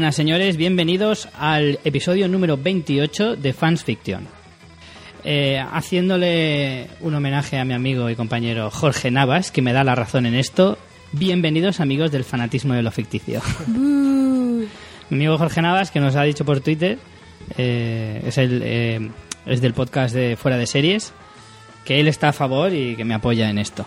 Buenas, 0.00 0.16
señores. 0.16 0.56
Bienvenidos 0.56 1.28
al 1.38 1.78
episodio 1.84 2.26
número 2.26 2.56
28 2.56 3.36
de 3.36 3.52
Fans 3.52 3.84
Fiction. 3.84 4.26
Eh, 5.24 5.62
haciéndole 5.72 6.88
un 7.00 7.14
homenaje 7.14 7.58
a 7.58 7.66
mi 7.66 7.74
amigo 7.74 8.08
y 8.08 8.16
compañero 8.16 8.70
Jorge 8.70 9.10
Navas, 9.10 9.50
que 9.50 9.60
me 9.60 9.74
da 9.74 9.84
la 9.84 9.94
razón 9.94 10.24
en 10.24 10.36
esto. 10.36 10.78
Bienvenidos, 11.12 11.80
amigos 11.80 12.10
del 12.12 12.24
fanatismo 12.24 12.72
de 12.72 12.82
lo 12.82 12.90
ficticio. 12.90 13.42
mi 13.66 14.66
amigo 15.10 15.36
Jorge 15.36 15.60
Navas, 15.60 15.90
que 15.90 16.00
nos 16.00 16.16
ha 16.16 16.22
dicho 16.22 16.46
por 16.46 16.60
Twitter, 16.60 16.98
eh, 17.58 18.22
es, 18.24 18.38
el, 18.38 18.62
eh, 18.64 19.10
es 19.44 19.60
del 19.60 19.74
podcast 19.74 20.14
de 20.14 20.38
Fuera 20.38 20.56
de 20.56 20.66
Series, 20.66 21.12
que 21.84 22.00
él 22.00 22.08
está 22.08 22.30
a 22.30 22.32
favor 22.32 22.72
y 22.72 22.96
que 22.96 23.04
me 23.04 23.12
apoya 23.12 23.50
en 23.50 23.58
esto. 23.58 23.84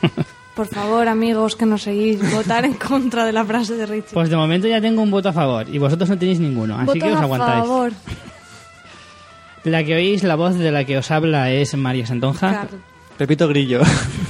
Por 0.54 0.66
favor, 0.68 1.08
amigos 1.08 1.56
que 1.56 1.66
nos 1.66 1.82
seguís, 1.82 2.18
votar 2.32 2.64
en 2.64 2.74
contra 2.74 3.24
de 3.24 3.32
la 3.32 3.44
frase 3.44 3.74
de 3.74 3.86
Richie. 3.86 4.12
Pues 4.14 4.28
de 4.30 4.36
momento 4.36 4.68
ya 4.68 4.80
tengo 4.80 5.02
un 5.02 5.10
voto 5.10 5.28
a 5.30 5.32
favor 5.32 5.66
y 5.68 5.78
vosotros 5.78 6.08
no 6.08 6.16
tenéis 6.16 6.38
ninguno, 6.38 6.78
así 6.78 6.98
que 7.00 7.10
os 7.12 7.20
aguantáis. 7.20 7.62
a 7.62 7.66
favor. 7.66 7.92
La 9.64 9.82
que 9.82 9.94
oís, 9.94 10.22
la 10.22 10.34
voz 10.34 10.56
de 10.58 10.70
la 10.70 10.84
que 10.84 10.98
os 10.98 11.10
habla 11.10 11.50
es 11.50 11.74
María 11.74 12.04
Santonja. 12.06 12.50
Carl. 12.52 12.80
Pepito 13.16 13.48
Grillo. 13.48 13.80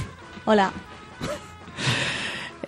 Hola. 0.45 0.71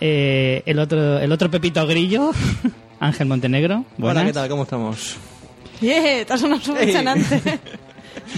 Eh, 0.01 0.63
el 0.65 0.77
otro 0.79 1.17
el 1.19 1.31
otro 1.31 1.49
Pepito 1.49 1.87
Grillo, 1.87 2.31
Ángel 2.99 3.27
Montenegro. 3.27 3.85
Buenas. 3.97 4.21
Hola, 4.21 4.25
¿qué 4.25 4.33
tal? 4.33 4.49
¿Cómo 4.49 4.63
estamos? 4.63 5.15
Yeah, 5.79 6.37
sonado 6.37 6.61
súper 6.61 6.83
Hey. 6.89 6.93
chanante. 6.93 7.59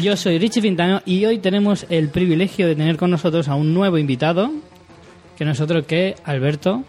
Yo 0.01 0.15
soy 0.15 0.37
Richie 0.37 0.61
Fintano 0.61 1.01
y 1.05 1.25
hoy 1.25 1.39
tenemos 1.39 1.87
el 1.89 2.09
privilegio 2.09 2.67
de 2.67 2.75
tener 2.75 2.97
con 2.97 3.09
nosotros 3.09 3.47
a 3.47 3.55
un 3.55 3.73
nuevo 3.73 3.97
invitado, 3.97 4.51
que 5.39 5.45
no 5.45 5.51
es 5.51 5.61
otro 5.61 5.87
que 5.87 6.15
Alberto. 6.25 6.83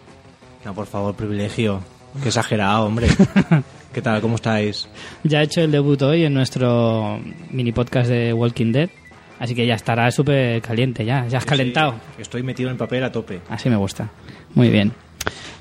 No, 0.65 0.75
por 0.75 0.89
favor, 0.89 1.15
privilegio. 1.15 1.81
Qué 2.21 2.31
exagerado, 2.31 2.85
hombre. 2.85 3.07
¿Qué 3.95 4.03
tal? 4.03 4.21
¿Cómo 4.21 4.35
estáis? 4.35 4.89
Ya 5.23 5.39
ha 5.39 5.43
hecho 5.45 5.61
el 5.61 5.71
debut 5.71 6.03
hoy 6.03 6.25
en 6.25 6.35
nuestro 6.35 7.21
mini 7.51 7.71
podcast 7.71 8.11
de 8.11 8.33
Walking 8.33 8.73
Dead, 8.73 8.91
así 9.39 9.55
que 9.55 9.65
ya 9.69 9.77
estará 9.77 10.11
súper 10.11 10.61
caliente, 10.63 11.05
ya, 11.05 11.29
ya 11.29 11.39
has 11.39 11.45
calentado. 11.45 11.93
Sí, 12.17 12.23
estoy 12.23 12.43
metido 12.43 12.71
en 12.71 12.73
el 12.73 12.79
papel 12.79 13.05
a 13.05 13.13
tope. 13.13 13.41
Así 13.49 13.71
me 13.71 13.77
gusta. 13.77 14.11
Muy 14.57 14.69
bien. 14.69 14.93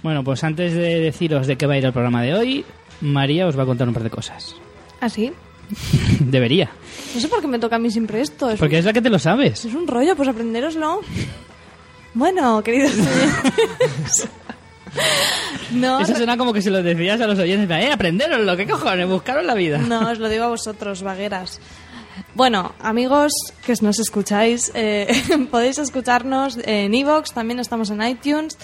Bueno, 0.02 0.23
pues 0.23 0.44
antes 0.44 0.73
de 0.73 1.00
deciros 1.00 1.45
de 1.45 1.58
qué 1.58 1.67
va 1.67 1.76
a 1.76 1.78
ir 1.78 1.86
el 1.86 1.94
programa 1.94 2.23
de 2.23 2.34
hoy, 2.34 2.66
María 3.02 3.45
os 3.45 3.56
va 3.56 3.64
a 3.64 3.67
contar 3.67 3.88
un 3.88 3.94
par 3.94 4.04
de 4.04 4.10
cosas. 4.10 4.56
¿Ah, 5.00 5.10
sí? 5.10 5.32
Debería, 6.22 6.72
No 7.14 7.22
sé 7.22 7.28
por 7.28 7.40
qué 7.40 7.48
me 7.48 7.60
toca 7.60 7.76
a 7.76 7.80
mí 7.80 7.92
siempre 7.92 8.20
esto. 8.22 8.50
Es, 8.50 8.60
porque 8.60 8.78
un, 8.78 8.80
es 8.80 8.86
la 8.86 8.94
que 8.94 9.02
te 9.04 9.12
lo 9.12 9.20
sabes. 9.20 9.64
es 9.64 9.76
un 9.76 9.86
rollo, 9.86 10.16
pues 10.16 10.28
aprendéroslo. 10.28 11.02
Bueno, 12.14 12.62
queridos 12.64 12.94
oyentes. 12.94 14.28
No, 15.72 16.02
Eso 16.02 16.16
suena 16.16 16.36
como 16.36 16.52
que 16.52 16.62
se 16.62 16.72
lo 16.72 16.82
decías 16.82 17.22
a 17.22 17.28
los 17.28 17.38
oyentes, 17.38 17.70
eh, 17.70 17.92
aprenderoslo, 17.92 18.58
¿qué 18.58 18.68
cojones? 18.68 19.08
Buscaros 19.08 19.46
la 19.46 19.54
vida. 19.54 19.78
No, 19.78 20.10
os 20.10 20.18
lo 20.18 20.28
digo 20.28 20.46
a 20.46 20.50
vosotros, 20.50 21.04
vagueras. 21.04 21.60
Bueno, 22.34 22.74
amigos 22.80 23.32
que 23.66 23.74
nos 23.82 24.00
escucháis, 24.00 24.72
eh, 24.74 25.08
podéis 25.52 25.78
escucharnos 25.78 26.58
en 26.64 26.94
Evox, 26.94 27.34
también 27.34 27.60
estamos 27.60 27.90
en 27.92 28.02
iTunes. 28.02 28.58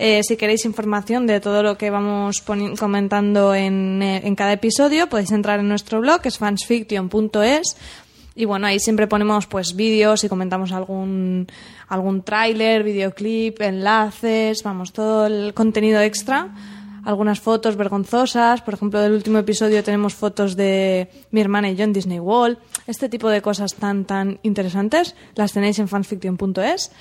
Eh, 0.00 0.20
si 0.22 0.36
queréis 0.36 0.64
información 0.64 1.26
de 1.26 1.40
todo 1.40 1.62
lo 1.64 1.76
que 1.76 1.90
vamos 1.90 2.42
comentando 2.78 3.52
en, 3.54 4.00
eh, 4.00 4.20
en 4.24 4.36
cada 4.36 4.52
episodio, 4.52 5.08
podéis 5.08 5.32
entrar 5.32 5.58
en 5.58 5.68
nuestro 5.68 6.00
blog, 6.00 6.20
que 6.20 6.28
es 6.28 6.38
fansfiction.es. 6.38 7.76
Y 8.38 8.44
bueno, 8.44 8.68
ahí 8.68 8.78
siempre 8.78 9.08
ponemos 9.08 9.48
pues 9.48 9.74
vídeos 9.74 10.22
y 10.22 10.28
comentamos 10.28 10.70
algún, 10.70 11.48
algún 11.88 12.22
tráiler, 12.22 12.84
videoclip, 12.84 13.60
enlaces, 13.60 14.62
vamos, 14.62 14.92
todo 14.92 15.26
el 15.26 15.54
contenido 15.54 16.00
extra. 16.00 16.54
Algunas 17.04 17.40
fotos 17.40 17.74
vergonzosas, 17.74 18.62
por 18.62 18.74
ejemplo, 18.74 19.00
del 19.00 19.14
último 19.14 19.38
episodio 19.38 19.82
tenemos 19.82 20.14
fotos 20.14 20.54
de 20.54 21.10
mi 21.32 21.40
hermana 21.40 21.68
y 21.68 21.74
yo 21.74 21.82
en 21.82 21.92
Disney 21.92 22.20
World. 22.20 22.58
Este 22.86 23.08
tipo 23.08 23.28
de 23.28 23.42
cosas 23.42 23.74
tan, 23.74 24.04
tan 24.04 24.38
interesantes 24.44 25.16
las 25.34 25.52
tenéis 25.52 25.80
en 25.80 25.88
fansfiction.es. 25.88 26.92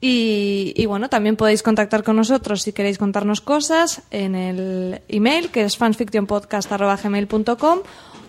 Y, 0.00 0.72
y 0.76 0.86
bueno, 0.86 1.10
también 1.10 1.36
podéis 1.36 1.62
contactar 1.62 2.02
con 2.02 2.16
nosotros 2.16 2.62
si 2.62 2.72
queréis 2.72 2.96
contarnos 2.96 3.42
cosas 3.42 4.00
en 4.10 4.34
el 4.34 5.02
email 5.08 5.50
que 5.50 5.64
es 5.64 5.76
fansfictionpodcast.gmail.com 5.76 7.80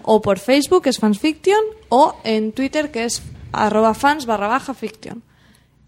o 0.03 0.21
por 0.21 0.39
Facebook 0.39 0.83
que 0.83 0.89
es 0.89 0.99
fansfiction 0.99 1.61
o 1.89 2.15
en 2.23 2.51
Twitter 2.51 2.91
que 2.91 3.05
es 3.05 3.23
arroba 3.53 3.93
fans 3.93 4.25
barra 4.25 4.47
baja 4.47 4.73
fiction. 4.73 5.23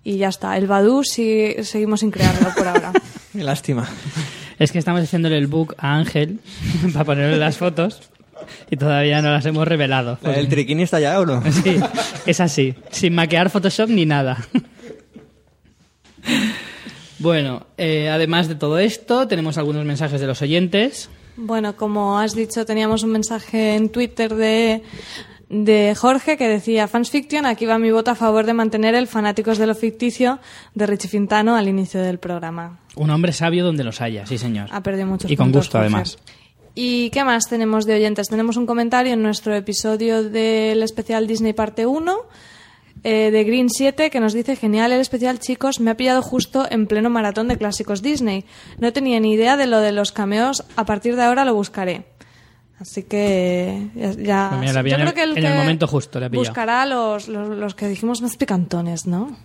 Y 0.06 0.18
ya 0.18 0.28
está, 0.28 0.58
el 0.58 0.68
Badu 0.68 1.04
sí, 1.04 1.56
seguimos 1.64 2.02
sin 2.02 2.12
crearlo 2.12 2.50
por 2.56 2.68
ahora. 2.68 2.92
Qué 3.34 3.44
lástima. 3.44 3.88
Es 4.60 4.72
que 4.72 4.80
estamos 4.80 5.02
haciéndole 5.02 5.38
el 5.38 5.48
book 5.48 5.76
a 5.78 5.96
Ángel 5.96 6.40
para 6.94 7.06
ponerle 7.06 7.38
las 7.38 7.58
fotos 7.58 8.02
y 8.70 8.78
todavía 8.78 9.22
no 9.22 9.32
las 9.32 9.46
hemos 9.46 9.68
revelado. 9.68 10.20
¿La 10.22 10.36
¿El 10.36 10.50
triquini 10.50 10.84
está 10.84 11.00
ya 11.00 11.20
o 11.20 11.26
no? 11.26 11.42
Sí, 11.52 11.80
es 12.26 12.40
así, 12.42 12.76
sin 12.92 13.16
maquear 13.16 13.50
Photoshop 13.50 13.90
ni 13.90 14.06
nada. 14.06 14.46
Bueno, 17.24 17.68
eh, 17.78 18.10
además 18.10 18.50
de 18.50 18.56
todo 18.56 18.80
esto, 18.80 19.30
tenemos 19.30 19.58
algunos 19.58 19.86
mensajes 19.86 20.20
de 20.20 20.28
los 20.28 20.42
oyentes. 20.42 21.10
Bueno, 21.38 21.78
como 21.78 22.20
has 22.20 22.36
dicho, 22.36 22.66
teníamos 22.66 23.04
un 23.04 23.12
mensaje 23.12 23.76
en 23.76 23.88
Twitter 23.88 24.36
de, 24.36 24.84
de 25.48 25.96
Jorge 25.96 26.36
que 26.36 26.50
decía 26.50 26.90
Fansfiction, 26.90 27.46
aquí 27.46 27.66
va 27.66 27.80
mi 27.80 27.92
voto 27.92 28.12
a 28.12 28.16
favor 28.16 28.46
de 28.46 28.54
mantener 28.54 28.94
el 28.94 29.08
Fanáticos 29.08 29.58
de 29.58 29.68
lo 29.68 29.74
Ficticio 29.74 30.40
de 30.76 30.86
Richie 30.86 31.08
Fintano 31.08 31.56
al 31.56 31.70
inicio 31.70 32.02
del 32.02 32.20
programa. 32.20 32.82
Un 32.98 33.10
hombre 33.10 33.32
sabio 33.32 33.64
donde 33.64 33.86
los 33.86 34.02
haya, 34.02 34.26
sí 34.26 34.38
señor. 34.38 34.68
Ha 34.74 34.84
perdido 34.84 35.08
muchos 35.08 35.32
Y 35.32 35.38
con 35.38 35.46
puntos, 35.46 35.68
gusto, 35.68 35.78
Jorge. 35.78 35.88
además. 35.94 36.18
¿Y 36.76 37.10
qué 37.12 37.24
más 37.24 37.48
tenemos 37.48 37.86
de 37.86 37.94
oyentes? 37.94 38.28
Tenemos 38.28 38.58
un 38.58 38.66
comentario 38.66 39.14
en 39.14 39.24
nuestro 39.24 39.56
episodio 39.56 40.24
del 40.30 40.84
especial 40.84 41.26
Disney 41.26 41.54
parte 41.54 41.86
1 41.86 42.18
eh, 43.03 43.31
de 43.31 43.44
Green 43.44 43.69
7 43.69 44.09
que 44.09 44.19
nos 44.19 44.34
dice 44.34 44.56
genial 44.56 44.91
el 44.91 45.00
especial 45.02 45.40
chicos, 45.40 45.80
me 45.80 45.91
ha 45.91 45.97
pillado 45.97 46.22
justo 46.22 46.66
en 46.69 46.88
pleno 46.88 47.09
maratón 47.09 47.47
de 47.47 47.58
clásicos 47.58 48.02
Disney. 48.02 48.46
No 48.80 48.94
tenía 48.94 49.19
ni 49.19 49.34
idea 49.34 49.58
de 49.58 49.68
lo 49.68 49.80
de 49.80 49.91
los 49.91 50.12
cameos, 50.12 50.64
a 50.75 50.86
partir 50.86 51.16
de 51.16 51.24
ahora 51.24 51.46
lo 51.46 51.53
buscaré. 51.53 52.06
Así 52.80 53.03
que 53.03 53.88
ya... 53.96 54.12
ya- 54.13 54.47
Pues 54.50 54.59
mira, 54.62 54.74
yo 54.74 55.13
creo 55.13 55.24
el- 55.25 55.34
que 55.36 55.40
en 55.40 55.46
el 55.46 55.58
momento 55.58 55.88
justo 55.88 56.19
la. 56.19 56.28
Buscará 56.30 56.86
los, 56.86 57.28
los, 57.28 57.50
los 57.50 57.75
que 57.75 57.88
dijimos 57.88 58.22
más 58.22 58.36
picantones, 58.36 59.06
¿no? 59.08 59.38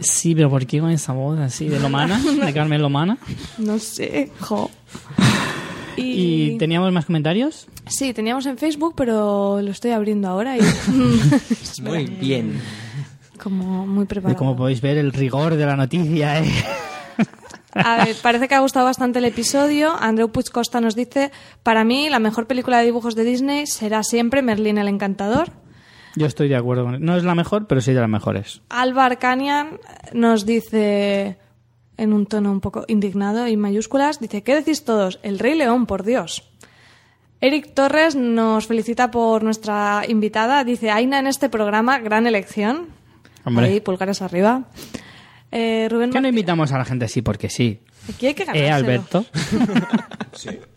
Sí, 0.00 0.34
pero 0.34 0.50
¿por 0.50 0.66
qué 0.66 0.80
con 0.80 0.90
esa 0.90 1.12
voz 1.12 1.38
así 1.38 1.68
de 1.68 1.78
Lomana? 1.80 2.20
De 2.44 2.52
Carmen 2.52 2.82
Lomana. 2.82 3.16
No 3.58 3.78
sé, 3.78 4.30
jo. 4.40 4.70
¿Y 5.96 6.58
teníamos 6.58 6.92
más 6.92 7.06
comentarios? 7.06 7.66
Sí, 7.86 8.12
teníamos 8.12 8.46
en 8.46 8.58
Facebook, 8.58 8.94
pero 8.96 9.60
lo 9.62 9.70
estoy 9.70 9.92
abriendo 9.92 10.28
ahora 10.28 10.56
y 10.56 10.60
Muy 11.82 12.04
bien. 12.20 12.60
como 13.42 13.86
muy 13.86 14.04
Y 14.04 14.06
preparado. 14.06 14.38
como 14.38 14.56
podéis 14.56 14.80
ver, 14.80 14.98
el 14.98 15.12
rigor 15.12 15.56
de 15.56 15.66
la 15.66 15.76
noticia, 15.76 16.40
¿eh? 16.40 16.50
A 17.74 18.04
ver, 18.06 18.16
parece 18.22 18.48
que 18.48 18.54
ha 18.54 18.60
gustado 18.60 18.86
bastante 18.86 19.18
el 19.18 19.26
episodio. 19.26 19.94
Andreu 20.00 20.30
Puig 20.30 20.50
Costa 20.50 20.80
nos 20.80 20.94
dice, 20.96 21.30
para 21.62 21.84
mí 21.84 22.08
la 22.08 22.18
mejor 22.18 22.46
película 22.46 22.78
de 22.78 22.86
dibujos 22.86 23.14
de 23.14 23.24
Disney 23.24 23.66
será 23.66 24.02
siempre 24.02 24.40
Merlín 24.40 24.78
el 24.78 24.88
Encantador. 24.88 25.50
Yo 26.14 26.24
estoy 26.24 26.48
de 26.48 26.56
acuerdo 26.56 26.84
con 26.84 27.04
No 27.04 27.16
es 27.18 27.24
la 27.24 27.34
mejor, 27.34 27.66
pero 27.66 27.82
sí 27.82 27.92
de 27.92 28.00
las 28.00 28.08
mejores. 28.08 28.62
Alba 28.70 29.04
Arcanian 29.04 29.78
nos 30.14 30.46
dice, 30.46 31.36
en 31.96 32.12
un 32.12 32.26
tono 32.26 32.52
un 32.52 32.60
poco 32.60 32.84
indignado 32.88 33.46
y 33.48 33.56
mayúsculas, 33.56 34.20
dice, 34.20 34.42
¿qué 34.42 34.54
decís 34.54 34.84
todos? 34.84 35.18
El 35.22 35.38
Rey 35.38 35.54
León, 35.54 35.86
por 35.86 36.04
Dios. 36.04 36.48
Eric 37.40 37.74
Torres 37.74 38.16
nos 38.16 38.66
felicita 38.66 39.10
por 39.10 39.42
nuestra 39.42 40.02
invitada. 40.08 40.64
Dice, 40.64 40.90
Aina 40.90 41.18
en 41.18 41.26
este 41.26 41.48
programa, 41.48 41.98
gran 41.98 42.26
elección. 42.26 42.88
Hombre. 43.44 43.66
Ahí, 43.66 43.80
pulgares 43.80 44.22
arriba. 44.22 44.64
Eh, 45.52 45.88
Rubén 45.90 46.10
¿Qué 46.10 46.20
no 46.20 46.28
invitamos 46.28 46.72
a 46.72 46.78
la 46.78 46.84
gente 46.84 47.04
así? 47.04 47.22
Porque 47.22 47.48
sí. 47.48 47.80
Aquí 48.12 48.26
hay 48.26 48.34
que 48.34 48.42
Eh, 48.42 48.46
ganárselo. 48.46 48.74
Alberto. 48.74 49.26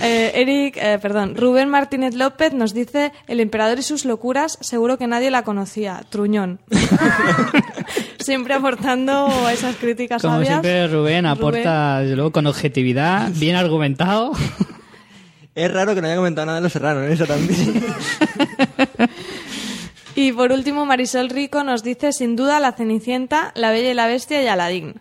Eh, 0.00 0.32
Eric, 0.34 0.76
eh, 0.76 0.98
perdón, 1.00 1.36
Rubén 1.36 1.68
Martínez 1.68 2.14
López 2.14 2.52
nos 2.52 2.74
dice 2.74 3.12
El 3.26 3.40
emperador 3.40 3.78
y 3.78 3.82
sus 3.82 4.04
locuras, 4.04 4.58
seguro 4.60 4.98
que 4.98 5.06
nadie 5.06 5.30
la 5.30 5.44
conocía. 5.44 6.02
Truñón. 6.10 6.60
siempre 8.18 8.54
aportando 8.54 9.48
esas 9.48 9.76
críticas 9.76 10.22
Como 10.22 10.34
sabias. 10.34 10.50
siempre, 10.50 10.88
Rubén 10.88 11.26
aporta, 11.26 12.00
desde 12.00 12.16
luego, 12.16 12.32
con 12.32 12.46
objetividad, 12.46 13.30
bien 13.34 13.56
argumentado. 13.56 14.32
Es 15.54 15.72
raro 15.72 15.94
que 15.94 16.00
no 16.00 16.06
haya 16.06 16.16
comentado 16.16 16.46
nada 16.46 16.58
de 16.58 16.62
los 16.62 16.72
serranos, 16.72 17.08
¿eh? 17.08 17.12
eso 17.12 17.26
también. 17.26 17.84
Y 20.14 20.32
por 20.32 20.52
último, 20.52 20.84
Marisol 20.84 21.30
Rico 21.30 21.64
nos 21.64 21.82
dice, 21.82 22.12
sin 22.12 22.36
duda, 22.36 22.60
La 22.60 22.72
Cenicienta, 22.72 23.50
La 23.54 23.70
Bella 23.70 23.90
y 23.90 23.94
la 23.94 24.06
Bestia 24.06 24.42
y 24.42 24.46
Aladín. 24.46 25.00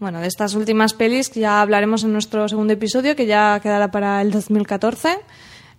Bueno, 0.00 0.20
de 0.20 0.28
estas 0.28 0.54
últimas 0.54 0.94
pelis 0.94 1.30
ya 1.32 1.60
hablaremos 1.60 2.04
en 2.04 2.14
nuestro 2.14 2.48
segundo 2.48 2.72
episodio, 2.72 3.14
que 3.14 3.26
ya 3.26 3.60
quedará 3.62 3.90
para 3.90 4.22
el 4.22 4.30
2014. 4.30 5.18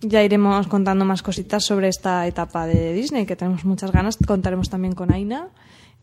Ya 0.02 0.24
iremos 0.24 0.68
contando 0.68 1.06
más 1.06 1.24
cositas 1.24 1.66
sobre 1.66 1.88
esta 1.88 2.28
etapa 2.28 2.68
de 2.68 2.94
Disney, 2.94 3.26
que 3.26 3.36
tenemos 3.36 3.66
muchas 3.66 3.92
ganas. 3.92 4.18
Contaremos 4.18 4.70
también 4.70 4.94
con 4.94 5.12
Aina. 5.12 5.48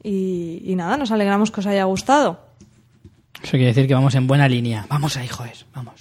Y, 0.02 0.62
y 0.64 0.74
nada, 0.74 0.96
nos 0.96 1.12
alegramos 1.12 1.52
que 1.52 1.60
os 1.60 1.66
haya 1.66 1.84
gustado. 1.84 2.40
Eso 3.40 3.52
quiere 3.52 3.66
decir 3.66 3.86
que 3.86 3.94
vamos 3.94 4.16
en 4.16 4.26
buena 4.26 4.48
línea. 4.48 4.84
Vamos 4.88 5.16
ahí, 5.16 5.28
joder, 5.28 5.54
vamos. 5.72 6.00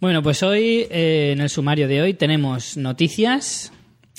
Bueno, 0.00 0.22
pues 0.22 0.42
hoy, 0.42 0.86
eh, 0.90 1.32
en 1.34 1.42
el 1.42 1.50
sumario 1.50 1.88
de 1.88 2.00
hoy, 2.00 2.14
tenemos 2.14 2.78
noticias. 2.78 3.70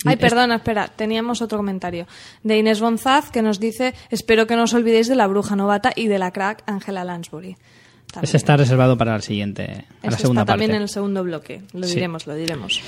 Ay, 0.06 0.16
perdona, 0.16 0.56
espera, 0.56 0.88
teníamos 0.88 1.42
otro 1.42 1.58
comentario 1.58 2.06
de 2.42 2.58
Inés 2.58 2.80
Bonzaz 2.80 3.30
que 3.30 3.42
nos 3.42 3.60
dice: 3.60 3.94
Espero 4.10 4.46
que 4.46 4.56
no 4.56 4.62
os 4.64 4.72
olvidéis 4.74 5.08
de 5.08 5.14
la 5.16 5.26
bruja 5.26 5.56
novata 5.56 5.92
y 5.94 6.06
de 6.06 6.18
la 6.18 6.30
crack 6.30 6.62
Angela 6.66 7.04
Lansbury. 7.04 7.56
También. 8.12 8.24
Ese 8.28 8.36
está 8.38 8.56
reservado 8.56 8.96
para 8.98 9.14
el 9.14 9.22
siguiente, 9.22 9.84
a 10.02 10.10
la 10.10 10.16
segunda 10.18 10.42
está 10.42 10.52
también 10.52 10.70
parte. 10.70 10.76
en 10.78 10.82
el 10.82 10.88
segundo 10.88 11.22
bloque. 11.22 11.62
Lo 11.74 11.86
Sí. 11.86 11.94
diremos, 11.96 12.26
lo 12.26 12.34
diremos. 12.34 12.80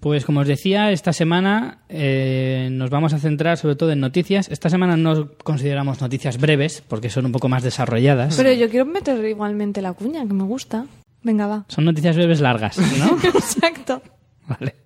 Pues 0.00 0.24
como 0.24 0.40
os 0.40 0.46
decía, 0.46 0.92
esta 0.92 1.12
semana 1.12 1.78
eh, 1.88 2.68
nos 2.70 2.88
vamos 2.88 3.12
a 3.14 3.18
centrar 3.18 3.58
sobre 3.58 3.74
todo 3.74 3.90
en 3.90 3.98
noticias. 3.98 4.48
Esta 4.48 4.70
semana 4.70 4.96
no 4.96 5.32
consideramos 5.42 6.00
noticias 6.00 6.38
breves 6.38 6.82
porque 6.86 7.10
son 7.10 7.26
un 7.26 7.32
poco 7.32 7.48
más 7.48 7.64
desarrolladas. 7.64 8.36
Pero 8.36 8.52
yo 8.52 8.70
quiero 8.70 8.86
meter 8.86 9.22
igualmente 9.24 9.82
la 9.82 9.92
cuña, 9.94 10.24
que 10.24 10.32
me 10.34 10.44
gusta. 10.44 10.86
Venga, 11.24 11.48
va. 11.48 11.64
Son 11.68 11.84
noticias 11.84 12.14
breves 12.14 12.40
largas, 12.40 12.78
¿no? 12.78 13.18
Exacto. 13.24 14.00
vale. 14.46 14.76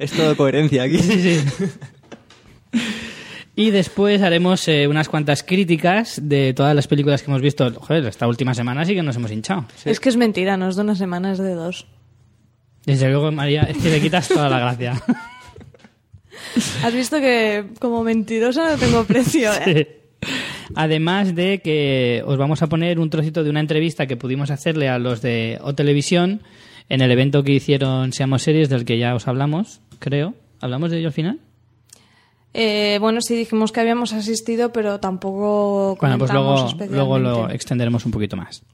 Es 0.00 0.12
todo 0.12 0.34
coherencia 0.34 0.84
aquí. 0.84 0.98
Y 3.54 3.70
después 3.70 4.22
haremos 4.22 4.66
eh, 4.68 4.88
unas 4.88 5.10
cuantas 5.10 5.42
críticas 5.42 6.18
de 6.22 6.54
todas 6.54 6.74
las 6.74 6.86
películas 6.86 7.22
que 7.22 7.30
hemos 7.30 7.42
visto. 7.42 7.70
Joder, 7.74 8.06
esta 8.06 8.26
última 8.26 8.54
semana 8.54 8.86
sí 8.86 8.94
que 8.94 9.02
nos 9.02 9.16
hemos 9.16 9.30
hinchado. 9.30 9.66
Es 9.84 10.00
que 10.00 10.08
es 10.08 10.16
mentira, 10.16 10.56
no 10.56 10.70
es 10.70 10.76
de 10.76 10.82
una 10.82 10.94
semana, 10.94 11.32
es 11.32 11.38
de 11.38 11.52
dos. 11.52 11.86
Desde 12.86 13.10
luego, 13.10 13.30
María, 13.30 13.64
es 13.64 13.76
que 13.76 13.90
le 13.90 14.00
quitas 14.00 14.28
toda 14.28 14.48
la 14.48 14.60
gracia. 14.60 15.02
Has 16.82 16.94
visto 16.94 17.20
que 17.20 17.66
como 17.78 18.02
mentirosa 18.02 18.70
no 18.70 18.78
tengo 18.78 19.04
precio, 19.04 19.50
¿eh? 19.66 20.00
Además 20.74 21.34
de 21.34 21.60
que 21.60 22.22
os 22.24 22.38
vamos 22.38 22.62
a 22.62 22.68
poner 22.68 22.98
un 22.98 23.10
trocito 23.10 23.44
de 23.44 23.50
una 23.50 23.60
entrevista 23.60 24.06
que 24.06 24.16
pudimos 24.16 24.50
hacerle 24.50 24.88
a 24.88 24.98
los 24.98 25.20
de 25.20 25.58
O 25.60 25.74
Televisión 25.74 26.40
en 26.88 27.02
el 27.02 27.10
evento 27.10 27.44
que 27.44 27.52
hicieron 27.52 28.14
Seamos 28.14 28.42
Series, 28.42 28.70
del 28.70 28.86
que 28.86 28.96
ya 28.96 29.14
os 29.14 29.28
hablamos, 29.28 29.82
creo. 30.00 30.34
¿Hablamos 30.60 30.90
de 30.90 30.98
ello 30.98 31.06
al 31.08 31.12
final? 31.12 31.38
Eh, 32.52 32.98
bueno, 33.00 33.20
sí 33.20 33.36
dijimos 33.36 33.70
que 33.70 33.80
habíamos 33.80 34.12
asistido, 34.12 34.72
pero 34.72 34.98
tampoco 34.98 35.96
Bueno, 36.00 36.18
pues 36.18 36.32
comentamos 36.32 36.76
luego, 36.76 37.18
luego 37.18 37.18
lo 37.18 37.50
extenderemos 37.50 38.04
un 38.04 38.10
poquito 38.10 38.36
más. 38.36 38.64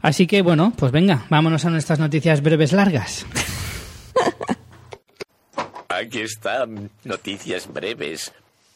Así 0.00 0.26
que 0.26 0.42
bueno, 0.42 0.72
pues 0.76 0.90
venga, 0.90 1.24
vámonos 1.30 1.64
a 1.64 1.70
nuestras 1.70 2.00
noticias 2.00 2.42
breves 2.42 2.72
largas. 2.72 3.26
Aquí 5.88 6.20
están 6.20 6.90
noticias 7.04 7.72
breves 7.72 8.32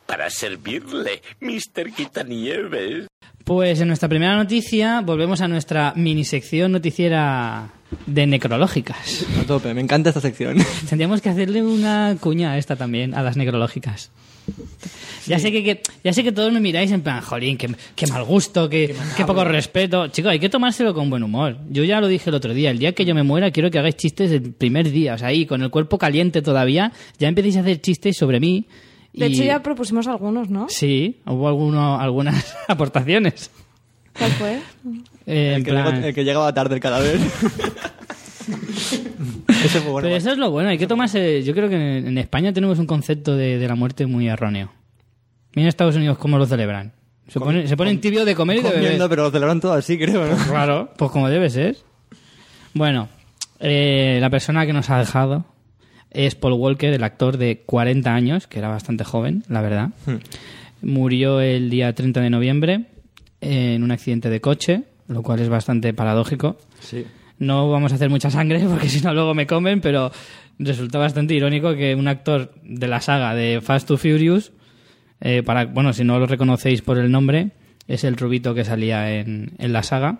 para 0.07 0.31
servirle, 0.31 1.23
Mr. 1.41 1.93
Quitanieves. 1.95 3.07
Pues 3.45 3.81
en 3.81 3.89
nuestra 3.89 4.09
primera 4.09 4.37
noticia 4.37 5.01
volvemos 5.01 5.41
a 5.41 5.49
nuestra 5.49 5.93
mini 5.97 6.25
sección 6.25 6.73
noticiera 6.73 7.71
de 8.07 8.27
necrológicas. 8.27 9.27
A 9.41 9.45
tope, 9.45 9.73
me 9.75 9.81
encanta 9.81 10.11
esta 10.11 10.21
sección. 10.21 10.59
Tendríamos 10.89 11.21
que 11.21 11.29
hacerle 11.29 11.63
una 11.63 12.17
cuña 12.21 12.53
a 12.53 12.59
esta 12.59 12.77
también, 12.77 13.15
a 13.15 13.23
las 13.23 13.37
necrológicas. 13.37 14.11
Ya 15.29 15.39
sé 15.39 15.53
que, 15.53 15.63
que- 15.63 15.83
ya 16.03 16.13
sé 16.13 16.25
que 16.25 16.33
todos 16.33 16.53
me 16.53 16.59
miráis 16.59 16.91
en 16.91 17.01
plan, 17.03 17.21
jolín, 17.21 17.57
qué, 17.57 17.73
qué 17.95 18.07
mal 18.09 18.25
gusto, 18.25 18.69
qué, 18.69 18.93
qué 19.17 19.25
poco 19.25 19.45
respeto. 19.45 20.09
Chicos, 20.09 20.33
hay 20.33 20.41
que 20.41 20.49
tomárselo 20.49 20.93
con 20.95 21.09
buen 21.11 21.23
humor. 21.23 21.59
Yo 21.71 21.85
ya 21.85 22.01
lo 22.01 22.09
dije 22.09 22.29
el 22.31 22.35
otro 22.35 22.53
día, 22.53 22.71
el 22.71 22.79
día 22.81 22.93
que 22.93 23.05
yo 23.05 23.15
me 23.15 23.23
muera 23.23 23.53
quiero 23.53 23.71
que 23.71 23.79
hagáis 23.79 23.95
chistes 23.97 24.33
el 24.33 24.53
primer 24.53 24.91
día, 24.91 25.15
o 25.15 25.19
sea, 25.19 25.29
ahí 25.29 25.47
con 25.47 25.63
el 25.63 25.71
cuerpo 25.71 25.97
caliente 25.97 26.43
todavía, 26.43 26.93
ya 27.21 27.29
empecéis 27.29 27.57
a 27.57 27.61
hacer 27.61 27.81
chistes 27.81 28.17
sobre 28.17 28.41
mí. 28.41 28.67
De 29.13 29.29
y- 29.29 29.33
hecho, 29.35 29.45
ya 29.45 29.63
propusimos 29.63 30.09
algunos, 30.09 30.51
¿no? 30.51 30.67
Sí, 30.69 31.21
hubo 31.27 31.47
alguno, 31.47 32.01
algunas 32.01 32.57
aportaciones. 32.69 33.49
¿Cuál 34.19 34.31
fue? 34.33 34.59
Eh, 35.27 35.55
El 35.57 35.65
que, 35.65 35.71
plan- 35.71 35.95
llegó- 35.95 36.07
el 36.07 36.15
que 36.15 36.25
llegaba 36.25 36.53
tarde 36.55 36.75
el 36.77 36.81
cadáver. 36.81 37.19
Ese 39.49 39.81
fue 39.81 39.93
bueno. 39.93 40.07
Pero 40.07 40.17
eso 40.17 40.33
es 40.33 40.39
lo 40.39 40.51
bueno, 40.51 40.69
hay 40.71 40.79
que 40.79 40.87
tomarse. 40.87 41.43
Yo 41.43 41.55
creo 41.55 41.69
que 41.69 41.99
en 41.99 42.19
España 42.19 42.53
tenemos 42.53 42.79
un 42.79 42.87
concepto 42.87 43.37
de, 43.37 43.59
de 43.59 43.69
la 43.69 43.75
muerte 43.75 44.07
muy 44.07 44.29
erróneo. 44.29 44.73
Mira 45.55 45.65
en 45.65 45.69
Estados 45.69 45.97
Unidos 45.97 46.19
cómo 46.19 46.39
lo 46.39 46.47
celebran. 46.47 46.93
Se, 47.29 47.39
ponen, 47.39 47.69
se 47.69 47.77
ponen 47.77 47.97
com- 47.97 48.01
tibio 48.01 48.25
de 48.25 48.35
comer 48.35 48.59
y 48.59 48.63
de 48.63 48.71
beber. 48.71 49.09
Pero 49.09 49.23
lo 49.25 49.31
celebran 49.31 49.61
todo 49.61 49.73
así, 49.75 49.97
creo, 49.99 50.27
¿no? 50.27 50.37
Claro, 50.49 50.91
pues 50.97 51.11
como 51.11 51.29
debe 51.29 51.51
ser. 51.51 51.77
Bueno, 52.75 53.09
eh, 53.61 54.19
la 54.21 54.31
persona 54.31 54.67
que 54.67 54.73
nos 54.73 54.91
ha 54.91 54.99
dejado 54.99 55.45
es 56.11 56.35
Paul 56.35 56.55
Walker, 56.55 56.93
el 56.93 57.05
actor 57.05 57.37
de 57.37 57.63
40 57.65 58.13
años, 58.13 58.47
que 58.47 58.59
era 58.59 58.69
bastante 58.69 59.05
joven, 59.05 59.45
la 59.49 59.61
verdad. 59.63 59.91
Murió 60.83 61.41
el 61.41 61.71
día 61.71 61.95
30 61.95 62.21
de 62.21 62.31
noviembre 62.31 62.85
en 63.41 63.83
un 63.83 63.91
accidente 63.93 64.29
de 64.31 64.41
coche, 64.41 64.83
lo 65.13 65.23
cual 65.23 65.41
es 65.41 65.49
bastante 65.49 65.93
paradójico. 65.95 66.57
Sí. 66.81 67.07
No 67.39 67.71
vamos 67.71 67.93
a 67.93 67.97
hacer 67.97 68.11
mucha 68.11 68.31
sangre 68.31 68.61
porque 68.69 68.89
si 68.89 69.01
no 69.01 69.13
luego 69.15 69.35
me 69.35 69.47
comen, 69.47 69.81
pero 69.81 70.11
resulta 70.59 70.99
bastante 70.99 71.35
irónico 71.35 71.75
que 71.75 71.95
un 71.95 72.09
actor 72.09 72.53
de 72.63 72.87
la 72.89 73.01
saga 73.01 73.35
de 73.35 73.61
Fast 73.61 73.89
to 73.89 73.97
Furious, 73.97 74.53
eh, 75.21 75.43
para, 75.45 75.65
bueno, 75.67 75.93
si 75.93 76.05
no 76.05 76.19
lo 76.19 76.27
reconocéis 76.27 76.83
por 76.83 76.99
el 76.99 77.11
nombre, 77.11 77.51
es 77.89 78.05
el 78.05 78.17
rubito 78.17 78.55
que 78.55 78.65
salía 78.65 79.19
en, 79.19 79.53
en 79.59 79.73
la 79.73 79.83
saga. 79.83 80.19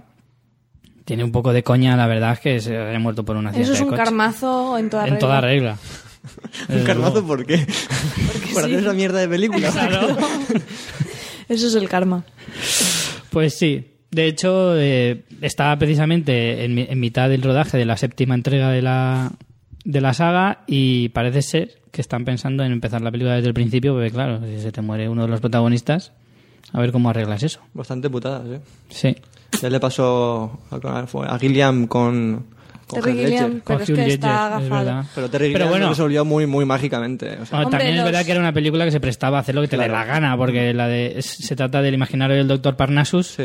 Tiene 1.05 1.25
un 1.25 1.33
poco 1.33 1.53
de 1.53 1.63
coña, 1.65 1.97
la 1.97 2.07
verdad 2.07 2.33
es 2.35 2.41
que 2.41 2.61
se 2.61 2.77
haya 2.79 2.99
muerto 3.01 3.25
por 3.25 3.37
un 3.37 3.47
accidente 3.49 3.65
Eso 3.65 3.73
es 3.73 3.79
de 3.81 3.85
un 3.85 3.91
coche. 3.91 4.03
carmazo 4.05 4.79
en 4.79 4.89
toda 4.91 5.03
En 5.05 5.11
regla. 5.11 5.19
toda 5.21 5.41
regla. 5.41 5.77
¿Un 6.69 6.85
carmazo 6.85 7.27
por 7.27 7.45
qué? 7.45 7.67
Por 8.55 8.65
hacer 8.65 8.79
esa 8.79 8.93
mierda 8.93 9.19
de 9.19 9.29
película. 9.29 9.71
Claro. 9.71 10.17
Eso 11.49 11.67
es 11.67 11.75
el 11.75 11.89
karma. 11.89 12.25
Pues 13.31 13.55
sí. 13.59 13.85
De 14.13 14.27
hecho, 14.27 14.79
eh, 14.79 15.23
estaba 15.41 15.77
precisamente 15.79 16.65
en, 16.65 16.75
mi- 16.75 16.87
en 16.89 17.01
mitad 17.01 17.29
del 17.29 17.43
rodaje 17.43 17.79
de 17.79 17.85
la 17.87 17.97
séptima 17.97 18.35
entrega 18.35 18.71
de 18.71 18.83
la, 18.83 19.33
de 19.85 20.01
la 20.03 20.13
saga 20.15 20.61
y 20.67 21.09
parece 21.09 21.41
ser 21.43 21.71
que 21.91 22.01
están 22.03 22.25
pensando 22.25 22.63
en 22.63 22.73
empezar 22.73 23.01
la 23.01 23.11
película 23.11 23.35
desde 23.37 23.49
el 23.49 23.55
principio, 23.55 23.95
porque 23.95 24.11
claro, 24.11 24.41
si 24.47 24.61
se 24.61 24.71
te 24.71 24.83
muere 24.83 25.09
uno 25.09 25.23
de 25.23 25.29
los 25.29 25.41
protagonistas, 25.41 26.13
a 26.73 26.81
ver 26.81 26.93
cómo 26.93 27.09
arreglas 27.11 27.43
eso. 27.43 27.61
Bastante 27.75 28.09
putadas, 28.11 28.47
¿eh? 28.49 28.61
Sí. 28.91 29.17
Ya 29.61 29.69
le 29.71 29.81
pasó 29.81 30.59
a, 30.71 31.07
a 31.35 31.39
Gilliam 31.39 31.87
con, 31.87 32.45
Terry. 32.89 33.13
Gilliam, 33.15 33.51
pero 33.65 33.79
Con 33.79 33.81
es 33.81 33.87
que 33.87 33.93
Ledger, 33.95 34.09
está 34.13 34.57
agafado. 34.57 35.05
Pero 35.15 35.31
Terry 35.31 35.45
Pero 35.53 35.65
Gilliam 35.65 35.71
bueno. 35.71 35.89
resolvió 35.91 36.25
muy, 36.27 36.47
muy 36.47 36.65
mágicamente. 36.67 37.27
o 37.41 37.47
sea. 37.47 37.59
Bueno, 37.59 37.65
Hombre, 37.67 37.79
también 37.79 37.99
es 37.99 38.05
verdad 38.05 38.25
que 38.27 38.31
era 38.33 38.41
una 38.41 38.53
película 38.53 38.85
que 38.85 38.91
se 38.91 39.01
prestaba 39.01 39.39
a 39.39 39.41
hacer 39.41 39.55
lo 39.55 39.61
que 39.63 39.69
te 39.69 39.77
dé 39.77 39.85
Claro. 39.87 39.93
la 39.95 40.05
gana, 40.05 40.37
porque 40.37 40.73
la 40.75 40.87
de, 40.89 41.17
se 41.23 41.57
trata 41.57 41.81
del 41.83 41.95
imaginario 41.95 42.37
del 42.37 42.49
doctor 42.49 42.77
Parnassus 42.77 43.27
Sí. 43.27 43.45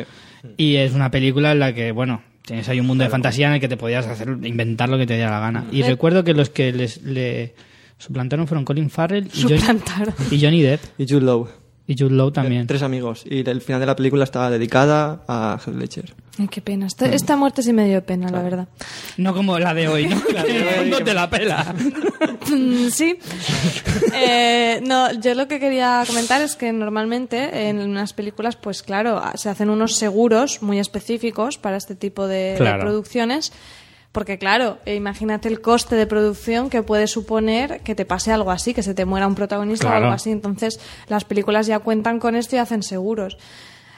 Y 0.58 0.76
es 0.78 0.94
una 0.94 1.12
película 1.12 1.52
en 1.52 1.60
la 1.60 1.74
que, 1.74 1.92
bueno, 1.92 2.22
tienes 2.46 2.70
ahí 2.70 2.80
un 2.80 2.88
mundo 2.88 3.04
de 3.04 3.10
fantasía 3.10 3.48
en 3.48 3.54
el 3.56 3.60
que 3.60 3.68
te 3.68 3.76
podías 3.78 4.08
hacer 4.08 4.30
inventar 4.44 4.88
lo 4.90 4.98
que 4.98 5.06
te 5.06 5.16
diera 5.16 5.32
la 5.32 5.40
gana. 5.40 5.66
Y 5.72 5.82
recuerdo 5.84 6.24
que 6.24 6.34
los 6.34 6.50
que 6.50 6.72
les, 6.72 7.02
le 7.04 7.54
suplantaron 7.98 8.48
fueron 8.48 8.64
Colin 8.66 8.90
Farrell 8.90 9.28
y, 9.34 9.42
Johnny- 9.42 9.58
y 10.32 10.42
Johnny 10.42 10.62
Depp 10.62 10.82
Y 10.98 11.06
Jude 11.08 11.22
Law. 11.26 11.48
Y 11.88 11.96
Jude 11.98 12.16
Law 12.16 12.32
también. 12.32 12.68
Tres 12.68 12.82
amigos. 12.82 13.24
Y 13.26 13.48
el 13.50 13.62
final 13.62 13.80
de 13.80 13.86
la 13.88 13.96
película 13.96 14.24
estaba 14.26 14.50
dedicada 14.50 15.24
a 15.28 15.58
Heath 15.66 15.76
Ledger. 15.76 16.14
Ay, 16.40 16.48
qué 16.50 16.62
pena. 16.62 16.86
Esta, 16.86 17.06
esta 17.08 17.36
muerte 17.36 17.64
sí 17.64 17.74
me 17.74 17.86
dio 17.88 18.04
pena, 18.06 18.30
la 18.30 18.44
verdad. 18.44 18.68
No 19.18 19.34
como 19.34 19.58
la 19.58 19.74
de 19.74 19.88
hoy, 19.88 20.06
¿no? 20.08 20.22
La 20.34 20.44
de 20.44 20.80
hoy, 20.82 20.90
no 20.90 20.98
te 21.00 21.14
la 21.14 21.30
pela. 21.30 21.74
Mm, 22.50 22.90
Sí. 22.90 23.18
Eh, 24.14 24.82
no, 24.86 25.12
yo 25.20 25.36
lo 25.36 25.48
que 25.48 25.60
quería 25.60 26.04
comentar 26.08 26.42
es 26.42 26.56
que 26.56 26.72
normalmente 26.72 27.68
en 27.70 27.80
unas 27.80 28.14
películas, 28.14 28.56
pues 28.56 28.82
claro, 28.84 29.22
se 29.36 29.50
hacen 29.50 29.70
unos 29.70 29.96
seguros 29.96 30.62
muy 30.62 30.80
específicos 30.80 31.58
para 31.58 31.78
este 31.78 31.96
tipo 31.96 32.26
de, 32.28 32.52
de 32.54 32.58
Claro. 32.58 32.82
producciones. 32.84 33.52
Porque 34.18 34.40
claro, 34.40 34.80
eh, 34.88 34.96
imagínate 34.96 35.48
el 35.48 35.62
coste 35.62 35.96
de 35.96 36.08
producción 36.08 36.72
que 36.72 36.82
puede 36.82 37.06
suponer 37.06 37.82
que 37.82 37.94
te 37.94 38.04
pase 38.04 38.32
algo 38.32 38.50
así, 38.50 38.74
que 38.74 38.82
se 38.82 38.96
te 38.96 39.06
muera 39.06 39.28
un 39.28 39.36
protagonista 39.36 39.90
o 39.90 39.92
algo 39.92 40.10
así. 40.12 40.32
Entonces, 40.32 40.80
las 41.08 41.24
películas 41.24 41.68
ya 41.68 41.78
cuentan 41.78 42.18
con 42.20 42.34
esto 42.36 42.56
y 42.56 42.60
hacen 42.60 42.82
seguros. 42.82 43.38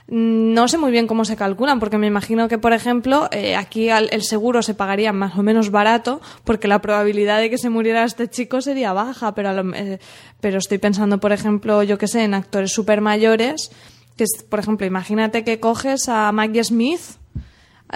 Mm, 0.07 0.53
No 0.53 0.67
sé 0.67 0.77
muy 0.77 0.91
bien 0.91 1.07
cómo 1.07 1.23
se 1.23 1.37
calculan, 1.37 1.79
porque 1.79 1.97
me 1.97 2.07
imagino 2.07 2.49
que, 2.49 2.57
por 2.57 2.73
ejemplo, 2.73 3.29
eh, 3.31 3.55
aquí 3.55 3.89
al- 3.89 4.09
el 4.11 4.23
seguro 4.23 4.61
se 4.61 4.73
pagaría 4.73 5.13
más 5.13 5.37
o 5.37 5.43
menos 5.43 5.69
barato, 5.71 6.19
porque 6.43 6.67
la 6.67 6.79
probabilidad 6.81 7.39
de 7.39 7.49
que 7.49 7.57
se 7.57 7.69
muriera 7.69 8.03
este 8.03 8.27
chico 8.27 8.59
sería 8.61 8.91
baja, 8.91 9.33
pero, 9.35 9.49
a 9.49 9.53
lo- 9.53 9.73
eh, 9.73 9.99
pero 10.41 10.57
estoy 10.57 10.79
pensando, 10.79 11.19
por 11.19 11.31
ejemplo, 11.31 11.81
yo 11.83 11.97
que 11.97 12.07
sé, 12.07 12.23
en 12.25 12.33
actores 12.33 12.73
super 12.73 12.99
mayores, 12.99 13.71
que 14.17 14.25
por 14.49 14.59
ejemplo, 14.59 14.85
imagínate 14.85 15.45
que 15.45 15.61
coges 15.61 16.09
a 16.09 16.29
Maggie 16.33 16.63
Smith 16.65 16.99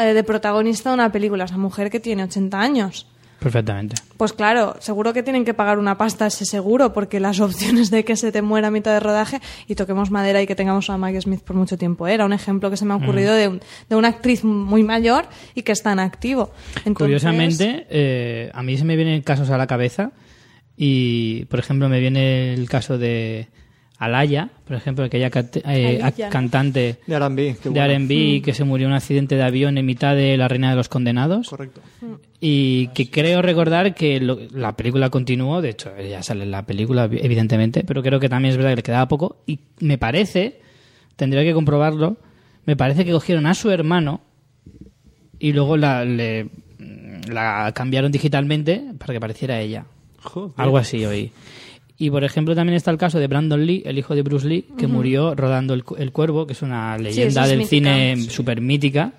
de 0.01 0.23
protagonista 0.23 0.89
de 0.89 0.95
una 0.95 1.11
película, 1.11 1.45
esa 1.45 1.57
mujer 1.57 1.89
que 1.89 1.99
tiene 1.99 2.23
80 2.23 2.59
años. 2.59 3.07
Perfectamente. 3.39 3.95
Pues 4.15 4.31
claro, 4.31 4.77
seguro 4.79 5.11
que 5.11 5.21
tienen 5.21 5.43
que 5.43 5.53
pagar 5.53 5.77
una 5.77 5.97
pasta 5.97 6.25
ese 6.27 6.45
seguro, 6.45 6.93
porque 6.93 7.19
las 7.19 7.39
opciones 7.41 7.91
de 7.91 8.05
que 8.05 8.15
se 8.15 8.31
te 8.31 8.41
muera 8.41 8.69
a 8.69 8.71
mitad 8.71 8.93
de 8.93 9.01
rodaje 9.01 9.41
y 9.67 9.75
toquemos 9.75 10.11
madera 10.11 10.41
y 10.41 10.47
que 10.47 10.55
tengamos 10.55 10.89
a 10.89 10.97
Maggie 10.97 11.19
Smith 11.19 11.41
por 11.41 11.55
mucho 11.57 11.77
tiempo. 11.77 12.07
Era 12.07 12.25
un 12.25 12.31
ejemplo 12.31 12.69
que 12.69 12.77
se 12.77 12.85
me 12.85 12.93
ha 12.93 12.97
ocurrido 12.97 13.33
de, 13.35 13.49
un- 13.49 13.59
de 13.89 13.95
una 13.97 14.07
actriz 14.07 14.45
muy 14.45 14.81
mayor 14.83 15.25
y 15.55 15.63
que 15.63 15.73
está 15.73 15.91
en 15.91 15.99
activo. 15.99 16.53
Entonces- 16.85 16.95
Curiosamente, 16.95 17.85
eh, 17.89 18.49
a 18.53 18.63
mí 18.63 18.77
se 18.77 18.85
me 18.85 18.95
vienen 18.95 19.21
casos 19.23 19.49
a 19.49 19.57
la 19.57 19.67
cabeza 19.67 20.11
y, 20.77 21.45
por 21.45 21.59
ejemplo, 21.59 21.89
me 21.89 21.99
viene 21.99 22.53
el 22.53 22.69
caso 22.69 22.97
de 22.97 23.47
Alaya, 24.05 24.49
por 24.65 24.75
ejemplo, 24.75 25.05
aquella 25.05 25.29
cate- 25.29 25.61
eh, 25.65 25.99
cantante 26.29 26.99
De 27.07 27.15
R&B. 27.15 27.55
de. 27.63 27.79
R&B 27.79 28.41
que 28.43 28.53
se 28.53 28.63
murió 28.63 28.87
en 28.87 28.91
un 28.93 28.97
accidente 28.97 29.35
de 29.35 29.43
avión 29.43 29.77
en 29.77 29.85
mitad 29.85 30.15
de 30.15 30.35
La 30.37 30.47
Reina 30.47 30.69
de 30.69 30.75
los 30.75 30.89
Condenados. 30.89 31.49
Correcto. 31.49 31.81
Y 32.39 32.87
que 32.89 33.09
creo 33.09 33.41
recordar 33.41 33.95
que 33.95 34.19
lo- 34.19 34.37
la 34.51 34.75
película 34.75 35.09
continuó, 35.09 35.61
de 35.61 35.69
hecho, 35.69 35.91
ya 35.97 36.21
sale 36.23 36.43
en 36.43 36.51
la 36.51 36.65
película, 36.65 37.05
evidentemente, 37.11 37.83
pero 37.85 38.03
creo 38.03 38.19
que 38.19 38.29
también 38.29 38.51
es 38.51 38.57
verdad 38.57 38.71
que 38.71 38.75
le 38.77 38.83
quedaba 38.83 39.07
poco. 39.07 39.37
Y 39.47 39.59
me 39.79 39.97
parece, 39.97 40.59
tendría 41.15 41.43
que 41.43 41.53
comprobarlo, 41.53 42.17
me 42.65 42.75
parece 42.75 43.05
que 43.05 43.11
cogieron 43.11 43.45
a 43.45 43.53
su 43.53 43.69
hermano 43.71 44.21
y 45.39 45.53
luego 45.53 45.77
la, 45.77 46.05
le- 46.05 46.49
la 47.31 47.71
cambiaron 47.73 48.11
digitalmente 48.11 48.83
para 48.97 49.13
que 49.13 49.19
pareciera 49.19 49.59
ella. 49.59 49.85
Joder. 50.21 50.51
Algo 50.57 50.77
así 50.77 51.05
oí. 51.05 51.31
Y 52.03 52.09
por 52.09 52.25
ejemplo 52.25 52.53
también 52.53 52.75
está 52.75 52.91
el 52.91 52.97
caso 52.97 53.17
de 53.17 53.27
Brandon 53.27 53.65
Lee, 53.65 53.81
el 53.85 53.97
hijo 53.97 54.13
de 54.13 54.23
Bruce 54.23 54.45
Lee, 54.45 54.65
que 54.77 54.87
murió 54.87 55.35
rodando 55.35 55.73
el, 55.73 55.85
El 55.97 56.11
Cuervo, 56.11 56.45
que 56.45 56.51
es 56.51 56.61
una 56.61 56.97
leyenda 56.97 57.47
del 57.47 57.65
cine 57.65 58.17
súper 58.17 58.59
mítica. 58.59 59.13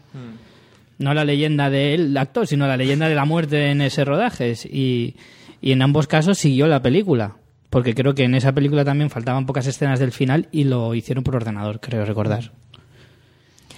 No 0.98 1.14
la 1.14 1.24
leyenda 1.24 1.70
del 1.70 2.14
actor, 2.14 2.46
sino 2.46 2.66
la 2.66 2.76
leyenda 2.76 3.08
de 3.08 3.14
la 3.14 3.24
muerte 3.24 3.70
en 3.70 3.80
ese 3.80 4.04
rodaje. 4.04 4.52
Y, 4.70 5.16
y 5.62 5.72
en 5.72 5.80
ambos 5.80 6.06
casos 6.06 6.36
siguió 6.36 6.66
la 6.66 6.82
película. 6.82 7.36
Porque 7.70 7.94
creo 7.94 8.14
que 8.14 8.24
en 8.24 8.34
esa 8.34 8.52
película 8.52 8.84
también 8.84 9.08
faltaban 9.08 9.46
pocas 9.46 9.66
escenas 9.66 9.98
del 9.98 10.12
final 10.12 10.48
y 10.52 10.64
lo 10.64 10.94
hicieron 10.94 11.24
por 11.24 11.36
ordenador, 11.36 11.80
creo 11.80 12.04
recordar. 12.04 12.52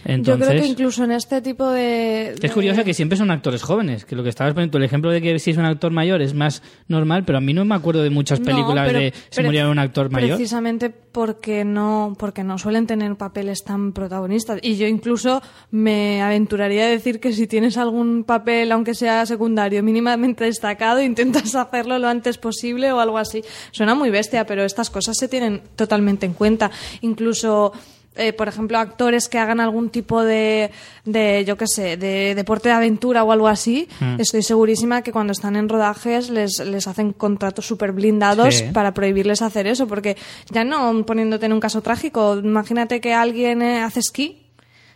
Entonces, 0.08 0.46
Yo 0.46 0.50
creo 0.52 0.62
que 0.62 0.68
incluso 0.68 1.02
en 1.04 1.10
este 1.10 1.42
tipo 1.42 1.68
de... 1.68 2.34
es 2.40 2.52
curioso 2.52 2.84
que 2.84 2.94
siempre 2.94 3.18
son 3.18 3.30
actores 3.32 3.62
jóvenes, 3.62 4.04
que 4.04 4.14
lo 4.14 4.22
que 4.22 4.28
estabas 4.28 4.54
poniendo, 4.54 4.78
el 4.78 4.84
ejemplo 4.84 5.10
de 5.10 5.20
que 5.20 5.38
si 5.40 5.50
es 5.50 5.56
un 5.56 5.64
actor 5.64 5.90
mayor 5.90 6.22
es 6.22 6.32
más 6.32 6.62
normal, 6.86 7.24
pero 7.24 7.38
a 7.38 7.40
mí 7.40 7.52
no 7.52 7.64
me 7.64 7.74
acuerdo 7.74 8.02
de 8.04 8.10
muchas 8.10 8.38
No, 8.38 8.46
películas 8.46 8.86
pero- 8.86 9.00
de 9.00 9.12
si 9.12 9.36
pero 9.36 9.48
muriera 9.48 9.68
un 9.68 9.78
actor 9.80 10.08
mayor. 10.10 10.36
Precisamente 10.36 10.90
porque 10.90 11.64
no, 11.64 12.14
porque 12.18 12.44
no 12.44 12.56
suelen 12.56 12.86
tener 12.86 13.16
papeles 13.16 13.64
tan 13.64 13.92
protagonistas. 13.92 14.60
Y 14.62 14.76
yo 14.76 14.86
incluso 14.86 15.42
me 15.72 16.22
aventuraría 16.22 16.84
a 16.84 16.88
decir 16.88 17.18
que 17.18 17.32
si 17.32 17.48
tienes 17.48 17.76
algún 17.76 18.22
papel, 18.22 18.70
aunque 18.70 18.94
sea 18.94 19.26
secundario, 19.26 19.82
mínimamente 19.82 20.44
destacado, 20.44 21.02
intentas 21.02 21.54
hacerlo 21.56 21.98
lo 21.98 22.06
antes 22.06 22.38
posible 22.38 22.92
o 22.92 23.00
algo 23.00 23.18
así. 23.18 23.42
Suena 23.72 23.94
muy 23.96 24.10
bestia, 24.10 24.46
pero 24.46 24.62
estas 24.64 24.88
cosas 24.90 25.16
se 25.18 25.26
tienen 25.26 25.62
totalmente 25.74 26.26
en 26.26 26.34
cuenta. 26.34 26.70
Incluso 27.00 27.72
eh, 28.16 28.32
por 28.32 28.48
ejemplo, 28.48 28.78
actores 28.78 29.28
que 29.28 29.38
hagan 29.38 29.60
algún 29.60 29.90
tipo 29.90 30.22
de, 30.22 30.70
de 31.04 31.44
yo 31.46 31.56
qué 31.56 31.66
sé, 31.66 31.96
de 31.96 32.34
deporte 32.34 32.68
de 32.68 32.74
aventura 32.74 33.22
o 33.24 33.32
algo 33.32 33.48
así, 33.48 33.88
Mm. 34.00 34.20
estoy 34.20 34.42
segurísima 34.42 35.02
que 35.02 35.12
cuando 35.12 35.32
están 35.32 35.56
en 35.56 35.68
rodajes 35.68 36.30
les, 36.30 36.58
les 36.64 36.86
hacen 36.86 37.12
contratos 37.12 37.66
súper 37.66 37.92
blindados 37.92 38.54
Sí. 38.56 38.64
para 38.72 38.92
prohibirles 38.94 39.42
hacer 39.42 39.66
eso, 39.66 39.86
porque 39.86 40.16
ya 40.50 40.64
no 40.64 41.04
poniéndote 41.04 41.46
en 41.46 41.52
un 41.52 41.60
caso 41.60 41.82
trágico, 41.82 42.38
imagínate 42.38 43.00
que 43.00 43.14
alguien 43.14 43.62
eh, 43.62 43.82
hace 43.82 44.00
esquí, 44.00 44.42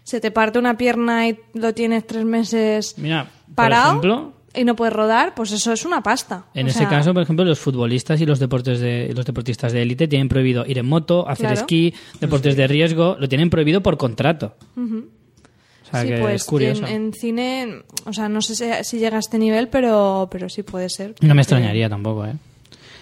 se 0.02 0.20
te 0.20 0.30
parte 0.30 0.58
una 0.58 0.76
pierna 0.76 1.28
y 1.28 1.38
lo 1.54 1.74
tienes 1.74 2.06
tres 2.06 2.24
meses 2.24 2.94
Mira, 2.96 3.24
por 3.46 3.54
parado 3.54 3.88
ejemplo, 3.90 4.32
y 4.54 4.64
no 4.64 4.74
puedes 4.76 4.92
rodar, 4.94 5.34
pues 5.34 5.52
eso 5.52 5.72
es 5.72 5.84
una 5.84 6.02
pasta. 6.02 6.44
en 6.54 6.66
O 6.66 6.68
ese 6.70 6.80
sea, 6.80 6.88
caso, 6.88 7.12
por 7.14 7.22
ejemplo, 7.22 7.44
los 7.44 7.58
futbolistas 7.58 8.20
y 8.20 8.26
los 8.26 8.38
deportes 8.38 8.80
de 8.80 9.12
los 9.14 9.24
deportistas 9.26 9.72
de 9.72 9.82
élite 9.82 10.08
tienen 10.08 10.28
prohibido 10.28 10.64
ir 10.66 10.78
en 10.78 10.86
moto, 10.86 11.28
hacer 11.28 11.46
Claro. 11.46 11.60
esquí, 11.60 11.94
deportes 12.20 12.56
de 12.56 12.66
riesgo, 12.66 13.16
lo 13.18 13.28
tienen 13.28 13.50
prohibido 13.50 13.82
por 13.82 13.96
contrato. 13.96 14.54
O 14.76 15.90
sea 15.90 16.02
sí, 16.02 16.08
que 16.08 16.18
pues 16.18 16.34
es 16.36 16.44
curioso. 16.44 16.86
En, 16.86 16.94
en 17.06 17.12
cine, 17.12 17.82
o 18.06 18.12
sea, 18.12 18.28
no 18.28 18.40
sé 18.42 18.54
si, 18.54 18.64
si 18.84 18.98
llega 18.98 19.16
a 19.16 19.20
este 19.20 19.38
nivel, 19.38 19.68
pero, 19.68 20.28
pero 20.30 20.48
sí 20.48 20.62
puede 20.62 20.88
ser. 20.88 21.14
No 21.20 21.34
me 21.34 21.42
extrañaría 21.42 21.88
tampoco, 21.88 22.26
¿eh? 22.26 22.34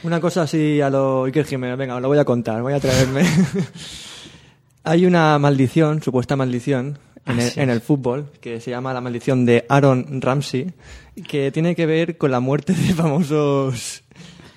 Una 0.04 0.20
cosa 0.20 0.42
así 0.42 0.80
a 0.80 0.88
lo 0.90 1.24
Iker 1.24 1.44
Jiménez, 1.44 1.76
venga, 1.76 1.96
os 1.96 2.02
lo 2.02 2.08
voy 2.08 2.18
a 2.18 2.24
contar, 2.24 2.62
voy 2.62 2.72
a 2.72 2.80
traerme. 2.80 3.22
Hay 4.84 5.04
una 5.04 5.38
maldición, 5.38 6.02
supuesta 6.02 6.36
maldición, 6.36 6.98
en, 7.28 7.38
el, 7.40 7.52
en 7.56 7.70
el 7.70 7.80
fútbol, 7.80 8.26
que 8.40 8.60
se 8.60 8.70
llama 8.70 8.92
la 8.92 9.00
maldición 9.00 9.44
de 9.46 9.64
Aaron 9.68 10.20
Ramsey, 10.20 10.72
que 11.28 11.50
tiene 11.52 11.74
que 11.76 11.86
ver 11.86 12.16
con 12.18 12.30
la 12.30 12.40
muerte 12.40 12.72
de 12.72 12.94
famosos... 12.94 14.02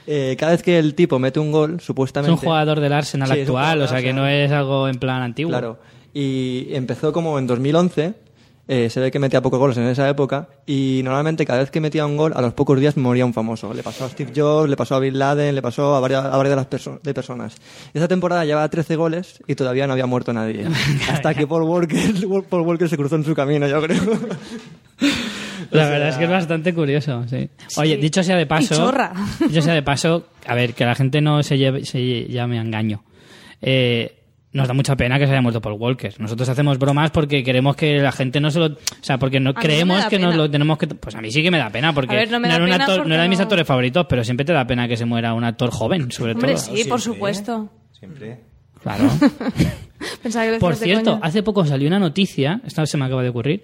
eh, 0.07 0.35
cada 0.39 0.53
vez 0.53 0.63
que 0.63 0.79
el 0.79 0.95
tipo 0.95 1.19
mete 1.19 1.39
un 1.39 1.51
gol, 1.51 1.75
Es 1.79 1.83
supuestamente... 1.83 2.31
un 2.31 2.37
jugador 2.37 2.79
del 2.79 2.93
Arsenal 2.93 3.29
Sí, 3.29 3.39
es 3.39 3.41
actual, 3.41 3.81
o 3.81 3.87
sea 3.87 4.01
que 4.01 4.13
no 4.13 4.27
es 4.27 4.51
algo 4.51 4.87
en 4.87 4.97
plan 4.99 5.21
antiguo. 5.21 5.51
Claro. 5.51 5.79
Y 6.13 6.67
empezó 6.71 7.13
como 7.13 7.37
en 7.39 7.47
2011. 7.47 8.13
Eh, 8.73 8.89
se 8.89 9.01
ve 9.01 9.11
que 9.11 9.19
metía 9.19 9.41
pocos 9.41 9.59
goles 9.59 9.75
en 9.77 9.83
esa 9.87 10.07
época. 10.07 10.47
Y 10.65 11.01
normalmente 11.03 11.45
cada 11.45 11.59
vez 11.59 11.69
que 11.71 11.81
metía 11.81 12.05
un 12.05 12.15
gol, 12.15 12.31
a 12.33 12.41
los 12.41 12.53
pocos 12.53 12.79
días 12.79 12.95
moría 12.95 13.25
un 13.25 13.33
famoso. 13.33 13.73
Le 13.73 13.83
pasó 13.83 14.05
a 14.05 14.09
Steve 14.09 14.31
Jobs, 14.33 14.69
le 14.69 14.77
pasó 14.77 14.95
a 14.95 14.99
Bin 14.99 15.19
Laden, 15.19 15.53
le 15.53 15.61
pasó 15.61 15.93
a 15.95 15.99
varias, 15.99 16.23
a 16.23 16.37
varias 16.37 16.51
de 16.51 16.55
las 16.55 16.69
perso- 16.69 17.01
de 17.01 17.13
personas. 17.13 17.55
Y 17.93 17.97
esa 17.97 18.07
temporada 18.07 18.45
llevaba 18.45 18.69
13 18.69 18.95
goles 18.95 19.43
y 19.45 19.55
todavía 19.55 19.87
no 19.87 19.93
había 19.93 20.05
muerto 20.05 20.31
nadie. 20.31 20.65
Hasta 21.11 21.33
que 21.33 21.45
Paul 21.45 21.63
Walker, 21.63 21.99
Paul 22.49 22.61
Walker 22.61 22.87
se 22.87 22.95
cruzó 22.95 23.17
en 23.17 23.25
su 23.25 23.35
camino, 23.35 23.67
yo 23.67 23.81
creo. 23.81 23.99
La 25.71 25.87
verdad 25.89 26.09
es 26.09 26.15
que 26.17 26.23
es 26.23 26.29
bastante 26.29 26.73
curioso, 26.73 27.23
sí. 27.29 27.49
Oye, 27.77 27.97
dicho 27.97 28.23
sea 28.23 28.35
de 28.35 28.45
paso... 28.45 28.73
Y 28.73 28.77
chorra. 28.77 29.13
Dicho 29.47 29.61
sea 29.61 29.73
de 29.73 29.83
paso, 29.83 30.25
a 30.47 30.55
ver, 30.55 30.73
que 30.73 30.85
la 30.85 30.95
gente 30.95 31.21
no 31.21 31.43
se, 31.43 31.57
lleve, 31.57 31.85
se 31.85 32.25
llame 32.27 32.57
a 32.57 32.61
engaño. 32.61 33.03
Eh, 33.61 34.20
nos 34.53 34.67
da 34.67 34.73
mucha 34.73 34.95
pena 34.97 35.17
que 35.17 35.25
se 35.25 35.31
haya 35.31 35.41
muerto 35.41 35.61
Paul 35.61 35.75
Walker. 35.79 36.13
Nosotros 36.19 36.47
hacemos 36.49 36.77
bromas 36.77 37.11
porque 37.11 37.43
queremos 37.43 37.75
que 37.75 37.99
la 37.99 38.11
gente 38.11 38.39
no 38.41 38.51
se 38.51 38.59
lo... 38.59 38.65
O 38.65 38.77
sea, 39.01 39.17
porque 39.17 39.39
no 39.39 39.53
creemos 39.53 40.05
que 40.05 40.19
nos 40.19 40.31
pena. 40.31 40.43
lo 40.43 40.51
tenemos 40.51 40.77
que... 40.77 40.87
Pues 40.87 41.15
a 41.15 41.21
mí 41.21 41.31
sí 41.31 41.41
que 41.41 41.49
me 41.51 41.57
da 41.57 41.69
pena 41.69 41.93
porque 41.93 42.15
ver, 42.15 42.29
no 42.31 42.39
me 42.39 42.47
da 42.49 42.55
era, 42.55 42.63
un 42.65 42.69
pena 42.71 42.83
actor- 42.85 42.95
porque 42.97 43.09
no 43.09 43.13
era 43.15 43.23
de 43.23 43.29
mis 43.29 43.39
no- 43.39 43.43
actores 43.43 43.65
favoritos, 43.65 44.05
pero 44.09 44.23
siempre 44.23 44.45
te 44.45 44.51
da 44.53 44.67
pena 44.67 44.87
que 44.87 44.97
se 44.97 45.05
muera 45.05 45.33
un 45.33 45.43
actor 45.45 45.71
joven, 45.71 46.11
sobre 46.11 46.33
Hombre, 46.33 46.55
todo. 46.55 46.75
sí, 46.75 46.83
por 46.85 46.99
supuesto. 46.99 47.69
Siempre. 47.97 48.39
Claro. 48.83 49.05
Pensaba 50.23 50.45
que 50.45 50.51
lo 50.53 50.59
Por 50.59 50.75
cierto, 50.75 51.19
hace 51.21 51.43
poco 51.43 51.65
salió 51.65 51.87
una 51.87 51.99
noticia, 51.99 52.61
esta 52.65 52.85
se 52.85 52.97
me 52.97 53.05
acaba 53.05 53.23
de 53.23 53.29
ocurrir, 53.29 53.63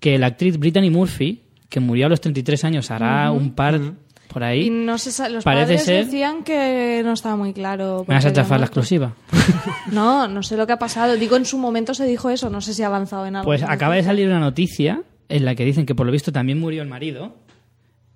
que 0.00 0.18
la 0.18 0.26
actriz 0.26 0.58
Brittany 0.58 0.90
Murphy, 0.90 1.44
que 1.68 1.80
murió 1.80 2.06
a 2.06 2.08
los 2.08 2.20
33 2.20 2.64
años, 2.64 2.90
hará 2.90 3.30
un 3.32 3.54
par 3.54 3.80
por 4.28 4.44
ahí. 4.44 4.66
Y 4.66 4.70
no 4.70 4.98
se 4.98 5.08
los 5.30 5.44
Parece 5.44 5.64
padres 5.64 5.82
ser- 5.84 6.04
decían 6.04 6.42
que 6.44 7.02
no 7.04 7.12
estaba 7.12 7.36
muy 7.36 7.52
claro. 7.52 8.04
¿Me 8.06 8.14
vas 8.14 8.24
a 8.26 8.32
chafar 8.32 8.60
la 8.60 8.66
exclusiva? 8.66 9.14
No, 9.92 10.26
no 10.28 10.42
sé 10.42 10.56
lo 10.56 10.66
que 10.66 10.72
ha 10.72 10.78
pasado. 10.78 11.14
Digo, 11.16 11.36
en 11.36 11.44
su 11.44 11.58
momento 11.58 11.94
se 11.94 12.04
dijo 12.06 12.28
eso, 12.30 12.50
no 12.50 12.60
sé 12.60 12.74
si 12.74 12.82
ha 12.82 12.86
avanzado 12.86 13.26
en 13.26 13.36
algo. 13.36 13.46
Pues 13.46 13.62
acaba 13.62 13.94
de 13.94 14.02
salir 14.02 14.26
una 14.26 14.40
noticia 14.40 15.02
en 15.28 15.44
la 15.44 15.54
que 15.54 15.64
dicen 15.64 15.86
que 15.86 15.94
por 15.94 16.06
lo 16.06 16.12
visto 16.12 16.32
también 16.32 16.58
murió 16.58 16.82
el 16.82 16.88
marido. 16.88 17.36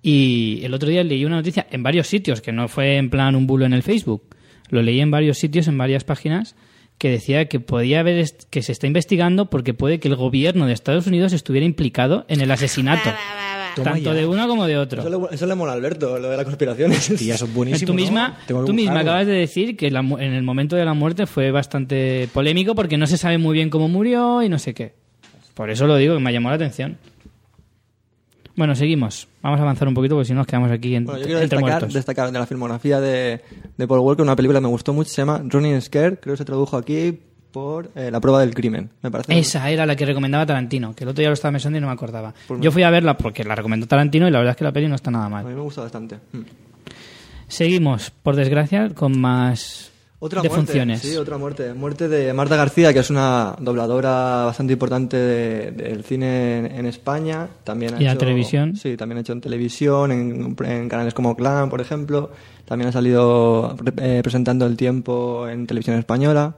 Y 0.01 0.61
el 0.63 0.73
otro 0.73 0.89
día 0.89 1.03
leí 1.03 1.25
una 1.25 1.35
noticia 1.37 1.67
en 1.69 1.83
varios 1.83 2.07
sitios, 2.07 2.41
que 2.41 2.51
no 2.51 2.67
fue 2.67 2.97
en 2.97 3.09
plan 3.09 3.35
un 3.35 3.47
bulo 3.47 3.65
en 3.65 3.73
el 3.73 3.83
Facebook. 3.83 4.23
Lo 4.69 4.81
leí 4.81 4.99
en 4.99 5.11
varios 5.11 5.37
sitios, 5.37 5.67
en 5.67 5.77
varias 5.77 6.03
páginas, 6.03 6.55
que 6.97 7.09
decía 7.09 7.45
que 7.47 7.59
podía 7.59 7.99
haber 7.99 8.17
est- 8.17 8.43
que 8.49 8.61
se 8.63 8.71
está 8.71 8.87
investigando 8.87 9.49
porque 9.49 9.73
puede 9.73 9.99
que 9.99 10.07
el 10.07 10.15
gobierno 10.15 10.65
de 10.65 10.73
Estados 10.73 11.07
Unidos 11.07 11.33
estuviera 11.33 11.65
implicado 11.65 12.25
en 12.29 12.41
el 12.41 12.51
asesinato. 12.51 13.09
Toma 13.75 13.91
tanto 13.91 14.09
ya. 14.09 14.13
de 14.13 14.25
uno 14.27 14.47
como 14.47 14.65
de 14.67 14.77
otro. 14.77 15.01
Eso 15.01 15.09
le, 15.29 15.35
eso 15.35 15.45
le 15.45 15.55
mola 15.55 15.71
a 15.71 15.75
Alberto, 15.75 16.17
lo 16.19 16.29
de 16.29 16.37
las 16.37 16.45
conspiraciones. 16.45 17.07
Tía, 17.17 17.35
eso 17.35 17.45
es 17.45 17.53
buenísimo. 17.53 17.87
tú 17.87 17.93
misma, 17.93 18.37
tú 18.47 18.73
misma 18.73 18.99
acabas 19.01 19.25
de 19.27 19.33
decir 19.33 19.75
que 19.77 19.89
la 19.91 20.01
mu- 20.01 20.17
en 20.17 20.33
el 20.33 20.43
momento 20.43 20.75
de 20.75 20.85
la 20.85 20.93
muerte 20.93 21.25
fue 21.27 21.51
bastante 21.51 22.29
polémico 22.33 22.75
porque 22.75 22.97
no 22.97 23.07
se 23.07 23.17
sabe 23.17 23.37
muy 23.37 23.53
bien 23.53 23.69
cómo 23.69 23.87
murió 23.87 24.41
y 24.43 24.49
no 24.49 24.59
sé 24.59 24.73
qué. 24.73 24.93
Por 25.53 25.69
eso 25.69 25.85
lo 25.87 25.95
digo, 25.97 26.13
que 26.15 26.19
me 26.21 26.31
llamó 26.33 26.49
la 26.49 26.55
atención. 26.55 26.97
Bueno, 28.55 28.75
seguimos. 28.75 29.27
Vamos 29.41 29.59
a 29.59 29.63
avanzar 29.63 29.87
un 29.87 29.93
poquito 29.93 30.15
porque 30.15 30.25
si 30.27 30.33
no 30.33 30.39
nos 30.39 30.47
quedamos 30.47 30.69
aquí 30.71 30.93
en- 30.95 31.05
Bueno, 31.05 31.19
yo 31.21 31.25
quiero 31.25 31.39
entre 31.41 31.57
destacar, 31.57 31.79
muertos. 31.81 31.93
destacar 31.93 32.31
de 32.31 32.39
la 32.39 32.45
filmografía 32.45 32.99
de, 32.99 33.41
de 33.77 33.87
Paul 33.87 33.99
Walker 34.01 34.23
una 34.23 34.35
película 34.35 34.59
que 34.59 34.63
me 34.63 34.69
gustó 34.69 34.93
mucho, 34.93 35.09
se 35.09 35.21
llama 35.21 35.41
Running 35.45 35.81
Scared, 35.81 36.19
creo 36.19 36.33
que 36.33 36.37
se 36.37 36.45
tradujo 36.45 36.75
aquí 36.77 37.19
por 37.51 37.89
eh, 37.95 38.09
La 38.11 38.19
prueba 38.19 38.39
del 38.41 38.53
crimen, 38.53 38.89
me 39.01 39.11
parece. 39.11 39.37
Esa 39.37 39.69
era 39.69 39.85
la 39.85 39.95
que 39.95 40.05
recomendaba 40.05 40.45
Tarantino, 40.45 40.95
que 40.95 41.03
el 41.03 41.09
otro 41.09 41.19
día 41.21 41.29
lo 41.29 41.33
estaba 41.33 41.51
pensando 41.51 41.77
y 41.77 41.81
no 41.81 41.87
me 41.87 41.93
acordaba. 41.93 42.33
Pues 42.47 42.61
Yo 42.61 42.71
fui 42.71 42.83
a 42.83 42.89
verla 42.89 43.17
porque 43.17 43.43
la 43.43 43.55
recomendó 43.55 43.87
Tarantino 43.87 44.27
y 44.27 44.31
la 44.31 44.39
verdad 44.39 44.51
es 44.51 44.57
que 44.57 44.63
la 44.63 44.71
peli 44.71 44.87
no 44.87 44.95
está 44.95 45.11
nada 45.11 45.25
A 45.25 45.29
mal. 45.29 45.45
mí 45.45 45.53
me 45.53 45.61
gusta 45.61 45.81
bastante. 45.81 46.15
Mm. 46.31 46.39
Seguimos, 47.47 48.11
por 48.11 48.35
desgracia, 48.35 48.89
con 48.93 49.19
más 49.19 49.91
Otra 50.19 50.41
defunciones. 50.41 50.99
muerte, 50.99 51.07
sí, 51.09 51.17
otra 51.17 51.37
muerte. 51.37 51.73
Muerte 51.73 52.07
de 52.07 52.31
Marta 52.31 52.55
García, 52.55 52.93
que 52.93 52.99
es 52.99 53.09
una 53.09 53.55
dobladora 53.59 54.45
bastante 54.45 54.73
importante 54.73 55.17
de- 55.17 55.71
del 55.71 56.03
cine 56.05 56.59
en, 56.59 56.65
en 56.67 56.85
España. 56.85 57.47
También 57.65 57.95
ha 57.95 58.01
¿Y 58.01 58.05
la 58.05 58.11
hecho- 58.11 58.19
televisión? 58.19 58.75
Sí, 58.77 58.95
también 58.95 59.17
ha 59.17 59.21
hecho 59.21 59.33
en 59.33 59.41
televisión, 59.41 60.11
en, 60.13 60.55
en 60.63 60.87
canales 60.89 61.13
como 61.13 61.35
Clan, 61.35 61.69
por 61.69 61.81
ejemplo. 61.81 62.31
También 62.65 62.87
ha 62.87 62.91
salido 62.93 63.75
eh, 63.97 64.21
presentando 64.23 64.65
El 64.65 64.77
Tiempo 64.77 65.47
en 65.49 65.67
televisión 65.67 65.97
española. 65.99 66.55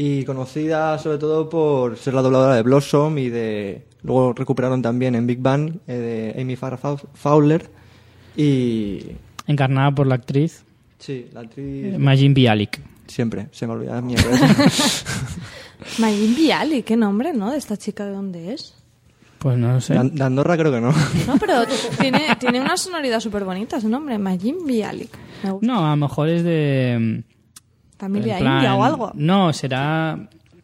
Y 0.00 0.24
conocida 0.24 0.96
sobre 1.00 1.18
todo 1.18 1.50
por 1.50 1.96
ser 1.96 2.14
la 2.14 2.22
dobladora 2.22 2.54
de 2.54 2.62
Blossom 2.62 3.18
y 3.18 3.30
de... 3.30 3.82
Luego 4.04 4.32
recuperaron 4.32 4.80
también 4.80 5.16
en 5.16 5.26
Big 5.26 5.40
Bang 5.40 5.72
eh, 5.88 6.34
de 6.34 6.40
Amy 6.40 6.54
Farrah 6.54 6.96
Fowler. 7.14 7.68
Y... 8.36 9.06
Encarnada 9.48 9.90
por 9.90 10.06
la 10.06 10.14
actriz 10.14 10.62
Sí, 11.00 11.26
la 11.32 11.40
actriz... 11.40 11.98
Majin 11.98 12.32
Bialik. 12.32 12.80
Siempre, 13.08 13.48
se 13.50 13.66
me 13.66 13.72
olvida 13.72 14.00
mierda. 14.02 14.38
Mayim 15.98 16.36
Bialik, 16.36 16.84
qué 16.84 16.96
nombre, 16.96 17.32
¿no? 17.32 17.50
De 17.50 17.58
esta 17.58 17.76
chica, 17.76 18.06
¿de 18.06 18.12
dónde 18.12 18.54
es? 18.54 18.74
Pues 19.40 19.58
no 19.58 19.72
lo 19.72 19.80
sé. 19.80 19.94
De, 19.94 20.22
Andorra 20.22 20.56
creo 20.56 20.70
que 20.70 20.80
no. 20.80 20.92
No, 21.26 21.38
pero 21.40 21.64
tiene, 22.00 22.36
tiene 22.38 22.60
una 22.60 22.76
sonoridad 22.76 23.18
súper 23.18 23.42
bonita 23.42 23.78
ese 23.78 23.88
nombre, 23.88 24.16
Mayim 24.16 24.64
Bialik. 24.64 25.10
Me 25.42 25.50
gusta. 25.50 25.66
No, 25.66 25.84
a 25.84 25.90
lo 25.90 25.96
mejor 25.96 26.28
es 26.28 26.44
de. 26.44 27.24
Familia 27.98 28.38
plan- 28.38 28.56
india 28.56 28.74
o 28.74 28.84
algo. 28.84 29.10
No, 29.14 29.52
será 29.52 30.18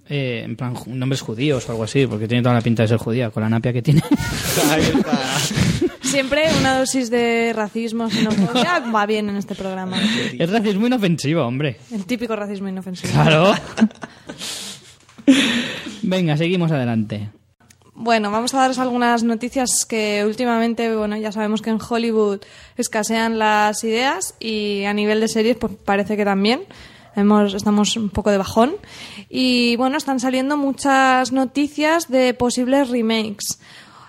eh, 0.08 0.42
en 0.44 0.56
plan 0.56 0.74
nombres 0.86 1.20
judíos 1.20 1.68
o 1.68 1.72
algo 1.72 1.84
así, 1.84 2.06
porque 2.06 2.28
tiene 2.28 2.42
toda 2.42 2.54
la 2.54 2.60
pinta 2.60 2.82
de 2.82 2.88
ser 2.88 2.98
judía, 2.98 3.30
con 3.30 3.42
la 3.42 3.48
napia 3.48 3.72
que 3.72 3.82
tiene. 3.82 4.02
Siempre 6.02 6.44
una 6.60 6.78
dosis 6.78 7.10
de 7.10 7.52
racismo, 7.54 8.08
xenofobia, 8.08 8.80
va 8.94 9.04
bien 9.06 9.28
en 9.30 9.36
este 9.36 9.54
programa. 9.54 9.96
es 10.38 10.50
racismo 10.50 10.86
inofensivo, 10.86 11.42
hombre. 11.42 11.78
El 11.90 12.04
típico 12.06 12.36
racismo 12.36 12.68
inofensivo. 12.68 13.12
Claro. 13.12 13.52
Venga, 16.02 16.36
seguimos 16.36 16.70
adelante. 16.70 17.30
Bueno, 17.96 18.30
vamos 18.30 18.52
a 18.54 18.58
daros 18.58 18.78
algunas 18.78 19.22
noticias 19.22 19.86
que 19.86 20.24
últimamente, 20.26 20.94
bueno, 20.94 21.16
ya 21.16 21.32
sabemos 21.32 21.62
que 21.62 21.70
en 21.70 21.78
Hollywood 21.80 22.40
escasean 22.76 23.38
las 23.38 23.82
ideas 23.84 24.34
y 24.40 24.84
a 24.84 24.92
nivel 24.92 25.20
de 25.20 25.28
series, 25.28 25.56
pues 25.56 25.72
parece 25.84 26.16
que 26.16 26.24
también. 26.24 26.62
Hemos, 27.16 27.54
estamos 27.54 27.96
un 27.96 28.10
poco 28.10 28.30
de 28.30 28.38
bajón. 28.38 28.76
Y 29.28 29.76
bueno, 29.76 29.96
están 29.96 30.20
saliendo 30.20 30.56
muchas 30.56 31.32
noticias 31.32 32.08
de 32.08 32.34
posibles 32.34 32.88
remakes. 32.90 33.58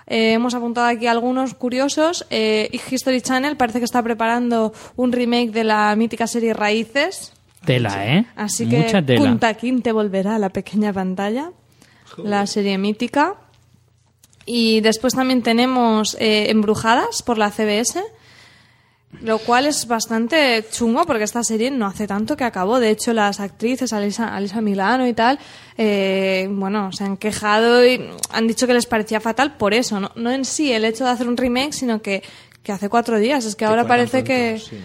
Eh, 0.06 0.34
hemos 0.34 0.54
apuntado 0.54 0.86
aquí 0.86 1.06
algunos 1.06 1.54
curiosos. 1.54 2.26
Eh, 2.30 2.70
History 2.90 3.20
Channel 3.20 3.56
parece 3.56 3.78
que 3.78 3.84
está 3.84 4.02
preparando 4.02 4.72
un 4.96 5.12
remake 5.12 5.50
de 5.50 5.64
la 5.64 5.94
mítica 5.96 6.26
serie 6.26 6.54
Raíces. 6.54 7.32
Tela, 7.64 8.06
¿eh? 8.06 8.26
Así 8.36 8.66
Mucha 8.66 9.00
que 9.00 9.06
tela. 9.06 9.20
Punta 9.20 9.54
Quinte 9.54 9.90
volverá 9.90 10.36
a 10.36 10.38
la 10.38 10.50
pequeña 10.50 10.92
pantalla, 10.92 11.50
la 12.18 12.46
serie 12.46 12.78
mítica. 12.78 13.34
Y 14.46 14.80
después 14.80 15.14
también 15.14 15.42
tenemos 15.42 16.16
eh, 16.20 16.50
Embrujadas 16.50 17.22
por 17.22 17.36
la 17.36 17.50
CBS, 17.50 18.00
lo 19.22 19.38
cual 19.38 19.66
es 19.66 19.86
bastante 19.86 20.64
chungo 20.70 21.04
porque 21.06 21.24
esta 21.24 21.42
serie 21.42 21.70
no 21.70 21.86
hace 21.86 22.06
tanto 22.06 22.36
que 22.36 22.44
acabó. 22.44 22.80
De 22.80 22.90
hecho, 22.90 23.12
las 23.12 23.40
actrices, 23.40 23.92
Alisa, 23.92 24.34
Alisa 24.34 24.60
Milano 24.60 25.06
y 25.06 25.14
tal, 25.14 25.38
eh, 25.78 26.48
bueno, 26.50 26.92
se 26.92 27.04
han 27.04 27.16
quejado 27.16 27.86
y 27.86 28.00
han 28.30 28.46
dicho 28.46 28.66
que 28.66 28.74
les 28.74 28.86
parecía 28.86 29.20
fatal 29.20 29.56
por 29.56 29.74
eso. 29.74 30.00
No, 30.00 30.10
no 30.16 30.30
en 30.30 30.44
sí 30.44 30.72
el 30.72 30.84
hecho 30.84 31.04
de 31.04 31.10
hacer 31.10 31.28
un 31.28 31.36
remake, 31.36 31.72
sino 31.72 32.02
que, 32.02 32.22
que 32.62 32.72
hace 32.72 32.88
cuatro 32.88 33.18
días. 33.18 33.44
Es 33.44 33.56
que 33.56 33.64
ahora 33.64 33.86
parece 33.86 34.22
que 34.22 34.58
sí. 34.58 34.76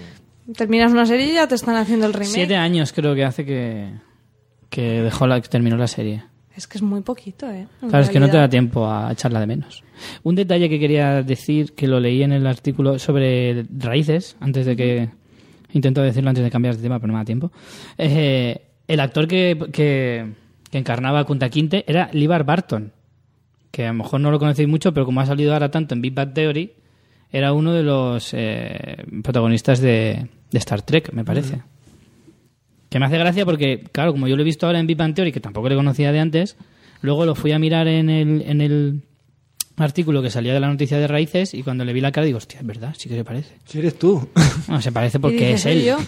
terminas 0.55 0.91
una 0.91 1.05
serie 1.05 1.25
y 1.27 1.33
ya 1.33 1.47
te 1.47 1.55
están 1.55 1.75
haciendo 1.75 2.05
el 2.05 2.13
remake. 2.13 2.33
Siete 2.33 2.55
años 2.55 2.93
creo 2.93 3.13
que 3.15 3.25
hace 3.25 3.45
que, 3.45 3.91
que 4.69 5.01
dejó 5.01 5.27
la, 5.27 5.41
que 5.41 5.49
terminó 5.49 5.77
la 5.77 5.87
serie. 5.87 6.23
Es 6.55 6.67
que 6.67 6.77
es 6.77 6.81
muy 6.81 7.01
poquito, 7.01 7.49
¿eh? 7.49 7.67
En 7.81 7.89
Claro, 7.89 8.03
es 8.03 8.09
que 8.09 8.19
no 8.19 8.29
te 8.29 8.37
da 8.37 8.49
tiempo 8.49 8.85
a 8.89 9.11
echarla 9.11 9.39
de 9.39 9.47
menos. 9.47 9.83
Un 10.23 10.35
detalle 10.35 10.69
que 10.69 10.79
quería 10.79 11.23
decir, 11.23 11.73
que 11.73 11.87
lo 11.87 11.99
leí 11.99 12.23
en 12.23 12.33
el 12.33 12.45
artículo 12.45 12.99
sobre 12.99 13.65
raíces, 13.77 14.35
antes 14.39 14.65
de 14.65 14.75
que... 14.75 15.09
Intento 15.73 16.01
decirlo 16.01 16.29
antes 16.29 16.43
de 16.43 16.51
cambiar 16.51 16.75
de 16.75 16.81
tema, 16.81 16.99
pero 16.99 17.07
no 17.07 17.13
me 17.13 17.19
da 17.19 17.25
tiempo. 17.25 17.51
Eh, 17.97 18.61
el 18.87 18.99
actor 18.99 19.25
que, 19.25 19.57
que, 19.71 20.33
que 20.69 20.77
encarnaba 20.77 21.19
a 21.19 21.23
Kunta 21.23 21.49
Quinte 21.49 21.85
era 21.87 22.09
Libar 22.11 22.43
Barton, 22.43 22.91
que 23.71 23.85
a 23.85 23.93
lo 23.93 23.93
mejor 23.93 24.19
no 24.19 24.31
lo 24.31 24.39
conocéis 24.39 24.67
mucho, 24.67 24.93
pero 24.93 25.05
como 25.05 25.21
ha 25.21 25.25
salido 25.25 25.53
ahora 25.53 25.71
tanto 25.71 25.95
en 25.95 26.01
Big 26.01 26.13
Bang 26.13 26.33
Theory, 26.33 26.73
era 27.31 27.53
uno 27.53 27.71
de 27.71 27.83
los 27.83 28.33
eh, 28.33 28.97
protagonistas 29.23 29.79
de, 29.79 30.27
de 30.51 30.57
Star 30.57 30.81
Trek, 30.81 31.13
me 31.13 31.23
parece. 31.23 31.61
Que 32.91 32.99
me 32.99 33.05
hace 33.07 33.17
gracia 33.17 33.45
porque, 33.45 33.83
claro, 33.91 34.11
como 34.11 34.27
yo 34.27 34.35
lo 34.35 34.41
he 34.43 34.45
visto 34.45 34.67
ahora 34.67 34.77
en 34.79 34.85
Big 34.85 34.97
Bang 34.97 35.15
Theory, 35.15 35.31
que 35.31 35.39
tampoco 35.39 35.67
le 35.69 35.75
conocía 35.75 36.11
de 36.11 36.19
antes, 36.19 36.57
luego 37.01 37.25
lo 37.25 37.33
fui 37.33 37.53
a 37.53 37.57
mirar 37.57 37.87
en 37.87 38.09
el, 38.09 38.43
en 38.45 38.61
el 38.61 39.01
artículo 39.77 40.21
que 40.21 40.29
salía 40.29 40.53
de 40.53 40.59
la 40.59 40.67
noticia 40.67 40.99
de 40.99 41.07
raíces 41.07 41.53
y 41.55 41.63
cuando 41.63 41.85
le 41.85 41.93
vi 41.93 42.01
la 42.01 42.11
cara 42.11 42.25
digo, 42.25 42.37
hostia, 42.37 42.59
es 42.59 42.65
verdad, 42.67 42.93
sí 42.97 43.09
que 43.09 43.15
se 43.15 43.23
parece. 43.23 43.55
Si 43.65 43.79
eres 43.79 43.97
tú. 43.97 44.27
No, 44.67 44.79
se 44.81 44.91
parece 44.91 45.19
porque 45.19 45.37
dices, 45.53 45.55
es 45.55 45.61
"Soy 45.63 45.71
él. 45.71 45.85
yo". 45.85 45.97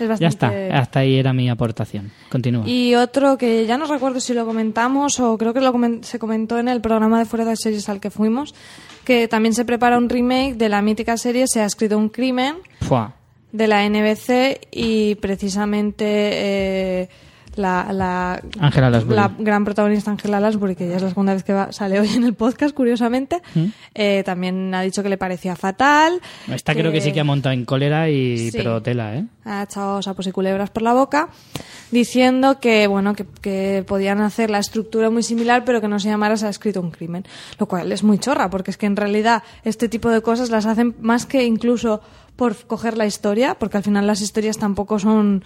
Es 0.00 0.08
bastante... 0.08 0.22
ya 0.22 0.28
está, 0.28 0.78
hasta 0.80 1.00
ahí 1.00 1.14
era 1.16 1.32
mi 1.32 1.48
aportación. 1.48 2.10
Continúa. 2.28 2.68
Y 2.68 2.96
otro 2.96 3.38
que 3.38 3.64
ya 3.64 3.78
no 3.78 3.86
recuerdo 3.86 4.18
si 4.18 4.34
lo 4.34 4.44
comentamos 4.44 5.20
o 5.20 5.38
creo 5.38 5.54
que 5.54 5.60
lo 5.60 5.72
comen- 5.72 6.02
se 6.02 6.18
comentó 6.18 6.58
en 6.58 6.66
el 6.68 6.80
programa 6.80 7.20
de 7.20 7.26
Fuera 7.26 7.44
de 7.44 7.54
Series 7.56 7.88
al 7.88 8.00
que 8.00 8.10
fuimos, 8.10 8.56
que 9.04 9.28
también 9.28 9.54
se 9.54 9.64
prepara 9.64 9.96
un 9.96 10.08
remake 10.08 10.54
de 10.56 10.68
la 10.68 10.82
mítica 10.82 11.16
serie 11.16 11.46
Se 11.46 11.60
ha 11.60 11.64
escrito 11.66 11.96
un 11.96 12.08
crimen 12.08 12.56
Fua. 12.80 13.14
De 13.54 13.68
la 13.68 13.88
NBC 13.88 14.66
y 14.72 15.14
precisamente 15.14 16.04
eh, 16.06 17.08
la, 17.54 17.92
la, 17.92 18.42
Ángela 18.58 18.90
gran 19.38 19.64
protagonista 19.64 20.10
Angela 20.10 20.40
Lansbury, 20.40 20.74
que 20.74 20.88
ya 20.88 20.96
es 20.96 21.02
la 21.02 21.10
segunda 21.10 21.34
vez 21.34 21.44
que 21.44 21.52
va- 21.52 21.70
sale 21.70 22.00
hoy 22.00 22.08
en 22.08 22.24
el 22.24 22.34
podcast, 22.34 22.74
curiosamente, 22.74 23.40
¿Mm? 23.54 23.64
eh, 23.94 24.22
también 24.24 24.74
ha 24.74 24.82
dicho 24.82 25.04
que 25.04 25.08
le 25.08 25.16
parecía 25.18 25.54
fatal. 25.54 26.20
Esta 26.52 26.74
creo 26.74 26.90
que 26.90 27.00
sí 27.00 27.12
que 27.12 27.20
ha 27.20 27.24
montado 27.24 27.52
en 27.52 27.64
cólera 27.64 28.10
y 28.10 28.50
Sí. 28.50 28.58
pero 28.58 28.82
tela, 28.82 29.14
¿eh? 29.14 29.24
ha 29.44 29.62
echado 29.62 30.02
sapos 30.02 30.26
y 30.26 30.32
culebras 30.32 30.70
por 30.70 30.82
la 30.82 30.94
boca, 30.94 31.28
diciendo 31.92 32.58
que 32.60 32.86
bueno 32.88 33.14
que, 33.14 33.24
que 33.40 33.84
podían 33.86 34.20
hacer 34.20 34.50
la 34.50 34.58
estructura 34.58 35.10
muy 35.10 35.22
similar, 35.22 35.64
pero 35.64 35.80
que 35.80 35.86
no 35.88 36.00
se 36.00 36.08
llamara 36.08 36.36
se 36.36 36.46
ha 36.46 36.50
escrito 36.50 36.80
un 36.80 36.90
crimen, 36.90 37.24
lo 37.60 37.66
cual 37.66 37.92
es 37.92 38.02
muy 38.02 38.18
chorra, 38.18 38.50
porque 38.50 38.72
es 38.72 38.76
que 38.76 38.86
en 38.86 38.96
realidad 38.96 39.42
este 39.62 39.88
tipo 39.88 40.10
de 40.10 40.22
cosas 40.22 40.50
las 40.50 40.66
hacen 40.66 40.94
más 41.00 41.26
que 41.26 41.44
incluso 41.44 42.00
por 42.36 42.56
coger 42.66 42.96
la 42.96 43.06
historia, 43.06 43.54
porque 43.58 43.76
al 43.76 43.82
final 43.82 44.06
las 44.06 44.20
historias 44.20 44.58
tampoco 44.58 44.98
son, 44.98 45.44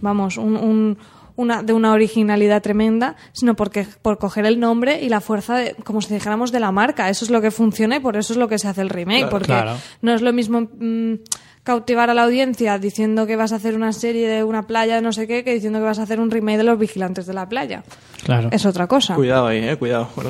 vamos, 0.00 0.36
un, 0.36 0.56
un- 0.56 0.98
una, 1.36 1.62
de 1.62 1.72
una 1.72 1.92
originalidad 1.92 2.60
tremenda, 2.60 3.16
sino 3.32 3.56
porque 3.56 3.86
por 4.02 4.18
coger 4.18 4.44
el 4.44 4.60
nombre 4.60 5.00
y 5.02 5.08
la 5.08 5.20
fuerza, 5.22 5.56
de, 5.56 5.74
como 5.84 6.02
si 6.02 6.12
dijéramos, 6.12 6.52
de 6.52 6.60
la 6.60 6.70
marca. 6.70 7.08
Eso 7.08 7.24
es 7.24 7.30
lo 7.30 7.40
que 7.40 7.50
funciona 7.50 7.96
y 7.96 8.00
por 8.00 8.16
eso 8.18 8.34
es 8.34 8.38
lo 8.38 8.46
que 8.48 8.58
se 8.58 8.68
hace 8.68 8.82
el 8.82 8.90
remake, 8.90 9.28
porque 9.30 9.46
Claro. 9.46 9.76
no 10.02 10.12
es 10.12 10.20
lo 10.20 10.34
mismo 10.34 10.62
mm, 10.62 11.14
cautivar 11.62 12.10
a 12.10 12.14
la 12.14 12.24
audiencia 12.24 12.78
diciendo 12.78 13.26
que 13.26 13.36
vas 13.36 13.52
a 13.52 13.56
hacer 13.56 13.74
una 13.74 13.92
serie 13.94 14.28
de 14.28 14.44
una 14.44 14.66
playa 14.66 14.96
de 14.96 15.02
no 15.02 15.12
sé 15.12 15.26
qué 15.26 15.42
que 15.42 15.54
diciendo 15.54 15.78
que 15.78 15.84
vas 15.86 15.98
a 15.98 16.02
hacer 16.02 16.20
un 16.20 16.30
remake 16.30 16.58
de 16.58 16.64
los 16.64 16.78
vigilantes 16.78 17.24
de 17.24 17.32
la 17.32 17.48
playa. 17.48 17.84
Claro. 18.22 18.48
Es 18.52 18.66
otra 18.66 18.86
cosa. 18.86 19.14
Cuidado 19.14 19.46
ahí, 19.46 19.58
eh, 19.66 19.76
cuidado. 19.76 20.08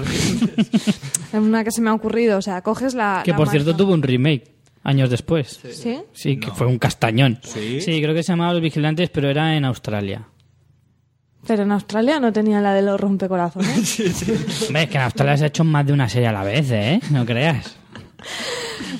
Es 1.32 1.38
una 1.38 1.62
que 1.64 1.70
se 1.70 1.80
me 1.80 1.90
ha 1.90 1.94
ocurrido. 1.94 2.38
O 2.38 2.42
sea, 2.42 2.62
coges 2.62 2.94
la. 2.94 3.22
que 3.24 3.30
la 3.32 3.36
por 3.36 3.48
cierto 3.48 3.74
tuvo 3.76 3.92
un 3.94 4.02
remake 4.02 4.44
años 4.82 5.10
después. 5.10 5.60
¿Sí? 5.72 5.98
Sí, 6.12 6.38
que 6.38 6.50
fue 6.50 6.66
un 6.66 6.78
castañón. 6.78 7.38
¿Sí? 7.42 7.80
creo 8.02 8.14
que 8.14 8.22
se 8.22 8.32
llamaba 8.32 8.52
Los 8.52 8.62
Vigilantes, 8.62 9.10
pero 9.10 9.28
era 9.28 9.56
en 9.56 9.64
Australia. 9.64 10.26
Pero 11.46 11.62
en 11.62 11.72
Australia 11.72 12.20
no 12.20 12.32
tenía 12.32 12.60
la 12.60 12.74
de 12.74 12.82
los 12.82 13.00
rompecorazones. 13.00 14.00
Hombre, 14.66 14.82
es 14.82 14.90
que 14.90 14.96
en 14.96 15.02
Australia 15.04 15.36
se 15.36 15.44
ha 15.44 15.48
hecho 15.48 15.64
más 15.64 15.86
de 15.86 15.92
una 15.92 16.08
serie 16.08 16.28
a 16.28 16.32
la 16.32 16.44
vez, 16.44 16.70
¿eh? 16.70 17.00
No 17.10 17.24
creas. 17.24 17.76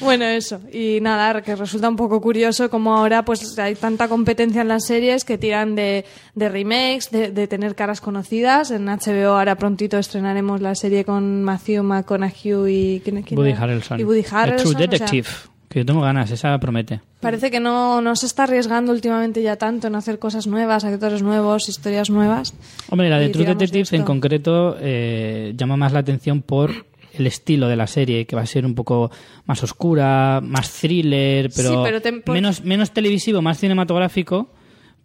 bueno, 0.01 0.25
eso. 0.25 0.59
Y 0.73 1.01
nada, 1.03 1.43
que 1.43 1.55
resulta 1.55 1.91
un 1.91 1.97
poco 1.97 2.19
curioso 2.23 2.71
como 2.71 2.97
ahora 2.97 3.27
pues 3.27 3.59
hay 3.59 3.75
tanta 3.75 4.09
competencia 4.09 4.63
en 4.63 4.69
las 4.69 4.87
series 4.87 5.27
que 5.27 5.37
tiran 5.37 5.75
de, 5.75 6.07
de 6.35 6.49
remakes, 6.49 7.11
de, 7.11 7.31
de 7.31 7.47
tener 7.47 7.75
caras 7.75 8.01
conocidas. 8.01 8.71
En 8.71 8.87
HBO 8.87 9.37
ahora 9.39 9.57
prontito 9.57 9.99
estrenaremos 9.99 10.63
la 10.63 10.75
serie 10.75 11.05
con 11.05 11.43
Matthew 11.45 11.83
McConaughey 11.83 12.95
y... 12.97 13.01
¿quién, 13.01 13.23
quién 13.23 13.39
Woody 13.39 13.51
era? 13.51 13.65
Harrelson. 13.65 14.01
Y 14.01 14.05
Woody 14.05 14.23
The 14.23 14.35
Harrelson. 14.35 14.63
True 14.63 14.75
o 14.75 14.79
sea, 14.79 14.87
Detective. 14.87 15.29
Que 15.71 15.79
yo 15.79 15.87
tengo 15.87 16.01
ganas, 16.01 16.31
esa 16.33 16.59
promete. 16.59 17.01
Parece 17.21 17.51
que 17.51 17.61
no, 17.61 18.01
no 18.03 18.17
se 18.17 18.27
está 18.27 18.43
arriesgando 18.43 18.91
últimamente 18.93 19.41
ya 19.41 19.55
tanto 19.57 19.87
en 19.87 19.95
hacer 19.95 20.19
cosas 20.19 20.47
nuevas, 20.49 20.85
actores 20.85 21.23
nuevos, 21.23 21.69
historias 21.69 22.11
nuevas. 22.11 22.53
Hombre, 22.91 23.09
la 23.09 23.19
de 23.21 23.27
Y 23.27 23.33
True 23.33 23.45
Detective 23.47 23.87
en 23.93 24.01
esto. 24.01 24.05
concreto 24.05 24.77
eh, 24.81 25.55
llama 25.57 25.77
más 25.77 25.93
la 25.93 26.01
atención 26.01 26.43
por 26.43 26.73
el 27.13 27.27
estilo 27.27 27.69
de 27.69 27.77
la 27.77 27.87
serie, 27.87 28.27
que 28.27 28.35
va 28.35 28.43
a 28.43 28.47
ser 28.47 28.67
un 28.67 28.75
poco 28.75 29.11
más 29.47 29.63
oscura, 29.63 30.41
más 30.43 30.71
thriller, 30.73 31.51
pero, 31.55 31.71
Sí, 31.71 31.77
pero 31.85 32.03
te- 32.03 32.13
por- 32.15 32.35
menos, 32.35 32.65
menos 32.65 32.91
televisivo, 32.91 33.41
más 33.41 33.59
cinematográfico, 33.59 34.51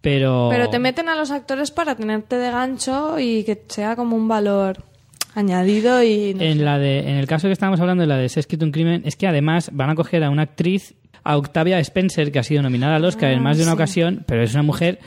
pero... 0.01 0.47
Pero 0.49 0.69
te 0.69 0.79
meten 0.79 1.09
a 1.09 1.15
los 1.15 1.29
actores 1.31 1.69
para 1.71 1.95
tenerte 1.95 2.37
de 2.37 2.49
gancho 2.51 3.19
y 3.19 3.43
que 3.43 3.63
sea 3.67 3.95
como 3.95 4.15
un 4.15 4.27
valor 4.27 4.83
añadido 5.35 6.01
y... 6.03 6.33
no 6.33 6.39
sé. 6.39 6.49
En, 6.51 6.65
la 6.65 6.79
de, 6.79 6.99
en 6.99 7.15
el 7.17 7.27
caso 7.27 7.47
que 7.47 7.53
estábamos 7.53 7.79
hablando 7.79 8.01
de 8.01 8.07
la 8.07 8.17
de 8.17 8.29
Se 8.29 8.39
ha 8.39 8.41
escrito 8.41 8.65
un 8.65 8.71
crimen, 8.71 9.01
es 9.05 9.15
que 9.15 9.27
además 9.27 9.69
van 9.73 9.89
a 9.89 9.95
coger 9.95 10.23
a 10.23 10.29
una 10.29 10.43
actriz, 10.43 10.95
a 11.23 11.37
Octavia 11.37 11.79
Spencer, 11.79 12.31
que 12.31 12.39
ha 12.39 12.43
sido 12.43 12.61
nominada 12.61 12.95
al 12.97 13.05
Oscar 13.05 13.31
en 13.31 13.39
Ah, 13.39 13.41
más 13.43 13.57
de 13.57 13.63
una 13.63 13.71
sí. 13.71 13.75
ocasión, 13.75 14.23
pero 14.27 14.43
es 14.43 14.53
una 14.53 14.63
mujer 14.63 14.99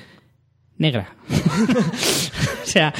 negra. 0.76 1.16
o 1.28 2.66
sea, 2.70 2.92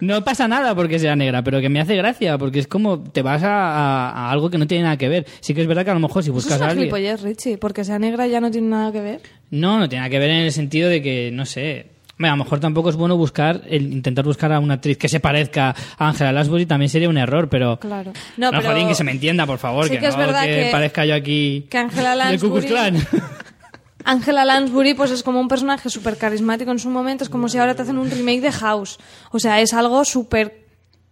no 0.00 0.22
pasa 0.24 0.46
nada 0.48 0.74
porque 0.74 0.98
sea 0.98 1.16
negra, 1.16 1.42
pero 1.42 1.60
que 1.60 1.68
me 1.68 1.80
hace 1.80 1.96
gracia, 1.96 2.38
porque 2.38 2.58
es 2.60 2.66
como 2.68 3.02
te 3.02 3.22
vas 3.22 3.42
a, 3.42 3.48
a- 3.56 4.10
a 4.10 4.30
algo 4.30 4.50
que 4.50 4.58
no 4.58 4.66
tiene 4.66 4.84
nada 4.84 4.96
que 4.96 5.08
ver. 5.08 5.26
Sí 5.40 5.52
que 5.54 5.62
es 5.62 5.66
verdad 5.66 5.84
que 5.84 5.90
a 5.90 5.94
lo 5.94 6.00
mejor 6.00 6.22
si 6.22 6.28
Eso 6.28 6.34
buscas 6.34 6.54
es 6.56 6.60
a 6.60 6.64
una 6.64 6.70
alguien... 6.72 6.84
gilipollez, 6.88 7.22
Richie, 7.22 7.58
porque 7.58 7.84
sea 7.84 7.98
negra 7.98 8.26
ya 8.26 8.40
no 8.40 8.50
tiene 8.50 8.68
nada 8.68 8.92
que 8.92 9.00
ver. 9.00 9.20
No, 9.50 9.78
no 9.78 9.88
tiene 9.88 10.00
nada 10.00 10.10
que 10.10 10.18
ver 10.18 10.30
en 10.30 10.44
el 10.44 10.52
sentido 10.52 10.88
de 10.88 11.02
que, 11.02 11.30
no 11.32 11.44
sé... 11.46 11.95
A 12.18 12.28
lo 12.28 12.36
mejor 12.36 12.60
tampoco 12.60 12.88
es 12.88 12.96
bueno 12.96 13.16
buscar, 13.16 13.62
el, 13.68 13.92
intentar 13.92 14.24
buscar 14.24 14.50
a 14.52 14.58
una 14.58 14.74
actriz 14.74 14.96
que 14.96 15.08
se 15.08 15.20
parezca 15.20 15.74
a 15.98 16.08
Angela 16.08 16.32
Lansbury 16.32 16.64
también 16.64 16.88
sería 16.88 17.10
un 17.10 17.18
error, 17.18 17.48
pero... 17.50 17.78
Claro. 17.78 18.12
No, 18.38 18.50
No, 18.50 18.58
pero 18.58 18.72
jolín, 18.72 18.88
que 18.88 18.94
se 18.94 19.04
me 19.04 19.12
entienda, 19.12 19.44
por 19.44 19.58
favor, 19.58 19.84
Sí 19.84 19.92
que, 19.92 19.98
que 19.98 20.06
es 20.06 20.14
no 20.14 20.20
verdad 20.20 20.44
que, 20.44 20.64
que- 20.64 20.68
parezca 20.72 21.04
yo 21.04 21.14
aquí 21.14 21.66
que 21.68 21.76
Angela 21.78 22.16
Lansbury-. 22.16 23.06
Angela 24.04 24.44
Lansbury 24.44 24.94
pues 24.94 25.10
es 25.10 25.22
como 25.22 25.40
un 25.40 25.48
personaje 25.48 25.90
súper 25.90 26.16
carismático 26.16 26.70
en 26.70 26.78
su 26.78 26.88
momento, 26.88 27.24
es 27.24 27.28
como 27.30 27.48
si 27.48 27.58
ahora 27.58 27.74
te 27.74 27.82
hacen 27.82 27.98
un 27.98 28.10
remake 28.10 28.40
de 28.40 28.52
House. 28.52 28.98
O 29.32 29.38
sea, 29.38 29.60
es 29.60 29.74
algo 29.74 30.04
súper 30.04 30.64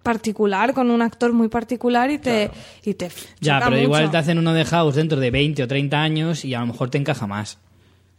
particular, 0.03 0.75
con 0.75 0.91
un 0.91 1.03
actor 1.03 1.33
muy 1.33 1.49
particular 1.49 2.11
y 2.11 2.19
te, 2.19 2.51
y 2.85 2.95
te 2.95 3.11
ya, 3.41 3.61
pero 3.65 3.79
igual 3.79 4.11
te 4.11 4.19
hacen 4.19 4.39
uno 4.39 4.53
de 4.53 4.65
House 4.65 4.95
dentro 4.95 5.19
de 5.19 5.31
20 5.31 5.63
o 5.65 5.69
30 5.69 6.01
años 6.01 6.45
y 6.45 6.55
a 6.55 6.61
lo 6.61 6.67
mejor 6.67 6.91
te 6.91 6.99
encaja 6.99 7.27
más. 7.27 7.59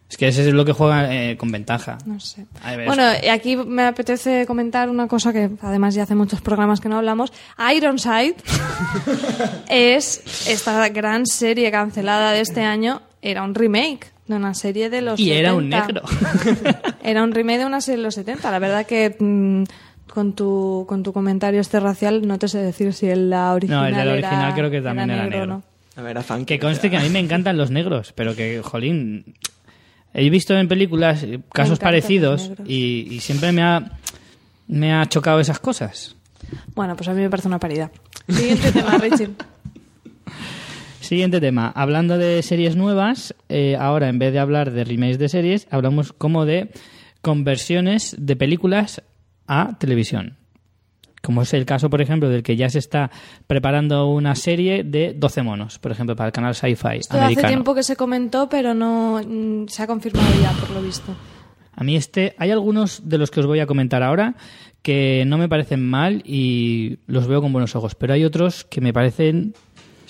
Es 0.09 0.17
que 0.17 0.27
ese 0.27 0.47
es 0.47 0.53
lo 0.53 0.63
que 0.65 0.71
juega 0.71 1.13
eh, 1.13 1.35
con 1.35 1.51
ventaja. 1.51 1.97
No 2.05 2.19
sé. 2.19 2.45
Bueno, 2.85 3.03
y 3.23 3.27
aquí 3.27 3.55
me 3.57 3.83
apetece 3.83 4.45
comentar 4.45 4.89
una 4.89 5.07
cosa 5.07 5.33
que 5.33 5.49
además 5.61 5.95
ya 5.95 6.03
hace 6.03 6.13
muchos 6.15 6.41
programas 6.41 6.79
que 6.79 6.89
no 6.89 6.97
hablamos. 6.97 7.33
Ironside 7.75 8.35
es 9.69 10.47
esta 10.47 10.87
gran 10.89 11.25
serie 11.25 11.71
cancelada 11.71 12.31
de 12.33 12.41
este 12.41 12.61
año. 12.61 13.01
Era 13.21 13.43
un 13.43 13.55
remake 13.55 14.11
de 14.27 14.35
una 14.35 14.53
serie 14.53 14.89
de 14.89 15.01
los 15.01 15.19
Y 15.19 15.31
era 15.31 15.53
un 15.53 15.71
70. 15.71 15.85
negro. 15.87 16.03
Era 17.03 17.23
un 17.23 17.31
remake 17.31 17.59
de 17.59 17.65
una 17.65 17.81
serie 17.81 17.97
de 17.97 18.03
los 18.03 18.15
70. 18.15 18.49
La 18.51 18.59
verdad 18.59 18.85
que 18.85 19.15
mm, 19.19 19.63
con 20.11 20.33
tu 20.33 20.85
con 20.87 21.03
tu 21.03 21.13
comentario 21.13 21.61
este 21.61 21.79
racial 21.79 22.27
no 22.27 22.39
te 22.39 22.47
sé 22.47 22.59
decir 22.59 22.93
si 22.93 23.07
el 23.07 23.29
la 23.29 23.53
original 23.53 23.81
No, 23.81 23.87
el 23.87 23.95
del 23.95 24.07
era- 24.07 24.13
original 24.29 24.53
creo 24.53 24.71
que 24.71 24.81
también 24.81 25.09
era 25.11 25.23
negro. 25.25 25.43
o 25.43 25.45
no. 25.47 25.63
A 25.97 26.01
ver, 26.01 26.11
era 26.11 26.23
funky. 26.23 26.45
Que 26.45 26.59
conste 26.59 26.89
que 26.89 26.97
a 26.97 27.01
mí 27.01 27.09
me 27.09 27.19
encantan 27.19 27.57
los 27.57 27.71
negros, 27.71 28.11
pero 28.13 28.35
que, 28.35 28.61
jolín, 28.63 29.35
he 30.15 30.29
visto 30.29 30.57
en 30.57 30.67
películas 30.67 31.23
eh, 31.23 31.39
casos 31.53 31.77
parecidos 31.77 32.51
y 32.65 33.19
siempre 33.21 33.51
me 33.51 33.61
ha, 33.61 33.99
me 34.67 34.93
ha 34.93 35.05
chocado 35.07 35.39
esas 35.39 35.59
cosas. 35.59 36.15
Bueno, 36.73 36.95
pues 36.95 37.07
a 37.09 37.13
mí 37.13 37.21
me 37.21 37.29
parece 37.29 37.47
una 37.47 37.59
paridad. 37.59 37.91
Siguiente 38.27 38.71
tema, 38.71 38.97
Richie. 38.97 39.29
Siguiente 40.99 41.39
tema. 41.39 41.71
Hablando 41.75 42.17
de 42.17 42.41
series 42.41 42.75
nuevas, 42.75 43.35
eh, 43.49 43.75
ahora 43.79 44.09
en 44.09 44.17
vez 44.17 44.33
de 44.33 44.39
hablar 44.39 44.71
de 44.71 44.83
remakes 44.83 45.19
de 45.19 45.29
series, 45.29 45.67
hablamos 45.69 46.13
como 46.13 46.45
de 46.45 46.71
conversiones 47.21 48.15
de 48.17 48.35
películas 48.35 49.03
a 49.47 49.77
televisión. 49.77 50.37
Como 51.25 51.41
es 51.41 51.53
el 51.53 51.65
caso, 51.65 51.89
por 51.89 52.01
ejemplo, 52.01 52.29
del 52.29 52.43
que 52.43 52.55
ya 52.55 52.69
se 52.69 52.79
está 52.79 53.09
preparando 53.47 54.07
una 54.07 54.35
serie 54.35 54.83
de 54.83 55.13
12 55.17 55.41
monos, 55.41 55.79
por 55.79 55.91
ejemplo, 55.91 56.15
para 56.15 56.27
el 56.27 56.33
canal 56.33 56.53
Sci-Fi 56.53 56.99
hace 57.09 57.43
tiempo 57.43 57.73
que 57.73 57.81
se 57.81 57.95
comentó, 57.95 58.47
pero 58.47 58.75
no 58.75 59.19
mm, 59.25 59.67
se 59.67 59.81
ha 59.81 59.87
confirmado 59.87 60.29
ya, 60.41 60.51
por 60.51 60.69
lo 60.69 60.81
visto. 60.81 61.15
A 61.73 61.83
mí 61.83 61.95
este, 61.95 62.35
hay 62.37 62.51
algunos 62.51 63.09
de 63.09 63.17
los 63.17 63.31
que 63.31 63.39
os 63.39 63.47
voy 63.47 63.59
a 63.59 63.65
comentar 63.65 64.03
ahora 64.03 64.35
que 64.81 65.23
no 65.25 65.39
me 65.39 65.49
parecen 65.49 65.83
mal 65.83 66.21
y 66.25 66.99
los 67.07 67.27
veo 67.27 67.41
con 67.41 67.51
buenos 67.51 67.75
ojos, 67.75 67.95
pero 67.95 68.13
hay 68.13 68.23
otros 68.23 68.63
que 68.65 68.81
me 68.81 68.93
parecen 68.93 69.55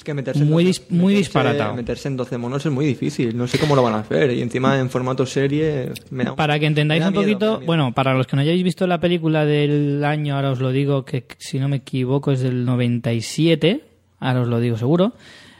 que 0.06 0.13
meterse 0.13 0.41
en 0.44 0.50
Muy 0.50 0.63
12 0.63 0.82
dis- 0.84 0.86
muy 0.89 1.13
meterse- 1.13 1.18
disparatado. 1.18 1.74
Meterse 1.76 2.08
en 2.08 2.15
12 2.15 2.38
monos 2.38 2.65
es 2.65 2.72
muy 2.72 2.86
difícil. 2.86 3.36
No 3.36 3.46
sé 3.48 3.58
cómo 3.60 3.76
lo 3.76 3.84
van 3.84 3.96
a 3.96 4.00
hacer. 4.00 4.32
Y 4.32 4.41
encima 4.41 4.80
en 4.80 4.89
formato 4.89 5.26
serie. 5.26 5.91
me 6.12 6.24
da- 6.24 6.36
Para 6.38 6.58
que 6.60 6.68
entendáis 6.68 7.04
un 7.04 7.12
miedo, 7.12 7.24
poquito, 7.24 7.62
bueno, 7.65 7.91
para 7.94 8.13
los 8.13 8.26
que 8.28 8.38
no 8.38 8.41
hayáis 8.44 8.63
visto 8.63 8.88
la 8.88 9.02
película 9.02 9.44
del 9.46 10.02
año, 10.06 10.36
ahora 10.38 10.52
os 10.52 10.62
lo 10.62 10.72
digo, 10.72 11.04
que 11.04 11.26
si 11.39 11.60
no 11.60 11.68
me 11.68 11.78
equivoco 11.78 12.32
es 12.32 12.39
del 12.39 12.63
97, 12.63 13.82
ahora 14.20 14.41
os 14.41 14.48
lo 14.48 14.60
digo 14.60 14.78
seguro, 14.78 15.13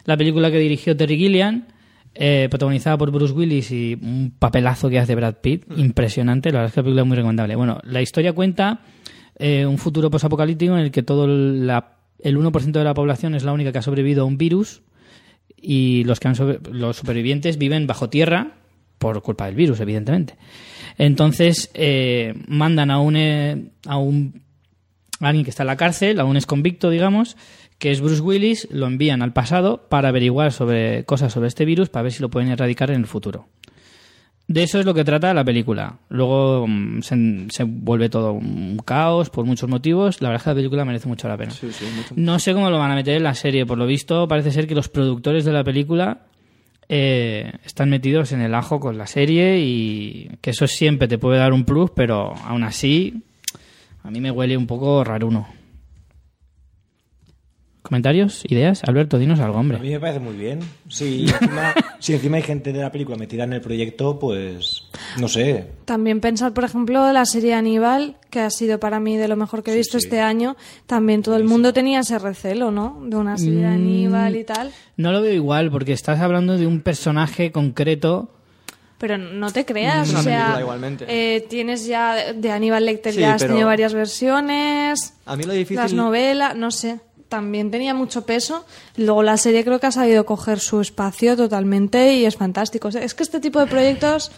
la 0.06 0.16
película 0.18 0.50
que 0.52 0.60
dirigió 0.60 0.96
Terry 0.96 1.18
Gilliam, 1.18 1.66
eh, 2.14 2.48
protagonizada 2.50 2.98
por 2.98 3.12
Bruce 3.12 3.34
Willis 3.34 3.72
y 3.72 3.98
un 4.02 4.32
papelazo 4.40 4.90
que 4.90 5.00
hace 5.00 5.16
Brad 5.16 5.36
Pitt, 5.42 5.66
Mm. 5.68 5.80
impresionante, 5.80 6.50
la 6.52 6.60
verdad 6.60 6.68
es 6.70 6.74
que 6.74 6.80
la 6.80 6.84
película 6.84 7.02
es 7.02 7.08
muy 7.08 7.18
recomendable. 7.18 7.56
Bueno, 7.56 7.80
la 7.84 8.02
historia 8.02 8.32
cuenta 8.34 8.80
eh, 9.38 9.66
un 9.66 9.78
futuro 9.78 10.10
posapocalíptico 10.10 10.72
en 10.78 10.80
el 10.80 10.92
que 10.92 11.04
todo 11.04 11.28
la- 11.28 11.95
el 12.20 12.38
1% 12.38 12.72
de 12.72 12.84
la 12.84 12.94
población 12.94 13.36
es 13.36 13.44
la 13.44 13.54
única 13.54 13.72
que 13.72 13.80
ha 13.80 13.82
sobrevivido 13.82 14.24
a 14.24 14.26
un 14.26 14.38
virus 14.38 14.82
y 15.58 16.04
los 16.04 16.20
que 16.20 16.28
han 16.28 16.36
los 16.72 16.98
supervivientes 16.98 17.58
viven 17.58 17.88
bajo 17.88 18.10
tierra 18.10 18.54
por 18.98 19.22
culpa 19.22 19.46
del 19.46 19.56
virus, 19.56 19.80
evidentemente. 19.80 20.36
Entonces 20.98 21.70
eh, 21.74 22.34
mandan 22.48 22.92
a 22.92 23.00
un 23.00 23.16
eh, 23.18 23.72
a 23.86 23.98
un 23.98 24.44
alguien 25.20 25.44
que 25.44 25.50
está 25.50 25.64
en 25.64 25.68
la 25.68 25.78
cárcel, 25.78 26.20
a 26.20 26.26
un 26.26 26.38
exconvicto, 26.38 26.90
digamos, 26.90 27.38
que 27.78 27.92
es 27.92 28.02
Bruce 28.02 28.22
Willis, 28.22 28.68
lo 28.72 28.88
envían 28.88 29.22
al 29.22 29.34
pasado 29.34 29.88
para 29.90 30.10
averiguar 30.10 30.52
sobre 30.52 31.04
cosas 31.06 31.34
sobre 31.34 31.48
este 31.48 31.66
virus 31.66 31.90
para 31.90 32.04
ver 32.04 32.12
si 32.12 32.22
lo 32.22 32.30
pueden 32.30 32.50
erradicar 32.50 32.92
en 32.92 33.02
el 33.02 33.08
futuro. 33.08 33.48
De 34.48 34.62
eso 34.62 34.80
es 34.80 34.86
lo 34.86 34.94
que 34.94 35.04
trata 35.04 35.34
la 35.34 35.44
película. 35.44 35.98
Luego 36.10 36.68
mm, 36.68 37.02
se, 37.02 37.48
se 37.50 37.64
vuelve 37.64 38.10
todo 38.10 38.34
un 38.34 38.78
caos 38.86 39.30
por 39.30 39.46
muchos 39.46 39.70
motivos. 39.70 40.22
La 40.22 40.30
verdad 40.30 40.42
es 40.42 40.44
que 40.44 40.50
la 40.52 40.56
película 40.56 40.86
merece 40.86 41.08
mucho 41.08 41.28
la 41.28 41.38
pena. 41.38 41.52
Sí, 41.52 41.72
sí, 41.72 41.86
mucho. 41.96 42.14
No 42.16 42.38
sé 42.38 42.54
cómo 42.54 42.70
lo 42.70 42.78
van 42.78 42.92
a 42.92 42.96
meter 42.96 43.18
en 43.18 43.24
la 43.24 43.34
serie. 43.34 43.66
Por 43.66 43.78
lo 43.78 43.88
visto, 43.88 44.28
parece 44.28 44.52
ser 44.52 44.68
que 44.68 44.76
los 44.76 44.88
productores 44.88 45.46
de 45.46 45.54
la 45.54 45.64
película 45.64 46.28
eh, 46.88 47.54
están 47.66 47.90
metidos 47.90 48.32
en 48.32 48.42
el 48.42 48.54
ajo 48.54 48.80
con 48.80 48.98
la 48.98 49.08
serie 49.08 49.60
y 49.60 50.30
que 50.42 50.52
eso 50.52 50.68
siempre 50.68 51.08
te 51.08 51.18
puede 51.18 51.40
dar 51.40 51.52
un 51.52 51.66
plus, 51.66 51.90
pero 51.96 52.36
aún 52.46 52.64
así 52.64 53.24
a 54.04 54.12
mí 54.12 54.22
me 54.22 54.30
huele 54.30 54.56
un 54.56 54.68
poco 54.68 55.04
raruno. 55.04 55.48
¿Comentarios? 57.86 58.44
¿Ideas? 58.50 58.84
Alberto, 58.84 59.20
dinos 59.20 59.40
algo, 59.40 59.60
A 59.60 59.64
mí 59.64 59.74
hombre. 59.76 59.90
me 59.92 60.00
parece 60.00 60.20
muy 60.20 60.34
bien. 60.34 60.60
Si 60.90 61.26
encima, 61.30 61.72
si 62.00 62.14
encima 62.14 62.38
hay 62.38 62.44
gente 62.44 62.74
de 62.74 62.80
la 62.82 62.92
película 62.92 63.16
metida 63.16 63.44
en 63.44 63.54
el 63.54 63.62
proyecto, 63.62 64.18
pues 64.18 64.86
no 65.20 65.28
sé. 65.28 65.68
También 65.86 66.20
pensar, 66.20 66.52
por 66.54 66.64
ejemplo, 66.64 67.14
la 67.14 67.26
serie 67.28 67.54
Aníbal, 67.54 68.18
que 68.32 68.40
ha 68.40 68.50
sido 68.50 68.80
para 68.80 69.00
mí 69.00 69.18
de 69.18 69.28
lo 69.28 69.36
mejor 69.36 69.62
que 69.62 69.72
he 69.72 69.76
visto 69.76 70.00
este 70.00 70.20
año. 70.20 70.58
También 70.88 71.22
todo 71.22 71.36
el 71.36 71.44
mundo 71.44 71.74
tenía 71.74 72.00
ese 72.00 72.18
recelo, 72.18 72.72
¿no? 72.72 73.04
De 73.06 73.16
una 73.18 73.38
serie 73.38 73.60
de 73.60 73.68
Aníbal 73.68 74.36
y 74.36 74.44
tal. 74.44 74.72
No 74.98 75.12
lo 75.12 75.22
veo 75.22 75.34
igual 75.34 75.70
porque 75.70 75.94
estás 75.94 76.20
hablando 76.22 76.58
de 76.58 76.66
un 76.66 76.82
personaje 76.82 77.52
concreto. 77.52 78.32
Pero 78.98 79.20
no 79.20 79.52
te 79.52 79.64
creas, 79.64 80.08
Es 80.08 80.12
una 80.12 80.20
o 80.22 80.24
sea, 80.24 80.58
igualmente. 80.60 81.06
eh, 81.08 81.42
tienes 81.50 81.86
ya 81.86 82.34
de 82.34 82.50
Aníbal 82.52 82.84
Lecter, 82.86 83.14
Sí, 83.14 83.20
ya 83.20 83.36
has 83.36 83.46
tenido 83.46 83.68
varias 83.68 83.94
versiones, 83.94 85.14
A 85.26 85.36
mí 85.36 85.44
lo 85.44 85.54
difícil. 85.54 85.76
las 85.76 85.94
novelas, 85.94 86.56
no 86.56 86.72
sé, 86.72 87.00
también 87.30 87.72
tenía 87.72 87.94
mucho 87.94 88.26
peso. 88.26 88.66
Luego 88.98 89.24
la 89.24 89.38
serie 89.38 89.64
creo 89.64 89.80
que 89.80 89.88
ha 89.88 89.92
sabido 89.92 90.26
coger 90.26 90.60
su 90.60 90.82
espacio 90.82 91.36
totalmente 91.36 92.14
y 92.14 92.26
es 92.26 92.36
fantástico. 92.38 92.88
O 92.90 92.92
sea, 92.92 93.04
es 93.04 93.14
que 93.14 93.24
este 93.24 93.40
tipo 93.40 93.60
de 93.60 93.68
proyectos 93.68 94.32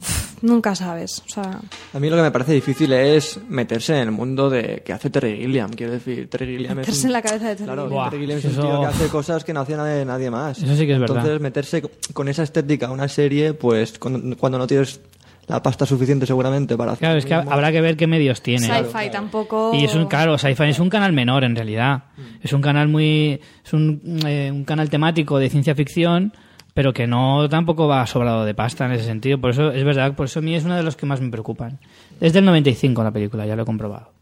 pff, 0.00 0.42
nunca 0.42 0.74
sabes, 0.76 1.22
o 1.26 1.28
sea, 1.28 1.60
A 1.92 1.98
mí 1.98 2.08
lo 2.08 2.14
que 2.16 2.22
me 2.22 2.30
parece 2.30 2.52
difícil 2.52 2.92
es 2.92 3.40
meterse 3.48 3.94
en 3.94 4.02
el 4.02 4.10
mundo 4.12 4.48
de 4.48 4.82
que 4.84 4.92
hace 4.92 5.10
Terry 5.10 5.36
Gilliam. 5.38 5.70
Quiero 5.72 5.92
decir, 5.94 6.30
Terry 6.30 6.46
Gilliam 6.56 6.70
es. 6.78 6.86
meterse 6.86 7.00
un- 7.00 7.06
en 7.08 7.12
la 7.14 7.22
cabeza 7.22 7.48
de 7.48 7.54
Terry 7.56 7.64
Claro, 7.66 7.82
Gilliam. 7.84 7.98
Buah, 8.02 8.10
Terry 8.10 8.20
Gilliam 8.22 8.38
es 8.38 8.44
un 8.44 8.52
tío 8.62 8.80
que 8.80 8.86
hace 8.86 9.08
cosas 9.08 9.44
que 9.44 9.52
no 9.52 9.60
hace 9.60 9.76
nadie, 9.76 10.04
nadie 10.04 10.30
más. 10.30 10.58
Eso 10.62 10.76
sí 10.76 10.86
que 10.86 10.92
es 10.92 11.00
verdad. 11.00 11.16
Entonces, 11.16 11.40
meterse 11.40 11.82
con 12.12 12.28
esa 12.28 12.44
estética 12.44 12.86
a 12.86 12.90
una 12.92 13.08
serie, 13.08 13.54
pues 13.54 13.98
con- 13.98 14.36
cuando 14.36 14.58
no 14.58 14.66
tienes 14.68 15.00
la 15.48 15.62
pasta 15.62 15.86
suficiente 15.86 16.26
seguramente 16.26 16.76
para 16.76 16.92
hacer. 16.92 17.00
Claro, 17.00 17.18
es 17.18 17.24
que 17.24 17.36
mismo. 17.36 17.50
habrá 17.50 17.72
que 17.72 17.80
ver 17.80 17.96
qué 17.96 18.06
medios 18.06 18.42
tiene. 18.42 18.66
Sci-fi 18.66 19.10
tampoco. 19.10 19.72
Y 19.74 19.84
es 19.84 19.94
un, 19.94 20.06
claro, 20.06 20.36
Sci-Fi 20.36 20.64
es 20.64 20.78
un 20.78 20.90
canal 20.90 21.12
menor 21.12 21.44
en 21.44 21.56
realidad. 21.56 22.04
Es 22.42 22.52
un 22.52 22.60
canal 22.60 22.88
muy. 22.88 23.40
Es 23.64 23.72
un, 23.72 24.20
eh, 24.26 24.50
un 24.52 24.64
canal 24.64 24.90
temático 24.90 25.38
de 25.38 25.48
ciencia 25.48 25.74
ficción, 25.74 26.32
pero 26.74 26.92
que 26.92 27.06
no 27.06 27.48
tampoco 27.48 27.88
va 27.88 28.06
sobrado 28.06 28.44
de 28.44 28.54
pasta 28.54 28.84
en 28.86 28.92
ese 28.92 29.04
sentido. 29.04 29.40
Por 29.40 29.50
eso 29.50 29.70
es 29.72 29.84
verdad, 29.84 30.14
por 30.14 30.26
eso 30.26 30.40
a 30.40 30.42
mí 30.42 30.54
es 30.54 30.64
uno 30.64 30.76
de 30.76 30.82
los 30.82 30.96
que 30.96 31.06
más 31.06 31.20
me 31.20 31.30
preocupan. 31.30 31.78
Es 32.20 32.32
del 32.32 32.44
95 32.44 33.02
la 33.02 33.10
película, 33.10 33.46
ya 33.46 33.56
lo 33.56 33.62
he 33.62 33.66
comprobado. 33.66 34.12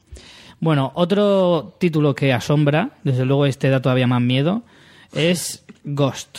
Bueno, 0.61 0.93
otro 0.95 1.77
título 1.79 2.15
que 2.15 2.33
asombra, 2.33 2.91
desde 3.05 3.27
luego 3.27 3.47
este 3.47 3.69
da 3.69 3.83
todavía 3.83 4.07
más 4.07 4.23
miedo, 4.23 4.63
es 5.13 5.65
Ghost. 5.85 6.39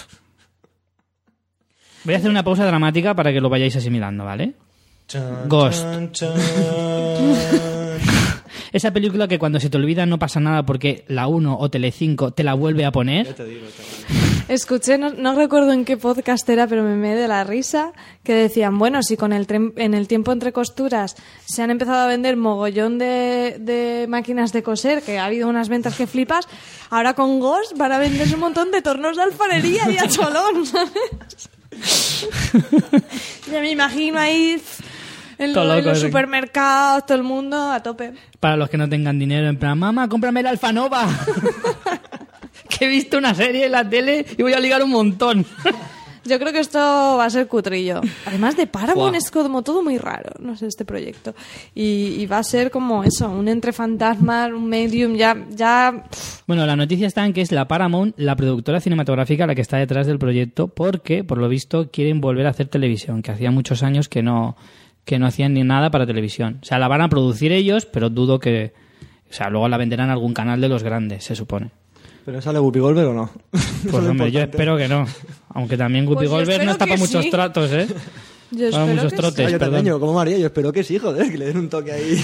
Voy 2.03 2.13
a 2.15 2.17
hacer 2.17 2.31
una 2.31 2.43
pausa 2.43 2.65
dramática 2.65 3.13
para 3.15 3.31
que 3.33 3.41
lo 3.41 3.49
vayáis 3.49 3.75
asimilando, 3.75 4.23
¿vale? 4.23 4.53
Chan, 5.07 5.47
Ghost. 5.47 5.83
chan, 5.83 6.11
chan. 6.11 6.33
Esa 8.73 8.91
película 8.91 9.27
que 9.27 9.39
cuando 9.39 9.59
se 9.59 9.69
te 9.69 9.77
olvida 9.77 10.05
no 10.05 10.19
pasa 10.19 10.39
nada 10.41 10.65
porque 10.65 11.05
la 11.07 11.27
1 11.27 11.57
o 11.57 11.69
Telecinco 11.69 12.31
te 12.31 12.43
la 12.43 12.53
vuelve 12.53 12.83
a 12.85 12.91
poner. 12.91 13.33
Escuché, 14.49 14.97
no, 14.97 15.09
no 15.11 15.35
recuerdo 15.35 15.71
en 15.71 15.85
qué 15.85 15.95
podcast 15.97 16.47
era, 16.49 16.67
pero 16.67 16.83
me 16.83 16.95
me 16.95 17.15
de 17.15 17.27
la 17.27 17.43
risa, 17.45 17.91
que 18.23 18.33
decían, 18.33 18.77
bueno, 18.77 19.01
si 19.03 19.15
con 19.17 19.31
el 19.33 19.47
tren- 19.47 19.73
en 19.77 19.93
el 19.93 20.07
tiempo 20.07 20.31
entre 20.31 20.51
costuras 20.53 21.15
se 21.45 21.63
han 21.63 21.71
empezado 21.71 21.99
a 21.99 22.07
vender 22.07 22.35
mogollón 22.37 22.97
de, 22.97 23.57
de 23.59 24.05
máquinas 24.09 24.51
de 24.53 24.63
coser, 24.63 25.01
que 25.03 25.19
ha 25.19 25.25
habido 25.25 25.47
unas 25.49 25.69
ventas 25.69 25.95
que 25.95 26.07
flipas, 26.07 26.47
ahora 26.89 27.13
con 27.13 27.39
Ghost 27.39 27.77
van 27.77 27.91
a 27.93 27.97
venderse 27.99 28.35
un 28.35 28.41
montón 28.41 28.71
de 28.71 28.81
tornos 28.81 29.15
de 29.17 29.23
alfarería 29.23 29.89
y 29.89 29.97
a 29.97 30.07
cholón, 30.09 30.65
¿sabes? 30.65 31.49
ya 33.51 33.59
me 33.59 33.71
imagino 33.71 34.17
ahí 34.19 34.61
en, 35.39 35.53
lo- 35.53 35.81
los 35.81 35.99
supermercados, 35.99 37.05
todo 37.05 37.17
el 37.17 37.23
mundo 37.23 37.71
a 37.71 37.81
tope. 37.81 38.13
Para 38.39 38.57
los 38.57 38.69
que 38.69 38.77
no 38.77 38.87
tengan 38.89 39.17
dinero, 39.19 39.47
en 39.47 39.57
plan, 39.57 39.77
mamá, 39.77 40.07
cómprame 40.09 40.39
el 40.41 40.47
Alfanova. 40.47 41.07
que 42.69 42.85
he 42.85 42.87
visto 42.87 43.17
una 43.17 43.33
serie 43.33 43.65
en 43.65 43.71
la 43.71 43.87
tele 43.89 44.25
y 44.37 44.41
voy 44.41 44.53
a 44.53 44.59
ligar 44.59 44.83
un 44.83 44.91
montón. 44.91 45.45
Yo 46.25 46.37
creo 46.39 46.51
que 46.51 46.59
esto 46.59 46.77
va 46.77 47.23
a 47.23 47.29
ser 47.29 47.47
cutrillo. 47.47 48.01
Además 48.25 48.57
de 48.57 48.67
Paramount 48.67 49.11
Buah. 49.11 49.17
es 49.17 49.31
como 49.31 49.61
todo 49.63 49.81
muy 49.81 49.97
raro, 49.97 50.31
no 50.39 50.57
sé, 50.57 50.67
este 50.67 50.83
proyecto. 50.83 51.33
Y, 51.73 52.15
y 52.19 52.25
va 52.25 52.39
a 52.39 52.43
ser 52.43 52.69
como 52.69 53.05
eso, 53.05 53.29
un 53.29 53.47
entre 53.47 53.71
fantasmas, 53.71 54.51
un 54.51 54.67
medium, 54.67 55.15
ya, 55.15 55.37
ya... 55.51 56.03
Bueno, 56.45 56.65
la 56.65 56.75
noticia 56.75 57.07
está 57.07 57.25
en 57.25 57.31
que 57.31 57.39
es 57.39 57.53
la 57.53 57.69
Paramount, 57.69 58.13
la 58.17 58.35
productora 58.35 58.81
cinematográfica, 58.81 59.47
la 59.47 59.55
que 59.55 59.61
está 59.61 59.77
detrás 59.77 60.05
del 60.05 60.19
proyecto, 60.19 60.67
porque, 60.67 61.23
por 61.23 61.37
lo 61.37 61.47
visto, 61.47 61.89
quieren 61.91 62.19
volver 62.19 62.45
a 62.47 62.49
hacer 62.49 62.67
televisión, 62.67 63.21
que 63.21 63.31
hacía 63.31 63.49
muchos 63.51 63.81
años 63.81 64.09
que 64.09 64.21
no, 64.21 64.57
que 65.07 65.17
no 65.19 65.25
hacían 65.25 65.53
ni 65.53 65.63
nada 65.63 65.89
para 65.89 66.05
televisión. 66.05 66.59
O 66.61 66.65
sea, 66.65 66.77
la 66.79 66.89
van 66.89 66.99
a 66.99 67.07
producir 67.07 67.53
ellos, 67.53 67.85
pero 67.85 68.09
dudo 68.09 68.39
que... 68.39 68.73
O 69.31 69.33
sea, 69.33 69.49
luego 69.49 69.69
la 69.69 69.77
venderán 69.77 70.09
a 70.09 70.13
algún 70.13 70.33
canal 70.33 70.59
de 70.59 70.67
los 70.67 70.83
grandes, 70.83 71.23
se 71.23 71.33
supone. 71.33 71.71
¿Pero 72.25 72.41
sale 72.41 72.59
Whoopi 72.59 72.79
Goldberg 72.79 73.07
o 73.07 73.13
no? 73.13 73.31
Pues 73.51 73.93
hombre, 74.05 74.31
yo 74.33 74.41
espero 74.41 74.75
que 74.75 74.89
no. 74.89 75.07
Aunque 75.53 75.77
también 75.77 76.05
Guppy 76.05 76.27
Pues 76.27 76.47
no 76.61 76.71
está 76.71 76.85
para 76.85 76.99
muchos 76.99 77.23
sí. 77.23 77.31
tratos, 77.31 77.71
¿eh? 77.71 77.87
Yo 78.51 78.67
espero 78.67 78.87
muchos 78.87 79.11
que 79.11 79.17
trotes. 79.17 79.47
Ah, 79.47 79.49
yo 79.51 79.59
perdón. 79.59 79.75
también, 79.75 79.99
como 79.99 80.13
María, 80.13 80.37
yo 80.37 80.45
espero 80.45 80.71
que 80.71 80.81
sí, 80.81 80.97
joder, 80.97 81.29
que 81.29 81.37
le 81.37 81.47
den 81.47 81.57
un 81.57 81.69
toque 81.69 81.91
ahí. 81.91 82.23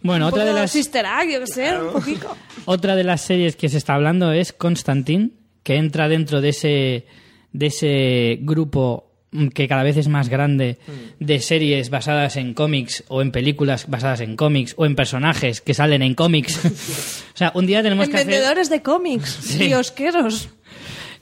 Bueno, 0.00 0.26
Un 0.26 0.32
otra 0.32 0.44
de 0.44 0.52
las 0.52 0.70
Sister 0.70 1.04
Act, 1.04 1.30
yo 1.32 1.40
que 1.40 1.46
sé, 1.48 1.76
un 1.76 1.92
poquito. 1.92 2.36
Otra 2.64 2.94
de 2.94 3.02
las 3.02 3.20
series 3.20 3.56
que 3.56 3.68
se 3.68 3.78
está 3.78 3.94
hablando 3.94 4.30
es 4.30 4.52
Constantine, 4.52 5.30
que 5.64 5.74
entra 5.74 6.08
dentro 6.08 6.40
de 6.40 6.50
ese, 6.50 7.06
de 7.52 7.66
ese 7.66 8.38
grupo 8.42 9.07
que 9.54 9.68
cada 9.68 9.82
vez 9.82 9.96
es 9.98 10.08
más 10.08 10.28
grande 10.30 10.78
de 11.20 11.40
series 11.40 11.90
basadas 11.90 12.36
en 12.36 12.54
cómics 12.54 13.04
o 13.08 13.20
en 13.20 13.30
películas 13.30 13.86
basadas 13.88 14.20
en 14.20 14.36
cómics 14.36 14.74
o 14.78 14.86
en 14.86 14.94
personajes 14.96 15.60
que 15.60 15.74
salen 15.74 16.00
en 16.02 16.14
cómics. 16.14 16.64
o 17.34 17.36
sea, 17.36 17.52
un 17.54 17.66
día 17.66 17.82
tenemos 17.82 18.06
En 18.06 18.10
que 18.10 18.16
hacer... 18.18 18.26
vendedores 18.28 18.70
de 18.70 18.82
cómics, 18.82 19.28
Sí. 19.42 19.66
kiosqueros. 19.68 20.48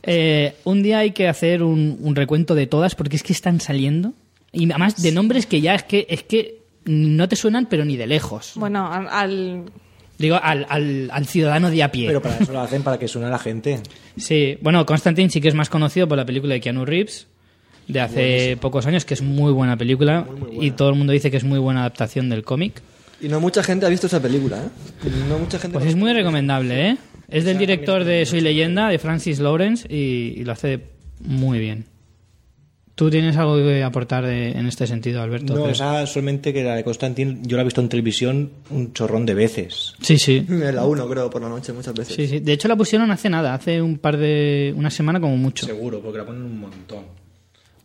eh, 0.03 0.55
un 0.64 0.83
día 0.83 0.99
hay 0.99 1.11
que 1.11 1.27
hacer 1.29 1.62
un, 1.62 1.99
un 2.01 2.14
recuento 2.14 2.55
de 2.55 2.66
todas 2.66 2.95
porque 2.95 3.16
es 3.16 3.23
que 3.23 3.33
están 3.33 3.61
saliendo 3.61 4.12
y 4.53 4.64
además 4.71 5.03
de 5.03 5.11
nombres 5.12 5.47
que 5.47 5.61
ya 5.61 5.75
es 5.75 5.83
que 5.83 6.07
es 6.09 6.23
que 6.23 6.59
no 6.85 7.29
te 7.29 7.35
suenan 7.37 7.66
pero 7.66 7.85
ni 7.85 7.97
de 7.97 8.07
lejos. 8.07 8.53
Bueno, 8.55 8.90
al, 8.92 9.09
al- 9.09 9.64
Digo, 10.19 10.38
al, 10.42 10.64
al, 10.71 11.11
al 11.12 11.27
ciudadano 11.27 11.71
de 11.71 11.83
a 11.83 11.90
pie. 11.92 12.07
Pero 12.07 12.23
para 12.23 12.38
eso 12.38 12.51
lo 12.51 12.61
hacen, 12.61 12.83
para 12.83 12.99
que 12.99 13.07
suene 13.07 13.27
a 13.27 13.31
la 13.31 13.38
gente. 13.38 13.81
Sí, 14.16 14.57
bueno, 14.62 14.87
Constantine 14.87 15.29
sí 15.29 15.42
que 15.42 15.49
es 15.49 15.55
más 15.55 15.69
conocido 15.69 16.09
por 16.09 16.16
la 16.16 16.25
película 16.25 16.55
de 16.55 16.61
Keanu 16.62 16.87
Reeves 16.87 17.27
de 17.88 18.01
hace 18.01 18.57
pocos 18.61 18.87
años, 18.87 19.05
que 19.05 19.14
es 19.14 19.22
muy 19.22 19.53
buena 19.53 19.77
película 19.77 20.27
y 20.61 20.72
todo 20.72 20.88
el 20.90 20.94
mundo 20.96 21.12
dice 21.12 21.31
que 21.31 21.37
es 21.37 21.44
muy 21.44 21.59
buena 21.59 21.81
adaptación 21.81 22.29
del 22.29 22.42
cómic. 22.44 22.83
Y 23.20 23.29
no 23.29 23.40
mucha 23.40 23.62
gente 23.62 23.87
ha 23.87 23.88
visto 23.88 24.07
esa 24.09 24.20
película, 24.20 24.59
¿eh? 24.59 25.09
No 25.29 25.38
mucha 25.38 25.59
gente... 25.59 25.75
Pues 25.79 25.88
es 25.88 25.96
muy 25.96 26.12
recomendable, 26.12 26.90
¿eh? 26.90 26.96
Es 27.29 27.44
del 27.44 27.59
director 27.59 28.05
de 28.05 28.27
Soy 28.27 28.40
Leyenda, 28.40 28.88
de 28.88 28.99
Francis 28.99 29.38
Lawrence, 29.40 29.87
y, 29.92 30.35
y 30.40 30.44
lo 30.44 30.53
hace 30.53 30.81
muy 31.20 31.59
bien. 31.59 31.87
¿Tú 32.94 33.11
tienes 33.11 33.37
algo 33.37 33.57
que 33.57 33.83
aportar 33.83 34.25
de- 34.25 34.53
en 34.53 34.66
este 34.66 34.87
sentido, 34.87 35.20
Alberto? 35.22 35.55
No, 35.55 35.68
esa 35.68 36.07
solamente 36.07 36.53
que 36.55 36.64
la 36.64 36.77
de 36.77 36.85
Constantine, 36.85 37.38
yo 37.42 37.57
la 37.57 37.62
he 37.62 37.64
visto 37.64 37.83
en 37.83 37.90
televisión 37.90 38.51
un 38.70 38.94
chorrón 38.94 39.27
de 39.27 39.35
veces. 39.35 39.94
Sí, 40.01 40.18
sí. 40.18 40.46
La 40.49 40.85
1, 40.87 41.07
creo, 41.09 41.29
por 41.29 41.42
la 41.42 41.49
noche, 41.51 41.75
muchas 41.75 41.92
veces. 41.92 42.14
Sí, 42.16 42.27
sí. 42.27 42.40
De 42.40 42.53
hecho, 42.55 42.68
la 42.68 42.77
pusieron 42.77 43.11
hace 43.11 43.29
nada, 43.29 43.53
hace 43.53 43.83
un 43.83 43.99
par 43.99 44.16
de. 44.16 44.72
una 44.77 44.88
semana 44.90 45.20
como 45.20 45.37
mucho. 45.37 45.66
Seguro, 45.66 46.01
porque 46.01 46.18
la 46.18 46.25
ponen 46.25 46.42
un 46.42 46.59
montón. 46.61 47.05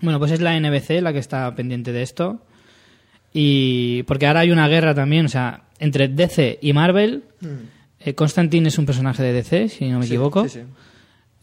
Bueno, 0.01 0.19
pues 0.19 0.31
es 0.31 0.41
la 0.41 0.59
NBC 0.59 1.01
la 1.01 1.13
que 1.13 1.19
está 1.19 1.53
pendiente 1.55 1.91
de 1.91 2.01
esto. 2.01 2.45
Y 3.33 4.03
porque 4.03 4.27
ahora 4.27 4.41
hay 4.41 4.51
una 4.51 4.67
guerra 4.67 4.93
también, 4.93 5.25
o 5.25 5.29
sea, 5.29 5.63
entre 5.79 6.07
DC 6.09 6.59
y 6.61 6.73
Marvel. 6.73 7.23
Eh, 7.99 8.13
Constantine 8.13 8.67
es 8.67 8.77
un 8.77 8.85
personaje 8.85 9.23
de 9.23 9.31
DC, 9.33 9.69
si 9.69 9.85
no 9.85 9.99
me 9.99 10.05
Mm. 10.05 10.07
Sí, 10.07 10.07
equivoco. 10.07 10.43
Sí, 10.47 10.59
sí. 10.59 10.65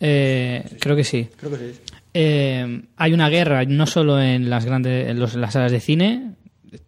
Eh, 0.01 0.65
creo 0.81 0.97
que 0.97 1.05
sí. 1.05 1.29
Creo 1.37 1.51
que 1.53 1.59
sí. 1.59 1.81
Eh, 2.15 2.83
hay 2.97 3.13
una 3.13 3.29
guerra 3.29 3.65
no 3.65 3.87
solo 3.87 4.21
en 4.21 4.51
las 4.51 4.65
grandes 4.65 5.09
en 5.09 5.19
los- 5.19 5.35
en 5.35 5.41
las 5.41 5.53
salas 5.55 5.73
de 5.73 5.81
cine, 5.81 6.33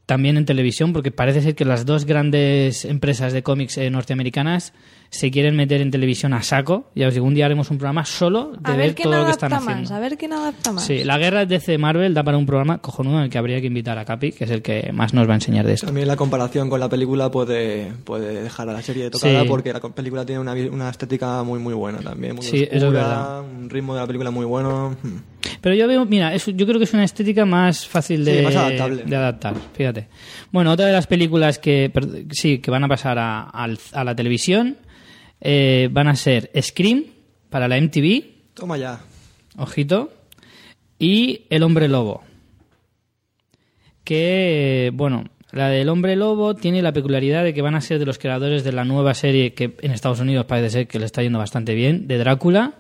también 0.07 0.37
en 0.37 0.45
televisión, 0.45 0.93
porque 0.93 1.11
parece 1.11 1.41
ser 1.41 1.55
que 1.55 1.65
las 1.65 1.87
dos 1.87 2.05
grandes 2.05 2.85
empresas 2.85 3.33
de 3.33 3.43
cómics 3.43 3.79
eh, 3.79 3.91
norteamericanas 3.91 4.73
se 5.13 5.31
quieren 5.33 5.57
meter 5.57 5.81
en 5.81 5.91
televisión 5.91 6.33
a 6.35 6.43
saco. 6.43 6.89
Ya 6.95 7.09
os 7.09 7.15
digo, 7.15 7.27
un 7.27 7.35
día 7.35 7.45
haremos 7.47 7.69
un 7.71 7.79
programa 7.79 8.05
solo 8.05 8.53
de 8.53 8.59
a 8.63 8.77
ver 8.77 8.95
ver 8.95 8.95
todo 8.95 9.13
lo 9.13 9.19
que 9.19 9.25
adapta 9.25 9.47
están 9.47 9.65
más, 9.65 9.75
haciendo. 9.75 9.95
a 9.95 9.99
ver 9.99 10.17
quién 10.17 10.33
adapta 10.33 10.73
más. 10.73 10.85
Sí, 10.85 11.03
la 11.03 11.19
guerra 11.19 11.45
DC 11.47 11.79
Marvel 11.79 12.15
da 12.15 12.23
para 12.23 12.39
un 12.39 12.47
programa 12.47 12.79
cojonudo 12.79 13.19
en 13.19 13.25
el 13.25 13.31
que 13.31 13.37
habría 13.39 13.61
que 13.61 13.67
invitar 13.67 13.99
a 13.99 14.05
Capi, 14.05 14.31
que 14.33 14.45
es 14.45 14.51
el 14.51 14.63
que 14.63 14.91
más 14.93 15.13
nos 15.13 15.27
va 15.29 15.33
a 15.33 15.35
enseñar 15.35 15.67
de 15.67 15.73
esto. 15.75 15.87
También 15.87 16.07
la 16.07 16.15
comparación 16.17 16.71
con 16.71 16.79
la 16.79 16.89
película 16.89 17.29
puede, 17.31 17.93
puede 18.05 18.43
dejar 18.45 18.69
a 18.69 18.73
la 18.73 18.83
serie 18.83 19.11
tocada 19.11 19.43
Sí. 19.43 19.49
porque 19.49 19.73
la 19.73 19.81
película 19.81 20.25
tiene 20.25 20.41
una, 20.41 20.53
una 20.55 20.91
estética 20.91 21.43
muy 21.43 21.59
muy 21.59 21.75
buena 21.75 21.99
también, 21.99 22.37
muy 22.37 22.45
Sí, 22.45 22.67
eso 22.71 22.87
es 22.87 22.93
verdad. 22.93 23.41
un 23.43 23.69
ritmo 23.69 23.95
de 23.95 24.01
la 24.03 24.07
película 24.07 24.31
muy 24.31 24.45
bueno. 24.47 24.97
Hmm. 25.03 25.17
Pero 25.61 25.75
yo 25.75 25.89
veo, 25.89 26.05
mira, 26.07 26.33
es- 26.35 26.47
yo 26.47 26.67
creo 26.67 26.79
que 26.79 26.85
es 26.85 26.95
una 26.95 27.05
estética 27.05 27.45
más 27.45 27.87
fácil 27.87 28.25
de, 28.25 28.39
Sí, 28.39 28.45
más 28.45 28.55
adaptable. 28.55 29.03
de 29.05 29.17
adaptar, 29.17 29.55
fíjate. 29.75 30.07
Bueno, 30.53 30.71
otra 30.71 30.87
de 30.87 30.93
las 30.93 31.07
películas 31.09 31.59
que 31.59 31.91
per- 31.93 32.27
sí 32.31 32.59
que 32.61 32.71
van 32.71 32.85
a 32.85 32.89
pasar 32.89 33.19
a, 33.19 33.43
al- 33.43 33.79
a 33.93 34.05
la 34.05 34.15
televisión 34.15 34.77
eh, 35.41 35.89
van 35.91 36.09
a 36.09 36.17
ser 36.17 36.51
Scream 36.61 37.05
para 37.49 37.69
la 37.69 37.77
MTV, 37.81 38.55
Toma 38.55 38.77
ya. 38.77 39.01
ojito, 39.57 40.13
y 40.99 41.47
El 41.51 41.63
Hombre 41.63 41.89
Lobo. 41.89 42.23
Que, 44.05 44.91
bueno, 44.95 45.25
la 45.53 45.69
del 45.69 45.89
Hombre 45.89 46.17
Lobo 46.17 46.55
tiene 46.55 46.83
la 46.83 46.93
peculiaridad 46.93 47.45
de 47.45 47.55
que 47.55 47.63
van 47.63 47.75
a 47.75 47.81
ser 47.81 47.99
de 47.99 48.07
los 48.07 48.19
creadores 48.19 48.65
de 48.65 48.73
la 48.73 48.85
nueva 48.85 49.15
serie 49.15 49.53
que 49.55 49.77
en 49.81 49.93
Estados 49.93 50.21
Unidos 50.21 50.47
parece 50.47 50.71
ser 50.71 50.89
que 50.89 50.99
le 50.99 51.07
está 51.07 51.23
yendo 51.23 51.39
bastante 51.39 51.75
bien, 51.75 52.07
de 52.09 52.19
Drácula, 52.19 52.75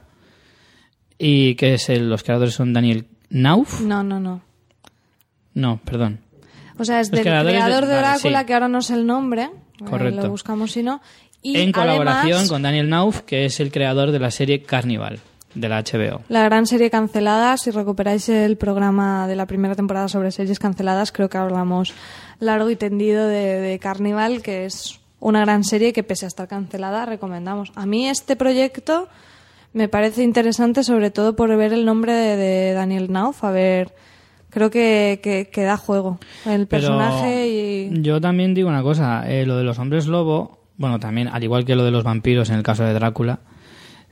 y 1.19 1.55
que 1.57 1.75
es 1.75 1.89
el- 1.91 2.09
los 2.09 2.23
creadores 2.23 2.55
son 2.55 2.73
Daniel 2.73 3.07
Nauf. 3.29 3.81
No, 3.83 4.03
no, 4.03 4.19
no. 4.19 4.43
No, 5.55 5.81
perdón. 5.85 6.21
O 6.79 6.85
sea, 6.85 7.01
es 7.01 7.09
Los 7.09 7.17
del 7.19 7.25
de- 7.25 7.31
creador 7.31 7.53
de, 7.87 7.95
vale, 7.95 8.01
Drácula, 8.09 8.41
sí. 8.41 8.47
que 8.47 8.55
ahora 8.55 8.69
no 8.69 8.81
sé 8.83 8.95
el 8.95 9.07
nombre. 9.07 9.43
eh, 9.43 9.85
Correcto. 9.85 10.23
lo 10.23 10.31
buscamos 10.31 10.73
si 10.73 10.83
no. 10.83 11.01
Y 11.43 11.59
en 11.59 11.73
colaboración 11.73 12.33
además, 12.33 12.49
con 12.49 12.63
Daniel 12.63 12.89
Nauf, 12.89 13.23
que 13.23 13.45
es 13.47 13.61
el 13.61 13.73
creador 13.73 14.13
de 14.13 14.19
la 14.19 14.31
serie 14.31 14.63
Carnival, 14.63 15.21
de 15.55 15.69
la 15.69 15.83
HBO. 15.83 16.23
La 16.29 16.45
gran 16.45 16.67
serie 16.67 16.91
cancelada, 16.91 17.57
si 17.57 17.71
recuperáis 17.71 18.29
el 18.29 18.57
programa 18.57 19.27
de 19.27 19.37
la 19.37 19.47
primera 19.47 19.75
temporada 19.75 20.09
sobre 20.09 20.31
series 20.31 20.59
canceladas, 20.59 21.13
creo 21.13 21.29
que 21.29 21.39
hablamos 21.39 21.95
largo 22.39 22.71
y 22.71 22.77
tendido 22.77 23.27
de, 23.27 23.61
de 23.61 23.79
Carnival, 23.79 24.43
que 24.43 24.67
es 24.67 25.01
una 25.19 25.41
gran 25.41 25.65
serie 25.65 25.93
que 25.93 26.03
pese 26.03 26.25
a 26.27 26.29
estar 26.29 26.49
cancelada 26.49 27.07
recomendamos. 27.07 27.73
A 27.75 27.87
mí 27.87 28.09
este 28.09 28.37
proyecto 28.37 29.09
me 29.73 29.89
parece 29.89 30.23
interesante 30.23 30.83
sobre 30.83 31.11
todo 31.11 31.37
por 31.37 31.55
ver 31.57 31.73
el 31.73 31.85
nombre 31.85 32.13
de, 32.13 32.37
de 32.37 32.73
Daniel 32.73 33.13
Nauf, 33.13 33.45
a 33.45 33.51
ver, 33.51 33.95
creo 34.51 34.71
que, 34.71 35.21
que, 35.23 35.49
que 35.51 35.63
da 35.63 35.77
juego 35.77 36.19
el 36.45 36.67
Pero 36.67 36.83
personaje 36.83 37.49
y... 37.49 38.03
yo 38.03 38.21
también 38.21 38.55
digo 38.55 38.69
una 38.69 38.83
cosa, 38.83 39.31
eh, 39.31 39.47
lo 39.47 39.57
de 39.57 39.65
los 39.65 39.79
hombres 39.79 40.07
lobo, 40.07 40.60
bueno, 40.81 40.99
también, 40.99 41.29
al 41.29 41.45
igual 41.45 41.65
que 41.65 41.77
lo 41.77 41.85
de 41.85 41.91
los 41.93 42.03
vampiros 42.03 42.51
en 42.51 42.57
el 42.57 42.63
caso 42.65 42.83
de 42.83 42.93
Drácula, 42.95 43.39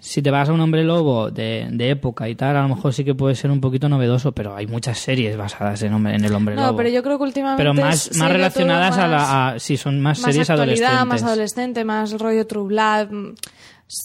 si 0.01 0.23
te 0.23 0.31
vas 0.31 0.49
a 0.49 0.53
un 0.53 0.61
hombre 0.61 0.85
lobo 0.85 1.33
de, 1.33 1.67
de 1.73 1.91
época 1.91 2.29
y 2.29 2.37
tal, 2.37 2.57
a 2.57 2.63
lo 2.63 2.69
mejor 2.69 2.93
sí 2.95 3.05
que 3.05 3.17
puede 3.17 3.35
ser 3.35 3.51
un 3.51 3.61
poquito 3.61 3.89
novedoso, 3.89 4.31
pero 4.31 4.55
hay 4.55 4.69
muchas 4.69 4.99
series 4.99 5.37
basadas 5.37 5.83
en, 5.83 5.93
hombre- 5.93 6.15
en 6.15 6.25
el 6.25 6.33
hombre 6.35 6.55
No, 6.55 6.67
lobo. 6.67 6.77
pero 6.77 6.89
yo 6.91 7.03
creo 7.03 7.19
que 7.19 7.25
últimamente 7.25 7.61
Pero 7.61 7.75
más, 7.75 8.15
más 8.17 8.31
relacionadas 8.31 8.97
a 8.97 9.09
la... 9.09 9.49
A, 9.49 9.59
sí, 9.59 9.77
son 9.77 10.01
más, 10.01 10.21
más 10.21 10.31
series 10.31 10.51
adolescentes. 10.51 11.05
más 11.07 11.23
adolescente, 11.25 11.85
más 11.85 12.13
rollo 12.21 12.47
True 12.47 12.69
Blood. 12.69 13.35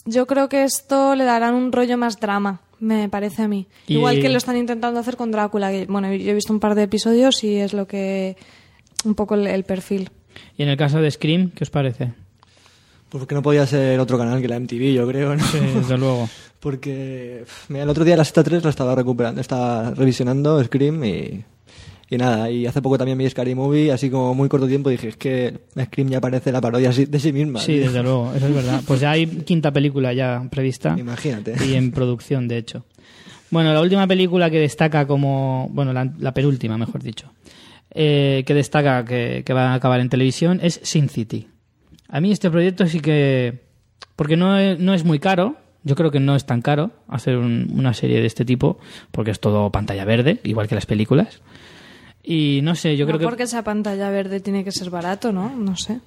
Yo 0.05 0.25
creo 0.25 0.49
que 0.49 0.63
esto 0.63 1.13
le 1.15 1.25
darán 1.25 1.53
un 1.53 1.71
rollo 1.71 1.97
más 1.97 2.19
drama, 2.19 2.61
me 2.79 3.07
parece 3.09 3.43
a 3.43 3.47
mí. 3.47 3.67
Y- 3.85 3.95
Igual 3.95 4.19
que 4.19 4.29
lo 4.29 4.37
están 4.37 4.57
intentando 4.57 4.99
hacer 4.99 5.15
con 5.17 5.29
Drácula. 5.31 5.69
que, 5.69 5.85
bueno, 5.87 6.11
yo 6.13 6.31
he 6.31 6.33
visto 6.33 6.53
un 6.53 6.59
par 6.59 6.73
de 6.73 6.83
episodios 6.83 7.43
y 7.43 7.57
es 7.57 7.73
lo 7.73 7.85
que... 7.85 8.35
un 9.05 9.13
poco 9.13 9.35
el, 9.35 9.45
el 9.45 9.63
perfil. 9.63 10.09
Y 10.57 10.63
en 10.63 10.69
el 10.69 10.77
caso 10.77 10.99
de 11.01 11.11
Scream, 11.11 11.51
¿qué 11.51 11.63
os 11.65 11.69
parece? 11.69 12.13
Pues 13.13 13.21
porque 13.21 13.35
no 13.35 13.43
podía 13.43 13.65
ser 13.67 13.99
otro 13.99 14.17
canal 14.17 14.41
que 14.41 14.47
la 14.47 14.59
MTV, 14.59 14.93
yo 14.93 15.07
creo, 15.07 15.35
¿no? 15.35 15.43
Sí, 15.45 15.59
desde 15.59 15.97
luego. 15.99 16.27
Porque 16.59 17.43
mira, 17.67 17.83
el 17.83 17.89
otro 17.89 18.03
día 18.05 18.15
la 18.17 18.23
sexta 18.23 18.41
3 18.43 18.63
la 18.63 18.69
estaba 18.71 18.95
recuperando, 18.95 19.39
estaba 19.39 19.91
revisionando 19.91 20.63
Scream 20.63 21.03
y, 21.03 21.43
y 22.09 22.17
nada, 22.17 22.49
y 22.49 22.65
hace 22.65 22.81
poco 22.81 22.97
también 22.97 23.17
vi 23.17 23.29
Scary 23.29 23.53
Movie, 23.53 23.91
así 23.91 24.09
como 24.09 24.33
muy 24.33 24.47
corto 24.49 24.65
tiempo 24.65 24.89
dije, 24.89 25.09
es 25.09 25.17
que 25.17 25.59
Scream 25.77 26.07
ya 26.09 26.21
parece 26.21 26.51
la 26.53 26.61
parodia 26.61 26.89
de 26.91 27.19
sí 27.19 27.33
misma. 27.33 27.59
Sí, 27.59 27.73
tío. 27.73 27.81
desde 27.83 28.01
luego, 28.01 28.33
eso 28.33 28.47
es 28.47 28.55
verdad. 28.55 28.81
Pues 28.87 29.01
ya 29.01 29.11
hay 29.11 29.27
quinta 29.27 29.71
película 29.71 30.13
ya 30.13 30.41
prevista. 30.49 30.95
Imagínate. 30.97 31.53
Y 31.67 31.73
en 31.75 31.91
producción, 31.91 32.47
de 32.47 32.57
hecho. 32.57 32.85
Bueno, 33.51 33.73
la 33.73 33.81
última 33.81 34.07
película 34.07 34.49
que 34.49 34.59
destaca 34.59 35.05
como. 35.05 35.67
Bueno, 35.71 35.91
la, 35.93 36.11
la 36.17 36.33
penúltima, 36.33 36.77
mejor 36.77 37.03
dicho. 37.03 37.29
eh, 37.91 38.43
que 38.47 38.53
destaca 38.53 39.03
que, 39.05 39.43
que 39.45 39.53
va 39.53 39.71
a 39.71 39.73
acabar 39.75 39.99
en 39.99 40.09
televisión 40.09 40.59
es 40.63 40.79
Sin 40.81 41.09
City. 41.09 41.49
A 42.13 42.21
mí 42.21 42.31
este 42.31 42.49
proyecto 42.51 42.85
sí 42.85 42.99
que. 42.99 43.63
Porque 44.15 44.37
no 44.37 44.57
es, 44.57 44.77
no 44.79 44.93
es 44.93 45.03
muy 45.03 45.17
caro. 45.19 45.55
Yo 45.83 45.95
creo 45.95 46.11
que 46.11 46.19
no 46.19 46.35
es 46.35 46.45
tan 46.45 46.61
caro 46.61 46.91
hacer 47.09 47.35
un- 47.37 47.69
una 47.75 47.93
serie 47.93 48.21
de 48.21 48.27
este 48.27 48.45
tipo, 48.45 48.77
porque 49.11 49.31
es 49.31 49.39
todo 49.41 49.69
pantalla 49.71 50.05
verde, 50.05 50.39
igual 50.43 50.67
que 50.67 50.75
las 50.75 50.85
películas. 50.85 51.41
Y 52.23 52.61
no 52.63 52.75
sé, 52.75 52.95
yo 52.95 53.05
no 53.05 53.09
creo 53.09 53.19
que. 53.19 53.25
porque 53.25 53.43
esa 53.43 53.63
pantalla 53.63 54.09
verde 54.09 54.39
tiene 54.39 54.63
que 54.63 54.71
ser 54.71 54.89
barato, 54.89 55.33
¿no? 55.33 55.49
No 55.49 55.75
sé. 55.75 55.99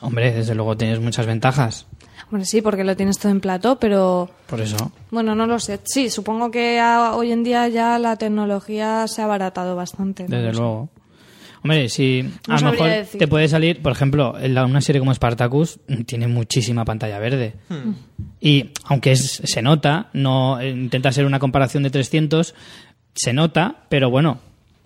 Hombre, 0.00 0.32
desde 0.32 0.54
luego 0.54 0.76
tienes 0.76 1.00
muchas 1.00 1.26
ventajas. 1.26 1.86
Bueno, 2.30 2.44
sí, 2.44 2.62
porque 2.62 2.84
lo 2.84 2.96
tienes 2.96 3.18
todo 3.18 3.32
en 3.32 3.40
plató, 3.40 3.78
pero... 3.78 4.30
Por 4.46 4.60
eso. 4.60 4.92
Bueno, 5.10 5.34
no 5.34 5.46
lo 5.46 5.58
sé. 5.58 5.80
Sí, 5.84 6.08
supongo 6.10 6.50
que 6.50 6.80
hoy 7.12 7.32
en 7.32 7.42
día 7.42 7.68
ya 7.68 7.98
la 7.98 8.16
tecnología 8.16 9.06
se 9.08 9.22
ha 9.22 9.24
abaratado 9.24 9.74
bastante. 9.76 10.24
¿no? 10.28 10.36
Desde 10.36 10.52
No 10.60 10.88
sé. 10.94 10.97
Hombre, 11.62 11.88
si 11.88 12.22
No 12.22 12.54
a 12.54 12.60
lo 12.60 12.70
mejor 12.72 12.86
te 13.18 13.26
puede 13.28 13.48
salir, 13.48 13.82
por 13.82 13.92
ejemplo, 13.92 14.38
en 14.38 14.54
la- 14.54 14.64
una 14.64 14.80
serie 14.80 15.00
como 15.00 15.12
Spartacus 15.14 15.80
mm, 15.88 16.02
tiene 16.02 16.28
muchísima 16.28 16.84
pantalla 16.84 17.18
verde. 17.18 17.54
Y 18.40 18.70
aunque 18.84 19.12
es- 19.12 19.42
se 19.44 19.62
nota, 19.62 20.08
no 20.12 20.60
eh, 20.60 20.70
intenta 20.70 21.10
ser 21.12 21.24
una 21.26 21.38
comparación 21.38 21.82
de 21.82 21.90
300, 21.90 22.54
se 23.14 23.32
nota, 23.32 23.84
pero 23.88 24.08
bueno, 24.10 24.38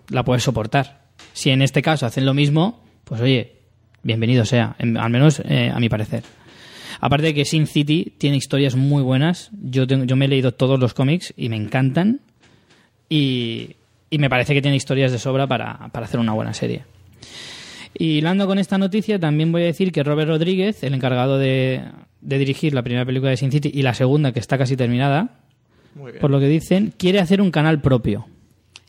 la 0.09 0.23
puedes 0.23 0.43
soportar. 0.43 1.03
Si 1.33 1.49
en 1.51 1.61
este 1.61 1.81
caso 1.81 2.05
hacen 2.05 2.25
lo 2.25 2.33
mismo, 2.33 2.83
pues 3.03 3.21
oye, 3.21 3.53
bienvenido 4.01 4.43
sea, 4.45 4.75
en- 4.79 4.97
al 4.97 5.09
menos 5.11 5.41
eh, 5.45 5.71
a 5.73 5.79
mi 5.79 5.89
parecer. 5.89 6.23
Aparte 6.99 7.27
de 7.27 7.33
que 7.33 7.45
Sin 7.45 7.67
City 7.67 8.13
tiene 8.17 8.37
historias 8.37 8.75
muy 8.75 9.03
buenas, 9.03 9.49
yo, 9.61 9.85
tengo- 9.85 10.05
yo 10.05 10.15
me 10.15 10.25
he 10.25 10.27
leído 10.29 10.53
todos 10.53 10.79
los 10.79 10.93
cómics 10.93 11.33
y 11.37 11.49
me 11.49 11.55
encantan. 11.57 12.21
Y, 13.09 13.75
y 14.13 14.17
me 14.19 14.29
parece 14.29 14.53
que 14.53 14.61
tiene 14.61 14.77
historias 14.77 15.11
de 15.11 15.19
sobra 15.19 15.47
para, 15.47 15.89
para 15.91 16.05
hacer 16.05 16.19
una 16.19 16.33
buena 16.33 16.53
serie. 16.53 16.83
Y 17.97 18.17
hilando 18.17 18.47
con 18.47 18.57
esta 18.59 18.77
noticia, 18.77 19.19
también 19.19 19.51
voy 19.51 19.63
a 19.63 19.65
decir 19.65 19.91
que 19.91 20.03
Robert 20.03 20.29
Rodríguez, 20.29 20.83
el 20.83 20.93
encargado 20.93 21.37
de, 21.37 21.81
de 22.21 22.37
dirigir 22.37 22.73
la 22.73 22.81
primera 22.81 23.05
película 23.05 23.29
de 23.31 23.37
Sin 23.37 23.51
City 23.51 23.69
y 23.73 23.81
la 23.83 23.93
segunda, 23.93 24.31
que 24.31 24.39
está 24.39 24.57
casi 24.57 24.75
terminada, 24.75 25.39
Muy 25.95 26.11
bien. 26.11 26.21
por 26.21 26.31
lo 26.31 26.39
que 26.39 26.47
dicen, 26.47 26.93
quiere 26.97 27.19
hacer 27.19 27.39
un 27.41 27.51
canal 27.51 27.81
propio. 27.81 28.25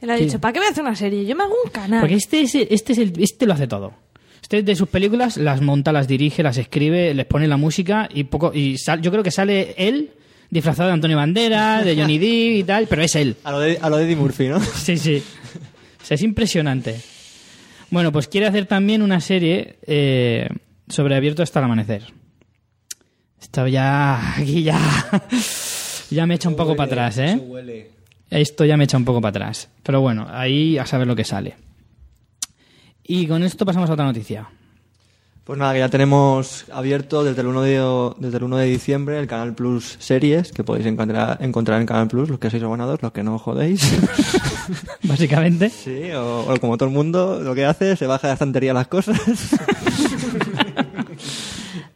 Él 0.00 0.10
ha 0.10 0.16
Sí. 0.18 0.24
dicho, 0.24 0.40
¿para 0.40 0.52
qué 0.52 0.58
voy 0.60 0.68
a 0.68 0.70
hacer 0.70 0.84
una 0.84 0.96
serie? 0.96 1.24
Yo 1.26 1.36
me 1.36 1.44
hago 1.44 1.54
un 1.64 1.70
canal. 1.70 2.00
Porque 2.00 2.14
este, 2.16 2.40
es, 2.42 2.54
este, 2.54 2.92
es 2.92 2.98
el, 2.98 3.12
este 3.18 3.46
lo 3.46 3.52
hace 3.54 3.66
todo. 3.66 3.92
Este 4.42 4.62
de 4.62 4.76
sus 4.76 4.88
películas 4.88 5.36
las 5.38 5.60
monta, 5.62 5.92
las 5.92 6.06
dirige, 6.08 6.42
las 6.42 6.58
escribe, 6.58 7.14
les 7.14 7.24
pone 7.26 7.48
la 7.48 7.56
música 7.56 8.08
y 8.12 8.24
poco 8.24 8.52
y 8.54 8.76
sal- 8.78 9.00
yo 9.00 9.10
creo 9.10 9.22
que 9.22 9.30
sale 9.30 9.74
él 9.78 10.10
disfrazado 10.54 10.86
de 10.86 10.94
Antonio 10.94 11.16
Banderas, 11.16 11.84
de 11.84 11.96
Johnny 11.96 12.16
Depp 12.16 12.56
y 12.60 12.62
tal, 12.62 12.86
pero 12.86 13.02
es 13.02 13.16
él. 13.16 13.36
A 13.42 13.50
lo 13.50 13.58
de, 13.58 13.76
a 13.82 13.90
lo 13.90 13.96
de 13.96 14.04
Eddie 14.04 14.14
Murphy, 14.14 14.46
¿no? 14.46 14.60
Sí, 14.76 14.96
sí. 14.96 15.20
O 16.00 16.04
sea, 16.04 16.14
es 16.14 16.22
impresionante. 16.22 17.00
Bueno, 17.90 18.12
pues 18.12 18.28
quiere 18.28 18.46
hacer 18.46 18.66
también 18.66 19.02
una 19.02 19.20
serie 19.20 19.78
eh, 19.84 20.48
sobre 20.88 21.16
abierto 21.16 21.42
hasta 21.42 21.58
el 21.58 21.64
amanecer. 21.64 22.04
Esto 23.40 23.66
ya. 23.66 24.36
Aquí 24.36 24.62
ya. 24.62 24.78
Ya 26.10 26.24
me 26.24 26.36
echa 26.36 26.48
un 26.48 26.54
poco 26.54 26.76
para 26.76 26.86
atrás, 26.86 27.18
¿eh? 27.18 27.36
huele. 27.36 27.90
Esto 28.30 28.64
ya 28.64 28.76
me 28.76 28.84
echa 28.84 28.96
un 28.96 29.04
poco 29.04 29.20
para 29.20 29.30
atrás. 29.30 29.68
Pero 29.82 30.00
bueno, 30.00 30.28
ahí 30.30 30.78
a 30.78 30.86
saber 30.86 31.08
lo 31.08 31.16
que 31.16 31.24
sale. 31.24 31.56
Y 33.02 33.26
con 33.26 33.42
esto 33.42 33.66
pasamos 33.66 33.90
a 33.90 33.94
otra 33.94 34.04
noticia. 34.04 34.48
Pues 35.44 35.58
nada, 35.58 35.74
que 35.74 35.80
ya 35.80 35.90
tenemos 35.90 36.64
abierto 36.72 37.22
desde 37.22 37.42
el 37.42 37.48
1 37.48 37.60
de, 37.60 38.14
desde 38.16 38.38
el 38.38 38.44
1 38.44 38.56
de 38.56 38.64
diciembre 38.64 39.18
el 39.18 39.26
Canal 39.26 39.54
Plus 39.54 39.96
Series, 40.00 40.52
que 40.52 40.64
podéis 40.64 40.86
encontrar, 40.86 41.36
encontrar 41.42 41.82
en 41.82 41.86
Canal 41.86 42.08
Plus, 42.08 42.30
los 42.30 42.38
que 42.38 42.48
sois 42.48 42.62
abonados, 42.62 43.02
los 43.02 43.12
que 43.12 43.22
no 43.22 43.38
jodéis. 43.38 43.92
Básicamente. 45.02 45.68
Sí, 45.68 46.10
o, 46.12 46.46
o 46.50 46.60
como 46.60 46.78
todo 46.78 46.88
el 46.88 46.94
mundo 46.94 47.40
lo 47.40 47.54
que 47.54 47.66
hace, 47.66 47.94
se 47.94 48.06
baja 48.06 48.26
de 48.26 48.30
la 48.30 48.34
estantería 48.34 48.72
las 48.72 48.86
cosas. 48.86 49.20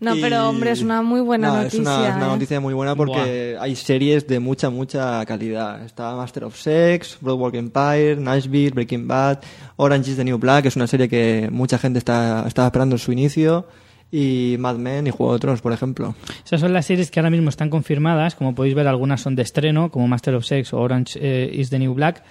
No, 0.00 0.14
Y- 0.14 0.20
pero 0.20 0.48
hombre, 0.48 0.70
es 0.70 0.80
una 0.82 1.02
muy 1.02 1.20
buena 1.20 1.48
No, 1.48 1.56
noticia. 1.56 1.80
Es 1.80 1.86
una, 1.86 2.08
es 2.08 2.14
una 2.16 2.26
¿eh? 2.26 2.28
noticia 2.28 2.60
muy 2.60 2.72
buena 2.74 2.94
porque 2.94 3.56
hay 3.60 3.74
series 3.74 4.26
de 4.28 4.38
mucha, 4.38 4.70
mucha 4.70 5.24
calidad. 5.26 5.84
Está 5.84 6.14
Master 6.14 6.44
of 6.44 6.56
Sex, 6.56 7.18
Broadwalk 7.20 7.54
Empire, 7.56 8.16
Nashville, 8.16 8.70
Breaking 8.70 9.08
Bad, 9.08 9.40
Orange 9.76 10.10
is 10.12 10.16
the 10.16 10.24
New 10.24 10.38
Black, 10.38 10.66
es 10.66 10.76
una 10.76 10.86
serie 10.86 11.08
que 11.08 11.48
mucha 11.50 11.78
gente 11.78 11.98
está, 11.98 12.44
estaba 12.46 12.68
esperando 12.68 12.94
en 12.94 13.00
su 13.00 13.10
inicio, 13.10 13.66
y 14.12 14.56
Mad 14.58 14.76
Men 14.76 15.06
y 15.06 15.10
Juego 15.10 15.34
de 15.34 15.38
Tronos, 15.40 15.60
por 15.60 15.72
ejemplo. 15.72 16.14
Esas 16.44 16.60
son 16.60 16.72
las 16.72 16.86
series 16.86 17.10
que 17.10 17.18
ahora 17.20 17.30
mismo 17.30 17.48
están 17.50 17.68
confirmadas. 17.68 18.36
Como 18.36 18.54
podéis 18.54 18.74
ver, 18.74 18.86
algunas 18.86 19.20
son 19.20 19.34
de 19.34 19.42
estreno, 19.42 19.90
como 19.90 20.06
Master 20.08 20.34
of 20.36 20.44
Sex 20.46 20.72
o 20.72 20.78
Orange 20.80 21.18
eh, 21.20 21.50
is 21.52 21.70
the 21.70 21.78
New 21.78 21.92
Black. 21.92 22.22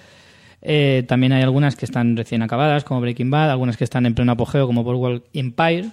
Eh, 0.60 1.04
también 1.06 1.32
hay 1.32 1.42
algunas 1.42 1.76
que 1.76 1.84
están 1.84 2.16
recién 2.16 2.42
acabadas, 2.42 2.82
como 2.82 3.00
Breaking 3.00 3.30
Bad, 3.30 3.50
algunas 3.50 3.76
que 3.76 3.84
están 3.84 4.06
en 4.06 4.14
pleno 4.14 4.32
apogeo, 4.32 4.66
como 4.66 4.82
Boardwalk 4.82 5.22
Empire, 5.32 5.90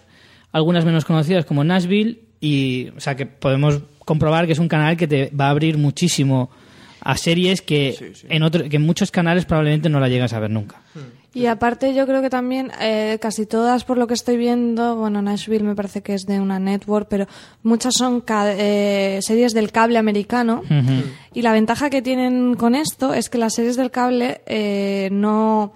algunas 0.55 0.85
menos 0.85 1.03
conocidas, 1.05 1.45
como 1.45 1.63
Nashville, 1.63 2.19
y, 2.39 2.89
o 2.95 2.99
sea, 2.99 3.15
que 3.15 3.25
podemos 3.25 3.81
comprobar 4.05 4.45
que 4.45 4.53
es 4.53 4.59
un 4.59 4.67
canal 4.69 4.95
que 4.97 5.07
te 5.07 5.29
va 5.39 5.47
a 5.47 5.49
abrir 5.49 5.77
muchísimo 5.77 6.49
a 7.01 7.17
series 7.17 7.61
que, 7.61 8.13
En, 8.29 8.41
otro, 8.43 8.67
que 8.69 8.77
en 8.77 8.81
muchos 8.83 9.11
canales 9.11 9.45
probablemente 9.45 9.89
no 9.89 9.99
la 9.99 10.07
llegas 10.09 10.33
a 10.33 10.39
ver 10.39 10.49
nunca. 10.49 10.77
Y 11.33 11.47
aparte 11.47 11.93
yo 11.93 12.07
creo 12.07 12.21
que 12.21 12.29
también 12.29 12.71
eh, 12.79 13.17
casi 13.21 13.45
todas 13.45 13.83
por 13.83 13.97
lo 13.97 14.07
que 14.07 14.13
estoy 14.13 14.37
viendo, 14.37 14.95
bueno, 14.95 15.21
Nashville 15.21 15.63
me 15.65 15.75
parece 15.75 16.01
que 16.01 16.13
es 16.13 16.25
de 16.25 16.39
una 16.39 16.57
network, 16.59 17.07
pero 17.09 17.27
muchas 17.61 17.95
son 17.95 18.21
ca- 18.21 18.53
eh, 18.57 19.19
series 19.21 19.53
del 19.53 19.71
cable 19.73 19.97
americano. 19.97 20.63
Y 21.33 21.41
la 21.41 21.51
ventaja 21.51 21.89
que 21.89 22.01
tienen 22.01 22.55
con 22.55 22.73
esto 22.73 23.13
es 23.13 23.29
que 23.29 23.37
las 23.37 23.53
series 23.53 23.75
del 23.75 23.91
cable 23.91 24.41
eh, 24.45 25.09
no 25.11 25.73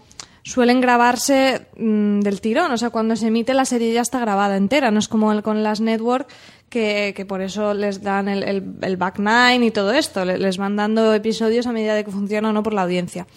suelen 0.50 0.82
grabarse 0.82 1.68
mm, 1.78 2.22
del 2.22 2.42
tirón, 2.42 2.72
o 2.72 2.78
sea, 2.78 2.90
cuando 2.90 3.16
se 3.16 3.28
emite 3.28 3.54
la 3.54 3.66
serie 3.66 3.94
ya 3.94 4.02
está 4.02 4.20
grabada 4.20 4.58
entera, 4.58 4.90
no 4.92 5.00
es 5.00 5.08
como 5.08 5.32
el, 5.32 5.44
con 5.44 5.62
las 5.64 5.80
network 5.82 6.28
que, 6.70 7.14
que 7.16 7.26
por 7.26 7.42
eso 7.42 7.74
les 7.74 8.02
dan 8.02 8.28
el, 8.28 8.44
el, 8.44 8.64
el 8.82 8.98
back 8.98 9.20
nine 9.20 9.66
y 9.66 9.72
todo 9.72 9.92
esto, 9.94 10.26
le- 10.26 10.38
les 10.38 10.58
van 10.58 10.76
dando 10.76 11.14
episodios 11.14 11.68
a 11.68 11.72
medida 11.72 11.94
de 11.96 12.04
que 12.04 12.12
funciona 12.12 12.50
o 12.50 12.54
no 12.54 12.64
por 12.64 12.74
la 12.74 12.84
audiencia. 12.84 13.28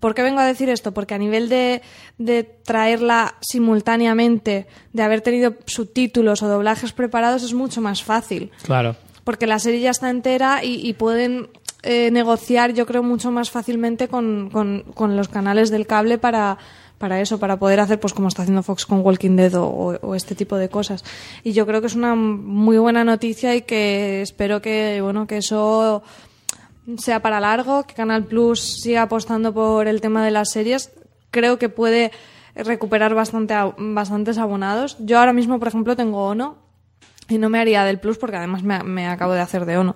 ¿Por 0.00 0.14
qué 0.14 0.22
vengo 0.22 0.40
a 0.40 0.46
decir 0.46 0.70
esto? 0.70 0.92
Porque 0.94 1.12
a 1.14 1.18
nivel 1.18 1.48
de, 1.50 1.82
de 2.16 2.42
traerla 2.42 3.34
simultáneamente, 3.42 4.66
de 4.92 5.02
haber 5.02 5.20
tenido 5.20 5.54
subtítulos 5.66 6.42
o 6.42 6.48
doblajes 6.48 6.92
preparados, 6.92 7.42
es 7.42 7.54
mucho 7.54 7.80
más 7.80 8.02
fácil. 8.02 8.50
Claro. 8.62 8.96
Porque 9.24 9.46
la 9.46 9.58
serie 9.58 9.80
ya 9.80 9.90
está 9.90 10.08
entera 10.10 10.64
y, 10.64 10.86
y 10.88 10.94
pueden 10.94 11.48
eh, 11.82 12.10
negociar, 12.10 12.72
yo 12.74 12.86
creo, 12.86 13.02
mucho 13.02 13.30
más 13.30 13.50
fácilmente 13.50 14.08
con, 14.08 14.50
con- 14.50 14.82
con 14.94 15.16
los 15.16 15.28
canales 15.28 15.70
del 15.70 15.86
cable 15.86 16.18
para, 16.18 16.58
para 16.98 17.20
eso, 17.20 17.38
para 17.38 17.58
poder 17.58 17.80
hacer, 17.80 17.98
pues 17.98 18.12
como 18.12 18.28
está 18.28 18.42
haciendo 18.42 18.62
Fox 18.62 18.84
con 18.86 19.00
Walking 19.00 19.36
Dead 19.36 19.54
o, 19.56 20.14
este 20.14 20.34
tipo 20.34 20.56
de 20.56 20.68
cosas. 20.68 21.04
Y 21.42 21.52
yo 21.52 21.66
creo 21.66 21.80
que 21.80 21.86
es 21.86 21.94
una 21.94 22.14
muy 22.14 22.76
buena 22.78 23.04
noticia 23.04 23.54
y 23.56 23.62
que 23.62 24.20
espero 24.22 24.60
que, 24.60 25.00
bueno, 25.02 25.26
que 25.26 25.38
eso 25.38 26.02
sea 26.98 27.20
para 27.22 27.40
largo, 27.40 27.84
que 27.86 27.94
Canal 27.94 28.24
Plus 28.24 28.80
siga 28.82 29.02
apostando 29.02 29.54
por 29.54 29.86
el 29.88 30.00
tema 30.00 30.24
de 30.24 30.30
las 30.32 30.50
series. 30.50 30.92
Creo 31.30 31.58
que 31.58 31.68
puede 31.68 32.10
recuperar 32.54 33.14
bastante, 33.14 33.54
bastantes 33.78 34.36
abonados. 34.38 34.96
Yo 34.98 35.18
ahora 35.18 35.32
mismo, 35.32 35.58
por 35.58 35.68
ejemplo, 35.68 35.94
tengo 35.96 36.26
Ono 36.26 36.58
y 37.28 37.38
no 37.38 37.48
me 37.48 37.60
haría 37.60 37.84
del 37.84 38.00
Plus 38.00 38.18
porque 38.18 38.36
además 38.36 38.62
me, 38.64 38.82
me 38.82 39.06
acabo 39.06 39.32
de 39.34 39.40
hacer 39.40 39.64
de 39.66 39.78
Ono. 39.78 39.94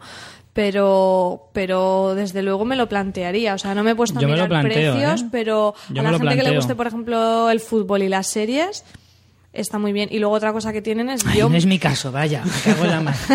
Pero, 0.54 1.48
pero 1.52 2.14
desde 2.14 2.42
luego 2.42 2.64
me 2.64 2.76
lo 2.76 2.88
plantearía. 2.88 3.54
O 3.54 3.58
sea, 3.58 3.74
no 3.74 3.82
me 3.84 3.90
he 3.90 3.94
puesto 3.94 4.18
a 4.18 4.22
Yo 4.22 4.28
mirar 4.28 4.48
planteo, 4.48 4.94
precios, 4.94 5.22
¿eh? 5.22 5.28
pero 5.30 5.74
Yo 5.90 6.00
a 6.00 6.04
la 6.04 6.18
gente 6.18 6.36
que 6.36 6.42
le 6.44 6.56
guste, 6.56 6.74
por 6.76 6.86
ejemplo, 6.86 7.50
el 7.50 7.58
fútbol 7.60 8.02
y 8.04 8.08
las 8.08 8.28
series, 8.28 8.84
está 9.52 9.78
muy 9.78 9.92
bien. 9.92 10.08
Y 10.12 10.20
luego 10.20 10.34
otra 10.36 10.52
cosa 10.52 10.72
que 10.72 10.80
tienen 10.80 11.10
es 11.10 11.26
Ay, 11.26 11.38
yo 11.40 11.48
no 11.48 11.56
es 11.56 11.66
mi 11.66 11.78
caso, 11.80 12.12
vaya, 12.12 12.42
me 12.44 12.72
cago 12.72 12.84
en 12.84 12.90
la 12.90 13.00
mano. 13.00 13.16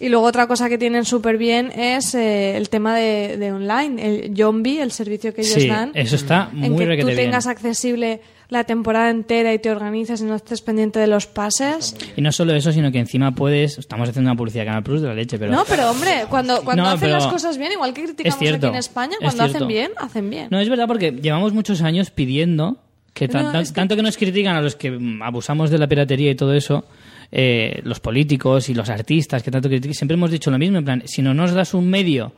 Y 0.00 0.08
luego 0.08 0.26
otra 0.26 0.48
cosa 0.48 0.68
que 0.68 0.76
tienen 0.76 1.04
súper 1.04 1.38
bien 1.38 1.70
es 1.74 2.14
eh, 2.16 2.56
el 2.56 2.68
tema 2.68 2.94
de, 2.96 3.36
de 3.38 3.52
online, 3.52 4.24
el 4.26 4.36
Zombie, 4.36 4.80
el 4.80 4.90
servicio 4.90 5.32
que 5.32 5.42
ellos 5.42 5.54
Sí, 5.54 5.68
dan. 5.68 5.92
eso 5.94 6.16
está 6.16 6.50
en 6.52 6.72
muy 6.72 6.84
que 6.84 6.98
tú 7.00 7.06
bien. 7.06 7.16
tengas 7.16 7.46
accesible 7.46 8.20
la 8.54 8.64
temporada 8.64 9.10
entera 9.10 9.52
y 9.52 9.58
te 9.58 9.70
organizas 9.70 10.20
y 10.22 10.24
no 10.24 10.34
estés 10.34 10.62
pendiente 10.62 10.98
de 10.98 11.06
los 11.06 11.26
pases. 11.26 11.94
Y 12.16 12.22
no 12.22 12.32
solo 12.32 12.54
eso, 12.54 12.72
sino 12.72 12.90
que 12.90 12.98
encima 12.98 13.34
puedes. 13.34 13.76
Estamos 13.78 14.08
haciendo 14.08 14.30
una 14.30 14.36
publicidad 14.38 14.62
de 14.62 14.66
Canal 14.68 14.82
Plus 14.82 15.02
de 15.02 15.08
la 15.08 15.14
leche, 15.14 15.38
pero. 15.38 15.52
No, 15.52 15.64
pero 15.68 15.90
hombre, 15.90 16.24
cuando, 16.30 16.62
cuando 16.64 16.84
No, 16.84 16.88
hacen 16.90 17.12
las 17.12 17.26
cosas 17.26 17.58
bien, 17.58 17.72
igual 17.72 17.92
que 17.92 18.04
criticamos 18.04 18.38
cierto, 18.38 18.68
aquí 18.68 18.74
en 18.74 18.78
España, 18.78 19.12
es 19.20 19.24
cuando 19.34 19.42
hacen 19.44 19.68
bien, 19.68 19.90
hacen 19.98 20.30
bien. 20.30 20.48
No, 20.50 20.58
es 20.58 20.68
verdad 20.70 20.86
porque 20.86 21.10
llevamos 21.12 21.52
muchos 21.52 21.82
años 21.82 22.10
pidiendo 22.10 22.78
que, 23.12 23.28
tan- 23.28 23.44
No, 23.44 23.52
tan- 23.52 23.62
es 23.62 23.68
que- 23.68 23.74
tanto 23.74 23.96
que 23.96 24.02
nos 24.02 24.16
critican 24.16 24.56
a 24.56 24.62
los 24.62 24.74
que 24.76 24.98
abusamos 25.22 25.70
de 25.70 25.78
la 25.78 25.86
piratería 25.86 26.30
y 26.30 26.34
todo 26.34 26.54
eso, 26.54 26.84
eh, 27.32 27.80
los 27.84 28.00
políticos 28.00 28.68
y 28.68 28.74
los 28.74 28.88
artistas 28.90 29.42
que 29.42 29.50
tanto 29.50 29.68
critican, 29.68 29.94
siempre 29.94 30.14
hemos 30.14 30.30
dicho 30.30 30.50
lo 30.50 30.58
mismo, 30.58 30.78
en 30.78 30.84
plan, 30.84 31.02
si 31.06 31.20
no 31.22 31.34
nos 31.34 31.52
das 31.52 31.74
un 31.74 31.88
medio 31.90 32.32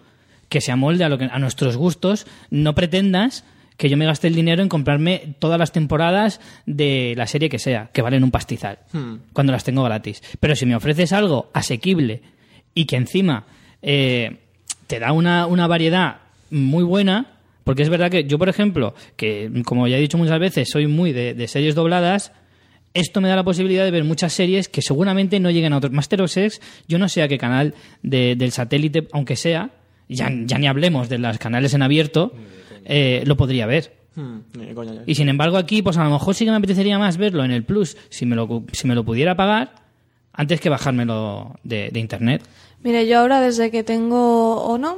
que 0.48 0.61
se 0.61 0.72
amolde 0.72 1.05
a, 1.05 1.09
lo 1.09 1.18
que, 1.18 1.24
a 1.24 1.38
nuestros 1.38 1.76
gustos, 1.76 2.26
no 2.50 2.74
pretendas 2.74 3.44
que 3.76 3.88
yo 3.88 3.96
me 3.96 4.06
gaste 4.06 4.26
el 4.28 4.34
dinero 4.34 4.62
en 4.62 4.68
comprarme 4.68 5.34
todas 5.38 5.58
las 5.58 5.72
temporadas 5.72 6.40
de 6.66 7.14
la 7.16 7.26
serie 7.26 7.48
que 7.48 7.58
sea, 7.58 7.90
que 7.92 8.02
valen 8.02 8.24
un 8.24 8.30
pastizal, 8.30 8.78
cuando 9.32 9.52
las 9.52 9.64
tengo 9.64 9.82
gratis. 9.84 10.22
Pero 10.40 10.54
si 10.56 10.64
me 10.66 10.74
ofreces 10.76 11.12
algo 11.12 11.50
asequible 11.52 12.22
y 12.74 12.87
que 12.87 12.96
encima 12.96 13.44
eh, 13.83 14.38
te 14.87 14.98
da 14.98 15.12
una, 15.12 15.46
una 15.46 15.66
variedad 15.66 16.18
muy 16.50 16.85
buena, 16.85 17.27
porque 17.64 17.83
es 17.83 17.88
verdad 17.88 18.10
que 18.10 18.24
yo, 18.24 18.38
por 18.38 18.48
ejemplo, 18.48 18.94
que 19.16 19.50
como 19.64 19.88
ya 19.88 19.96
he 19.96 20.00
dicho 20.00 20.18
muchas 20.18 20.38
veces, 20.38 20.68
soy 20.70 20.87
muy 20.87 21.12
de, 21.12 21.35
de 21.35 21.48
series 21.48 21.74
dobladas, 21.74 22.33
esto 22.94 23.20
me 23.20 23.29
da 23.29 23.37
la 23.37 23.44
posibilidad 23.44 23.85
de 23.85 23.90
ver 23.90 24.04
muchas 24.04 24.33
series 24.33 24.68
que 24.68 24.81
seguramente 24.81 25.38
no 25.40 25.50
lleguen 25.50 25.72
a 25.74 25.79
otros. 25.79 25.92
Master 25.92 26.22
of 26.22 26.31
Sex, 26.31 26.60
yo 26.88 26.98
no 26.98 27.08
sé 27.10 27.22
a 27.22 27.29
qué 27.29 27.37
canal 27.37 27.74
de- 28.02 28.37
del 28.37 28.52
satélite, 28.52 29.06
aunque 29.12 29.37
sea, 29.37 29.70
ya, 30.08 30.31
ya 30.44 30.56
ni 30.58 30.66
hablemos 30.66 31.08
de 31.08 31.18
los 31.18 31.37
canales 31.38 31.74
en 31.74 31.83
abierto, 31.83 32.33
eh, 32.87 33.22
lo 33.26 33.37
podría 33.37 33.66
ver. 33.66 33.94
Hmm, 34.14 34.38
ya. 34.54 35.02
Y 35.04 35.14
sin 35.14 35.28
embargo 35.28 35.58
aquí, 35.58 35.82
pues 35.82 35.98
a 35.98 36.04
lo 36.04 36.10
mejor 36.10 36.34
sí 36.34 36.44
que 36.46 36.50
me 36.50 36.56
apetecería 36.56 36.98
más 36.98 37.18
verlo 37.18 37.44
en 37.44 37.50
el 37.50 37.64
Plus, 37.64 37.96
si 38.08 38.24
me 38.24 38.34
lo, 38.34 38.64
si 38.72 38.87
me 38.87 38.94
lo 38.94 39.04
pudiera 39.04 39.37
pagar, 39.37 39.74
antes 40.32 40.60
que 40.60 40.70
bajármelo 40.70 41.56
de, 41.64 41.90
de 41.92 42.00
internet. 42.00 42.42
Mire, 42.82 43.06
yo 43.06 43.18
ahora 43.18 43.40
desde 43.40 43.70
que 43.70 43.82
tengo 43.82 44.62
Ono, 44.64 44.96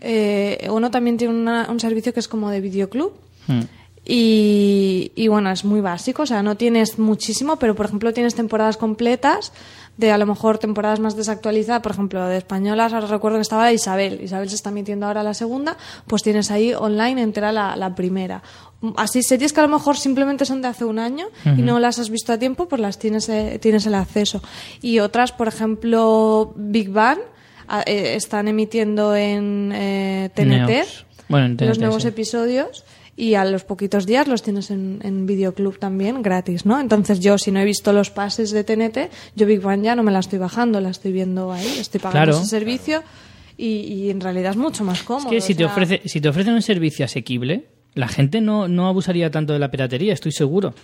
eh, 0.00 0.66
Ono 0.70 0.90
también 0.90 1.16
tiene 1.18 1.34
una- 1.34 1.68
un 1.70 1.78
servicio 1.78 2.12
que 2.12 2.18
es 2.20 2.26
como 2.26 2.50
de 2.50 2.60
videoclub. 2.60 3.12
Hmm. 3.46 3.60
Y, 4.04 5.12
y 5.14 5.28
bueno, 5.28 5.50
es 5.52 5.64
muy 5.64 5.80
básico, 5.80 6.22
o 6.24 6.26
sea, 6.26 6.42
no 6.42 6.56
tienes 6.56 6.98
muchísimo, 6.98 7.56
pero 7.56 7.76
por 7.76 7.86
ejemplo 7.86 8.12
tienes 8.12 8.34
temporadas 8.34 8.76
completas 8.76 9.52
de 9.96 10.10
a 10.10 10.18
lo 10.18 10.26
mejor 10.26 10.58
temporadas 10.58 11.00
más 11.00 11.16
desactualizadas, 11.16 11.82
por 11.82 11.92
ejemplo, 11.92 12.24
de 12.26 12.38
españolas, 12.38 12.92
ahora 12.92 13.06
recuerdo 13.06 13.38
que 13.38 13.42
estaba 13.42 13.70
Isabel, 13.72 14.20
Isabel 14.22 14.48
se 14.48 14.54
está 14.56 14.70
emitiendo 14.70 15.06
ahora 15.06 15.22
la 15.22 15.34
segunda, 15.34 15.76
pues 16.06 16.22
tienes 16.22 16.50
ahí 16.50 16.72
online 16.72 17.20
entera 17.22 17.52
la, 17.52 17.76
la 17.76 17.94
primera. 17.94 18.42
Así, 18.96 19.22
series 19.22 19.52
que 19.52 19.60
a 19.60 19.64
lo 19.64 19.68
mejor 19.68 19.96
simplemente 19.96 20.44
son 20.44 20.60
de 20.62 20.68
hace 20.68 20.84
un 20.84 20.98
año 20.98 21.26
y 21.44 21.62
no 21.62 21.78
las 21.78 21.98
has 22.00 22.10
visto 22.10 22.32
a 22.32 22.38
tiempo, 22.38 22.66
pues 22.68 22.80
las 22.80 22.98
tienes, 22.98 23.28
eh, 23.28 23.58
tienes 23.60 23.86
el 23.86 23.94
acceso. 23.94 24.42
Y 24.80 24.98
otras, 24.98 25.30
por 25.30 25.46
ejemplo, 25.46 26.52
Big 26.56 26.90
Bang, 26.90 27.18
a- 27.68 27.82
eh, 27.82 28.16
están 28.16 28.48
emitiendo 28.48 29.14
en 29.14 29.70
eh, 29.74 30.30
TNT. 30.34 30.46
Neox. 30.68 31.04
Bueno, 31.28 31.46
en 31.46 31.68
los 31.68 31.78
nuevos 31.78 32.02
sí. 32.02 32.08
episodios 32.08 32.84
y 33.16 33.34
a 33.34 33.44
los 33.44 33.64
poquitos 33.64 34.06
días 34.06 34.26
los 34.26 34.42
tienes 34.42 34.70
en, 34.70 35.00
en 35.02 35.26
Videoclub 35.26 35.78
también 35.78 36.22
gratis, 36.22 36.64
¿no? 36.64 36.80
Entonces 36.80 37.20
yo 37.20 37.36
si 37.38 37.50
no 37.52 37.60
he 37.60 37.64
visto 37.64 37.92
los 37.92 38.10
pases 38.10 38.50
de 38.52 38.64
TNT, 38.64 39.10
yo 39.36 39.46
Big 39.46 39.60
Bang 39.60 39.82
ya 39.82 39.94
no 39.94 40.02
me 40.02 40.10
la 40.12 40.20
estoy 40.20 40.38
bajando, 40.38 40.80
la 40.80 40.90
estoy 40.90 41.12
viendo 41.12 41.52
ahí, 41.52 41.66
estoy 41.78 42.00
pagando 42.00 42.32
Claro. 42.32 42.38
ese 42.42 42.48
servicio 42.48 43.02
y, 43.58 43.66
y 43.66 44.10
en 44.10 44.20
realidad 44.20 44.52
es 44.52 44.56
mucho 44.56 44.82
más 44.84 45.00
Es 45.00 45.04
cómodo. 45.04 45.30
que 45.30 45.40
si 45.42 45.52
o 45.52 45.56
te, 45.56 45.64
ofrece, 45.66 46.00
si 46.06 46.20
te 46.20 46.28
ofrecen 46.28 46.54
un 46.54 46.62
servicio 46.62 47.04
asequible, 47.04 47.66
la 47.94 48.08
gente 48.08 48.40
no, 48.40 48.66
no 48.68 48.86
abusaría 48.88 49.30
tanto 49.30 49.52
de 49.52 49.58
la 49.58 49.70
piratería, 49.70 50.14
estoy 50.14 50.32
seguro. 50.32 50.74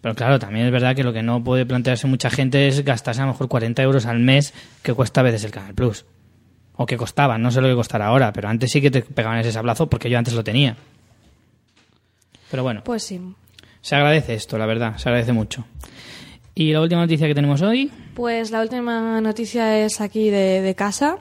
Pero 0.00 0.14
claro, 0.16 0.38
también 0.38 0.66
es 0.66 0.72
verdad 0.72 0.96
que 0.96 1.04
lo 1.04 1.12
que 1.12 1.22
no 1.22 1.44
puede 1.44 1.64
plantearse 1.66 2.06
mucha 2.08 2.28
gente 2.30 2.66
es 2.66 2.82
gastarse 2.84 3.20
a 3.20 3.26
lo 3.26 3.32
mejor 3.32 3.46
40 3.48 3.82
euros 3.82 4.06
al 4.06 4.18
mes 4.18 4.52
que 4.82 4.94
cuesta 4.94 5.20
a 5.20 5.24
veces 5.24 5.44
el 5.44 5.50
Canal 5.52 5.74
Plus. 5.74 6.06
O 6.74 6.86
que 6.86 6.96
costaba, 6.96 7.36
no 7.38 7.50
sé 7.52 7.60
lo 7.60 7.68
que 7.68 7.74
costará 7.74 8.06
ahora, 8.06 8.32
pero 8.32 8.48
antes 8.48 8.72
sí 8.72 8.80
que 8.80 8.90
te 8.90 9.02
pegaban 9.02 9.38
ese 9.38 9.52
sablazo 9.52 9.88
porque 9.88 10.08
yo 10.10 10.18
antes 10.18 10.32
lo 10.34 10.42
tenía. 10.42 10.76
Pero 12.52 12.62
bueno, 12.62 12.82
Pues 12.84 13.02
sí. 13.02 13.20
se 13.80 13.96
agradece 13.96 14.34
esto, 14.34 14.56
la 14.58 14.66
verdad, 14.66 14.96
se 14.98 15.08
agradece 15.08 15.32
mucho. 15.32 15.64
Y 16.54 16.72
la 16.72 16.80
última 16.82 17.00
noticia 17.00 17.26
que 17.26 17.34
tenemos 17.34 17.62
hoy, 17.62 17.90
Pues 18.14 18.50
la 18.52 18.60
última 18.62 19.20
noticia 19.20 19.84
es 19.84 20.00
aquí 20.00 20.30
de, 20.30 20.60
de 20.60 20.74
casa 20.76 21.16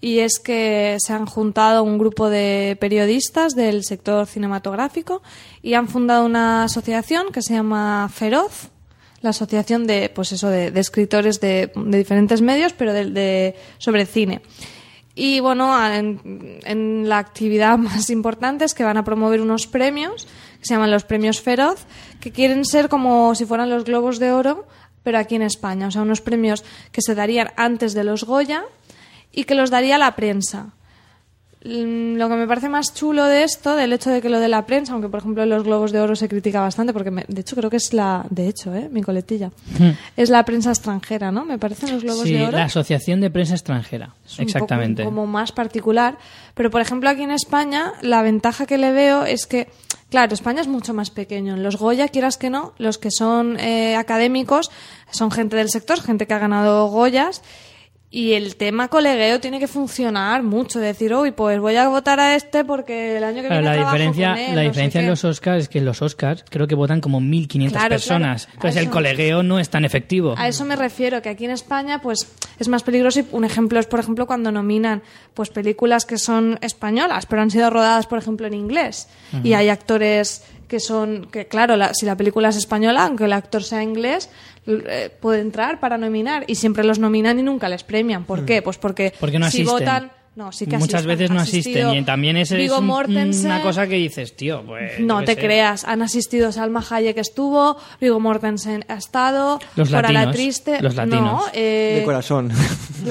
y 0.00 0.18
es 0.20 0.38
que 0.38 0.96
se 0.98 1.12
han 1.12 1.26
juntado 1.26 1.82
un 1.82 1.98
grupo 1.98 2.28
de 2.30 2.76
periodistas 2.80 3.54
del 3.54 3.84
sector 3.84 4.26
cinematográfico 4.26 5.22
y 5.62 5.74
han 5.74 5.86
fundado 5.88 6.24
una 6.26 6.64
asociación 6.64 7.26
que 7.32 7.42
se 7.42 7.54
llama 7.54 8.10
Feroz, 8.12 8.70
la 9.20 9.30
asociación 9.30 9.86
de 9.86 10.10
pues 10.14 10.32
eso 10.32 10.48
de, 10.50 10.70
de 10.70 10.80
escritores 10.80 11.40
de, 11.40 11.70
de 11.74 11.98
diferentes 11.98 12.40
medios, 12.42 12.72
pero 12.72 12.92
de, 12.92 13.04
de- 13.10 13.54
sobre 13.78 14.04
cine. 14.06 14.40
Y 15.16 15.38
bueno, 15.40 15.72
en, 15.94 16.58
en 16.64 17.08
la 17.08 17.18
actividad 17.18 17.78
más 17.90 18.10
importante 18.10 18.64
es 18.64 18.74
que 18.74 18.82
van 18.84 18.96
a 18.96 19.04
promover 19.04 19.40
unos 19.40 19.66
premios 19.66 20.26
se 20.66 20.74
llaman 20.74 20.90
los 20.90 21.04
premios 21.04 21.40
Feroz, 21.40 21.86
que 22.20 22.32
quieren 22.32 22.64
ser 22.64 22.88
como 22.88 23.34
si 23.34 23.44
fueran 23.44 23.70
los 23.70 23.84
Globos 23.84 24.18
de 24.18 24.32
Oro, 24.32 24.66
pero 25.02 25.18
aquí 25.18 25.34
en 25.34 25.42
España. 25.42 25.88
O 25.88 25.90
sea, 25.90 26.02
unos 26.02 26.20
premios 26.20 26.64
que 26.90 27.02
se 27.02 27.14
darían 27.14 27.52
antes 27.56 27.94
de 27.94 28.04
los 28.04 28.24
Goya 28.24 28.64
y 29.32 29.44
que 29.44 29.54
los 29.54 29.70
daría 29.70 29.98
la 29.98 30.16
prensa. 30.16 30.72
Mm, 31.64 32.16
Lo 32.18 32.28
que 32.28 32.34
me 32.36 32.46
parece 32.46 32.68
más 32.68 32.92
chulo 32.94 33.24
de 33.24 33.42
esto, 33.42 33.74
del 33.74 33.92
hecho 33.94 34.10
de 34.10 34.20
que 34.20 34.28
lo 34.28 34.38
de 34.38 34.48
la 34.48 34.66
prensa, 34.66 34.92
aunque 34.92 35.08
por 35.08 35.20
ejemplo 35.20 35.42
en 35.44 35.48
los 35.48 35.64
Globos 35.64 35.92
de 35.92 36.00
Oro 36.00 36.14
se 36.14 36.28
critica 36.28 36.60
bastante, 36.60 36.92
porque 36.92 37.10
me- 37.10 37.24
de 37.26 37.40
hecho 37.40 37.56
creo 37.56 37.70
que 37.70 37.78
es 37.78 37.94
la, 37.94 38.26
de 38.28 38.48
hecho, 38.48 38.74
¿eh? 38.74 38.88
mi 38.92 39.02
coletilla, 39.02 39.50
es 40.16 40.28
la 40.28 40.44
prensa 40.44 40.70
extranjera, 40.70 41.32
¿no? 41.32 41.44
Me 41.46 41.58
parecen 41.58 41.90
los 41.92 42.02
Globos 42.02 42.24
Hmm. 42.24 42.26
sí, 42.26 42.32
de 42.34 42.42
Oro 42.46 42.58
la 42.58 42.64
Asociación 42.64 43.20
de 43.22 43.30
Prensa 43.30 43.54
Extranjera. 43.54 44.14
es 44.26 44.38
un 44.38 44.44
Exactamente. 44.44 45.04
poco 45.04 45.14
como 45.14 45.26
más 45.26 45.52
particular. 45.52 46.18
Pero, 46.54 46.70
por 46.70 46.82
ejemplo, 46.82 47.08
aquí 47.08 47.22
en 47.22 47.30
España, 47.30 47.92
la 48.02 48.20
ventaja 48.22 48.66
que 48.66 48.76
le 48.78 48.92
veo 48.92 49.24
es 49.24 49.46
que, 49.46 49.68
claro, 50.10 50.34
España 50.34 50.60
es 50.60 50.68
mucho 50.68 50.92
más 50.94 51.10
pequeño. 51.10 51.54
En 51.54 51.62
los 51.62 51.76
Goya, 51.76 52.08
quieras 52.08 52.36
que 52.36 52.50
no, 52.50 52.74
los 52.78 52.98
que 52.98 53.10
son 53.10 53.58
eh, 53.58 53.96
académicos 53.96 54.70
son 55.10 55.30
gente 55.30 55.56
del 55.56 55.70
sector, 55.70 56.00
gente 56.00 56.26
que 56.26 56.34
ha 56.34 56.38
ganado 56.38 56.86
Goyas. 56.88 57.42
Y 58.16 58.34
el 58.34 58.54
tema 58.54 58.86
colegueo 58.86 59.40
tiene 59.40 59.58
que 59.58 59.66
funcionar 59.66 60.44
mucho. 60.44 60.78
Decir, 60.78 61.12
uy, 61.12 61.32
pues 61.32 61.58
voy 61.58 61.74
a 61.74 61.88
votar 61.88 62.20
a 62.20 62.36
este 62.36 62.64
porque 62.64 63.16
el 63.16 63.24
año 63.24 63.42
que 63.42 63.48
Claro, 63.48 63.62
viene 63.62 63.76
la 63.76 63.84
diferencia, 63.86 64.28
con 64.30 64.38
él, 64.38 64.54
la 64.54 64.62
no 64.62 64.68
diferencia 64.68 65.00
en 65.00 65.06
qué". 65.06 65.10
los 65.10 65.24
Oscars 65.24 65.62
es 65.64 65.68
que 65.68 65.78
en 65.80 65.84
los 65.84 66.00
Oscars 66.00 66.44
creo 66.48 66.68
que 66.68 66.76
votan 66.76 67.00
como 67.00 67.18
1.500 67.20 67.72
Claro, 67.72 67.88
personas. 67.88 68.44
claro. 68.44 68.54
Entonces 68.58 68.82
el 68.84 68.90
colegueo 68.90 69.42
no 69.42 69.58
es 69.58 69.68
tan 69.68 69.84
efectivo. 69.84 70.34
A 70.38 70.46
eso 70.46 70.64
me 70.64 70.76
refiero, 70.76 71.22
que 71.22 71.28
aquí 71.28 71.44
en 71.44 71.50
España 71.50 72.00
pues 72.00 72.28
es 72.60 72.68
más 72.68 72.84
peligroso 72.84 73.18
y 73.18 73.26
un 73.32 73.44
ejemplo 73.44 73.80
es, 73.80 73.86
por 73.86 73.98
ejemplo, 73.98 74.28
cuando 74.28 74.52
nominan 74.52 75.02
pues 75.34 75.48
películas 75.50 76.06
que 76.06 76.16
son 76.16 76.56
españolas, 76.60 77.26
pero 77.26 77.42
han 77.42 77.50
sido 77.50 77.68
rodadas, 77.68 78.06
por 78.06 78.20
ejemplo, 78.20 78.46
en 78.46 78.54
inglés. 78.54 79.08
Y 79.42 79.54
hay 79.54 79.70
actores 79.70 80.44
que 80.74 80.80
son, 80.80 81.26
que 81.30 81.46
claro, 81.46 81.76
la- 81.76 81.94
si 81.94 82.04
la 82.04 82.16
película 82.16 82.48
es 82.48 82.56
española, 82.56 83.04
aunque 83.04 83.26
el 83.26 83.32
actor 83.32 83.62
sea 83.62 83.80
inglés, 83.82 84.28
eh, 84.66 85.08
puede 85.20 85.40
entrar 85.40 85.78
para 85.78 85.96
nominar 85.98 86.42
y 86.48 86.56
siempre 86.56 86.82
los 86.82 86.98
nominan 86.98 87.38
y 87.38 87.42
nunca 87.44 87.68
les 87.68 87.84
premian. 87.84 88.24
¿Por 88.24 88.44
qué? 88.44 88.60
Pues 88.60 88.76
porque, 88.78 89.12
Porque 89.20 89.38
no 89.38 89.46
si 89.50 89.62
asisten. 89.62 89.72
votan... 89.72 90.12
No, 90.36 90.50
sí 90.50 90.66
que 90.66 90.76
Muchas 90.78 90.94
asisten. 91.06 91.08
veces 91.18 91.30
no 91.30 91.40
asisten 91.40 91.94
y 91.94 92.02
también 92.02 92.36
es, 92.36 92.50
un- 92.50 92.58
una 93.46 93.62
cosa 93.62 93.86
que 93.86 93.94
dices, 93.94 94.34
tío, 94.34 94.62
pues... 94.66 94.98
no 94.98 95.22
te 95.24 95.34
sé. 95.34 95.40
creas, 95.40 95.84
han 95.84 96.02
asistido 96.02 96.50
Salma 96.50 96.84
Hayek 96.90 97.16
estuvo, 97.18 97.76
Viggo 98.00 98.18
Mortensen 98.18 98.84
ha 98.88 98.94
estado, 98.94 99.60
Los 99.76 99.92
la 99.92 100.02
latinos, 100.02 100.34
Triste, 100.34 100.82
los 100.82 100.96
latinos. 100.96 101.20
no, 101.20 101.42
eh, 101.52 101.98
de 102.00 102.04
corazón. 102.04 102.50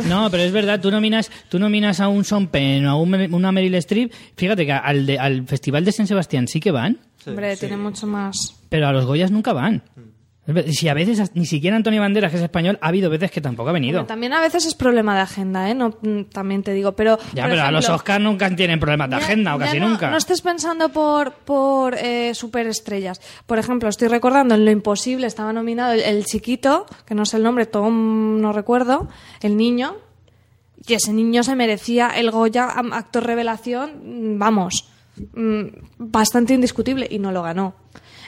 No, 0.10 0.30
pero 0.32 0.42
es 0.44 0.52
verdad, 0.52 0.82
tú 0.82 0.90
nominas, 0.90 1.30
tú 1.50 1.60
nominas 1.60 2.00
a 2.00 2.08
un 2.08 2.26
Sean 2.26 2.48
Penn 2.48 2.86
o 2.88 2.90
a 2.92 2.96
un- 2.96 3.34
una 3.34 3.52
Meryl 3.52 3.76
Streep, 3.76 4.12
fíjate 4.36 4.66
que 4.66 4.72
al, 4.74 5.06
de- 5.06 5.20
al 5.20 5.46
Festival 5.48 5.86
de 5.86 5.92
San 5.92 6.08
Sebastián 6.08 6.48
sí 6.48 6.60
que 6.60 6.72
van, 6.72 6.98
hombre, 7.28 7.56
tiene 7.58 7.78
mucho 7.78 8.06
más. 8.08 8.56
pero 8.70 8.88
a 8.88 8.92
los 8.92 9.06
Goyas 9.06 9.32
nunca 9.32 9.54
van. 9.54 9.84
Ver- 9.96 10.13
Si 10.72 10.90
a 10.90 10.94
veces, 10.94 11.32
ni 11.36 11.46
siquiera 11.46 11.78
Antonio 11.78 12.02
Banderas, 12.02 12.30
que 12.30 12.36
es 12.36 12.44
español, 12.44 12.78
ha 12.82 12.90
habido 12.90 13.10
veces 13.10 13.32
que 13.32 13.40
tampoco 13.40 13.70
ha 13.70 13.72
venido. 13.72 14.04
También 14.06 14.34
a 14.34 14.42
veces 14.42 14.66
es 14.66 14.76
problema 14.76 15.16
de 15.16 15.22
agenda, 15.22 15.70
¿eh? 15.70 15.74
No, 15.74 15.96
mm, 16.02 16.24
también 16.34 16.64
te 16.64 16.74
digo, 16.74 16.92
pero... 16.92 17.18
Ya, 17.34 17.48
pero 17.48 17.62
a 17.64 17.72
los 17.72 17.88
Oscars 17.88 18.22
nunca 18.22 18.54
tienen 18.54 18.78
problemas 18.78 19.10
de 19.10 19.16
ya- 19.18 19.24
agenda, 19.24 19.56
o 19.56 19.60
casi 19.60 19.80
no, 19.80 19.88
nunca. 19.88 20.10
No 20.12 20.18
estés 20.18 20.42
pensando 20.42 20.90
por, 20.90 21.32
por 21.32 21.96
eh, 21.96 22.34
superestrellas. 22.36 23.22
Por 23.46 23.58
ejemplo, 23.58 23.88
estoy 23.88 24.10
recordando 24.10 24.54
en 24.56 24.66
Lo 24.66 24.72
Imposible 24.72 25.28
estaba 25.28 25.54
nominado 25.54 25.94
el, 25.94 26.02
el 26.02 26.26
chiquito, 26.26 26.88
que 27.06 27.16
no 27.16 27.26
sé 27.26 27.38
el 27.38 27.44
nombre, 27.44 27.66
Tom, 27.66 28.42
no 28.42 28.52
recuerdo, 28.52 29.08
el 29.40 29.56
niño, 29.56 29.96
y 30.86 30.96
ese 30.96 31.14
niño 31.14 31.44
se 31.44 31.56
merecía 31.56 32.10
el 32.10 32.32
Goya 32.32 32.66
actor 32.66 33.26
revelación, 33.26 34.34
mm, 34.36 34.40
vamos, 34.40 34.90
mm, 35.36 35.62
bastante 36.00 36.54
indiscutible, 36.54 37.08
y 37.10 37.20
no 37.20 37.32
lo 37.32 37.44
ganó. 37.44 37.76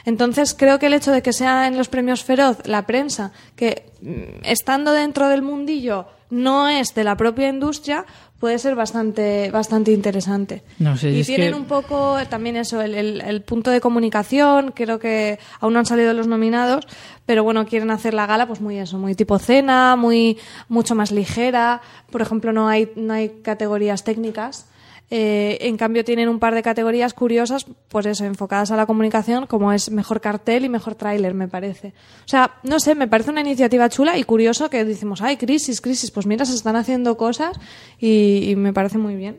Entonces 0.06 0.54
creo 0.58 0.78
que 0.78 0.86
el 0.86 0.94
hecho 0.94 1.12
de 1.12 1.20
que 1.20 1.34
sea 1.34 1.66
en 1.66 1.76
los 1.76 1.88
premios 1.88 2.24
Feroz 2.24 2.58
la 2.66 2.86
prensa, 2.86 3.32
que 3.56 3.90
mm, 4.00 4.44
estando 4.44 4.92
dentro 4.92 5.28
del 5.28 5.42
mundillo 5.42 6.06
no 6.30 6.68
es 6.68 6.94
de 6.94 7.04
la 7.04 7.16
propia 7.16 7.48
industria, 7.48 8.04
puede 8.40 8.58
ser 8.58 8.74
bastante, 8.74 9.50
bastante 9.50 9.92
interesante. 9.92 10.62
No 10.78 10.96
sé, 10.96 11.10
y 11.10 11.24
tienen 11.24 11.52
que- 11.52 11.58
un 11.58 11.64
poco 11.66 12.16
también 12.28 12.56
eso, 12.56 12.80
el, 12.82 12.94
el- 12.94 13.20
el 13.20 13.42
punto 13.42 13.70
de 13.70 13.80
comunicación, 13.80 14.72
creo 14.72 14.98
que 14.98 15.38
aún 15.60 15.72
no 15.72 15.78
han 15.78 15.86
salido 15.86 16.12
los 16.12 16.26
nominados, 16.26 16.86
pero 17.26 17.44
bueno, 17.44 17.66
quieren 17.66 17.90
hacer 17.90 18.12
la 18.14 18.26
gala 18.26 18.46
pues 18.46 18.60
muy 18.60 18.78
eso, 18.78 18.98
muy 18.98 19.14
tipo 19.14 19.38
cena, 19.38 19.96
muy 19.96 20.38
mucho 20.68 20.94
más 20.94 21.10
ligera. 21.12 21.80
Por 22.10 22.22
ejemplo, 22.22 22.52
no 22.52 22.68
hay, 22.68 22.90
no 22.96 23.12
hay 23.14 23.40
categorías 23.42 24.04
técnicas. 24.04 24.66
Eh, 25.08 25.58
en 25.60 25.76
cambio 25.76 26.04
tienen 26.04 26.28
un 26.28 26.40
par 26.40 26.54
de 26.54 26.62
categorías 26.62 27.14
curiosas, 27.14 27.66
pues 27.88 28.06
eso, 28.06 28.24
enfocadas 28.24 28.72
a 28.72 28.76
la 28.76 28.86
comunicación, 28.86 29.46
como 29.46 29.72
es 29.72 29.90
mejor 29.90 30.20
cartel 30.20 30.64
y 30.64 30.68
mejor 30.68 30.96
tráiler, 30.96 31.32
me 31.32 31.46
parece. 31.46 31.88
O 32.24 32.28
sea, 32.28 32.56
no 32.64 32.80
sé, 32.80 32.96
me 32.96 33.06
parece 33.06 33.30
una 33.30 33.40
iniciativa 33.40 33.88
chula 33.88 34.18
y 34.18 34.24
curioso 34.24 34.68
que 34.68 34.84
decimos, 34.84 35.22
ay, 35.22 35.36
crisis, 35.36 35.80
crisis, 35.80 36.10
pues 36.10 36.26
mira, 36.26 36.44
se 36.44 36.54
están 36.54 36.74
haciendo 36.74 37.16
cosas 37.16 37.56
y, 38.00 38.54
me 38.56 38.72
parece 38.72 38.98
muy 38.98 39.14
bien. 39.14 39.38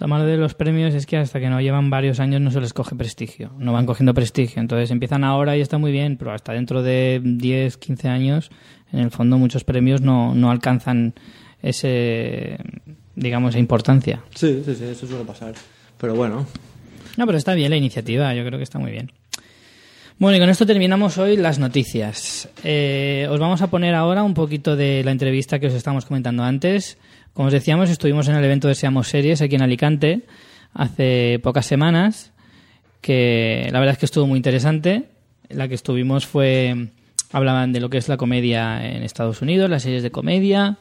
Lo 0.00 0.08
malo 0.08 0.26
de 0.26 0.36
los 0.36 0.54
premios 0.54 0.92
es 0.92 1.06
que 1.06 1.16
hasta 1.16 1.40
que 1.40 1.48
no 1.48 1.60
llevan 1.60 1.88
varios 1.88 2.20
años 2.20 2.40
no 2.40 2.50
se 2.50 2.60
les 2.60 2.74
coge 2.74 2.94
prestigio, 2.94 3.52
no 3.58 3.72
van 3.72 3.86
cogiendo 3.86 4.12
prestigio. 4.12 4.60
Entonces 4.60 4.90
empiezan 4.90 5.24
ahora 5.24 5.56
y 5.56 5.62
está 5.62 5.78
muy 5.78 5.92
bien, 5.92 6.18
pero 6.18 6.32
hasta 6.32 6.52
dentro 6.52 6.82
de 6.82 7.22
10, 7.24 7.78
15 7.78 8.08
años, 8.08 8.50
en 8.92 8.98
el 8.98 9.10
fondo 9.10 9.38
muchos 9.38 9.64
premios 9.64 10.02
no, 10.02 10.34
no 10.34 10.50
alcanzan 10.50 11.14
ese, 11.62 12.58
digamos, 13.16 13.56
importancia. 13.56 14.20
Sí, 14.34 14.62
sí, 14.64 14.74
sí, 14.74 14.84
eso 14.84 15.06
suele 15.06 15.24
pasar. 15.24 15.54
Pero 15.98 16.14
bueno, 16.14 16.46
No, 17.16 17.26
pero 17.26 17.38
está 17.38 17.54
bien 17.54 17.70
la 17.70 17.76
iniciativa, 17.76 18.34
yo 18.34 18.44
creo 18.44 18.58
que 18.58 18.64
está 18.64 18.78
muy 18.78 18.90
bien. 18.90 19.12
Bueno, 20.18 20.36
y 20.36 20.40
con 20.40 20.48
esto 20.48 20.64
terminamos 20.66 21.18
hoy 21.18 21.36
las 21.36 21.58
noticias. 21.58 22.48
Eh, 22.62 23.26
os 23.30 23.40
vamos 23.40 23.62
a 23.62 23.66
poner 23.68 23.94
ahora 23.94 24.22
un 24.22 24.34
poquito 24.34 24.76
de 24.76 25.02
la 25.04 25.10
entrevista 25.10 25.58
que 25.58 25.66
os 25.66 25.74
estábamos 25.74 26.04
comentando 26.06 26.42
antes. 26.44 26.98
Como 27.32 27.48
os 27.48 27.52
decíamos, 27.52 27.90
estuvimos 27.90 28.28
en 28.28 28.36
el 28.36 28.44
evento 28.44 28.68
de 28.68 28.74
Seamos 28.76 29.08
Series 29.08 29.42
aquí 29.42 29.56
en 29.56 29.62
Alicante 29.62 30.22
hace 30.72 31.40
pocas 31.42 31.66
semanas, 31.66 32.32
que 33.00 33.68
la 33.72 33.78
verdad 33.80 33.94
es 33.94 33.98
que 33.98 34.06
estuvo 34.06 34.26
muy 34.26 34.36
interesante. 34.36 35.04
La 35.48 35.68
que 35.68 35.74
estuvimos 35.74 36.26
fue, 36.26 36.88
hablaban 37.32 37.72
de 37.72 37.80
lo 37.80 37.90
que 37.90 37.98
es 37.98 38.08
la 38.08 38.16
comedia 38.16 38.84
en 38.84 39.02
Estados 39.02 39.42
Unidos, 39.42 39.68
las 39.70 39.82
series 39.82 40.02
de 40.02 40.10
comedia, 40.10 40.78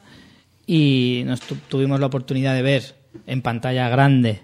y 0.67 1.23
nos 1.25 1.41
tu- 1.41 1.55
tuvimos 1.55 1.99
la 1.99 2.05
oportunidad 2.07 2.53
de 2.55 2.61
ver 2.61 2.95
en 3.27 3.41
pantalla 3.41 3.89
grande 3.89 4.41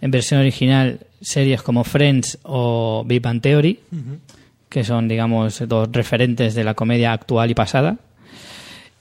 en 0.00 0.10
versión 0.10 0.40
original 0.40 1.00
series 1.20 1.62
como 1.62 1.84
Friends 1.84 2.38
o 2.42 3.04
Big 3.06 3.22
Bang 3.22 3.40
Theory, 3.40 3.78
que 4.68 4.82
son, 4.82 5.06
digamos, 5.06 5.62
dos 5.68 5.88
referentes 5.92 6.54
de 6.54 6.64
la 6.64 6.74
comedia 6.74 7.12
actual 7.12 7.50
y 7.50 7.54
pasada. 7.54 7.96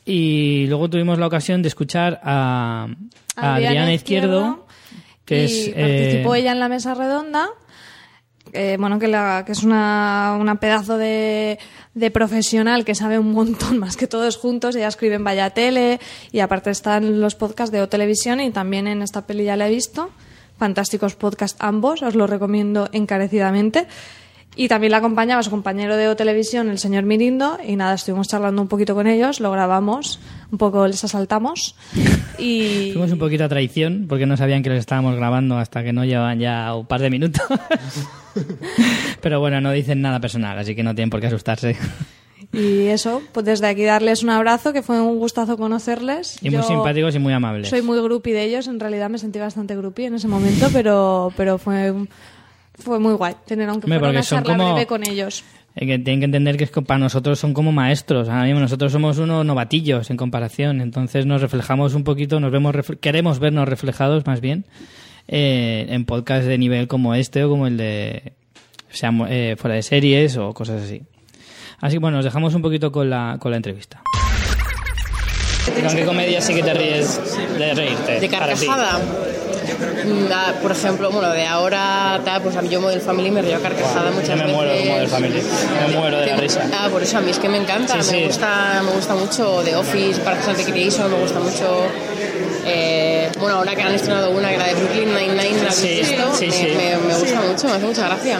Y 0.06 0.66
luego 0.68 0.90
tuvimos 0.90 1.18
la 1.20 1.28
ocasión 1.28 1.62
de 1.62 1.68
escuchar 1.70 2.20
a, 2.24 2.88
a 3.36 3.56
Adriana, 3.56 3.94
Izquierdo, 3.94 4.68
que 5.26 5.42
y 5.42 5.46
es... 5.46 5.68
eh, 5.70 5.74
participó 5.76 6.36
ella 6.36 6.52
en 6.52 6.60
la 6.60 6.70
mesa 6.70 6.94
redonda 6.96 7.48
eh, 8.54 8.76
bueno 8.80 8.98
que, 9.00 9.08
la, 9.08 9.44
que 9.46 9.52
es 9.54 9.64
una, 9.64 10.36
una 10.40 10.56
pedazo 10.60 10.98
de, 10.98 11.60
de 11.94 12.12
profesional 12.12 12.86
que 12.86 12.96
sabe 12.96 13.20
un 13.20 13.32
montón 13.32 13.78
más 13.78 13.98
que 13.98 14.08
todos 14.08 14.38
juntos 14.38 14.76
ella 14.76 14.88
escribe 14.88 15.16
en 15.16 15.24
Vaya 15.24 15.50
Tele 15.50 16.00
y 16.32 16.40
aparte 16.40 16.70
está 16.70 16.98
en 16.98 17.20
los 17.20 17.36
podcasts 17.36 17.72
de 17.72 17.82
O 17.82 17.90
Televisión 17.90 18.40
y 18.40 18.52
también 18.52 18.88
en 18.88 19.02
esta 19.02 19.28
peli 19.28 19.44
ya 19.44 19.58
la 19.58 19.68
he 19.68 19.72
visto 19.72 20.10
Fantásticos 20.62 21.16
podcast 21.16 21.58
ambos, 21.58 22.04
os 22.04 22.14
lo 22.14 22.28
recomiendo 22.28 22.88
encarecidamente. 22.92 23.88
Y 24.56 24.68
también 24.68 24.92
la 24.92 24.98
acompañaba 24.98 25.42
su 25.42 25.50
compañero 25.50 25.98
de 25.98 26.08
O 26.08 26.16
Televisión, 26.16 26.70
el 26.70 26.78
señor 26.78 27.04
Mirindo, 27.04 27.58
y 27.68 27.76
nada, 27.76 27.96
estuvimos 27.96 28.28
charlando 28.28 28.62
un 28.62 28.68
poquito 28.68 28.94
con 28.94 29.08
ellos, 29.08 29.40
lo 29.40 29.50
grabamos, 29.50 30.20
un 30.52 30.60
poco 30.60 30.86
les 30.86 31.04
asaltamos. 31.04 31.76
Y 32.38 32.92
Fuimos 32.94 33.12
un 33.12 33.18
poquito 33.18 33.46
a 33.46 33.50
traición 33.50 34.06
porque 34.08 34.28
no 34.28 34.38
sabían 34.38 34.62
que 34.62 34.70
les 34.70 34.82
estábamos 34.82 35.16
grabando 35.16 35.58
hasta 35.58 35.84
que 35.84 35.94
no 35.94 36.06
llevaban 36.06 36.38
ya 36.38 36.76
un 36.76 36.86
par 36.86 37.02
de 37.02 37.10
minutos. 37.10 37.42
Pero 39.22 39.40
bueno, 39.40 39.62
no 39.62 39.72
dicen 39.72 40.02
nada 40.02 40.20
personal, 40.20 40.58
así 40.58 40.76
que 40.76 40.84
no 40.84 40.96
tienen 40.96 41.10
por 41.10 41.20
qué 41.22 41.28
asustarse. 41.28 41.76
Y 42.54 42.88
eso, 42.88 43.22
pues 43.34 43.46
desde 43.46 43.68
aquí 43.68 43.84
darles 43.84 44.24
un 44.24 44.30
abrazo, 44.32 44.74
que 44.74 44.82
fue 44.82 45.00
un 45.00 45.20
gustazo 45.20 45.58
conocerles. 45.58 46.38
Y 46.42 46.50
muy 46.50 46.64
simpáticos 46.64 47.16
y 47.16 47.20
muy 47.20 47.34
amables. 47.34 47.70
Soy 47.70 47.82
muy 47.82 48.02
groupie 48.02 48.34
de 48.34 48.44
ellos, 48.44 48.68
en 48.68 48.80
realidad 48.80 49.10
me 49.10 49.18
sentí 49.20 49.40
bastante 49.40 49.76
groupie 49.76 50.08
en 50.08 50.16
ese 50.16 50.28
momento, 50.28 50.68
pero, 50.74 51.32
pero 51.38 51.58
fue, 51.58 51.94
fue 52.80 53.00
muy 53.00 53.14
guay 53.14 53.36
tener 53.46 53.70
aunque 53.70 53.88
fuera 53.88 54.10
una 54.10 54.22
charla 54.24 54.58
como- 54.58 54.74
breve 54.74 54.88
con 54.88 55.08
ellos. 55.08 55.44
Eh, 55.76 55.86
que 55.88 56.00
tienen 56.00 56.20
que 56.20 56.26
entender 56.26 56.58
que 56.58 56.66
es 56.66 56.72
que 56.72 56.82
para 56.82 56.98
nosotros 56.98 57.40
son 57.40 57.54
como 57.54 57.72
maestros. 57.72 58.28
Ahora 58.28 58.44
mismo 58.44 58.60
nosotros 58.60 58.92
somos 58.92 59.18
unos 59.20 59.46
novatillos 59.46 60.10
en 60.10 60.18
comparación. 60.18 60.82
Entonces 60.82 61.26
nos 61.26 61.40
reflejamos 61.42 61.94
un 61.94 62.04
poquito, 62.04 62.42
nos 62.42 62.52
vemos 62.52 62.76
queremos 63.00 63.40
vernos 63.40 63.70
reflejados 63.70 64.26
más 64.26 64.42
bien 64.42 64.66
eh, 65.28 65.86
en 65.90 66.06
podcasts 66.06 66.46
de 66.46 66.58
nivel 66.58 66.88
como 66.88 67.16
este 67.16 67.44
o 67.44 67.50
como 67.50 67.68
el 67.68 67.78
de 67.78 68.34
sea 68.90 69.12
eh, 69.30 69.56
fuera 69.58 69.76
de 69.76 69.84
series 69.84 70.38
o 70.38 70.54
cosas 70.54 70.84
así. 70.84 71.04
Así 71.80 71.96
que 71.96 72.00
bueno, 72.00 72.18
nos 72.18 72.26
dejamos 72.26 72.54
un 72.54 72.62
poquito 72.62 72.92
con 72.92 73.10
la, 73.10 73.38
con 73.40 73.52
la 73.52 73.58
entrevista. 73.58 74.02
¿Con 75.66 75.96
qué 75.96 76.06
comedia 76.06 76.42
sí 76.42 76.54
que 76.54 76.64
te 76.64 76.74
ríes 76.74 77.20
de 77.58 77.74
reírte? 77.74 78.20
De 78.20 78.30
carcajada. 78.30 79.00
Ah, 80.34 80.54
por 80.62 80.72
ejemplo, 80.72 81.12
bueno, 81.12 81.30
de 81.32 81.46
ahora, 81.46 82.20
tal, 82.26 82.42
pues 82.42 82.56
a 82.56 82.62
mí 82.62 82.70
yo 82.70 82.82
Model 82.82 83.02
Family 83.02 83.32
me 83.32 83.42
río 83.42 83.62
carcajada 83.62 84.12
muchas 84.12 84.30
me 84.30 84.44
veces. 84.44 84.54
muero 84.56 84.72
de 84.74 84.86
Model 84.86 85.08
Family. 85.08 85.42
Me 85.88 85.96
muero 85.98 86.18
de 86.20 86.28
la 86.28 86.36
risa. 86.38 86.62
Ah, 86.74 86.88
por 86.92 87.02
eso 87.04 87.18
a 87.18 87.22
mí 87.22 87.32
es 87.32 87.40
que 87.40 87.50
me 87.50 87.58
encanta, 87.58 88.02
Sí, 88.02 88.12
me 88.14 88.20
sí. 88.20 88.26
gusta, 88.28 88.82
me 88.84 88.92
gusta 88.92 89.16
mucho 89.16 89.62
The 89.64 89.76
Office, 89.76 90.20
Parks 90.22 90.48
and 90.48 90.58
Recreation, 90.58 91.12
me 91.12 91.18
gusta 91.20 91.40
mucho. 91.40 91.86
eh, 92.66 93.30
bueno, 93.40 93.58
ahora 93.58 93.76
que 93.76 93.82
han 93.82 93.94
estrenado 93.96 94.30
una 94.32 94.50
que 94.50 94.56
era 94.56 94.68
de 94.68 94.76
Brooklyn 94.76 95.10
Nine-Nine, 95.14 95.64
¿la 95.64 95.72
Sí, 95.72 95.88
visto? 96.00 96.32
me, 96.40 96.76
me- 96.76 96.98
me 97.08 97.14
gusta 97.16 97.42
mucho, 97.42 97.68
me 97.68 97.74
hace 97.74 97.86
mucha 97.86 98.06
gracia. 98.08 98.40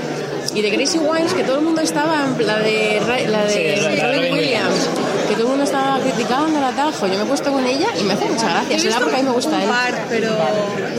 Y 0.54 0.62
de 0.62 0.70
Gracie 0.70 1.00
Wines, 1.00 1.34
que 1.34 1.44
todo 1.44 1.58
el 1.60 1.62
mundo 1.66 1.82
estaba, 1.82 2.28
la 2.40 2.58
de, 2.60 3.02
la 3.08 3.16
de 3.16 3.28
la 3.28 3.44
de 3.46 4.00
Robin 4.00 4.02
Robin 4.18 4.34
Williams, 4.34 4.90
que 6.04 6.26
todo 6.26 6.46
el 6.46 6.52
mundo 6.52 6.58
estaba 6.58 6.58
criticando 6.58 6.60
la 6.60 6.72
tajo. 6.72 7.08
Yo 7.08 7.18
me 7.18 7.24
he 7.24 7.26
puesto 7.26 7.52
con 7.52 7.66
ella 7.66 7.88
y 8.00 8.04
me 8.04 8.14
hace 8.14 8.26
mucha 8.26 8.50
gracia. 8.50 8.80
Será 8.80 9.00
porque 9.00 9.16
a 9.16 9.18
mí 9.20 9.24
me 9.24 9.32
gusta 9.32 9.64
él. 9.64 9.70
pero 10.10 10.30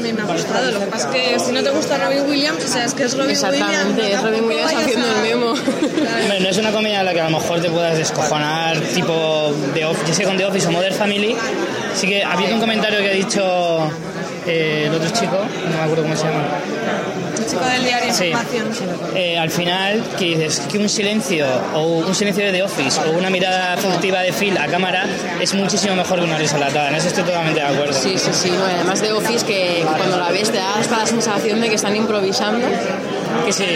me, 0.03 0.11
ha 0.11 0.24
gustado. 0.24 0.70
Lo 0.72 0.80
que 0.80 0.86
pasa 0.86 1.09
es 1.09 1.14
que 1.14 1.38
si 1.40 1.53
no 1.53 1.62
te 1.62 1.70
gusta 1.70 1.98
Robin 1.98 2.28
Williams, 2.28 2.64
o 2.64 2.68
sea, 2.68 2.84
es 2.84 2.94
que 2.94 3.05
es 3.05 3.16
Robin 3.16 3.30
Exactamente, 3.30 4.12
es 4.12 4.22
Robin 4.22 4.44
Williams 4.44 4.74
haciendo 4.74 5.07
el 5.07 5.22
memo. 5.22 5.50
Hombre, 5.53 6.40
no 6.40 6.48
es 6.48 6.59
una 6.59 6.72
comedia 6.72 7.00
en 7.00 7.07
la 7.07 7.12
que 7.12 7.20
a 7.20 7.30
lo 7.30 7.38
mejor 7.38 7.61
te 7.61 7.70
puedas 7.70 7.96
descojonar, 7.96 8.78
tipo 8.80 9.53
de 9.74 9.84
Office, 9.84 10.07
ya 10.09 10.14
sea 10.14 10.26
con 10.26 10.36
The 10.36 10.46
Office 10.46 10.68
o 10.68 10.72
Modern 10.72 10.94
Family. 10.94 11.36
Sí 11.94 12.07
que 12.07 12.22
ha 12.22 12.32
habido 12.32 12.55
un 12.55 12.61
comentario 12.61 12.98
que 13.00 13.11
ha 13.11 13.14
dicho 13.14 13.90
eh, 14.46 14.86
el 14.88 14.94
otro 14.94 15.11
chico, 15.11 15.38
no 15.70 15.76
me 15.76 15.82
acuerdo 15.82 16.03
cómo 16.03 16.16
se 16.16 16.24
llama. 16.24 16.44
Chico 17.53 17.64
del 17.66 17.84
diario 17.84 18.14
Sí. 18.14 18.26
Información. 18.26 18.66
Eh, 19.14 19.38
al 19.38 19.50
final, 19.50 20.03
que 20.18 20.24
dices 20.24 20.62
que 20.70 20.78
un 20.78 20.88
silencio 20.88 21.46
o 21.74 21.98
un 21.98 22.14
silencio 22.14 22.44
de 22.46 22.53
The 22.53 22.62
Office 22.62 23.00
o 23.07 23.11
una 23.12 23.30
mirada 23.30 23.76
furtiva 23.76 24.20
de 24.20 24.32
Phil 24.32 24.57
a 24.57 24.66
cámara 24.66 25.05
es 25.40 25.55
muchísimo 25.55 25.94
mejor 25.94 26.18
que 26.20 26.24
una 26.24 26.38
risa 26.38 26.59
latada. 26.59 26.88
En 26.88 26.94
eso 26.94 27.09
estoy 27.09 27.24
totalmente 27.24 27.61
de 27.61 27.66
acuerdo. 27.66 27.92
Sí, 27.92 28.16
sí, 28.16 28.30
sí. 28.32 28.50
No, 28.50 28.68
y 28.68 28.72
además 28.74 29.00
de 29.03 29.12
Office, 29.12 29.44
que 29.44 29.84
cuando 29.96 30.18
la 30.18 30.30
ves 30.30 30.50
te 30.50 30.59
da 30.59 30.76
hasta 30.78 30.98
la 30.98 31.07
sensación 31.07 31.61
de 31.61 31.68
que 31.68 31.74
están 31.74 31.94
improvisando. 31.96 32.66
Que 33.45 33.53
se 33.53 33.66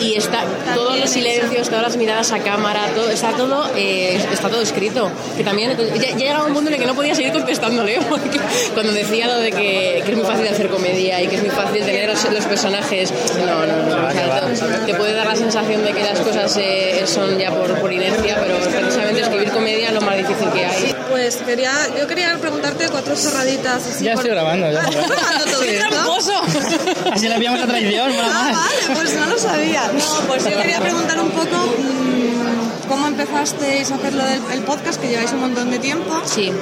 y 0.00 0.16
está 0.16 0.44
todos 0.74 0.98
los 0.98 1.10
silencios, 1.10 1.68
todas 1.68 1.82
las 1.82 1.96
miradas 1.96 2.32
a 2.32 2.38
cámara, 2.40 2.88
todo, 2.94 3.10
está 3.10 3.30
todo 3.30 3.70
eh, 3.76 4.20
está 4.32 4.48
todo 4.48 4.62
escrito. 4.62 5.10
Que 5.36 5.44
también 5.44 5.76
ya, 5.76 5.94
ya 5.94 6.16
llegaba 6.16 6.46
un 6.46 6.54
punto 6.54 6.68
en 6.68 6.74
el 6.74 6.80
que 6.80 6.86
no 6.86 6.94
podía 6.94 7.14
seguir 7.14 7.32
contestándole 7.32 7.98
porque 8.08 8.40
cuando 8.74 8.92
decía 8.92 9.26
lo 9.26 9.38
de 9.38 9.50
que, 9.50 10.02
que 10.04 10.12
es 10.12 10.16
muy 10.16 10.26
fácil 10.26 10.48
hacer 10.48 10.68
comedia 10.68 11.22
y 11.22 11.28
que 11.28 11.36
es 11.36 11.42
muy 11.42 11.50
fácil 11.50 11.84
tener 11.84 12.08
los, 12.08 12.32
los 12.32 12.44
personajes, 12.44 13.12
no, 13.38 13.66
no, 13.66 13.96
no. 13.96 14.08
o 14.08 14.12
sea, 14.12 14.40
te, 14.86 14.92
te 14.92 14.94
puede 14.94 15.14
dar 15.14 15.26
la 15.26 15.36
sensación 15.36 15.84
de 15.84 15.92
que 15.92 16.02
las 16.02 16.20
cosas 16.20 16.56
eh, 16.56 17.02
son 17.06 17.38
ya 17.38 17.50
por, 17.50 17.80
por 17.80 17.92
inercia, 17.92 18.38
pero 18.40 18.58
precisamente 18.58 19.20
escribir 19.20 19.50
comedia 19.50 19.88
es 19.88 19.94
lo 19.94 20.00
más 20.00 20.16
difícil 20.16 20.50
que 20.50 20.64
hay. 20.64 20.95
Pues 21.16 21.36
quería, 21.36 21.72
yo 21.98 22.06
quería 22.06 22.36
preguntarte 22.38 22.88
cuatro 22.90 23.14
chorraditas 23.16 23.86
así. 23.86 24.04
Ya 24.04 24.12
por- 24.12 24.20
estoy 24.26 24.32
grabando. 24.32 24.70
Ya. 24.70 24.80
Ah, 24.84 24.88
¿estás 24.90 25.08
grabando 25.08 25.44
todo 25.46 25.62
Sí. 25.62 25.68
esto? 25.70 27.10
Así 27.10 27.28
le 27.30 27.34
pillamos 27.38 27.62
a 27.62 27.66
traición, 27.66 28.14
mola 28.14 28.28
Ah, 28.30 28.52
vale, 28.52 28.94
pues 29.00 29.14
no 29.14 29.24
lo 29.26 29.38
sabía. 29.38 29.82
No, 29.96 30.26
pues 30.28 30.44
yo 30.44 30.56
quería 30.60 30.78
preguntar 30.80 31.18
un 31.18 31.30
poco 31.30 31.56
mm, 31.56 32.88
cómo 32.88 33.06
empezasteis 33.08 33.90
a 33.90 33.94
hacer 33.94 34.12
lo 34.12 34.24
del 34.24 34.42
el 34.52 34.60
podcast, 34.64 35.00
que 35.00 35.08
lleváis 35.08 35.32
un 35.32 35.40
montón 35.40 35.70
de 35.70 35.78
tiempo. 35.78 36.20
Sí, 36.26 36.52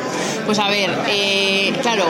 pues 0.46 0.58
a 0.60 0.68
ver, 0.68 0.90
eh, 1.08 1.72
claro. 1.82 2.04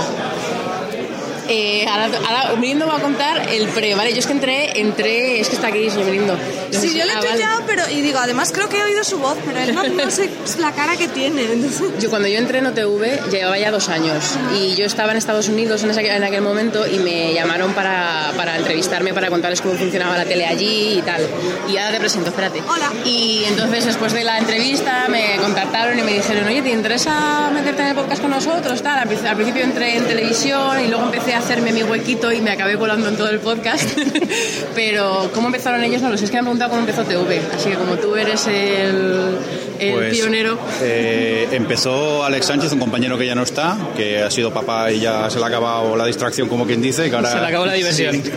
Eh, 1.48 1.86
ahora, 1.88 2.08
ahora 2.26 2.56
Mirindo 2.56 2.86
va 2.86 2.96
a 2.96 3.00
contar 3.00 3.48
el 3.50 3.68
pre, 3.68 3.94
¿vale? 3.94 4.12
Yo 4.12 4.18
es 4.20 4.26
que 4.26 4.32
entré, 4.32 4.80
entré, 4.80 5.40
es 5.40 5.48
que 5.48 5.56
está 5.56 5.68
aquí, 5.68 5.88
Mirindo. 6.04 6.36
Sí, 6.70 6.96
yo 6.96 7.04
le 7.04 7.12
he 7.12 7.14
Ah, 7.14 7.18
vale. 7.18 7.28
tuiteado, 7.30 7.62
pero 7.66 7.82
y 7.90 8.00
digo, 8.00 8.18
además 8.18 8.50
creo 8.52 8.68
que 8.68 8.78
he 8.78 8.82
oído 8.84 9.04
su 9.04 9.18
voz, 9.18 9.36
pero 9.44 9.58
él 9.60 9.74
no, 9.74 9.82
no 10.04 10.10
sé 10.10 10.30
la 10.58 10.72
cara 10.72 10.96
que 10.96 11.08
tiene. 11.08 11.42
entonces- 11.44 11.82
Yo 12.00 12.10
cuando 12.10 12.28
yo 12.28 12.38
entré 12.38 12.58
en 12.58 12.66
OTV 12.66 13.30
llevaba 13.30 13.58
ya 13.58 13.70
dos 13.70 13.88
años 13.88 14.24
y 14.58 14.74
yo 14.74 14.86
estaba 14.86 15.12
en 15.12 15.18
Estados 15.18 15.48
Unidos 15.48 15.82
en, 15.84 15.90
ese- 15.90 16.08
en 16.14 16.24
aquel 16.24 16.40
momento 16.42 16.86
y 16.86 16.98
me 16.98 17.32
llamaron 17.34 17.72
para, 17.74 18.32
para 18.36 18.56
entrevistarme, 18.56 19.12
para 19.14 19.28
contarles 19.30 19.60
cómo 19.60 19.74
funcionaba 19.74 20.16
la 20.16 20.24
tele 20.24 20.46
allí 20.46 20.98
y 20.98 21.02
tal. 21.02 21.22
Y 21.68 21.76
ahora 21.76 21.92
te 21.92 22.00
presento, 22.00 22.30
espérate. 22.30 22.62
Hola. 22.66 22.90
Y 23.04 23.44
entonces 23.46 23.84
después 23.84 24.12
de 24.12 24.24
la 24.24 24.38
entrevista 24.38 25.06
me 25.08 25.36
contactaron 25.36 25.98
y 25.98 26.02
me 26.02 26.14
dijeron, 26.14 26.46
oye, 26.46 26.62
¿te 26.62 26.70
interesa 26.70 27.50
meterte 27.52 27.82
en 27.82 27.88
el 27.88 27.94
podcast 27.94 28.20
con 28.22 28.30
nosotros? 28.30 28.82
Tal. 28.82 28.98
Al, 28.98 29.26
al 29.26 29.36
principio 29.36 29.62
entré 29.64 29.96
en 29.96 30.04
televisión 30.06 30.80
y 30.80 30.88
luego 30.88 31.04
empecé 31.04 31.33
hacerme 31.34 31.72
mi 31.72 31.82
huequito 31.82 32.32
y 32.32 32.40
me 32.40 32.50
acabé 32.50 32.76
colando 32.78 33.08
en 33.08 33.16
todo 33.16 33.28
el 33.28 33.40
podcast. 33.40 33.88
Pero 34.74 35.30
cómo 35.34 35.48
empezaron 35.48 35.82
ellos 35.84 36.02
no 36.02 36.10
lo 36.10 36.16
sé, 36.18 36.24
es 36.24 36.30
que 36.30 36.36
me 36.36 36.38
han 36.40 36.44
preguntado 36.46 36.70
cómo 36.70 36.80
empezó 36.82 37.04
TV. 37.04 37.40
Así 37.54 37.70
que 37.70 37.76
como 37.76 37.96
tú 37.96 38.14
eres 38.16 38.46
el, 38.46 39.36
el 39.78 39.92
Pues, 39.94 40.14
pionero... 40.14 40.58
eh, 40.82 41.48
empezó 41.52 42.24
Alex 42.24 42.46
Sánchez, 42.46 42.72
un 42.72 42.78
compañero 42.80 43.16
que 43.18 43.26
ya 43.26 43.34
no 43.34 43.42
está, 43.42 43.76
que 43.96 44.22
ha 44.22 44.30
sido 44.30 44.52
papá 44.52 44.90
y 44.90 45.00
ya 45.00 45.28
se 45.30 45.38
le 45.38 45.44
ha 45.44 45.48
acabado 45.48 45.96
la 45.96 46.06
distracción, 46.06 46.48
como 46.48 46.66
quien 46.66 46.80
dice. 46.82 47.08
Que 47.10 47.16
ahora, 47.16 47.30
Se 47.32 47.40
le 47.40 47.46
acabó 47.46 47.66
la 47.66 47.74
diversión. 47.74 48.22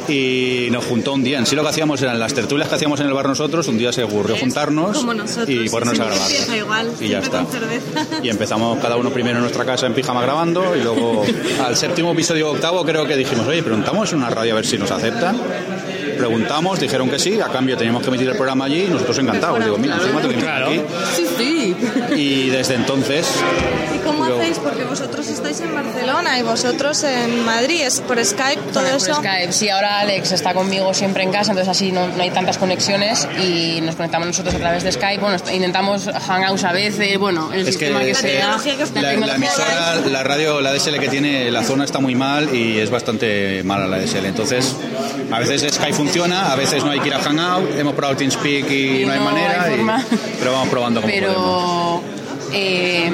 Y 0.11 0.69
nos 0.71 0.83
juntó 0.85 1.13
un 1.13 1.23
día. 1.23 1.39
En 1.39 1.45
sí 1.45 1.55
lo 1.55 1.63
que 1.63 1.69
hacíamos 1.69 2.01
eran 2.01 2.19
las 2.19 2.33
tertulias 2.33 2.67
que 2.67 2.75
hacíamos 2.75 2.99
en 2.99 3.07
el 3.07 3.13
bar 3.13 3.27
nosotros. 3.27 3.67
Un 3.67 3.77
día 3.77 3.93
se 3.93 4.03
ocurrió 4.03 4.35
juntarnos 4.37 5.03
nosotros, 5.05 5.49
y 5.49 5.69
ponernos 5.69 5.99
a 5.99 6.05
grabar. 6.05 6.57
igual, 6.57 6.91
y 6.99 7.07
ya 7.09 7.19
está. 7.19 7.45
Y 8.21 8.29
empezamos 8.29 8.77
cada 8.79 8.97
uno 8.97 9.09
primero 9.11 9.37
en 9.37 9.43
nuestra 9.43 9.63
casa 9.65 9.85
en 9.87 9.93
pijama 9.93 10.21
grabando 10.21 10.75
y 10.75 10.81
luego 10.81 11.23
al 11.65 11.75
séptimo 11.77 12.11
episodio 12.11 12.51
octavo 12.51 12.83
creo 12.85 13.05
que 13.07 13.15
dijimos, 13.15 13.47
oye, 13.47 13.63
preguntamos 13.63 14.11
en 14.11 14.17
una 14.19 14.29
radio 14.29 14.53
a 14.53 14.55
ver 14.57 14.65
si 14.65 14.77
nos 14.77 14.91
aceptan. 14.91 15.39
Preguntamos, 16.17 16.79
dijeron 16.79 17.09
que 17.09 17.17
sí, 17.17 17.39
a 17.41 17.47
cambio 17.47 17.75
teníamos 17.77 18.03
que 18.03 18.09
emitir 18.09 18.27
el 18.29 18.35
programa 18.35 18.65
allí 18.65 18.83
y 18.83 18.87
nosotros 18.87 19.17
encantados. 19.17 19.63
Digo, 19.63 19.77
mira, 19.77 19.95
encima 19.95 20.21
te 20.21 20.27
venimos 20.27 20.43
Claro. 20.45 20.67
aquí. 20.67 20.81
Sí, 21.15 21.25
sí. 21.37 21.75
Y 22.15 22.49
desde 22.49 22.75
entonces 22.75 23.27
¿Y 23.95 23.99
cómo 24.05 24.27
Yo- 24.27 24.37
hacéis? 24.39 24.59
Porque 24.59 24.83
vosotros 24.83 25.27
estáis 25.27 25.59
en 25.61 25.73
Barcelona 25.73 26.37
y 26.39 26.43
vosotros 26.43 27.03
en 27.03 27.43
Madrid, 27.43 27.81
es 27.81 28.01
por 28.01 28.23
Skype, 28.23 28.61
todo 28.73 28.83
Por 28.83 28.93
eso. 28.97 29.15
Skype. 29.15 29.51
Sí, 29.51 29.69
ahora 29.69 30.00
Alex 30.01 30.31
está 30.31 30.53
conmigo 30.53 30.93
siempre 30.93 31.23
en 31.23 31.31
casa, 31.31 31.51
entonces 31.51 31.69
así 31.69 31.91
no, 31.91 32.07
no 32.07 32.21
hay 32.23 32.31
tantas 32.31 32.57
conexiones 32.57 33.27
y 33.41 33.79
nos 33.81 33.95
conectamos 33.95 34.27
nosotros 34.27 34.55
a 34.55 34.57
través 34.59 34.83
de 34.83 34.91
Skype. 34.91 35.19
Bueno, 35.21 35.37
intentamos 35.53 36.09
hangouts 36.27 36.63
a 36.63 36.71
veces, 36.73 37.17
bueno, 37.19 37.51
el 37.53 37.67
es 37.67 37.77
que, 37.77 37.87
sistema 37.87 37.99
que, 37.99 38.11
eh, 38.11 38.13
que 38.77 38.83
os- 38.83 38.91
la 38.95 39.01
la, 39.01 39.25
la 39.27 39.35
emisora, 39.35 39.95
la 40.09 40.23
radio, 40.23 40.59
la 40.61 40.73
DSL 40.73 40.99
que 40.99 41.07
tiene 41.09 41.51
la 41.51 41.63
zona 41.63 41.83
está 41.85 41.99
muy 41.99 42.15
mal 42.15 42.53
y 42.55 42.79
es 42.79 42.89
bastante 42.89 43.63
mala 43.63 43.87
la 43.87 43.97
DSL. 43.99 44.25
Entonces, 44.27 44.75
a 45.31 45.39
veces 45.39 45.73
Skype 45.73 45.93
funciona, 45.93 46.51
a 46.51 46.55
veces 46.55 46.83
no 46.83 46.91
hay 46.91 46.99
que 46.99 47.07
ir 47.09 47.13
a 47.13 47.19
Hangout. 47.19 47.77
Hemos 47.77 47.93
probado 47.93 48.17
TeamSpeak 48.17 48.69
y, 48.71 49.01
Y 49.01 49.05
no 49.05 49.13
hay 49.13 49.19
no 49.19 49.25
manera, 49.25 49.63
hay 49.63 49.73
y- 49.81 49.85
pero 50.39 50.51
vamos 50.53 50.69
probando 50.69 51.01
como 51.01 51.13
podemos. 51.13 52.20
Eh, 52.53 53.11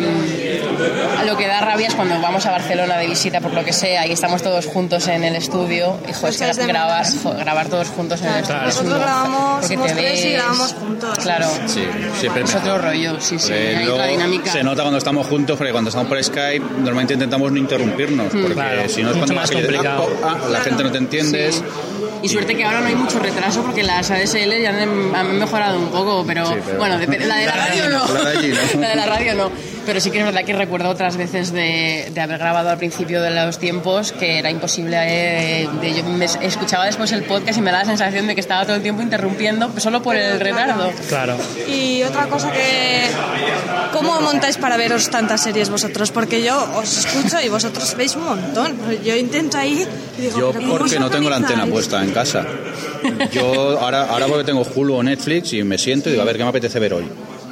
lo 1.26 1.36
que 1.38 1.48
da 1.48 1.62
rabia 1.62 1.88
es 1.88 1.96
cuando 1.96 2.20
vamos 2.22 2.46
a 2.46 2.52
Barcelona 2.52 2.98
de 2.98 3.08
visita 3.08 3.42
por 3.42 3.54
lo 3.54 3.64
que 3.64 3.74
sea 3.74 4.06
y 4.08 4.12
estamos 4.12 4.42
todos 4.42 4.66
juntos 4.66 5.08
en 5.08 5.24
el 5.24 5.36
estudio. 5.36 5.98
Hijo, 6.10 6.28
es 6.28 6.38
que 6.38 6.46
de 6.54 6.66
grabar, 6.68 7.06
menos. 7.06 7.24
jo, 7.24 7.34
grabar 7.34 7.68
todos 7.68 7.88
juntos 7.90 8.22
en 8.22 8.28
el 8.30 8.36
estudio. 8.42 8.60
es 8.62 8.76
Nosotros 8.76 9.00
grabamos, 9.00 9.60
porque 9.62 9.76
somos 9.76 9.88
te 9.88 9.94
tres 9.96 10.26
y 10.26 10.32
grabamos 10.34 10.74
juntos. 10.74 11.20
Claro. 11.20 11.48
Sí, 11.66 11.84
siempre 12.20 12.44
Es 12.44 12.56
otro 12.56 12.78
rollo, 12.78 13.20
sí, 13.20 13.38
sí. 13.40 13.52
Eh, 13.54 13.76
hay 13.78 13.88
otra 13.88 14.06
dinámica. 14.08 14.52
Se 14.52 14.64
nota 14.64 14.82
cuando 14.84 14.98
estamos 14.98 15.28
juntos, 15.28 15.58
porque 15.58 15.72
cuando 15.72 15.90
estamos 15.90 16.08
por 16.08 16.24
Skype 16.24 16.66
normalmente 16.80 17.14
intentamos 17.16 17.52
no 17.52 17.58
interrumpirnos, 17.58 18.28
porque 18.32 18.54
Claro, 18.54 18.90
si 18.90 19.04
no 19.04 19.12
es 19.12 19.18
cuando 19.18 19.36
más 19.36 19.50
dices, 19.50 19.66
complicado. 19.66 20.10
"Ah, 20.24 20.38
ah", 20.44 20.50
la 20.50 20.62
gente 20.62 20.84
no 20.84 20.92
te 20.92 20.98
entiendes. 20.98 21.56
Sí. 21.56 21.64
Y 22.24 22.30
suerte 22.30 22.56
que 22.56 22.66
ahora 22.66 22.82
no 22.82 22.88
hay 22.88 22.96
mucho 22.96 23.20
retraso 23.20 23.62
porque 23.62 23.84
las 23.84 24.10
ADSL 24.10 24.60
ya 24.62 24.70
han, 24.70 25.16
han 25.16 25.38
mejorado 25.38 25.78
un 25.78 25.90
poco, 25.90 26.24
pero, 26.26 26.48
Sí, 26.48 26.56
pero- 26.66 26.78
bueno, 26.80 26.98
la 26.98 27.06
de 27.06 27.46
la 27.46 27.52
radio 27.56 27.90
no. 27.90 28.08
La 28.24 28.30
de 28.32 28.38
allí 28.40 28.50
no. 28.74 28.82
La 28.82 28.90
de 28.90 28.96
la 28.96 29.06
radio 29.06 29.27
no. 29.34 29.52
Pero 29.86 30.00
sí 30.02 30.12
que 30.12 30.20
es 30.20 30.26
verdad 30.26 30.44
que 30.44 30.54
recuerdo 30.54 30.90
otras 30.90 31.16
veces 31.18 31.52
de, 31.54 32.10
de 32.14 32.22
haber 32.22 32.38
grabado 32.40 32.70
al 32.70 32.78
principio 32.78 33.22
de 33.22 33.32
los 33.32 33.58
tiempos 33.60 34.12
que 34.12 34.40
era 34.40 34.50
imposible. 34.52 34.98
eh, 35.00 35.70
de- 35.82 35.94
yo 35.94 36.04
me 36.04 36.26
escuchaba 36.26 36.86
después 36.86 37.12
el 37.14 37.24
podcast 37.24 37.58
y 37.58 37.62
me 37.62 37.72
daba 37.72 37.84
la 37.84 37.90
sensación 37.90 38.28
de 38.28 38.36
que 38.36 38.42
estaba 38.42 38.66
todo 38.66 38.76
el 38.76 38.82
tiempo 38.82 39.02
interrumpiendo 39.02 39.72
solo 39.80 40.02
por 40.02 40.16
el 40.16 40.40
retardo. 40.40 40.92
Claro. 41.10 41.38
Y 41.68 42.04
otra 42.04 42.28
cosa 42.28 42.52
que... 42.52 43.06
¿Cómo 43.94 44.20
montáis 44.22 44.58
para 44.58 44.78
veros 44.78 45.10
tantas 45.10 45.42
series 45.42 45.70
vosotros? 45.70 46.12
Porque 46.12 46.44
yo 46.44 46.68
os 46.76 47.06
escucho 47.06 47.38
y 47.44 47.50
vosotros 47.50 47.96
veis 47.96 48.16
un 48.16 48.26
montón. 48.26 48.76
Yo 49.04 49.16
intento 49.16 49.58
ahí 49.58 49.88
y 50.18 50.22
digo, 50.22 50.40
Yo 50.40 50.52
¿pero 50.52 50.62
cómo 50.62 50.74
os 50.74 50.80
porque 50.82 51.00
no 51.00 51.10
tengo 51.10 51.30
la 51.30 51.38
antena 51.38 51.66
puesta 51.66 52.04
en 52.04 52.12
casa. 52.12 52.46
Yo 53.32 53.80
ahora, 53.80 54.04
ahora 54.10 54.28
porque 54.28 54.44
tengo 54.44 54.64
Hulu 54.76 54.96
o 54.96 55.04
Netflix 55.04 55.54
y 55.54 55.64
me 55.64 55.78
siento 55.78 56.10
y 56.10 56.12
digo, 56.14 56.22
a 56.22 56.26
ver, 56.26 56.38
¿qué 56.38 56.44
me 56.44 56.50
apetece 56.50 56.80
ver 56.80 56.94
hoy? 56.94 57.06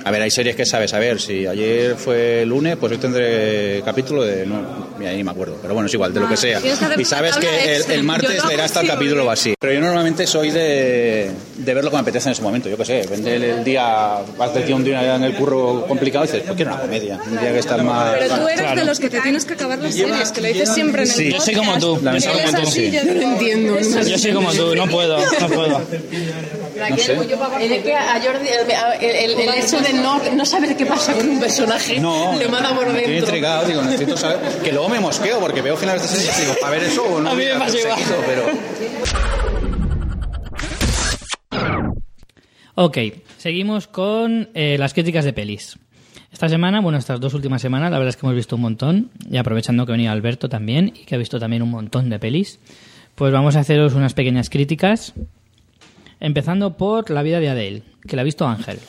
A 0.06 0.12
ver, 0.12 0.22
hay 0.22 0.30
series 0.30 0.56
que 0.56 0.68
sabes, 0.68 0.94
a 0.94 1.00
ver, 1.00 1.20
si 1.20 1.48
ayer 1.48 1.96
fue 1.96 2.46
lunes, 2.46 2.78
pues 2.80 2.92
hoy 2.92 3.00
tendré 3.00 3.82
capítulo 3.84 4.24
de... 4.24 4.46
No, 4.46 4.88
mira, 5.00 5.12
ni 5.14 5.24
me 5.24 5.32
acuerdo, 5.32 5.58
pero 5.60 5.74
bueno, 5.74 5.88
es 5.88 5.94
igual, 5.96 6.14
de 6.14 6.20
lo 6.20 6.30
que 6.30 6.38
sea. 6.38 6.62
que 6.62 6.72
hacer 6.72 7.02
Y 7.02 7.06
sabes 7.06 7.36
que 7.38 7.76
el, 7.78 7.92
el 7.92 8.04
martes 8.04 8.38
no 8.44 8.48
verás 8.50 8.72
tal 8.72 8.86
capítulo 8.86 9.24
o 9.26 9.30
¿eh? 9.30 9.34
así. 9.34 9.56
Pero 9.60 9.74
yo 9.74 9.82
normalmente 9.82 10.28
soy 10.28 10.52
de, 10.52 11.32
de 11.58 11.74
ver 11.74 11.84
lo 11.84 11.90
que 11.90 11.96
me 11.96 12.02
apetece 12.04 12.30
en 12.30 12.34
ese 12.34 12.44
momento, 12.44 12.70
yo 12.70 12.78
qué 12.78 12.86
sé, 12.86 12.94
depende 13.02 13.40
del 13.40 13.64
día, 13.64 14.18
vas 14.38 14.54
del 14.54 14.68
día 14.68 14.76
un 14.76 14.84
día 14.84 15.16
en 15.16 15.24
el 15.24 15.34
curro 15.34 15.86
complicado 15.88 16.24
y 16.26 16.28
dices, 16.28 16.44
pues 16.46 16.56
quiero 16.56 16.74
una 16.74 16.82
comedia, 16.82 17.20
un 17.26 17.40
día 17.40 17.52
que 17.52 17.60
estás 17.60 17.84
más... 17.84 18.14
Pero 18.20 18.36
tú 18.36 18.48
eres 18.48 18.62
Claro. 18.62 18.80
de 18.82 18.86
los 18.86 19.00
que 19.00 19.10
te 19.10 19.22
tienes 19.22 19.46
que 19.46 19.54
acabar 19.56 19.80
las 19.80 19.96
series, 19.96 20.32
que 20.32 20.42
lo 20.42 20.48
dices 20.50 20.72
siempre 20.72 21.02
en 21.04 21.10
el 21.10 21.16
Sí. 21.16 21.32
Yo 21.34 21.42
soy 21.42 21.56
como 21.56 21.80
tú. 21.80 22.00
La 22.04 22.14
Yo 22.14 22.22
soy 22.22 22.36
verdad 22.38 22.52
como 22.54 22.66
tú. 22.66 22.72
sí. 22.72 22.92
Yo 22.92 23.04
no 23.06 23.14
lo 23.16 23.22
entiendo. 23.22 23.80
Yo 23.80 24.18
soy 24.20 24.34
como 24.34 24.54
tú, 24.54 24.76
no 24.76 24.88
puedo, 24.88 25.18
no 25.18 25.48
puedo. 25.50 25.82
El, 26.76 27.92
a 27.96 28.22
Jordi, 28.22 28.48
el, 28.50 29.10
el- 29.10 29.40
el 29.40 29.54
hecho 29.64 29.80
de 29.80 29.94
no, 30.02 30.22
no 30.34 30.46
saber 30.46 30.76
qué 30.78 30.86
pasa 30.86 31.14
con 31.14 31.28
un 31.30 31.40
personaje 31.40 32.00
No, 32.00 32.38
le 32.38 32.48
mata 32.48 32.70
por 32.76 32.88
estoy 32.88 33.02
dentro. 33.02 33.18
intrigado, 33.20 33.66
digo, 33.68 33.82
necesito 33.82 34.18
saber. 34.18 34.40
Que 34.64 34.72
luego 34.72 34.90
me 34.90 35.00
mosqueo 35.00 35.40
porque 35.40 35.62
veo 35.62 35.76
finales 35.78 36.02
de 36.04 36.08
series 36.08 36.38
y 36.38 36.42
digo, 36.42 36.54
a 36.64 36.70
ver 36.70 36.84
eso 36.84 37.04
o 37.04 37.20
no. 37.22 37.32
A 37.32 37.36
mí 37.36 37.44
me 37.46 37.56
pasa 37.60 37.78
igual. 37.80 38.00
pero. 38.26 38.46
Ok, 42.76 42.98
seguimos 43.38 43.88
con 43.88 44.50
eh, 44.54 44.78
las 44.78 44.94
críticas 44.94 45.24
de 45.26 45.34
pelis. 45.34 45.78
Esta 46.32 46.50
semana, 46.50 46.82
bueno, 46.82 46.98
estas 46.98 47.22
dos 47.22 47.34
últimas 47.34 47.62
semanas, 47.62 47.92
la 47.92 47.98
verdad 47.98 48.10
es 48.10 48.18
que 48.18 48.26
hemos 48.26 48.36
visto 48.36 48.58
un 48.58 48.62
montón, 48.64 49.10
y 49.32 49.38
aprovechando 49.38 49.86
que 49.86 49.94
venía 49.94 50.12
Alberto 50.12 50.50
también, 50.50 50.88
y 50.94 51.06
que 51.06 51.16
ha 51.16 51.18
visto 51.18 51.40
también 51.40 51.62
un 51.62 51.70
montón 51.72 52.10
de 52.10 52.20
pelis, 52.20 52.60
pues 53.16 53.32
vamos 53.32 53.56
a 53.56 53.62
haceros 53.62 53.94
unas 53.94 54.14
pequeñas 54.14 54.50
críticas, 54.50 55.14
empezando 56.20 56.76
por 56.76 57.10
La 57.10 57.24
vida 57.24 57.40
de 57.40 57.48
Adele, 57.50 57.84
que 58.06 58.18
la 58.18 58.24
ha 58.24 58.26
visto 58.26 58.46
Ángel. 58.46 58.80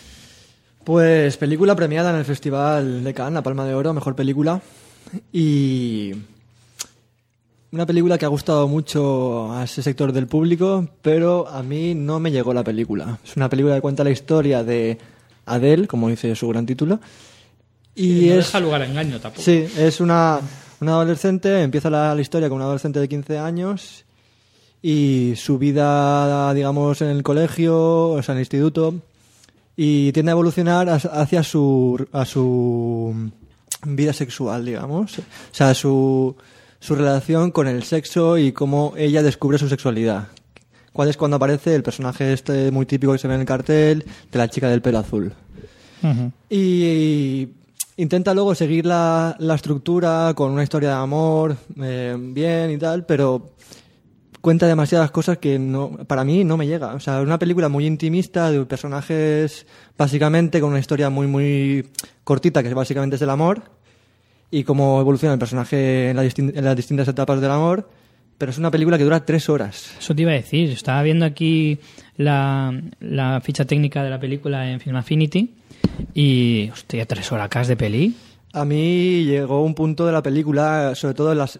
Pues 0.87 1.37
película 1.37 1.74
premiada 1.74 2.11
en 2.11 2.16
el 2.16 2.24
Festival 2.24 3.03
de 3.03 3.12
Cannes, 3.12 3.34
la 3.34 3.43
Palma 3.43 3.64
de 3.64 3.74
Oro, 3.74 3.93
mejor 3.93 4.14
película. 4.14 4.61
Y 5.32 6.12
una 7.72 7.84
película 7.84 8.16
que 8.16 8.24
ha 8.24 8.28
gustado 8.28 8.68
mucho 8.68 9.53
a 9.53 9.64
ese 9.64 9.82
sector 9.82 10.12
del 10.12 10.28
público, 10.28 10.89
pero 11.03 11.49
a 11.49 11.64
mí 11.64 11.97
no 11.97 12.20
me 12.20 12.30
llegó 12.30 12.55
la 12.55 12.62
película. 12.62 13.18
Es 13.24 13.34
una 13.37 13.49
película 13.49 13.74
que 13.74 13.80
cuenta 13.80 14.05
la 14.05 14.11
historia 14.11 14.62
de 14.62 14.97
Adele, 15.47 15.89
como 15.89 16.09
dice 16.09 16.37
su 16.37 16.47
gran 16.47 16.66
título. 16.66 17.01
Y 17.97 18.28
no 18.28 18.34
es, 18.34 18.47
deja 18.47 18.61
lugar 18.61 18.82
a 18.82 18.87
engaño 18.87 19.18
tampoco. 19.18 19.43
Sí, 19.43 19.66
es 19.76 20.01
una, 20.01 20.39
una 20.80 20.93
adolescente, 20.93 21.62
empieza 21.62 21.91
la, 21.91 22.14
la 22.14 22.20
historia 22.20 22.49
con 22.49 22.59
una 22.59 22.66
adolescente 22.66 23.01
de 23.01 23.09
15 23.09 23.39
años 23.39 24.05
y 24.80 25.34
su 25.34 25.59
vida, 25.59 26.55
digamos, 26.55 27.03
en 27.03 27.09
el 27.09 27.24
colegio, 27.24 28.11
o 28.11 28.22
sea, 28.22 28.34
en 28.34 28.39
el 28.39 28.43
instituto, 28.43 28.95
y 29.77 30.11
tiende 30.12 30.31
a 30.31 30.35
evolucionar 30.35 30.89
hacia 30.89 31.43
su, 31.43 32.07
a 32.12 32.24
su 32.24 33.31
vida 33.85 34.12
sexual, 34.12 34.64
digamos. 34.64 35.18
O 35.18 35.22
sea, 35.53 35.74
su, 35.74 36.35
su 36.81 36.95
relación 36.95 37.51
con 37.51 37.68
el 37.68 37.83
sexo 37.83 38.39
y 38.39 38.53
cómo 38.53 38.95
ella 38.97 39.22
descubre 39.22 39.59
su 39.59 39.68
sexualidad. 39.68 40.29
¿Cuál 40.93 41.11
es 41.11 41.18
cuando 41.18 41.37
aparece 41.37 41.74
el 41.74 41.83
personaje 41.83 42.33
este 42.33 42.70
muy 42.70 42.87
típico 42.87 43.12
que 43.12 43.18
se 43.18 43.29
ve 43.29 43.35
en 43.35 43.41
el 43.41 43.47
cartel 43.47 44.05
de 44.33 44.39
la 44.39 44.49
chica 44.49 44.70
del 44.70 44.81
pelo 44.81 44.99
azul? 44.99 45.33
Y 46.49 47.49
intenta 47.97 48.33
luego 48.33 48.55
seguir 48.55 48.87
la, 48.87 49.37
la 49.39 49.57
estructura 49.57 50.33
con 50.35 50.53
una 50.53 50.62
historia 50.62 50.91
de 50.91 50.95
amor 50.95 51.57
eh, 51.83 52.16
bien 52.18 52.70
y 52.70 52.79
tal, 52.79 53.05
pero 53.05 53.51
cuenta 54.47 54.68
demasiadas 54.68 55.11
cosas 55.11 55.38
que 55.38 55.59
no, 55.59 55.90
para 56.07 56.22
mí 56.22 56.44
no 56.44 56.57
me 56.57 56.68
llega. 56.68 56.94
O 56.94 57.01
sea, 57.01 57.18
es 57.18 57.26
una 57.26 57.36
película 57.36 57.68
muy 57.68 57.84
intimista 57.84 58.49
de 58.49 58.64
personajes 58.64 59.66
básicamente 59.99 60.61
con 60.61 60.70
una 60.70 60.78
historia 60.78 61.11
muy 61.11 61.26
muy 61.26 61.88
cortita 62.22 62.62
que 62.62 62.72
básicamente 62.72 63.16
es 63.16 63.22
el 63.22 63.30
amor 63.30 63.64
y 64.53 64.62
cómo 64.62 65.01
evoluciona 65.01 65.32
el 65.32 65.40
personaje 65.40 66.11
en, 66.11 66.16
la 66.16 66.22
en 66.22 66.64
las 66.64 66.76
distintas 66.76 67.09
etapas 67.09 67.40
del 67.40 67.51
amor. 67.51 67.90
Pero 68.38 68.53
es 68.53 68.59
una 68.59 68.70
película 68.70 68.97
que 68.97 69.03
dura 69.03 69.24
tres 69.24 69.49
horas. 69.49 69.97
Eso 69.99 70.14
te 70.14 70.22
iba 70.22 70.30
a 70.30 70.34
decir. 70.34 70.70
Estaba 70.70 71.03
viendo 71.03 71.24
aquí 71.24 71.80
la, 72.16 72.72
la 73.01 73.40
ficha 73.40 73.64
técnica 73.64 74.05
de 74.05 74.11
la 74.11 74.20
película 74.20 74.70
en 74.70 74.78
Film 74.78 74.94
Affinity 74.94 75.57
y, 76.14 76.70
hostia, 76.72 77.05
tres 77.05 77.32
horas 77.32 77.66
de 77.66 77.76
peli. 77.76 78.14
A 78.53 78.64
mí 78.64 79.24
llegó 79.24 79.64
un 79.64 79.74
punto 79.74 80.07
de 80.07 80.12
la 80.12 80.22
película, 80.22 80.94
sobre 80.94 81.14
todo 81.14 81.32
en 81.32 81.38
las... 81.38 81.59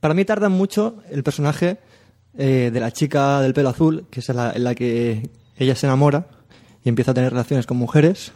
Para 0.00 0.12
mí 0.12 0.26
tarda 0.26 0.50
mucho 0.50 0.96
el 1.10 1.22
personaje 1.22 1.78
eh, 2.38 2.70
de 2.72 2.80
la 2.80 2.90
chica 2.90 3.40
del 3.40 3.54
pelo 3.54 3.70
azul, 3.70 4.06
que 4.10 4.20
es 4.20 4.28
la, 4.30 4.52
en 4.52 4.64
la 4.64 4.74
que 4.74 5.30
ella 5.56 5.74
se 5.74 5.86
enamora 5.86 6.26
y 6.84 6.88
empieza 6.88 7.10
a 7.10 7.14
tener 7.14 7.30
relaciones 7.30 7.66
con 7.66 7.76
mujeres. 7.76 8.32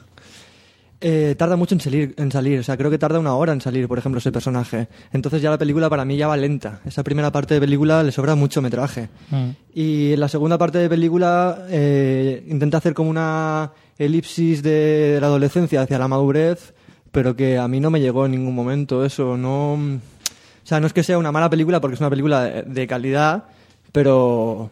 Eh, 1.02 1.34
tarda 1.38 1.56
mucho 1.56 1.74
en 1.74 1.80
salir, 1.80 2.14
en 2.18 2.30
salir, 2.30 2.60
o 2.60 2.62
sea, 2.62 2.76
creo 2.76 2.90
que 2.90 2.98
tarda 2.98 3.18
una 3.18 3.34
hora 3.34 3.54
en 3.54 3.62
salir, 3.62 3.88
por 3.88 3.98
ejemplo, 3.98 4.18
ese 4.18 4.30
personaje. 4.32 4.88
Entonces 5.12 5.40
ya 5.40 5.48
la 5.48 5.56
película 5.56 5.88
para 5.88 6.04
mí 6.04 6.18
ya 6.18 6.28
va 6.28 6.36
lenta. 6.36 6.80
Esa 6.84 7.02
primera 7.02 7.32
parte 7.32 7.54
de 7.54 7.60
película 7.60 8.02
le 8.02 8.12
sobra 8.12 8.34
mucho 8.34 8.60
metraje. 8.60 9.08
Mm. 9.30 9.48
Y 9.74 10.12
en 10.12 10.20
la 10.20 10.28
segunda 10.28 10.58
parte 10.58 10.76
de 10.76 10.90
película 10.90 11.64
eh, 11.70 12.44
intenta 12.48 12.78
hacer 12.78 12.92
como 12.92 13.08
una 13.08 13.72
elipsis 13.96 14.62
de 14.62 15.18
la 15.20 15.28
adolescencia 15.28 15.80
hacia 15.80 15.98
la 15.98 16.06
madurez, 16.06 16.74
pero 17.12 17.34
que 17.34 17.56
a 17.56 17.66
mí 17.66 17.80
no 17.80 17.90
me 17.90 18.00
llegó 18.00 18.26
en 18.26 18.32
ningún 18.32 18.54
momento 18.54 19.02
eso. 19.02 19.38
No, 19.38 19.74
o 19.74 20.00
sea, 20.64 20.80
no 20.80 20.86
es 20.86 20.92
que 20.92 21.02
sea 21.02 21.16
una 21.16 21.32
mala 21.32 21.48
película 21.48 21.80
porque 21.80 21.94
es 21.94 22.00
una 22.00 22.10
película 22.10 22.42
de, 22.44 22.62
de 22.62 22.86
calidad, 22.86 23.44
pero 23.92 24.70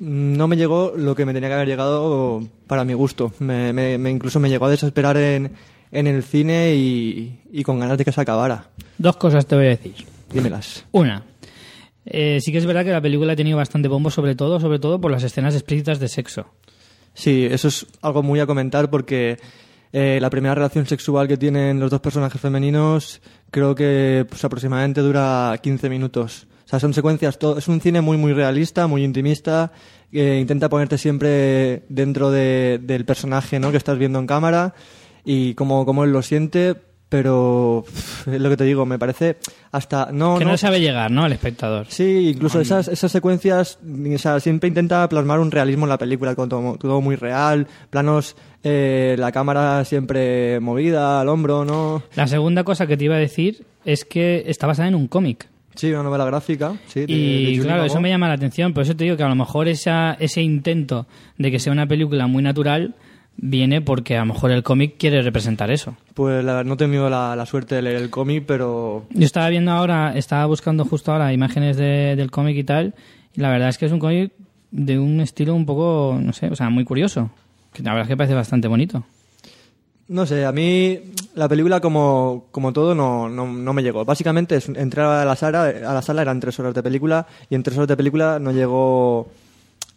no 0.00 0.48
me 0.48 0.56
llegó 0.56 0.92
lo 0.96 1.14
que 1.14 1.24
me 1.24 1.32
tenía 1.32 1.48
que 1.48 1.54
haber 1.54 1.68
llegado 1.68 2.42
para 2.66 2.84
mi 2.84 2.94
gusto. 2.94 3.32
Me, 3.38 3.72
me- 3.72 3.98
me- 3.98 4.10
incluso 4.10 4.40
me 4.40 4.48
llegó 4.48 4.66
a 4.66 4.70
desesperar 4.70 5.16
en, 5.16 5.52
en 5.92 6.06
el 6.06 6.22
cine 6.22 6.74
y, 6.74 7.40
y 7.52 7.62
con 7.62 7.78
ganas 7.78 7.98
de 7.98 8.04
que 8.04 8.12
se 8.12 8.20
acabara. 8.20 8.68
Dos 8.98 9.16
cosas 9.16 9.46
te 9.46 9.56
voy 9.56 9.66
a 9.66 9.70
decir. 9.70 9.94
Dímelas. 10.32 10.84
Una, 10.92 11.22
eh, 12.06 12.38
sí 12.40 12.50
que 12.52 12.58
es 12.58 12.66
verdad 12.66 12.84
que 12.84 12.90
la 12.90 13.00
película 13.00 13.32
ha 13.32 13.36
tenido 13.36 13.56
bastante 13.56 13.88
bombo, 13.88 14.10
sobre 14.10 14.34
todo, 14.34 14.58
sobre 14.60 14.78
todo 14.78 15.00
por 15.00 15.10
las 15.10 15.22
escenas 15.22 15.54
explícitas 15.54 16.00
de 16.00 16.08
sexo. 16.08 16.46
Sí, 17.14 17.46
eso 17.48 17.68
es 17.68 17.86
algo 18.02 18.22
muy 18.24 18.40
a 18.40 18.46
comentar 18.46 18.90
porque 18.90 19.38
eh, 19.92 20.18
la 20.20 20.28
primera 20.30 20.56
relación 20.56 20.86
sexual 20.86 21.28
que 21.28 21.36
tienen 21.36 21.78
los 21.78 21.90
dos 21.92 22.00
personajes 22.00 22.40
femeninos 22.40 23.20
creo 23.52 23.76
que 23.76 24.26
pues, 24.28 24.44
aproximadamente 24.44 25.00
dura 25.00 25.56
15 25.62 25.88
minutos. 25.88 26.48
Sea, 26.74 26.80
son 26.80 26.94
secuencias, 26.94 27.38
todo, 27.38 27.58
es 27.58 27.68
un 27.68 27.80
cine 27.80 28.00
muy, 28.00 28.16
muy 28.16 28.32
realista, 28.32 28.86
muy 28.86 29.04
intimista, 29.04 29.70
que 30.10 30.38
intenta 30.40 30.68
ponerte 30.68 30.98
siempre 30.98 31.84
dentro 31.88 32.30
de- 32.30 32.78
del 32.82 33.04
personaje 33.04 33.58
¿no? 33.60 33.70
que 33.70 33.76
estás 33.76 33.98
viendo 33.98 34.18
en 34.18 34.26
cámara 34.26 34.74
y 35.24 35.54
cómo, 35.54 35.84
cómo 35.86 36.04
él 36.04 36.12
lo 36.12 36.22
siente, 36.22 36.74
pero 37.08 37.84
es 38.26 38.40
lo 38.40 38.48
que 38.50 38.56
te 38.56 38.64
digo, 38.64 38.84
me 38.86 38.98
parece 38.98 39.36
hasta... 39.70 40.08
No, 40.12 40.36
que 40.38 40.44
no, 40.44 40.56
sabe 40.56 40.80
llegar, 40.80 41.10
¿no? 41.12 41.24
Al 41.24 41.32
espectador. 41.32 41.86
Sí, 41.88 42.30
incluso 42.34 42.60
esas, 42.60 42.88
esas 42.88 43.12
secuencias, 43.12 43.78
o 44.14 44.18
sea, 44.18 44.40
siempre 44.40 44.68
intenta 44.68 45.08
plasmar 45.08 45.38
un 45.38 45.50
realismo 45.52 45.84
en 45.84 45.90
la 45.90 45.98
película, 45.98 46.34
con 46.34 46.48
todo, 46.48 46.76
todo 46.76 47.00
muy 47.00 47.14
real, 47.16 47.68
planos, 47.90 48.34
eh, 48.64 49.14
la 49.18 49.30
cámara 49.30 49.84
siempre 49.84 50.58
movida 50.60 51.20
al 51.20 51.28
hombro, 51.28 51.64
¿no? 51.64 52.02
La 52.16 52.26
segunda 52.26 52.64
cosa 52.64 52.86
que 52.88 52.96
te 52.96 53.04
iba 53.04 53.14
a 53.14 53.18
decir 53.18 53.64
es 53.84 54.04
que 54.04 54.42
está 54.46 54.66
basada 54.66 54.88
en 54.88 54.94
un 54.96 55.06
cómic. 55.06 55.48
Sí, 55.74 55.90
una 55.92 56.02
novela 56.04 56.24
gráfica, 56.24 56.74
sí. 56.86 57.00
de- 57.06 57.12
Y 57.12 57.58
claro, 57.60 57.84
eso 57.84 58.00
me 58.00 58.08
llama 58.08 58.28
la 58.28 58.34
atención. 58.34 58.72
Por 58.72 58.82
eso 58.84 58.94
te 58.96 59.04
digo 59.04 59.16
que 59.16 59.22
a 59.22 59.28
lo 59.28 59.34
mejor 59.34 59.68
esa, 59.68 60.16
ese 60.20 60.40
intento 60.42 61.06
de 61.38 61.50
que 61.50 61.58
sea 61.58 61.72
una 61.72 61.86
película 61.86 62.26
muy 62.26 62.42
natural 62.42 62.94
viene 63.36 63.80
porque 63.80 64.16
a 64.16 64.20
lo 64.20 64.26
mejor 64.32 64.52
el 64.52 64.62
cómic 64.62 64.94
quiere 64.98 65.20
representar 65.22 65.70
eso. 65.72 65.96
Pues 66.14 66.44
la 66.44 66.62
no 66.62 66.74
he 66.74 66.76
tenido 66.76 67.10
la, 67.10 67.34
la 67.34 67.46
suerte 67.46 67.74
de 67.74 67.82
leer 67.82 67.96
el 67.96 68.10
cómic, 68.10 68.44
pero 68.46 69.06
Yo 69.10 69.24
estaba 69.24 69.48
viendo 69.48 69.72
ahora, 69.72 70.16
estaba 70.16 70.46
buscando 70.46 70.84
justo 70.84 71.10
ahora 71.10 71.32
imágenes 71.32 71.76
de- 71.76 72.14
del 72.14 72.30
cómic 72.30 72.56
y 72.56 72.62
tal, 72.64 72.94
y 73.36 73.40
la 73.40 73.50
verdad 73.50 73.68
es 73.70 73.78
que 73.78 73.86
es 73.86 73.92
un 73.92 73.98
cómic 73.98 74.32
de 74.70 74.98
un 75.00 75.20
estilo 75.20 75.54
un 75.54 75.66
poco, 75.66 76.16
no 76.20 76.32
sé, 76.32 76.46
o 76.46 76.54
sea, 76.54 76.70
muy 76.70 76.84
curioso. 76.84 77.30
Que 77.72 77.82
la 77.82 77.90
verdad 77.90 78.02
es 78.04 78.08
que 78.10 78.16
parece 78.16 78.34
bastante 78.34 78.68
bonito. 78.68 79.04
No 80.08 80.26
sé, 80.26 80.44
a 80.44 80.52
mí 80.52 80.98
la 81.34 81.48
película 81.48 81.80
como, 81.80 82.46
como 82.50 82.72
todo 82.72 82.94
no, 82.94 83.28
no, 83.28 83.46
no 83.46 83.72
me 83.72 83.82
llegó. 83.82 84.04
Básicamente 84.04 84.58
entrar 84.76 85.06
a 85.06 85.24
la, 85.24 85.36
sala, 85.36 85.64
a 85.64 85.94
la 85.94 86.02
sala 86.02 86.22
eran 86.22 86.40
tres 86.40 86.58
horas 86.60 86.74
de 86.74 86.82
película 86.82 87.26
y 87.48 87.54
en 87.54 87.62
tres 87.62 87.76
horas 87.78 87.88
de 87.88 87.96
película 87.96 88.38
no 88.38 88.52
llegó 88.52 89.28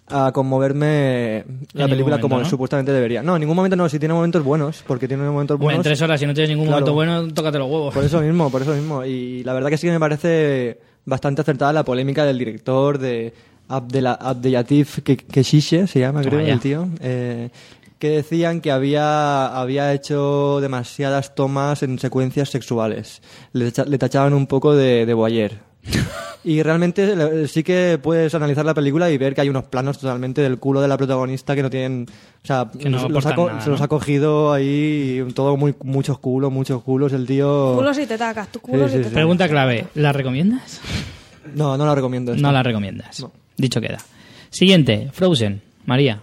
a 0.10 0.32
conmoverme 0.32 1.44
la 1.74 1.88
película 1.90 2.20
como 2.22 2.44
supuestamente 2.46 2.94
debería. 2.94 3.22
No, 3.22 3.36
en 3.36 3.42
ningún 3.42 3.58
momento 3.58 3.76
no, 3.76 3.90
sí 3.90 4.00
tiene 4.00 4.14
momentos 4.14 4.42
buenos, 4.44 4.82
porque 4.88 5.08
tiene 5.08 5.24
momentos 5.24 5.56
Hombre, 5.56 5.66
en 5.66 5.68
buenos. 5.80 5.84
tres 5.84 6.02
horas, 6.02 6.20
si 6.20 6.26
no 6.26 6.34
tienes 6.34 6.50
ningún 6.52 6.68
Claro. 6.68 6.86
momento 6.86 6.94
bueno, 6.94 7.34
tócate 7.34 7.58
los 7.58 7.70
huevos. 7.70 7.94
Por 7.94 8.04
eso 8.06 8.22
mismo, 8.22 8.50
por 8.50 8.62
eso 8.62 8.74
mismo. 8.74 9.04
Y 9.04 9.44
la 9.44 9.52
verdad 9.54 9.70
que 9.70 9.78
sí 9.78 9.88
que 9.88 9.92
me 9.92 10.00
parece 10.00 10.80
bastante 11.06 11.42
acertada 11.42 11.74
la 11.74 11.84
polémica 11.84 12.24
del 12.24 12.38
director 12.38 12.98
de 12.98 13.34
Abdela- 13.68 14.18
Abdelatif 14.22 15.00
Ke- 15.04 15.18
Keshiche, 15.30 15.88
se 15.88 16.00
llama 16.00 16.22
creo 16.22 16.40
el 16.40 16.60
tío, 16.62 16.88
eh, 17.02 17.50
que 18.00 18.10
decían 18.10 18.62
que 18.62 18.72
había, 18.72 19.48
había 19.48 19.94
hecho 19.94 20.60
demasiadas 20.62 21.36
tomas 21.36 21.84
en 21.84 22.00
secuencias 22.00 22.50
sexuales. 22.50 23.22
Le, 23.54 23.72
tacha- 23.72 23.86
le 23.86 23.98
tachaban 23.98 24.34
un 24.34 24.48
poco 24.48 24.76
de, 24.76 25.06
de 25.06 25.14
voyeur. 25.14 25.52
Y 26.44 26.64
realmente 26.64 27.46
sí 27.50 27.62
que 27.62 28.00
puedes 28.02 28.34
analizar 28.34 28.64
la 28.64 28.74
película 28.74 29.10
y 29.12 29.18
ver 29.18 29.36
que 29.36 29.42
hay 29.42 29.50
unos 29.50 29.66
planos 29.66 29.98
totalmente 30.00 30.42
del 30.42 30.60
culo 30.60 30.80
de 30.80 30.88
la 30.88 30.96
protagonista 30.96 31.56
que 31.56 31.62
no 31.64 31.70
tienen... 31.70 32.06
O 32.42 32.48
sea, 32.48 32.70
no 32.86 32.90
los- 33.10 33.26
ha 33.26 33.36
nada, 33.36 33.60
se 33.60 33.70
los 33.70 33.82
ha 33.82 33.90
cogido 33.90 34.54
ahí 34.54 35.26
todo 35.36 35.58
muy, 35.58 35.76
muchos 35.84 36.20
culos, 36.20 36.50
muchos 36.50 36.82
culos. 36.84 37.12
El 37.12 37.26
tío... 37.26 37.74
Culos 37.76 37.98
y 38.00 38.06
tetacas, 38.06 38.48
tu 38.50 38.62
culos 38.62 38.92
Sí, 38.92 39.00
y 39.00 39.04
sí, 39.04 39.10
sí. 39.10 39.14
Pregunta 39.14 39.50
clave, 39.50 39.88
¿la 39.96 40.14
recomiendas? 40.14 40.80
No, 41.54 41.76
no 41.76 41.86
la 41.86 41.96
recomiendo. 41.96 42.32
esta. 42.32 42.42
No 42.42 42.54
la 42.54 42.64
recomiendas. 42.64 43.20
No. 43.20 43.34
Dicho 43.58 43.82
queda. 43.82 43.98
Siguiente, 44.50 45.10
Frozen. 45.12 45.62
María. 45.86 46.22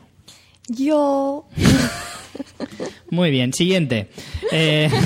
Yo... 0.69 1.47
Muy 3.11 3.31
bien, 3.31 3.53
siguiente. 3.53 4.09
Eh, 4.51 4.91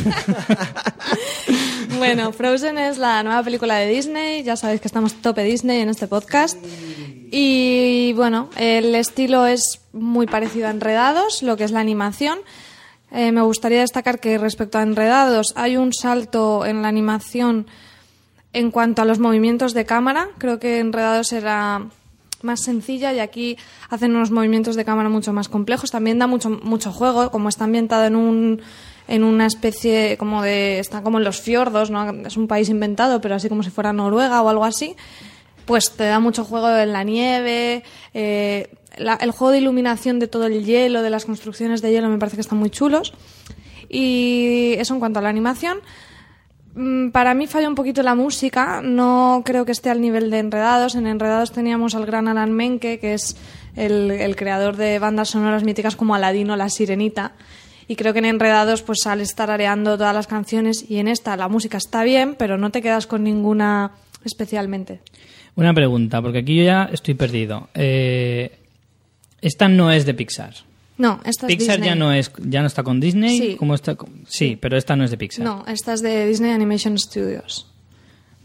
Bueno, 1.99 2.33
Frozen 2.33 2.79
es 2.79 2.97
la 2.97 3.23
nueva 3.25 3.43
película 3.43 3.77
de 3.77 3.89
Disney. 3.89 4.45
Ya 4.45 4.57
sabéis 4.57 4.81
que 4.81 4.87
estamos 4.87 5.15
tope 5.15 5.43
Disney 5.43 5.81
en 5.81 5.89
este 5.89 6.07
podcast. 6.07 6.57
Y 7.31 8.13
bueno, 8.15 8.51
el 8.57 8.95
estilo 8.95 9.47
es 9.47 9.81
muy 9.93 10.27
parecido 10.27 10.69
a 10.69 10.71
Enredados, 10.71 11.43
lo 11.43 11.57
que 11.57 11.65
es 11.65 11.73
la 11.73 11.81
animación. 11.81 12.39
Eh, 13.11 13.33
me 13.33 13.43
gustaría 13.43 13.81
destacar 13.81 14.21
que 14.21 14.39
respecto 14.39 14.79
a 14.79 14.83
Enredados 14.83 15.53
hay 15.57 15.77
un 15.77 15.93
salto 15.93 16.65
en 16.65 16.83
la 16.83 16.89
animación 16.89 17.67
en 18.53 18.71
cuanto 18.71 19.03
a 19.03 19.05
los 19.05 19.19
movimientos 19.19 19.75
de 19.75 19.85
cámara. 19.85 20.29
Creo 20.39 20.61
que 20.61 20.79
Enredados 20.79 21.33
era 21.33 21.89
más 22.43 22.61
sencilla 22.63 23.13
y 23.13 23.19
aquí 23.19 23.57
hacen 23.91 24.15
unos 24.15 24.31
movimientos 24.31 24.77
de 24.77 24.85
cámara 24.85 25.09
mucho 25.09 25.33
más 25.33 25.49
complejos. 25.49 25.91
También 25.91 26.19
da 26.19 26.27
mucho, 26.27 26.51
mucho 26.51 26.93
juego, 26.93 27.31
como 27.31 27.49
está 27.49 27.65
ambientado 27.65 28.05
en 28.05 28.17
un 28.17 28.63
en 29.09 29.25
una 29.25 29.47
especie 29.47 30.17
como 30.19 30.43
de 30.43 30.79
está 30.81 31.03
como 31.03 31.17
en 31.19 31.25
los 31.25 31.41
fiordos, 31.41 31.91
¿no? 31.91 32.11
Es 32.27 32.37
un 32.37 32.47
país 32.47 32.69
inventado, 32.69 33.21
pero 33.23 33.35
así 33.37 33.49
como 33.49 33.63
si 33.63 33.71
fuera 33.71 33.93
Noruega 33.93 34.43
o 34.43 34.49
algo 34.51 34.65
así. 34.65 34.97
Pues 35.65 35.93
te 35.93 36.05
da 36.05 36.21
mucho 36.21 36.45
juego 36.45 36.69
en 36.77 36.93
la 36.93 37.05
nieve, 37.05 37.83
eh, 38.15 38.69
la- 38.99 39.15
el 39.15 39.31
juego 39.31 39.53
de 39.53 39.59
iluminación 39.59 40.19
de 40.19 40.29
todo 40.29 40.47
el 40.47 40.65
hielo, 40.65 41.01
de 41.03 41.09
las 41.11 41.25
construcciones 41.25 41.81
de 41.83 41.91
hielo, 41.93 42.09
me 42.11 42.19
parece 42.19 42.37
que 42.37 42.41
están 42.43 42.59
muy 42.59 42.69
chulos. 42.71 43.15
Y 43.89 44.75
eso 44.79 44.95
en 44.95 45.01
cuanto 45.01 45.19
a 45.19 45.23
la 45.23 45.29
animación. 45.29 45.79
Mm, 46.79 47.11
Para 47.11 47.35
mí 47.35 47.49
falla 47.49 47.69
un 47.69 47.75
poquito 47.75 48.05
la 48.05 48.15
música, 48.15 48.81
no 48.83 49.43
creo 49.45 49.65
que 49.65 49.73
esté 49.73 49.91
al 49.91 50.01
nivel 50.01 50.31
de 50.31 50.39
Enredados. 50.39 50.95
En 50.95 51.09
Enredados 51.09 51.51
teníamos 51.51 51.97
al 51.97 52.07
gran 52.07 52.29
Alan 52.29 52.53
Menke, 52.53 53.01
que 53.01 53.15
es 53.15 53.37
el, 53.75 54.37
creador 54.37 54.77
de 54.77 55.01
bandas 55.01 55.31
sonoras 55.31 55.65
míticas 55.65 55.97
como 55.97 56.15
Aladino, 56.15 56.55
La 56.55 56.69
Sirenita. 56.69 57.33
Y 57.89 57.97
creo 57.97 58.13
que 58.13 58.21
en 58.21 58.27
Enredados 58.27 58.83
pues 58.83 59.01
sale 59.03 59.25
estar 59.25 59.51
areando 59.51 59.99
todas 59.99 60.15
las 60.15 60.29
canciones 60.29 60.89
y 60.89 60.99
en 60.99 61.09
esta 61.09 61.37
la 61.37 61.49
música 61.49 61.79
está 61.79 62.05
bien, 62.05 62.37
pero 62.39 62.59
no 62.59 62.71
te 62.71 62.81
quedas 62.81 63.09
con 63.09 63.25
ninguna 63.25 63.93
especialmente. 64.25 65.01
una 65.57 65.75
pregunta, 65.75 66.23
porque 66.23 66.39
aquí 66.39 66.59
yo 66.59 66.63
ya 66.63 66.89
estoy 66.93 67.15
perdido. 67.15 67.71
Eh, 67.75 68.57
esta 69.41 69.69
no 69.69 69.91
es 69.91 70.07
de 70.07 70.15
Pixar. 70.15 70.68
No, 70.99 71.21
esta 71.25 71.47
es 71.47 71.57
Pixar 71.57 71.77
Disney. 71.77 71.89
ya 71.91 71.95
no 71.95 72.13
es 72.13 72.31
ya 72.39 72.61
no 72.61 72.67
está 72.67 72.83
con 72.83 73.01
Disney, 73.01 73.39
Sí. 73.39 73.57
¿Cómo 73.57 73.75
está 73.75 73.95
con- 73.95 74.25
sí, 74.27 74.59
pero 74.61 74.77
esta 74.77 74.97
no 74.97 75.05
es 75.05 75.11
de 75.11 75.17
Pixar. 75.17 75.45
No, 75.45 75.65
esta 75.67 75.93
es 75.95 76.03
de 76.03 76.27
Disney 76.27 76.51
Animation 76.51 76.99
Studios. 76.99 77.67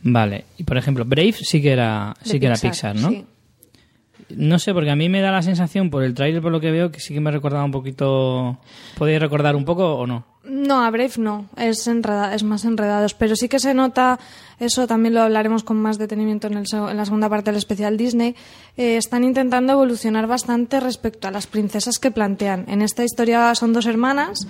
Vale. 0.04 0.46
Y 0.58 0.64
por 0.64 0.78
ejemplo, 0.78 1.04
Brave 1.06 1.34
sí 1.34 1.62
que 1.62 1.72
era 1.72 2.14
de 2.24 2.30
sí 2.30 2.40
que 2.40 2.46
era 2.46 2.56
Pixar, 2.56 2.96
¿no? 2.96 3.10
sí. 3.10 3.26
No 4.30 4.58
sé, 4.58 4.74
porque 4.74 4.90
a 4.90 4.96
mí 4.96 5.10
me 5.10 5.22
da 5.22 5.32
la 5.32 5.42
sensación 5.42 5.90
por 5.90 6.04
el 6.04 6.14
tráiler 6.14 6.42
por 6.42 6.52
lo 6.52 6.60
que 6.60 6.72
veo 6.72 6.92
que 6.92 7.00
sí 7.00 7.14
que 7.14 7.20
me 7.20 7.30
recordaba 7.30 7.66
un 7.66 7.72
poquito 7.72 8.58
¿Podéis 8.98 9.20
recordar 9.20 9.56
un 9.56 9.66
poco 9.66 9.96
o 9.96 10.08
no? 10.08 10.26
No, 10.46 10.84
a 10.84 10.90
Brave 10.92 11.14
no, 11.18 11.48
es, 11.56 11.88
enreda- 11.88 12.36
es 12.36 12.44
más 12.44 12.66
enredados, 12.66 13.14
pero 13.14 13.34
sí 13.38 13.48
que 13.48 13.60
se 13.60 13.74
nota, 13.74 14.20
eso 14.60 14.88
también 14.88 15.14
lo 15.14 15.22
hablaremos 15.22 15.64
con 15.64 15.78
más 15.82 15.98
detenimiento 15.98 16.48
en, 16.48 16.58
el 16.58 16.66
en 16.74 16.98
la 16.98 17.06
segunda 17.06 17.30
parte 17.30 17.52
del 17.52 17.58
especial 17.58 17.96
Disney, 17.96 18.36
eh, 18.76 18.98
están 18.98 19.24
intentando 19.24 19.72
evolucionar 19.72 20.28
bastante 20.28 20.82
respecto 20.82 21.30
a 21.30 21.32
las 21.32 21.48
princesas 21.48 21.98
que 21.98 22.12
plantean. 22.12 22.66
En 22.68 22.82
esta 22.82 23.06
historia 23.06 23.56
son 23.56 23.72
dos 23.72 23.86
hermanas 23.86 24.46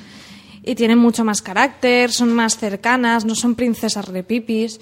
y 0.63 0.73
tienen 0.73 0.97
mucho 0.97 1.23
más 1.23 1.43
carácter, 1.43 2.11
son 2.11 2.33
más 2.33 2.57
cercanas, 2.57 3.23
no 3.23 3.35
son 3.35 3.53
princesas 3.53 4.07
repipis. 4.07 4.79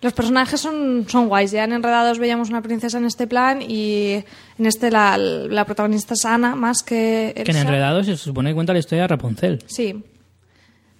Los 0.00 0.12
personajes 0.14 0.60
son, 0.60 1.06
son 1.08 1.28
guays. 1.28 1.50
Ya 1.50 1.64
en 1.64 1.72
Enredados 1.72 2.18
veíamos 2.20 2.48
una 2.50 2.62
princesa 2.62 2.96
en 2.98 3.04
este 3.04 3.26
plan 3.26 3.60
y 3.60 4.24
en 4.58 4.66
este 4.66 4.90
la, 4.92 5.18
la 5.18 5.64
protagonista 5.66 6.14
es 6.14 6.24
Ana 6.24 6.54
más 6.54 6.82
que 6.84 7.32
Que 7.44 7.50
en. 7.50 7.56
Enredados 7.58 8.06
se 8.06 8.16
supone 8.16 8.50
que 8.50 8.54
cuenta 8.54 8.72
la 8.72 8.78
historia 8.78 9.02
de 9.02 9.08
Rapunzel. 9.08 9.62
Sí. 9.66 10.02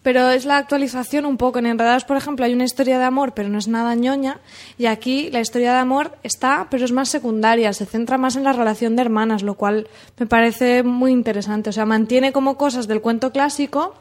Pero 0.03 0.30
es 0.30 0.44
la 0.44 0.59
actualización 0.59 1.26
un 1.26 1.36
poco. 1.36 1.59
En 1.59 1.66
Enredados, 1.66 2.05
por 2.05 2.16
ejemplo, 2.16 2.44
hay 2.44 2.55
una 2.55 2.64
historia 2.64 2.99
de 2.99 3.05
amor, 3.05 3.34
pero 3.34 3.49
no 3.49 3.59
es 3.59 3.68
nada 3.68 3.94
ñoña. 3.94 4.38
Y 4.78 4.86
aquí 4.86 5.30
la 5.30 5.40
historia 5.40 5.72
de 5.72 5.78
amor 5.78 6.16
está, 6.22 6.68
pero 6.70 6.84
es 6.84 6.92
más 6.92 7.09
secundaria. 7.09 7.72
Se 7.72 7.84
centra 7.84 8.16
más 8.16 8.36
en 8.36 8.44
la 8.44 8.53
relación 8.53 8.96
de 8.96 9.03
hermanas, 9.03 9.42
lo 9.42 9.55
cual 9.55 9.88
me 10.18 10.26
parece 10.26 10.82
muy 10.82 11.11
interesante. 11.11 11.70
O 11.70 11.72
sea, 11.72 11.84
mantiene 11.84 12.32
como 12.32 12.57
cosas 12.57 12.86
del 12.86 13.01
cuento 13.01 13.32
clásico, 13.32 13.94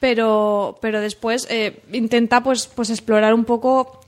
pero, 0.00 0.78
pero 0.82 1.00
después 1.00 1.46
eh, 1.50 1.82
intenta 1.92 2.42
pues, 2.42 2.66
pues 2.66 2.90
explorar 2.90 3.34
un 3.34 3.44
poco 3.44 4.00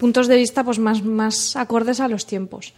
puntos 0.00 0.28
de 0.28 0.36
vista 0.36 0.64
pues 0.64 0.78
más, 0.78 1.04
más 1.04 1.56
acordes 1.56 2.00
a 2.00 2.08
los 2.08 2.26
tiempos. 2.26 2.72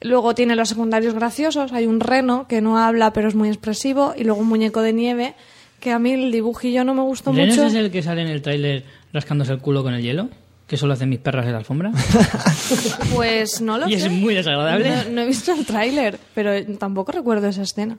Luego 0.00 0.34
tiene 0.34 0.54
los 0.54 0.68
secundarios 0.68 1.12
graciosos, 1.12 1.72
hay 1.72 1.86
un 1.86 2.00
reno 2.00 2.46
que 2.48 2.60
no 2.60 2.78
habla 2.78 3.12
pero 3.12 3.28
es 3.28 3.34
muy 3.34 3.48
expresivo 3.48 4.14
y 4.16 4.22
luego 4.24 4.40
un 4.40 4.48
muñeco 4.48 4.80
de 4.80 4.92
nieve 4.92 5.34
que 5.80 5.92
a 5.92 5.98
mí 5.98 6.12
el 6.12 6.32
dibujillo 6.32 6.84
no 6.84 6.94
me 6.94 7.02
gustó 7.02 7.32
¿Renos 7.32 7.56
mucho. 7.56 7.66
es 7.68 7.74
el 7.74 7.90
que 7.90 8.02
sale 8.02 8.22
en 8.22 8.28
el 8.28 8.42
tráiler 8.42 8.84
rascándose 9.12 9.52
el 9.52 9.58
culo 9.58 9.82
con 9.82 9.94
el 9.94 10.02
hielo? 10.02 10.28
Que 10.66 10.76
solo 10.76 10.94
hacen 10.94 11.08
mis 11.08 11.20
perras 11.20 11.46
en 11.46 11.52
la 11.52 11.58
alfombra. 11.58 11.92
Pues 13.14 13.60
no 13.60 13.78
lo 13.78 13.88
Y 13.88 13.94
es 13.94 14.02
sé. 14.02 14.08
muy 14.10 14.34
desagradable. 14.34 14.88
No, 14.88 15.04
no 15.10 15.20
he 15.22 15.26
visto 15.26 15.52
el 15.52 15.64
tráiler, 15.64 16.18
pero 16.34 16.50
tampoco 16.76 17.12
recuerdo 17.12 17.46
esa 17.48 17.62
escena. 17.62 17.96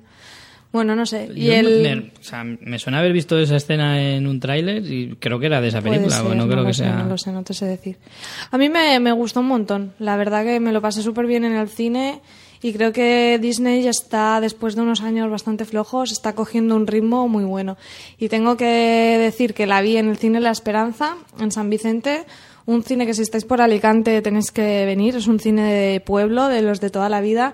Bueno, 0.74 0.96
no 0.96 1.06
sé. 1.06 1.30
Y 1.34 1.46
Yo 1.46 1.54
el... 1.54 1.82
me, 1.82 2.12
o 2.20 2.24
sea, 2.24 2.44
me 2.44 2.78
suena 2.78 3.00
haber 3.00 3.14
visto 3.14 3.40
esa 3.40 3.56
escena 3.56 4.02
en 4.02 4.28
un 4.28 4.40
tráiler 4.42 4.86
y 4.86 5.16
creo 5.18 5.40
que 5.40 5.46
era 5.46 5.62
de 5.62 5.70
esa 5.70 5.82
película. 5.82 6.18
ser, 6.18 6.36
no 6.36 6.46
creo 6.46 6.58
lo 6.62 6.66
que 6.66 6.74
sé, 6.74 6.84
sea. 6.84 6.96
no 6.98 7.06
lo 7.06 7.18
sé, 7.18 7.32
no 7.32 7.42
te 7.44 7.54
sé 7.54 7.66
decir. 7.66 7.98
A 8.52 8.58
mí 8.58 8.68
me, 8.68 9.00
me 9.00 9.14
gustó 9.14 9.40
un 9.40 9.48
montón. 9.48 9.94
La 9.98 10.18
verdad 10.18 10.44
que 10.44 10.60
me 10.60 10.74
lo 10.74 10.82
pasé 10.82 11.02
súper 11.02 11.26
bien 11.26 11.46
en 11.46 11.56
el 11.56 11.70
cine 11.70 12.22
y 12.62 12.74
creo 12.74 12.92
que 12.92 13.40
Disney 13.42 13.82
ya 13.82 13.90
está, 13.90 14.42
después 14.42 14.76
de 14.76 14.82
unos 14.82 15.02
años 15.02 15.30
bastante 15.30 15.66
flojos, 15.66 16.12
está 16.12 16.34
cogiendo 16.34 16.76
un 16.76 16.88
ritmo 16.88 17.28
muy 17.28 17.44
bueno. 17.44 17.78
Y 18.18 18.30
tengo 18.30 18.58
que 18.58 18.66
decir 19.20 19.54
que 19.54 19.68
la 19.68 19.82
vi 19.82 19.98
en 19.98 20.10
el 20.10 20.18
cine 20.18 20.40
La 20.40 20.52
Esperanza, 20.52 21.18
en 21.40 21.52
San 21.52 21.70
Vicente. 21.70 22.26
Un 22.66 22.84
cine 22.84 23.06
que 23.06 23.14
si 23.14 23.22
estáis 23.22 23.46
por 23.46 23.62
Alicante 23.62 24.22
tenéis 24.22 24.52
que 24.52 24.86
venir. 24.86 25.16
Es 25.16 25.28
un 25.28 25.40
cine 25.40 25.72
de 25.72 26.00
pueblo, 26.02 26.48
de 26.48 26.62
los 26.62 26.82
de 26.82 26.90
toda 26.90 27.10
la 27.10 27.22
vida 27.22 27.54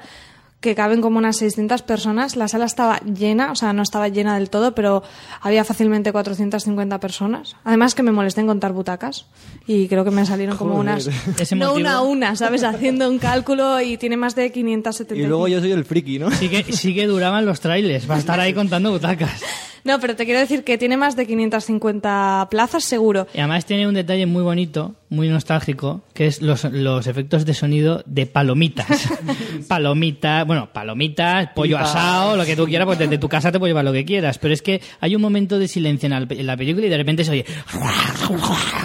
que 0.64 0.74
caben 0.76 1.02
como 1.02 1.18
unas 1.20 1.36
600 1.38 1.82
personas. 1.84 2.36
La 2.38 2.48
sala 2.48 2.66
estaba 2.66 2.98
llena, 3.02 3.52
o 3.52 3.56
sea, 3.56 3.74
no 3.74 3.84
estaba 3.84 4.08
llena 4.08 4.36
del 4.36 4.50
todo, 4.50 4.74
pero 4.74 5.04
había 5.42 5.64
fácilmente 5.66 6.12
450 6.14 7.00
personas. 7.02 7.56
Además 7.66 7.94
que 7.94 8.02
me 8.02 8.12
molesté 8.14 8.42
en 8.42 8.48
contar 8.48 8.72
butacas 8.72 9.26
y 9.68 9.88
creo 9.90 10.06
que 10.06 10.12
me 10.12 10.26
salieron 10.26 10.56
como 10.58 10.76
Joder. 10.76 10.94
unas... 10.94 11.08
Ese 11.40 11.56
no 11.58 11.68
motivo- 11.74 11.76
una 11.82 11.94
a 11.96 12.02
una, 12.02 12.36
¿sabes? 12.38 12.64
Haciendo 12.64 13.10
un 13.10 13.20
cálculo 13.20 13.82
y 13.82 13.98
tiene 13.98 14.16
más 14.18 14.36
de 14.36 14.52
570. 14.52 15.22
Y 15.22 15.28
luego 15.28 15.48
yo 15.50 15.60
soy 15.60 15.74
el 15.74 15.84
friki, 15.86 16.18
¿no? 16.18 16.32
Sí 16.32 16.48
que, 16.48 16.64
sí 16.72 16.96
que 16.96 17.06
duraban 17.06 17.46
los 17.46 17.60
trailers. 17.60 18.10
Va 18.10 18.16
a 18.16 18.20
estar 18.20 18.40
ahí 18.40 18.54
contando 18.56 18.90
butacas. 18.92 19.44
No, 19.86 20.00
pero 20.00 20.16
te 20.16 20.24
quiero 20.24 20.40
decir 20.40 20.64
que 20.64 20.78
tiene 20.78 20.96
más 20.96 21.18
de 21.18 21.28
550 21.28 22.48
plazas 22.50 22.86
seguro. 22.86 23.28
Y 23.34 23.40
además 23.40 23.66
tiene 23.66 23.86
un 23.86 23.94
detalle 23.94 24.26
muy 24.26 24.42
bonito, 24.42 24.96
muy 25.10 25.28
nostálgico, 25.28 26.04
que 26.14 26.28
es 26.28 26.42
los, 26.42 26.64
los 26.64 27.06
efectos 27.06 27.44
de 27.46 27.54
sonido 27.54 28.02
de 28.06 28.26
palomitas. 28.26 28.88
palomitas, 29.68 30.48
bueno, 30.54 30.70
palomitas, 30.74 31.50
pollo 31.56 31.78
Pipa. 31.78 31.90
asado, 31.90 32.38
lo 32.38 32.46
que 32.46 32.56
tú 32.56 32.66
quieras, 32.66 32.86
pues 32.86 33.00
desde 33.00 33.18
tu 33.18 33.28
casa 33.30 33.52
te 33.52 33.60
puedes 33.60 33.72
llevar 33.72 33.86
lo 33.86 33.94
que 33.94 34.06
quieras. 34.06 34.38
Pero 34.38 34.54
es 34.54 34.62
que 34.62 34.82
hay 35.00 35.16
un 35.16 35.22
momento 35.22 35.60
de 35.60 35.68
silencio 35.68 36.08
en 36.08 36.12
la, 36.12 36.26
en 36.30 36.48
la 36.48 36.56
película 36.58 36.86
y 36.86 36.90
de 36.90 36.98
repente 36.98 37.24
se 37.24 37.32
oye. 37.32 37.46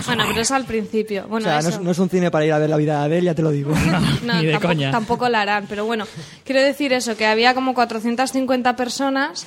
Bueno, 0.07 0.25
pero 0.29 0.41
es 0.41 0.51
al 0.51 0.65
principio. 0.65 1.25
O 1.25 1.29
Bueno, 1.29 1.47
sea, 1.47 1.63
no 1.63 1.69
es, 1.69 1.81
no 1.81 1.91
es 1.91 1.99
un 1.99 2.09
cine 2.11 2.31
para 2.31 2.45
ir 2.47 2.53
a 2.53 2.59
ver 2.59 2.71
la 2.71 2.77
vida 2.77 2.99
de 3.01 3.05
Adele, 3.07 3.27
ya 3.27 3.35
te 3.35 3.43
lo 3.43 3.51
digo. 3.51 3.73
No, 4.25 4.35
Ni 4.35 4.47
de 4.47 4.53
tampoco, 4.53 4.75
coña. 4.75 4.91
tampoco 4.91 5.29
la 5.29 5.41
harán, 5.43 5.67
pero 5.69 5.85
bueno, 5.85 6.05
quiero 6.45 6.61
decir 6.63 6.93
eso, 6.93 7.17
que 7.17 7.27
había 7.27 7.55
como 7.55 7.75
450 7.75 8.77
personas 8.77 9.47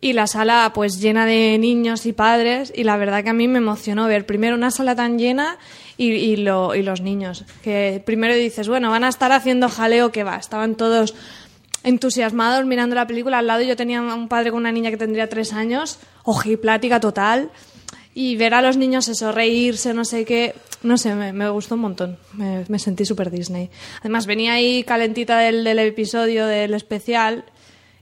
y 0.00 0.12
la 0.12 0.26
sala 0.26 0.70
pues 0.74 1.00
llena 1.00 1.26
de 1.26 1.58
niños 1.58 2.06
y 2.06 2.12
padres 2.12 2.72
y 2.74 2.84
la 2.84 2.96
verdad 2.96 3.24
que 3.24 3.30
a 3.30 3.34
mí 3.34 3.48
me 3.48 3.58
emocionó 3.58 4.06
ver 4.06 4.26
primero 4.26 4.54
una 4.54 4.70
sala 4.70 4.94
tan 4.94 5.18
llena 5.18 5.58
y, 5.96 6.12
y, 6.12 6.36
lo- 6.36 6.74
y 6.76 6.82
los 6.82 7.00
niños. 7.00 7.44
Que 7.62 8.00
primero 8.06 8.34
dices, 8.34 8.68
bueno, 8.68 8.90
van 8.90 9.02
a 9.04 9.08
estar 9.08 9.32
haciendo 9.32 9.68
jaleo 9.68 10.12
que 10.12 10.22
va. 10.22 10.36
Estaban 10.36 10.76
todos 10.76 11.14
entusiasmados 11.84 12.64
mirando 12.66 12.94
la 12.94 13.06
película. 13.06 13.38
Al 13.38 13.46
lado 13.46 13.62
yo 13.62 13.76
tenía 13.76 14.00
un 14.02 14.28
padre 14.28 14.50
con 14.50 14.60
una 14.60 14.72
niña 14.72 14.90
que 14.90 14.96
tendría 14.96 15.28
tres 15.28 15.52
años, 15.52 15.98
ojiplática 16.24 17.00
total. 17.00 17.50
Y 18.14 18.36
ver 18.36 18.54
a 18.54 18.62
los 18.62 18.76
niños 18.76 19.06
eso, 19.08 19.30
reírse, 19.30 19.94
no 19.94 20.04
sé 20.04 20.24
qué, 20.24 20.54
no 20.82 20.98
sé, 20.98 21.14
me, 21.14 21.48
gustó 21.50 21.76
un 21.76 21.82
montón. 21.82 22.18
Me, 22.32 22.64
me 22.68 22.78
sentí 22.80 23.04
súper 23.04 23.30
Disney. 23.30 23.70
Además, 24.00 24.26
venía 24.26 24.54
ahí 24.54 24.82
calentita 24.82 25.38
del, 25.38 25.62
del 25.62 25.78
episodio 25.78 26.46
del 26.46 26.74
especial 26.74 27.44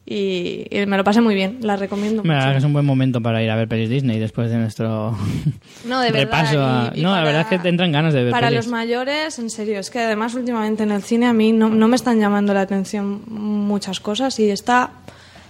y, 0.09 0.67
y 0.71 0.87
me 0.87 0.97
lo 0.97 1.03
pasé 1.05 1.21
muy 1.21 1.35
bien. 1.35 1.59
La 1.63 1.77
recomiendo 1.77 2.23
mucho. 2.23 2.51
es 2.53 2.63
un 2.65 2.73
buen 2.73 2.87
momento 2.87 3.21
para 3.21 3.43
ir 3.43 3.51
a 3.51 3.57
ver 3.57 3.67
pelis 3.67 3.91
Disney 3.91 4.19
después 4.21 4.51
de 4.51 4.57
nuestro 4.59 5.17
No, 5.85 6.01
de 6.01 6.13
verdad. 6.13 6.25
repaso. 6.45 6.65
a- 6.65 6.93
y- 6.95 7.01
y 7.01 7.03
no, 7.03 7.11
la 7.15 7.23
verdad 7.25 7.41
es 7.43 7.47
que 7.49 7.59
tendrán 7.59 7.91
ganas 7.93 8.15
de 8.15 8.23
ver 8.23 8.31
Para 8.33 8.47
pelis. 8.49 8.59
los 8.65 8.69
mayores, 8.69 9.39
en 9.41 9.51
serio, 9.51 9.81
es 9.81 9.91
que 9.91 9.99
además 10.01 10.35
últimamente 10.35 10.85
en 10.85 10.93
el 10.93 11.03
cine 11.03 11.27
a 11.27 11.33
mí 11.33 11.53
no, 11.53 11.69
no 11.69 11.89
me 11.89 11.97
están 11.97 12.21
llamando 12.21 12.55
la 12.55 12.61
atención 12.61 13.23
muchas 13.29 13.99
cosas 14.01 14.39
y 14.39 14.49
esta 14.51 14.91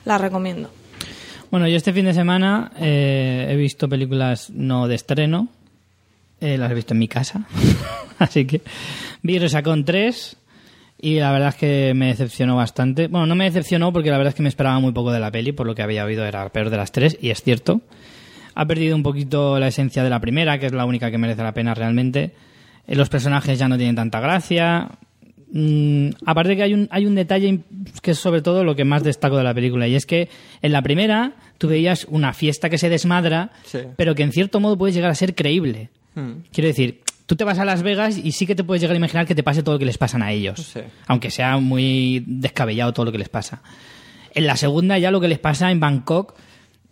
la 0.06 0.16
recomiendo. 0.18 0.70
Bueno, 1.50 1.68
yo 1.68 1.76
este 1.76 1.92
fin 1.92 2.06
de 2.06 2.14
semana 2.14 2.72
eh, 2.80 3.48
he 3.50 3.56
visto 3.56 3.88
películas 3.88 4.50
no 4.50 4.88
de 4.88 4.94
estreno, 4.96 5.48
eh, 6.40 6.58
las 6.58 6.70
he 6.70 6.74
visto 6.74 6.94
en 6.94 6.98
mi 6.98 7.08
casa, 7.08 7.46
así 8.18 8.46
que 8.46 8.62
vi 9.22 9.38
Resacón 9.38 9.84
3 9.84 10.36
y 10.98 11.18
la 11.20 11.30
verdad 11.32 11.48
es 11.50 11.54
que 11.56 11.92
me 11.94 12.06
decepcionó 12.06 12.56
bastante. 12.56 13.06
Bueno, 13.08 13.26
no 13.26 13.34
me 13.34 13.44
decepcionó 13.44 13.92
porque 13.92 14.10
la 14.10 14.16
verdad 14.18 14.30
es 14.30 14.34
que 14.34 14.42
me 14.42 14.48
esperaba 14.48 14.78
muy 14.80 14.92
poco 14.92 15.12
de 15.12 15.20
la 15.20 15.30
peli, 15.30 15.52
por 15.52 15.66
lo 15.66 15.74
que 15.74 15.82
había 15.82 16.04
oído 16.04 16.24
era 16.24 16.48
peor 16.50 16.70
de 16.70 16.76
las 16.76 16.92
tres 16.92 17.16
y 17.20 17.30
es 17.30 17.42
cierto. 17.42 17.80
Ha 18.54 18.66
perdido 18.66 18.96
un 18.96 19.02
poquito 19.02 19.58
la 19.58 19.68
esencia 19.68 20.02
de 20.02 20.08
la 20.10 20.20
primera, 20.20 20.58
que 20.58 20.66
es 20.66 20.72
la 20.72 20.86
única 20.86 21.10
que 21.10 21.18
merece 21.18 21.42
la 21.42 21.52
pena 21.52 21.74
realmente. 21.74 22.32
Eh, 22.86 22.94
Los 22.96 23.08
personajes 23.10 23.58
ya 23.58 23.68
no 23.68 23.76
tienen 23.76 23.96
tanta 23.96 24.18
gracia. 24.20 24.88
Mm, 25.52 26.08
aparte 26.24 26.56
que 26.56 26.62
hay 26.64 26.74
un, 26.74 26.88
hay 26.90 27.06
un 27.06 27.14
detalle 27.14 27.60
que 28.02 28.10
es 28.12 28.18
sobre 28.18 28.42
todo 28.42 28.64
lo 28.64 28.74
que 28.74 28.84
más 28.84 29.04
destaco 29.04 29.36
de 29.36 29.44
la 29.44 29.54
película 29.54 29.86
y 29.86 29.94
es 29.94 30.04
que 30.04 30.28
en 30.60 30.72
la 30.72 30.82
primera 30.82 31.34
tú 31.58 31.68
veías 31.68 32.04
una 32.10 32.32
fiesta 32.32 32.68
que 32.68 32.78
se 32.78 32.88
desmadra 32.88 33.52
Sí. 33.64 33.78
pero 33.96 34.14
que 34.16 34.24
en 34.24 34.32
cierto 34.32 34.58
modo 34.58 34.76
puede 34.76 34.92
llegar 34.92 35.10
a 35.10 35.14
ser 35.14 35.34
creíble 35.36 35.90
Hmm. 36.16 36.40
quiero 36.50 36.66
decir 36.68 37.00
tú 37.26 37.36
te 37.36 37.44
vas 37.44 37.58
a 37.58 37.64
Las 37.64 37.82
Vegas 37.82 38.16
y 38.22 38.32
sí 38.32 38.46
que 38.46 38.54
te 38.54 38.64
puedes 38.64 38.80
llegar 38.80 38.94
a 38.94 38.98
imaginar 38.98 39.26
que 39.26 39.34
te 39.34 39.42
pase 39.42 39.62
todo 39.62 39.74
lo 39.74 39.78
que 39.78 39.84
les 39.86 39.98
pasan 39.98 40.22
a 40.22 40.32
ellos 40.32 40.60
Sí. 40.72 40.80
aunque 41.06 41.30
sea 41.30 41.58
muy 41.58 42.22
descabellado 42.26 42.92
todo 42.92 43.06
lo 43.06 43.12
que 43.12 43.18
les 43.18 43.28
pasa 43.28 43.62
en 44.34 44.46
la 44.46 44.56
segunda 44.56 44.98
ya 44.98 45.10
lo 45.10 45.20
que 45.20 45.28
les 45.28 45.38
pasa 45.38 45.70
en 45.70 45.80
Bangkok 45.80 46.34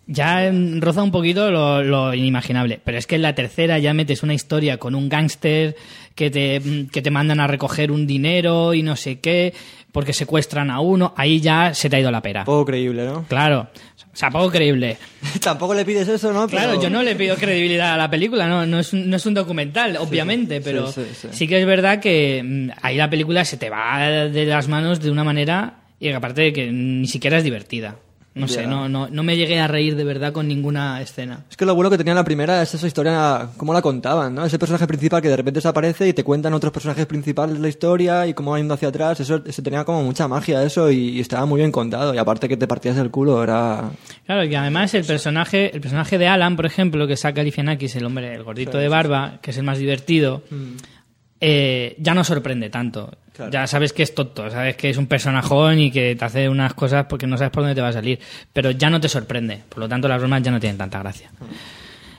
ya 0.07 0.53
roza 0.81 1.03
un 1.03 1.11
poquito 1.11 1.51
lo, 1.51 1.83
lo 1.83 2.13
inimaginable. 2.13 2.79
Pero 2.85 2.99
es 2.99 3.07
que 3.07 3.15
en 3.15 3.23
la 3.23 3.35
tercera 3.35 3.79
ya 3.79 3.95
metes 3.95 4.23
una 4.23 4.35
historia 4.35 4.77
con 4.77 4.95
un 4.95 5.09
gángster 5.09 5.77
que 6.15 6.31
te, 6.31 6.61
que 6.93 7.01
te 7.01 7.11
mandan 7.11 7.41
a 7.41 7.47
recoger 7.47 7.91
un 7.91 8.07
dinero 8.07 8.75
y 8.75 8.83
no 8.83 8.97
sé 8.97 9.21
qué, 9.21 9.55
porque 9.95 10.13
secuestran 10.13 10.73
a 10.73 10.81
uno. 10.81 11.15
Ahí 11.17 11.41
ya 11.41 11.73
se 11.73 11.89
te 11.89 11.95
ha 11.95 12.01
ido 12.01 12.11
la 12.11 12.21
pera. 12.21 12.45
Poco 12.45 12.65
creíble, 12.65 13.07
¿no? 13.07 13.23
Claro. 13.29 13.69
O 14.13 14.17
sea, 14.17 14.29
poco 14.29 14.51
creíble. 14.51 14.97
Tampoco 15.41 15.73
le 15.73 15.85
pides 15.85 16.09
eso, 16.09 16.33
¿no? 16.33 16.49
Claro, 16.49 16.71
Pero- 16.71 16.83
yo 16.83 16.91
no 16.91 17.05
le 17.05 17.15
pido 17.15 17.37
credibilidad 17.37 17.95
a 17.95 17.97
la 17.97 18.11
película, 18.11 18.49
no, 18.49 18.67
no, 18.67 18.81
es, 18.81 18.93
un, 18.93 19.09
no 19.09 19.15
es 19.17 19.25
un 19.25 19.35
documental, 19.35 19.97
obviamente, 19.99 20.61
pero 20.61 20.91
sí, 20.91 21.03
sí, 21.13 21.15
sí. 21.23 21.29
sí 21.31 21.47
que 21.49 21.61
es 21.61 21.67
verdad 21.67 22.01
que 22.01 22.43
mm, 22.45 22.71
ahí 22.83 22.97
la 22.97 23.09
película 23.09 23.45
se 23.45 23.57
te 23.57 23.71
va 23.71 24.01
de 24.29 24.45
las 24.47 24.67
manos 24.67 25.01
de 25.01 25.13
una 25.13 25.23
manera 25.23 25.75
y 26.01 26.11
aparte 26.11 26.43
de 26.43 26.53
que 26.53 26.73
ni 26.73 27.07
siquiera 27.07 27.39
es 27.39 27.45
divertida. 27.45 27.95
No 28.35 28.49
sé, 28.49 28.67
no, 28.67 28.89
no, 28.89 29.09
no 29.09 29.23
me 29.23 29.37
llegué 29.37 29.61
a 29.61 29.69
reír 29.69 29.95
de 29.95 30.03
verdad 30.03 30.33
con 30.33 30.49
ninguna 30.49 31.01
escena. 31.01 31.45
Es 31.49 31.57
que 31.57 31.65
lo 31.65 31.75
bueno 31.75 31.89
que 31.89 31.99
tenía 31.99 32.15
la 32.15 32.25
primera 32.25 32.63
es 32.63 32.75
esa 32.75 32.87
historia, 32.87 33.49
cómo 33.57 33.73
la 33.73 33.81
contaban, 33.81 34.35
¿no? 34.35 34.45
Ese 34.45 34.59
personaje 34.59 34.89
principal 34.89 35.23
que 35.23 35.29
de 35.29 35.37
repente 35.37 35.59
desaparece 35.59 36.09
y 36.09 36.13
te 36.13 36.25
cuentan 36.25 36.53
otros 36.53 36.73
personajes 36.73 37.07
principales 37.07 37.55
de 37.55 37.63
la 37.63 37.69
historia 37.69 38.27
y 38.27 38.35
cómo 38.35 38.51
va 38.51 38.59
yendo 38.59 38.75
hacia 38.75 38.89
atrás. 38.89 39.21
Eso, 39.21 39.41
eso 39.47 39.63
tenía 39.63 39.85
como 39.85 40.03
mucha 40.03 40.27
magia 40.27 40.65
eso 40.65 40.91
y, 40.91 41.11
y 41.11 41.21
estaba 41.21 41.47
muy 41.47 41.59
bien 41.59 41.71
contado. 41.71 42.13
Y 42.13 42.19
aparte 42.19 42.49
que 42.49 42.57
te 42.57 42.67
partías 42.67 42.97
el 42.99 43.11
culo, 43.11 43.43
era... 43.43 43.91
Claro, 44.27 44.45
y 44.45 44.55
además 44.55 44.93
el 44.95 45.05
personaje, 45.05 45.73
el 45.73 45.81
personaje 45.81 46.19
de 46.19 46.27
Alan, 46.27 46.57
por 46.57 46.67
ejemplo, 46.67 47.07
que 47.07 47.17
saca 47.17 47.37
Galifianakis, 47.37 47.95
el 47.97 48.05
hombre, 48.05 48.35
el 48.35 48.43
gordito 48.43 48.79
de 48.79 48.89
barba, 48.89 49.39
que 49.43 49.53
es 49.53 49.59
el 49.59 49.65
más 49.65 49.79
divertido, 49.79 50.43
eh, 51.47 51.97
ya 51.99 52.15
no 52.15 52.25
sorprende 52.25 52.71
tanto. 52.71 53.13
Claro. 53.35 53.51
Ya 53.51 53.67
sabes 53.67 53.93
que 53.93 54.03
es 54.03 54.15
tonto, 54.15 54.49
sabes 54.51 54.77
que 54.77 54.89
es 54.89 54.97
un 54.97 55.07
personajón 55.07 55.79
y 55.79 55.91
que 55.91 56.17
te 56.17 56.25
hace 56.25 56.49
unas 56.49 56.73
cosas 56.73 57.05
porque 57.07 57.27
no 57.27 57.37
sabes 57.37 57.51
por 57.51 57.65
dónde 57.65 57.75
te 57.75 57.83
va 57.83 57.89
a 57.89 57.93
salir. 57.93 58.19
Pero 58.53 58.71
ya 58.71 58.89
no 58.89 58.99
te 58.99 59.09
sorprende. 59.09 59.61
Por 59.69 59.81
lo 59.81 59.89
tanto, 59.89 60.09
las 60.09 60.19
bromas 60.19 60.43
ya 60.43 60.51
no 60.51 60.59
tienen 60.59 60.79
tanta 60.79 61.01
gracia. 61.01 61.31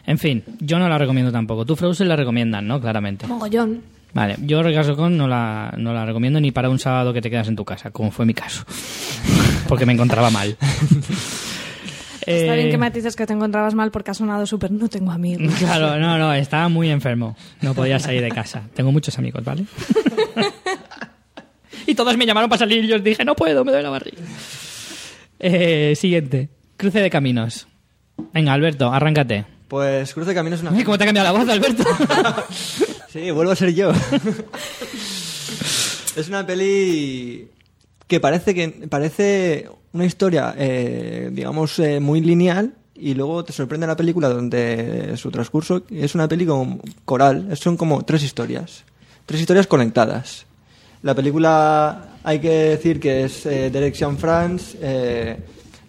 En 0.05 0.19
fin, 0.19 0.43
yo 0.59 0.77
no 0.77 0.87
la 0.87 0.99
recomiendo 0.99 1.31
tampoco. 1.31 1.65
Tú, 1.65 1.75
Frozen, 1.75 2.07
la 2.07 2.15
recomiendan, 2.15 2.67
¿no? 2.67 2.79
Claramente. 2.79 3.25
Mogollón. 3.25 3.81
Vale, 4.13 4.35
yo 4.41 4.61
Recaso 4.61 4.95
con 4.95 5.17
no 5.17 5.27
la, 5.27 5.73
no 5.77 5.93
la 5.93 6.05
recomiendo 6.05 6.39
ni 6.39 6.51
para 6.51 6.69
un 6.69 6.79
sábado 6.79 7.11
que 7.11 7.21
te 7.21 7.29
quedas 7.29 7.47
en 7.47 7.55
tu 7.55 7.65
casa, 7.65 7.89
como 7.89 8.11
fue 8.11 8.25
mi 8.25 8.33
caso. 8.33 8.63
Porque 9.67 9.85
me 9.85 9.93
encontraba 9.93 10.29
mal. 10.29 10.55
Está 12.25 12.55
bien 12.55 12.67
Eh, 12.67 12.71
que 12.71 12.77
me 12.77 12.89
dices 12.89 13.15
que 13.15 13.25
te 13.25 13.33
encontrabas 13.33 13.75
mal 13.75 13.91
porque 13.91 14.11
ha 14.11 14.13
sonado 14.13 14.45
súper 14.45 14.71
no 14.71 14.89
tengo 14.89 15.11
amigos. 15.11 15.53
Claro, 15.59 15.97
no, 15.99 16.17
no, 16.17 16.33
estaba 16.33 16.69
muy 16.69 16.89
enfermo. 16.89 17.35
No 17.61 17.73
podía 17.73 17.99
salir 17.99 18.21
de 18.21 18.29
casa. 18.29 18.63
Tengo 18.73 18.91
muchos 18.91 19.17
amigos, 19.17 19.43
¿vale? 19.43 19.65
y 21.87 21.95
todos 21.95 22.17
me 22.17 22.25
llamaron 22.25 22.49
para 22.49 22.59
salir 22.59 22.83
y 22.83 22.87
yo 22.87 22.95
les 22.95 23.03
dije, 23.03 23.25
no 23.25 23.35
puedo, 23.35 23.63
me 23.63 23.71
doy 23.71 23.83
la 23.83 23.89
barriga. 23.89 24.17
Eh, 25.39 25.93
siguiente, 25.95 26.49
cruce 26.77 26.99
de 26.99 27.09
caminos. 27.09 27.67
Venga, 28.33 28.53
Alberto, 28.53 28.91
arráncate. 28.91 29.45
Pues 29.67 30.13
Cruz 30.13 30.27
de 30.27 30.35
Camino 30.35 30.55
es 30.55 30.61
una... 30.61 30.71
Ay, 30.71 30.83
¿Cómo 30.83 30.97
te 30.97 31.03
ha 31.03 31.07
cambiado 31.07 31.33
la 31.33 31.39
voz, 31.39 31.49
Alberto? 31.49 31.83
Sí, 33.09 33.31
vuelvo 33.31 33.53
a 33.53 33.55
ser 33.55 33.73
yo. 33.73 33.93
es 36.17 36.27
una 36.27 36.45
peli 36.45 37.47
que 38.07 38.19
parece 38.19 38.53
que 38.53 38.67
parece 38.89 39.69
una 39.95 40.05
historia, 40.05 40.53
eh, 40.57 41.29
digamos, 41.31 41.79
eh, 41.79 41.99
muy 41.99 42.21
lineal 42.21 42.73
y 42.95 43.13
luego 43.13 43.43
te 43.43 43.53
sorprende 43.53 43.87
la 43.87 43.95
película 43.95 44.29
donde 44.29 45.15
su 45.17 45.31
transcurso 45.31 45.83
es 45.89 46.13
una 46.15 46.27
peli 46.27 46.45
como 46.45 46.79
coral. 47.05 47.55
Son 47.57 47.77
como 47.77 48.03
tres 48.03 48.21
historias, 48.23 48.83
tres 49.25 49.41
historias 49.41 49.67
conectadas. 49.67 50.45
La 51.01 51.13
película 51.15 52.17
hay 52.23 52.39
que 52.39 52.49
decir 52.49 52.99
que 52.99 53.23
es 53.25 53.45
eh, 53.45 53.69
Direction 53.69 54.17
France. 54.17 54.77
eh, 54.81 55.37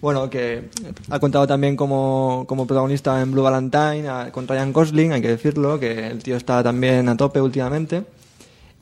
bueno, 0.00 0.28
que 0.28 0.68
ha 1.10 1.18
contado 1.18 1.46
también 1.46 1.74
como, 1.74 2.44
como 2.46 2.66
protagonista 2.66 3.20
en 3.20 3.32
Blue 3.32 3.42
Valentine 3.42 4.06
a- 4.08 4.30
con 4.30 4.46
Ryan 4.46 4.72
Gosling, 4.72 5.12
hay 5.12 5.22
que 5.22 5.28
decirlo, 5.28 5.80
que 5.80 6.06
el 6.08 6.22
tío 6.22 6.36
está 6.36 6.62
también 6.62 7.08
a 7.08 7.16
tope 7.16 7.40
últimamente. 7.40 8.04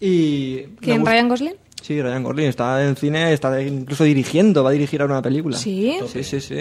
Y 0.00 0.62
¿Quién, 0.80 1.06
Ryan 1.06 1.28
Gosling? 1.28 1.54
Sí, 1.84 2.00
Ryan 2.00 2.22
Gosling 2.22 2.46
está 2.46 2.82
en 2.82 2.88
el 2.88 2.96
cine, 2.96 3.30
está 3.34 3.60
incluso 3.60 4.04
dirigiendo, 4.04 4.64
va 4.64 4.70
a 4.70 4.72
dirigir 4.72 5.02
ahora 5.02 5.16
una 5.16 5.22
película. 5.22 5.58
Sí. 5.58 5.98
Sí, 6.10 6.24
sí, 6.24 6.40
sí. 6.40 6.56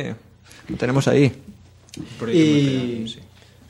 Lo 0.68 0.76
tenemos 0.76 1.08
ahí. 1.08 1.32
Y 2.28 3.06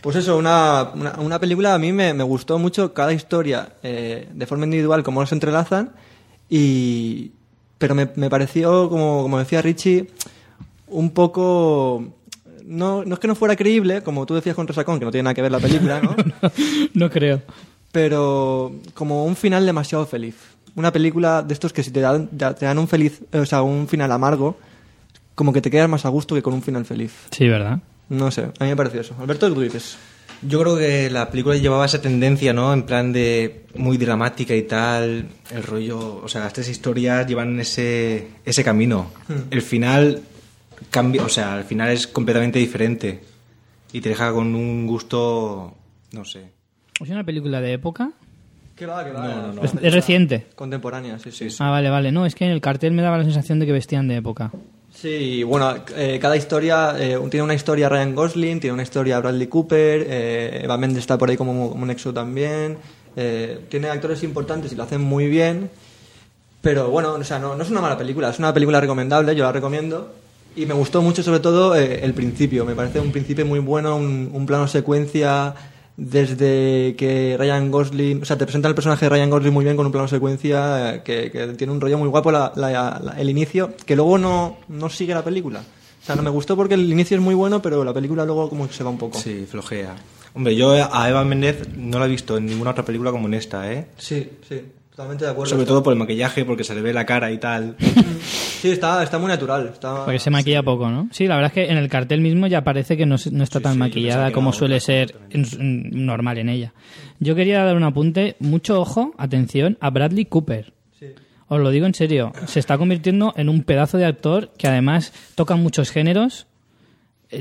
pues 0.01 0.15
eso, 0.15 0.35
una, 0.35 0.89
una, 0.95 1.19
una 1.19 1.39
película 1.39 1.75
a 1.75 1.77
mí 1.77 1.93
me, 1.93 2.15
me 2.15 2.23
gustó 2.23 2.57
mucho 2.57 2.91
cada 2.91 3.13
historia 3.13 3.73
eh, 3.83 4.27
de 4.33 4.45
forma 4.47 4.65
individual, 4.65 5.03
cómo 5.03 5.21
los 5.21 5.31
entrelazan, 5.31 5.91
y 6.49 7.33
pero 7.77 7.93
me, 7.93 8.09
me 8.15 8.31
pareció, 8.31 8.89
como, 8.89 9.21
como 9.21 9.37
decía 9.37 9.61
Richie, 9.61 10.07
un 10.87 11.11
poco... 11.11 12.15
No, 12.65 13.05
no 13.05 13.13
es 13.13 13.19
que 13.19 13.27
no 13.27 13.35
fuera 13.35 13.55
creíble, 13.55 14.01
como 14.01 14.25
tú 14.25 14.33
decías 14.33 14.55
con 14.55 14.67
Resacón, 14.67 14.97
que 14.97 15.05
no 15.05 15.11
tiene 15.11 15.25
nada 15.25 15.35
que 15.35 15.43
ver 15.43 15.51
la 15.51 15.59
película, 15.59 16.01
¿no? 16.01 16.15
no 16.95 17.11
creo. 17.11 17.43
pero 17.91 18.73
como 18.95 19.25
un 19.25 19.35
final 19.35 19.67
demasiado 19.67 20.07
feliz. 20.07 20.52
Una 20.75 20.91
película 20.91 21.43
de 21.43 21.53
estos 21.53 21.73
que 21.73 21.83
si 21.83 21.91
te 21.91 21.99
dan, 21.99 22.27
te 22.29 22.65
dan 22.65 22.77
un 22.77 22.87
feliz, 22.87 23.21
o 23.31 23.45
sea, 23.45 23.61
un 23.61 23.87
final 23.87 24.11
amargo, 24.11 24.57
como 25.35 25.53
que 25.53 25.61
te 25.61 25.69
quedas 25.69 25.89
más 25.89 26.05
a 26.05 26.09
gusto 26.09 26.35
que 26.35 26.41
con 26.41 26.53
un 26.53 26.61
final 26.61 26.85
feliz. 26.85 27.13
Sí, 27.31 27.47
¿verdad? 27.47 27.79
No 28.09 28.31
sé, 28.31 28.43
a 28.59 28.63
mí 28.63 28.69
me 28.69 28.75
pareció 28.75 29.01
eso. 29.01 29.15
Alberto, 29.19 29.47
¿qué 29.49 29.55
tú 29.55 29.61
dices? 29.61 29.97
Yo 30.41 30.59
creo 30.59 30.77
que 30.77 31.09
la 31.09 31.29
película 31.29 31.55
llevaba 31.55 31.85
esa 31.85 32.01
tendencia, 32.01 32.51
¿no? 32.53 32.73
En 32.73 32.83
plan 32.83 33.13
de 33.13 33.65
muy 33.75 33.97
dramática 33.97 34.53
y 34.55 34.63
tal, 34.63 35.27
el 35.51 35.63
rollo, 35.63 36.17
o 36.23 36.27
sea, 36.27 36.41
las 36.41 36.53
tres 36.53 36.67
historias 36.69 37.25
llevan 37.27 37.59
ese, 37.59 38.27
ese 38.43 38.63
camino. 38.63 39.07
El 39.51 39.61
final 39.61 40.21
cambia, 40.89 41.23
o 41.23 41.29
sea, 41.29 41.57
el 41.57 41.63
final 41.63 41.91
es 41.91 42.07
completamente 42.07 42.59
diferente 42.59 43.21
y 43.93 44.01
te 44.01 44.09
deja 44.09 44.33
con 44.33 44.53
un 44.53 44.85
gusto, 44.85 45.75
no 46.11 46.25
sé. 46.25 46.51
¿Es 46.99 47.09
una 47.09 47.23
película 47.23 47.61
de 47.61 47.73
época? 47.73 48.11
¿Qué 48.75 48.85
va, 48.85 49.03
qué 49.05 49.11
va? 49.11 49.27
No, 49.27 49.47
no, 49.47 49.53
no. 49.53 49.63
Es, 49.63 49.71
es 49.81 49.93
reciente. 49.93 50.47
Contemporánea, 50.55 51.19
sí, 51.19 51.31
sí. 51.31 51.47
Ah, 51.59 51.69
vale, 51.69 51.89
vale. 51.89 52.11
No, 52.11 52.25
es 52.25 52.33
que 52.35 52.45
en 52.45 52.51
el 52.51 52.61
cartel 52.61 52.91
me 52.93 53.01
daba 53.01 53.17
la 53.17 53.23
sensación 53.23 53.59
de 53.59 53.65
que 53.65 53.71
vestían 53.71 54.07
de 54.07 54.17
época. 54.17 54.51
Sí, 54.93 55.43
bueno, 55.43 55.73
eh, 55.95 56.19
cada 56.21 56.35
historia 56.37 56.95
eh, 56.99 57.17
tiene 57.29 57.43
una 57.43 57.53
historia 57.55 57.89
Ryan 57.89 58.15
Gosling, 58.15 58.59
tiene 58.59 58.73
una 58.73 58.83
historia 58.83 59.19
Bradley 59.19 59.47
Cooper, 59.47 60.05
eh, 60.07 60.61
Eva 60.63 60.77
Mendes 60.77 60.99
está 60.99 61.17
por 61.17 61.29
ahí 61.29 61.37
como, 61.37 61.69
como 61.69 61.83
un 61.83 61.89
exo 61.89 62.13
también. 62.13 62.77
eh, 63.15 63.59
tiene 63.69 63.89
actores 63.89 64.23
importantes 64.23 64.71
y 64.71 64.75
lo 64.75 64.83
hacen 64.83 65.01
muy 65.01 65.27
bien. 65.27 65.69
Pero 66.61 66.89
bueno, 66.89 67.13
o 67.13 67.23
sea, 67.23 67.39
no, 67.39 67.55
no 67.55 67.63
es 67.63 67.69
una 67.69 67.81
mala 67.81 67.97
película, 67.97 68.29
es 68.29 68.39
una 68.39 68.53
película 68.53 68.79
recomendable, 68.79 69.35
yo 69.35 69.43
la 69.43 69.51
recomiendo. 69.51 70.13
Y 70.55 70.65
me 70.67 70.73
gustó 70.75 71.01
mucho 71.01 71.23
sobre 71.23 71.39
todo 71.39 71.75
eh, 71.75 72.03
el 72.05 72.13
principio, 72.13 72.63
me 72.63 72.75
parece 72.75 72.99
un 72.99 73.11
principio 73.11 73.45
muy 73.45 73.59
bueno, 73.59 73.95
un, 73.97 74.29
un 74.31 74.45
plano 74.45 74.67
secuencia 74.67 75.53
desde 75.97 76.95
que 76.97 77.35
Ryan 77.37 77.71
Gosling, 77.71 78.21
o 78.21 78.25
sea, 78.25 78.37
te 78.37 78.45
presenta 78.45 78.67
el 78.67 78.75
personaje 78.75 79.05
de 79.05 79.09
Ryan 79.09 79.29
Gosling 79.29 79.53
muy 79.53 79.63
bien 79.63 79.75
con 79.77 79.85
un 79.85 79.91
plano 79.91 80.07
secuencia 80.07 80.95
eh, 80.95 81.01
que, 81.03 81.31
que 81.31 81.47
tiene 81.53 81.71
un 81.73 81.79
rollo 81.81 81.97
muy 81.97 82.07
guapo 82.09 82.31
la- 82.31 82.51
la- 82.55 82.99
la- 83.03 83.15
el 83.19 83.29
inicio, 83.29 83.73
que 83.85 83.95
luego 83.95 84.17
no, 84.17 84.57
no 84.69 84.89
sigue 84.89 85.13
la 85.13 85.23
película. 85.23 85.59
O 85.59 86.05
sea, 86.05 86.15
no 86.15 86.21
me 86.23 86.29
gustó 86.29 86.55
porque 86.57 86.73
el 86.73 86.91
inicio 86.91 87.15
es 87.17 87.23
muy 87.23 87.35
bueno, 87.35 87.61
pero 87.61 87.83
la 87.83 87.93
película 87.93 88.25
luego 88.25 88.49
como 88.49 88.67
que 88.67 88.73
se 88.73 88.83
va 88.83 88.89
un 88.89 88.97
poco. 88.97 89.17
Sí, 89.19 89.45
flojea. 89.49 89.95
Hombre, 90.33 90.55
yo 90.55 90.71
a 90.73 91.09
Eva 91.09 91.23
Méndez 91.23 91.69
no 91.77 91.99
la 91.99 92.05
he 92.05 92.09
visto 92.09 92.35
en 92.37 92.47
ninguna 92.47 92.71
otra 92.71 92.83
película 92.83 93.11
como 93.11 93.27
en 93.27 93.35
esta, 93.35 93.71
¿eh? 93.71 93.87
Sí, 93.97 94.29
sí, 94.49 94.61
totalmente 94.95 95.25
de 95.25 95.31
acuerdo. 95.31 95.49
Sobre 95.51 95.65
todo 95.65 95.81
por 95.83 95.93
el 95.93 95.99
maquillaje, 95.99 96.45
porque 96.45 96.63
se 96.63 96.75
le 96.75 96.81
ve 96.81 96.93
la 96.93 97.05
cara 97.05 97.31
y 97.31 97.37
tal. 97.37 97.75
Sí, 98.63 98.69
está, 98.71 99.03
está 99.03 99.17
muy 99.19 99.27
natural. 99.27 99.67
Está... 99.73 100.05
Porque 100.05 100.19
se 100.19 100.29
maquilla 100.29 100.63
poco, 100.63 100.89
¿no? 100.89 101.09
Sí, 101.11 101.27
la 101.27 101.35
verdad 101.35 101.51
es 101.53 101.53
que 101.53 101.69
en 101.69 101.77
el 101.77 101.89
cartel 101.89 102.21
mismo 102.21 102.47
ya 102.47 102.63
parece 102.63 102.95
que 102.95 103.05
no, 103.05 103.17
se- 103.17 103.29
no 103.29 103.43
está 103.43 103.59
tan 103.59 103.73
sí, 103.73 103.79
maquillada 103.79 104.31
como 104.31 104.53
suele 104.53 104.79
ser 104.79 105.17
en 105.31 106.05
normal 106.05 106.37
en 106.37 106.47
ella. 106.47 106.73
Yo 107.19 107.35
quería 107.35 107.61
dar 107.65 107.75
un 107.75 107.83
apunte, 107.83 108.37
mucho 108.39 108.79
ojo, 108.79 109.13
atención, 109.17 109.77
a 109.81 109.89
Bradley 109.89 110.23
Cooper. 110.23 110.71
Os 111.49 111.59
lo 111.59 111.71
digo 111.71 111.85
en 111.87 111.93
serio, 111.93 112.31
se 112.45 112.61
está 112.61 112.77
convirtiendo 112.77 113.33
en 113.35 113.49
un 113.49 113.63
pedazo 113.63 113.97
de 113.97 114.05
actor 114.05 114.51
que 114.57 114.67
además 114.69 115.11
toca 115.35 115.57
muchos 115.57 115.91
géneros. 115.91 116.47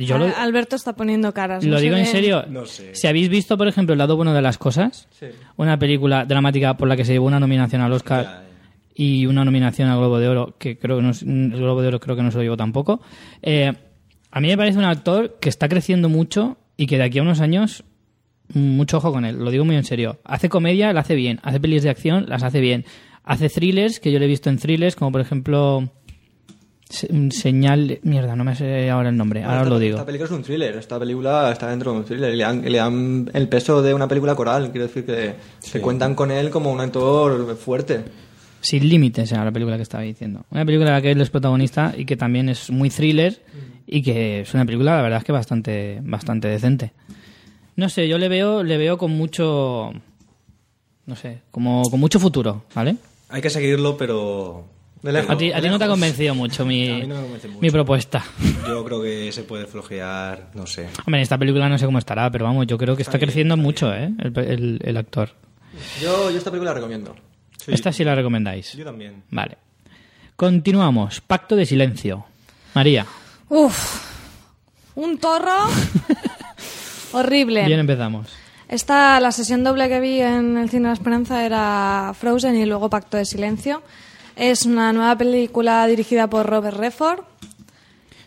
Yo 0.00 0.18
lo, 0.18 0.24
Al- 0.26 0.34
Alberto 0.36 0.76
está 0.76 0.94
poniendo 0.94 1.32
caras. 1.34 1.64
lo 1.64 1.74
no 1.74 1.80
digo 1.80 1.96
en 1.96 2.06
serio. 2.06 2.44
No 2.48 2.66
sé. 2.66 2.94
Si 2.94 3.06
habéis 3.06 3.28
visto, 3.28 3.56
por 3.58 3.68
ejemplo, 3.68 3.92
El 3.92 3.98
lado 3.98 4.16
bueno 4.16 4.32
de 4.34 4.42
las 4.42 4.58
cosas, 4.58 5.08
Sí. 5.10 5.26
una 5.56 5.78
película 5.78 6.24
dramática 6.24 6.76
por 6.76 6.88
la 6.88 6.96
que 6.96 7.04
se 7.04 7.12
llevó 7.12 7.26
una 7.26 7.40
nominación 7.40 7.82
al 7.82 7.92
Oscar 7.92 8.24
Ya, 8.24 8.44
y 8.94 9.26
una 9.26 9.44
nominación 9.44 9.88
al 9.88 9.98
Globo 9.98 10.18
de 10.18 10.28
Oro, 10.28 10.54
que 10.58 10.78
creo 10.78 10.96
que 10.98 11.02
no, 11.02 11.10
el 11.10 11.50
Globo 11.58 11.80
de 11.82 11.88
Oro 11.88 12.00
creo 12.00 12.16
que 12.16 12.22
no 12.22 12.30
se 12.30 12.36
lo 12.38 12.42
llevó 12.42 12.56
tampoco. 12.56 13.00
Eh, 13.42 13.72
a 14.30 14.40
mí 14.40 14.48
me 14.48 14.56
parece 14.56 14.78
un 14.78 14.84
actor 14.84 15.38
que 15.40 15.48
está 15.48 15.68
creciendo 15.68 16.08
mucho 16.08 16.56
y 16.76 16.86
que 16.86 16.96
de 16.98 17.04
aquí 17.04 17.18
a 17.18 17.22
unos 17.22 17.40
años, 17.40 17.84
mucho 18.54 18.98
ojo 18.98 19.12
con 19.12 19.24
él, 19.24 19.36
lo 19.38 19.50
digo 19.50 19.64
muy 19.64 19.76
en 19.76 19.84
serio. 19.84 20.20
Hace 20.24 20.48
comedia, 20.48 20.92
la 20.92 21.00
hace 21.00 21.14
bien. 21.14 21.38
Hace 21.42 21.60
pelis 21.60 21.82
de 21.82 21.90
acción, 21.90 22.26
las 22.28 22.42
hace 22.42 22.60
bien. 22.60 22.84
Hace 23.24 23.48
thrillers, 23.48 24.00
que 24.00 24.10
yo 24.10 24.18
le 24.18 24.24
he 24.24 24.28
visto 24.28 24.50
en 24.50 24.58
thrillers, 24.58 24.96
como 24.96 25.12
por 25.12 25.20
ejemplo... 25.20 25.90
se- 26.92 27.30
Señal... 27.30 27.98
Mierda, 28.02 28.36
no 28.36 28.44
me 28.44 28.54
sé 28.54 28.90
ahora 28.90 29.08
el 29.08 29.16
nombre, 29.16 29.42
ahora 29.42 29.56
os 29.56 29.62
esta, 29.62 29.70
lo 29.70 29.78
digo. 29.78 29.94
Esta 29.96 30.06
película 30.06 30.26
es 30.26 30.32
un 30.32 30.42
thriller, 30.42 30.76
esta 30.76 30.98
película 30.98 31.50
está 31.50 31.68
dentro 31.70 31.92
de 31.92 31.98
un 31.98 32.04
thriller. 32.04 32.34
Le 32.34 32.42
dan, 32.44 32.62
le 32.62 32.78
dan 32.78 33.30
el 33.32 33.48
peso 33.48 33.82
de 33.82 33.94
una 33.94 34.06
película 34.08 34.34
coral, 34.34 34.70
quiero 34.70 34.86
decir 34.86 35.04
que, 35.06 35.34
que 35.72 35.80
cuentan 35.80 36.14
con 36.14 36.30
él 36.30 36.50
como 36.50 36.70
un 36.70 36.80
actor 36.80 37.56
fuerte. 37.56 38.04
Sin 38.60 38.88
límites 38.88 39.32
era 39.32 39.44
la 39.44 39.50
película 39.50 39.76
que 39.76 39.82
estaba 39.82 40.04
diciendo. 40.04 40.44
Una 40.50 40.64
película 40.64 40.90
en 40.90 40.94
la 40.94 41.02
que 41.02 41.10
él 41.10 41.20
es 41.20 41.30
protagonista 41.30 41.94
y 41.96 42.04
que 42.04 42.16
también 42.16 42.48
es 42.48 42.70
muy 42.70 42.90
thriller 42.90 43.42
y 43.86 44.02
que 44.02 44.42
es 44.42 44.54
una 44.54 44.64
película, 44.64 44.94
la 44.96 45.02
verdad 45.02 45.18
es 45.18 45.24
que 45.24 45.32
bastante, 45.32 45.98
bastante 46.02 46.46
decente. 46.48 46.92
No 47.74 47.88
sé, 47.88 48.06
yo 48.06 48.18
le 48.18 48.28
veo, 48.28 48.62
le 48.62 48.76
veo 48.76 48.98
con 48.98 49.10
mucho, 49.12 49.92
no 51.06 51.16
sé, 51.16 51.38
como 51.50 51.82
con 51.90 51.98
mucho 51.98 52.20
futuro, 52.20 52.64
¿vale? 52.74 52.96
Hay 53.30 53.40
que 53.42 53.50
seguirlo, 53.50 53.96
pero... 53.96 54.64
De 55.02 55.12
lejos. 55.12 55.30
A 55.30 55.36
ti, 55.36 55.52
a 55.52 55.60
ti 55.60 55.68
no 55.68 55.78
te 55.78 55.84
ha 55.84 55.88
convencido 55.88 56.34
mucho 56.34 56.64
mi, 56.64 56.88
A 56.88 56.94
mí 56.98 57.06
no 57.08 57.20
mucho. 57.22 57.48
mi 57.60 57.70
propuesta. 57.70 58.22
Yo 58.68 58.84
creo 58.84 59.02
que 59.02 59.32
se 59.32 59.42
puede 59.42 59.66
flojear, 59.66 60.50
no 60.54 60.64
sé. 60.66 60.88
Hombre, 61.04 61.18
en 61.18 61.22
esta 61.22 61.36
película 61.38 61.68
no 61.68 61.76
sé 61.76 61.86
cómo 61.86 61.98
estará, 61.98 62.30
pero 62.30 62.44
vamos, 62.44 62.66
yo 62.68 62.78
creo 62.78 62.94
que 62.94 63.02
está, 63.02 63.18
bien, 63.18 63.26
creciendo 63.26 63.54
está 63.54 63.62
mucho, 63.62 63.92
¿eh? 63.92 64.10
El, 64.20 64.38
el- 64.38 64.80
el 64.84 64.96
actor. 64.96 65.30
Yo, 66.00 66.30
yo 66.30 66.38
esta 66.38 66.50
película 66.50 66.70
la 66.70 66.74
recomiendo. 66.74 67.16
Esta 67.66 67.92
sí 67.92 68.04
la 68.04 68.14
recomendáis. 68.14 68.72
Yo 68.74 68.84
también. 68.84 69.22
Vale. 69.30 69.58
Continuamos. 70.36 71.20
Pacto 71.20 71.56
de 71.56 71.66
silencio. 71.66 72.24
María, 72.74 73.04
Uf, 73.48 74.02
un 74.94 75.18
torro 75.18 75.66
horrible. 77.12 77.64
bien 77.66 77.80
empezamos. 77.80 78.28
Esta, 78.68 79.20
la 79.20 79.32
sesión 79.32 79.62
doble 79.64 79.88
que 79.88 80.00
vi 80.00 80.20
en 80.20 80.56
el 80.56 80.70
Cine 80.70 80.82
de 80.84 80.88
la 80.88 80.92
Esperanza 80.94 81.44
era 81.44 82.12
Frozen 82.18 82.56
y 82.56 82.64
luego 82.64 82.88
Pacto 82.88 83.16
de 83.18 83.24
Silencio. 83.26 83.82
Es 84.36 84.64
una 84.66 84.92
nueva 84.92 85.16
película 85.16 85.86
dirigida 85.86 86.28
por 86.28 86.46
Robert 86.46 86.76
Redford. 86.76 87.20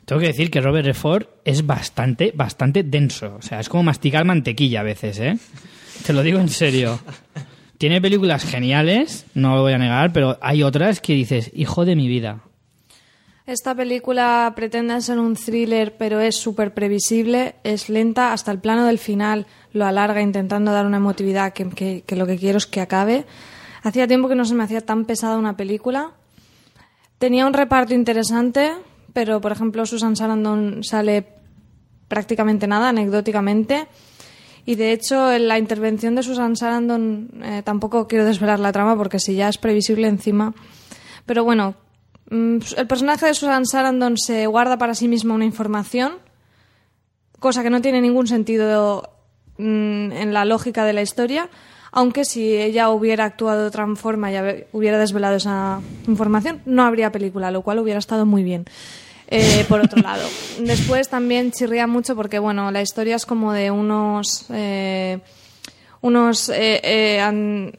Tengo 0.06 0.22
que 0.22 0.28
decir 0.28 0.52
que 0.52 0.62
Robert 0.62 0.86
Redford 0.86 1.26
es 1.44 1.66
bastante, 1.66 2.32
bastante 2.36 2.84
denso. 2.84 3.36
O 3.40 3.42
sea, 3.42 3.60
es 3.60 3.70
como 3.70 3.84
masticar 3.84 4.24
mantequilla 4.24 4.82
a 4.82 4.84
veces, 4.84 5.20
¿eh? 5.20 5.38
Te 6.06 6.14
lo 6.14 6.22
digo 6.22 6.40
en 6.40 6.50
serio. 6.50 7.00
Tiene 7.80 8.00
películas 8.02 8.44
geniales, 8.46 9.26
no 9.34 9.56
lo 9.56 9.62
voy 9.64 9.74
a 9.74 9.78
negar, 9.80 10.14
pero 10.14 10.38
hay 10.42 10.62
otras 10.64 11.02
que 11.02 11.14
dices, 11.14 11.52
hijo 11.56 11.86
de 11.86 11.96
mi 11.96 12.08
vida. 12.08 12.40
Esta 13.48 13.76
película 13.76 14.52
pretende 14.56 15.00
ser 15.02 15.20
un 15.20 15.36
thriller, 15.36 15.96
pero 15.98 16.20
es 16.20 16.36
súper 16.38 16.74
previsible, 16.74 17.56
es 17.64 17.90
lenta, 17.90 18.32
hasta 18.34 18.52
el 18.52 18.60
plano 18.60 18.86
del 18.86 18.98
final 18.98 19.46
lo 19.72 19.86
alarga 19.86 20.22
intentando 20.22 20.72
dar 20.72 20.86
una 20.86 20.98
emotividad 20.98 21.54
que, 21.54 21.70
que- 21.70 22.04
que 22.08 22.16
lo 22.16 22.26
que 22.26 22.38
quiero 22.38 22.58
es 22.58 22.66
que 22.66 22.82
acabe. 22.82 23.26
Hacía 23.86 24.08
tiempo 24.08 24.28
que 24.28 24.34
no 24.34 24.46
se 24.46 24.56
me 24.56 24.64
hacía 24.64 24.82
tan 24.82 25.06
pesada 25.06 25.38
una 25.38 25.56
película. 25.56 26.14
Tenía 27.20 27.46
un 27.46 27.54
reparto 27.54 27.94
interesante, 27.94 28.74
pero 29.14 29.40
por 29.40 29.52
ejemplo 29.52 29.86
Susan 29.86 30.16
Sarandon 30.16 30.84
sale 30.84 31.28
prácticamente 32.08 32.66
nada, 32.66 32.90
anecdóticamente. 32.90 33.88
Y 34.66 34.74
de 34.74 34.92
hecho, 34.92 35.32
en 35.32 35.48
la 35.48 35.60
intervención 35.60 36.16
de 36.16 36.24
Susan 36.24 36.56
Sarandon 36.56 37.30
eh, 37.44 37.62
tampoco 37.64 38.08
quiero 38.08 38.26
desvelar 38.26 38.60
la 38.60 38.72
trama 38.72 38.98
porque 38.98 39.20
si 39.20 39.36
ya 39.36 39.50
es 39.50 39.60
previsible 39.60 40.08
encima. 40.08 40.56
Pero 41.28 41.44
bueno, 41.44 41.76
mm, 42.32 42.58
el 42.78 42.88
personaje 42.88 43.28
de 43.28 43.36
Susan 43.36 43.68
Sarandon 43.68 44.18
se 44.18 44.48
guarda 44.48 44.80
para 44.80 44.96
sí 44.96 45.08
misma 45.08 45.36
una 45.36 45.46
información, 45.46 46.14
cosa 47.40 47.62
que 47.62 47.70
no 47.70 47.84
tiene 47.84 48.02
ningún 48.02 48.26
sentido 48.26 49.12
mm, 49.60 50.12
en 50.12 50.34
la 50.34 50.44
lógica 50.44 50.86
de 50.86 50.94
la 50.94 51.04
historia, 51.04 51.52
aunque 51.96 52.24
si 52.26 52.56
ella 52.56 52.90
hubiera 52.92 53.26
actuado 53.26 53.62
de 53.62 53.68
otra 53.68 53.88
forma 53.96 54.32
y 54.32 54.36
hubiera 54.74 55.00
desvelado 55.00 55.38
esa 55.38 55.80
información, 56.08 56.62
no 56.68 56.84
habría 56.84 57.12
película, 57.12 57.50
lo 57.50 57.64
cual 57.64 57.80
hubiera 57.80 57.98
estado 57.98 58.28
muy 58.28 58.44
bien. 58.44 58.66
Eh, 59.28 59.66
por 59.68 59.80
otro 59.82 60.00
lado, 60.04 60.22
después 60.60 61.10
también 61.10 61.52
chirría 61.52 61.88
mucho 61.88 62.16
porque, 62.16 62.38
bueno, 62.38 62.70
la 62.70 62.84
historia 62.84 63.16
es 63.16 63.26
como 63.26 63.52
de 63.54 63.72
unos. 63.72 64.46
eh, 64.52 65.20
unos. 66.02 66.50
eh, 66.50 66.80
eh, 66.84 67.20
an- 67.22 67.72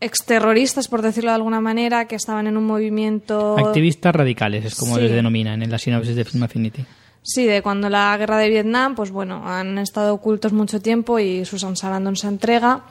exterroristas, 0.00 0.88
por 0.88 1.00
decirlo 1.00 1.30
de 1.30 1.36
alguna 1.36 1.60
manera, 1.60 2.06
que 2.06 2.16
estaban 2.16 2.46
en 2.46 2.56
un 2.56 2.66
movimiento. 2.66 3.56
Activistas 3.58 4.14
radicales, 4.14 4.64
es 4.66 4.74
como 4.74 4.96
Sí. 4.96 5.02
les 5.02 5.12
denominan 5.12 5.62
en 5.62 5.70
la 5.70 5.78
sinopsis 5.78 6.14
de 6.14 6.24
Film 6.26 6.42
Affinity. 6.42 6.84
Sí, 7.22 7.44
de 7.46 7.62
cuando 7.62 7.88
la 7.88 8.14
guerra 8.18 8.36
de 8.36 8.50
Vietnam, 8.50 8.94
pues 8.94 9.10
bueno, 9.10 9.48
han 9.48 9.78
estado 9.78 10.12
ocultos 10.12 10.52
mucho 10.52 10.78
tiempo 10.82 11.18
y 11.18 11.46
Susan 11.46 11.74
Sarandon 11.74 12.16
se 12.16 12.26
entrega. 12.26 12.82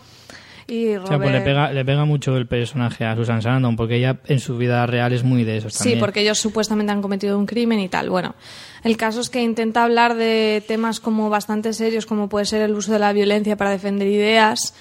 Y 0.68 0.96
O 0.96 1.08
sea, 1.08 1.18
pues 1.18 1.32
le 1.32 1.42
pega, 1.42 1.72
le 1.72 1.84
pega 1.84 2.06
mucho 2.06 2.38
el 2.38 2.48
personaje 2.48 3.06
a 3.06 3.16
Susan 3.16 3.42
Sarandon, 3.42 3.76
porque 3.76 3.96
ella 3.96 4.20
en 4.26 4.40
su 4.40 4.58
vida 4.58 4.86
real 4.86 5.14
es 5.14 5.24
muy 5.24 5.44
de 5.44 5.58
esos 5.58 5.74
Sí, 5.74 5.96
porque 5.98 6.22
ellos 6.22 6.40
supuestamente 6.40 6.92
han 6.92 7.02
cometido 7.02 7.38
un 7.38 7.46
crimen 7.46 7.80
y 7.80 7.90
tal. 7.90 8.10
Bueno, 8.10 8.36
el 8.84 8.98
caso 8.98 9.22
es 9.22 9.30
que 9.30 9.42
intenta 9.42 9.84
hablar 9.84 10.16
de 10.16 10.64
temas 10.68 11.00
como 11.00 11.30
bastante 11.30 11.74
serios, 11.74 12.06
como 12.06 12.30
puede 12.30 12.46
ser 12.46 12.62
el 12.62 12.74
uso 12.74 12.94
de 12.94 13.00
la 13.00 13.14
violencia 13.14 13.58
para 13.58 13.72
defender 13.72 14.08
ideas, 14.08 14.74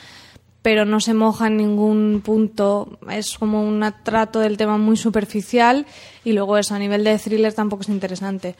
pero 0.63 0.85
no 0.85 1.01
se 1.01 1.13
moja 1.13 1.49
en 1.49 1.57
ningún 1.57 2.23
punto. 2.25 2.99
Es 3.11 3.37
como 3.37 3.63
un 3.63 3.85
trato 4.05 4.39
del 4.39 4.57
tema 4.57 4.79
muy 4.79 4.97
superficial 4.97 5.87
y 6.25 6.33
luego 6.33 6.57
eso, 6.57 6.75
a 6.75 6.79
nivel 6.79 7.05
de 7.05 7.19
thriller 7.19 7.53
tampoco 7.53 7.83
es 7.83 7.89
interesante. 7.89 8.55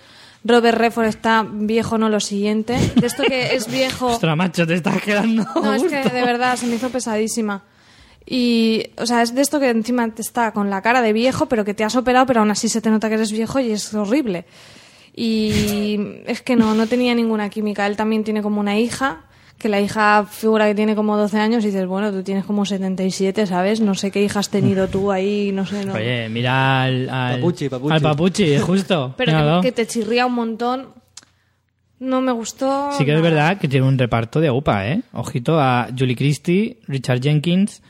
Robert 0.45 0.77
Redford 0.77 1.07
está 1.07 1.47
viejo, 1.49 1.99
no 1.99 2.09
lo 2.09 2.19
siguiente. 2.19 2.77
De 2.97 3.07
esto 3.07 3.23
que 3.23 3.55
es 3.55 3.71
viejo... 3.71 4.07
Ostras, 4.15 4.37
macho, 4.37 4.67
te 4.67 4.75
estás 4.75 5.01
quedando. 5.01 5.47
No, 5.55 5.75
es 5.75 5.85
que 5.85 6.03
de 6.03 6.23
verdad 6.23 6.57
se 6.57 6.67
me 6.67 6.75
hizo 6.75 6.91
pesadísima. 6.91 7.63
Y, 8.27 8.87
o 8.99 9.07
sea, 9.07 9.23
es 9.23 9.35
de 9.35 9.43
esto 9.43 9.61
que 9.61 9.71
encima 9.71 10.09
te 10.13 10.23
está 10.23 10.53
con 10.53 10.71
la 10.71 10.83
cara 10.83 11.03
de 11.03 11.13
viejo, 11.13 11.47
pero 11.47 11.65
que 11.65 11.75
te 11.75 11.85
has 11.85 11.95
operado, 11.95 12.27
pero 12.27 12.41
aún 12.41 12.51
así 12.51 12.69
se 12.69 12.81
te 12.81 12.91
nota 12.91 13.09
que 13.09 13.15
eres 13.15 13.31
viejo 13.31 13.61
y 13.61 13.71
es 13.71 13.95
horrible. 13.95 14.45
Y 15.15 16.23
es 16.27 16.43
que 16.43 16.57
no, 16.57 16.75
no 16.75 16.87
tenía 16.87 17.15
ninguna 17.15 17.49
química. 17.49 17.87
Él 17.87 17.97
también 17.97 18.25
tiene 18.25 18.43
como 18.43 18.61
una 18.61 18.79
hija, 18.79 19.25
que 19.63 19.69
la 19.69 19.81
hija 19.81 20.27
figura 20.29 20.67
que 20.67 20.75
tiene 20.75 20.95
como 20.95 21.17
12 21.17 21.39
años 21.39 21.65
y 21.65 21.69
dices, 21.69 21.87
bueno, 21.87 22.11
tú 22.13 22.23
tienes 22.23 22.45
como 22.45 22.67
77, 22.67 23.47
¿sabes? 23.47 23.81
No 23.81 23.95
sé 23.95 24.11
qué 24.11 24.23
hija 24.23 24.41
has 24.41 24.51
tenido 24.51 24.89
tú 24.89 25.11
ahí, 25.11 25.53
no 25.53 25.65
sé. 25.65 25.87
No. 25.87 25.95
Oye, 25.95 26.29
mira 26.29 26.83
al, 26.83 27.09
al 27.09 27.37
Papuchi, 27.37 27.69
Papuchi. 27.69 27.95
al 27.95 28.03
papuchi, 28.03 28.59
justo. 28.59 29.15
pero 29.17 29.61
que, 29.63 29.69
que 29.69 29.73
te 29.73 29.87
chirría 29.87 30.27
un 30.27 30.35
montón. 30.35 30.89
No 32.01 32.21
me 32.21 32.33
gustó. 32.33 32.91
Sí 32.99 33.05
que 33.05 33.15
es 33.15 33.23
verdad 33.23 33.59
que 33.59 33.69
tiene 33.69 33.87
un 33.87 33.97
reparto 33.97 34.41
de 34.41 34.51
UPA, 34.51 34.89
¿eh? 34.89 35.03
Ojito 35.13 35.61
a 35.61 35.87
Julie 35.97 36.17
Christie, 36.17 36.81
Richard 36.89 37.21
Jenkins, 37.23 37.81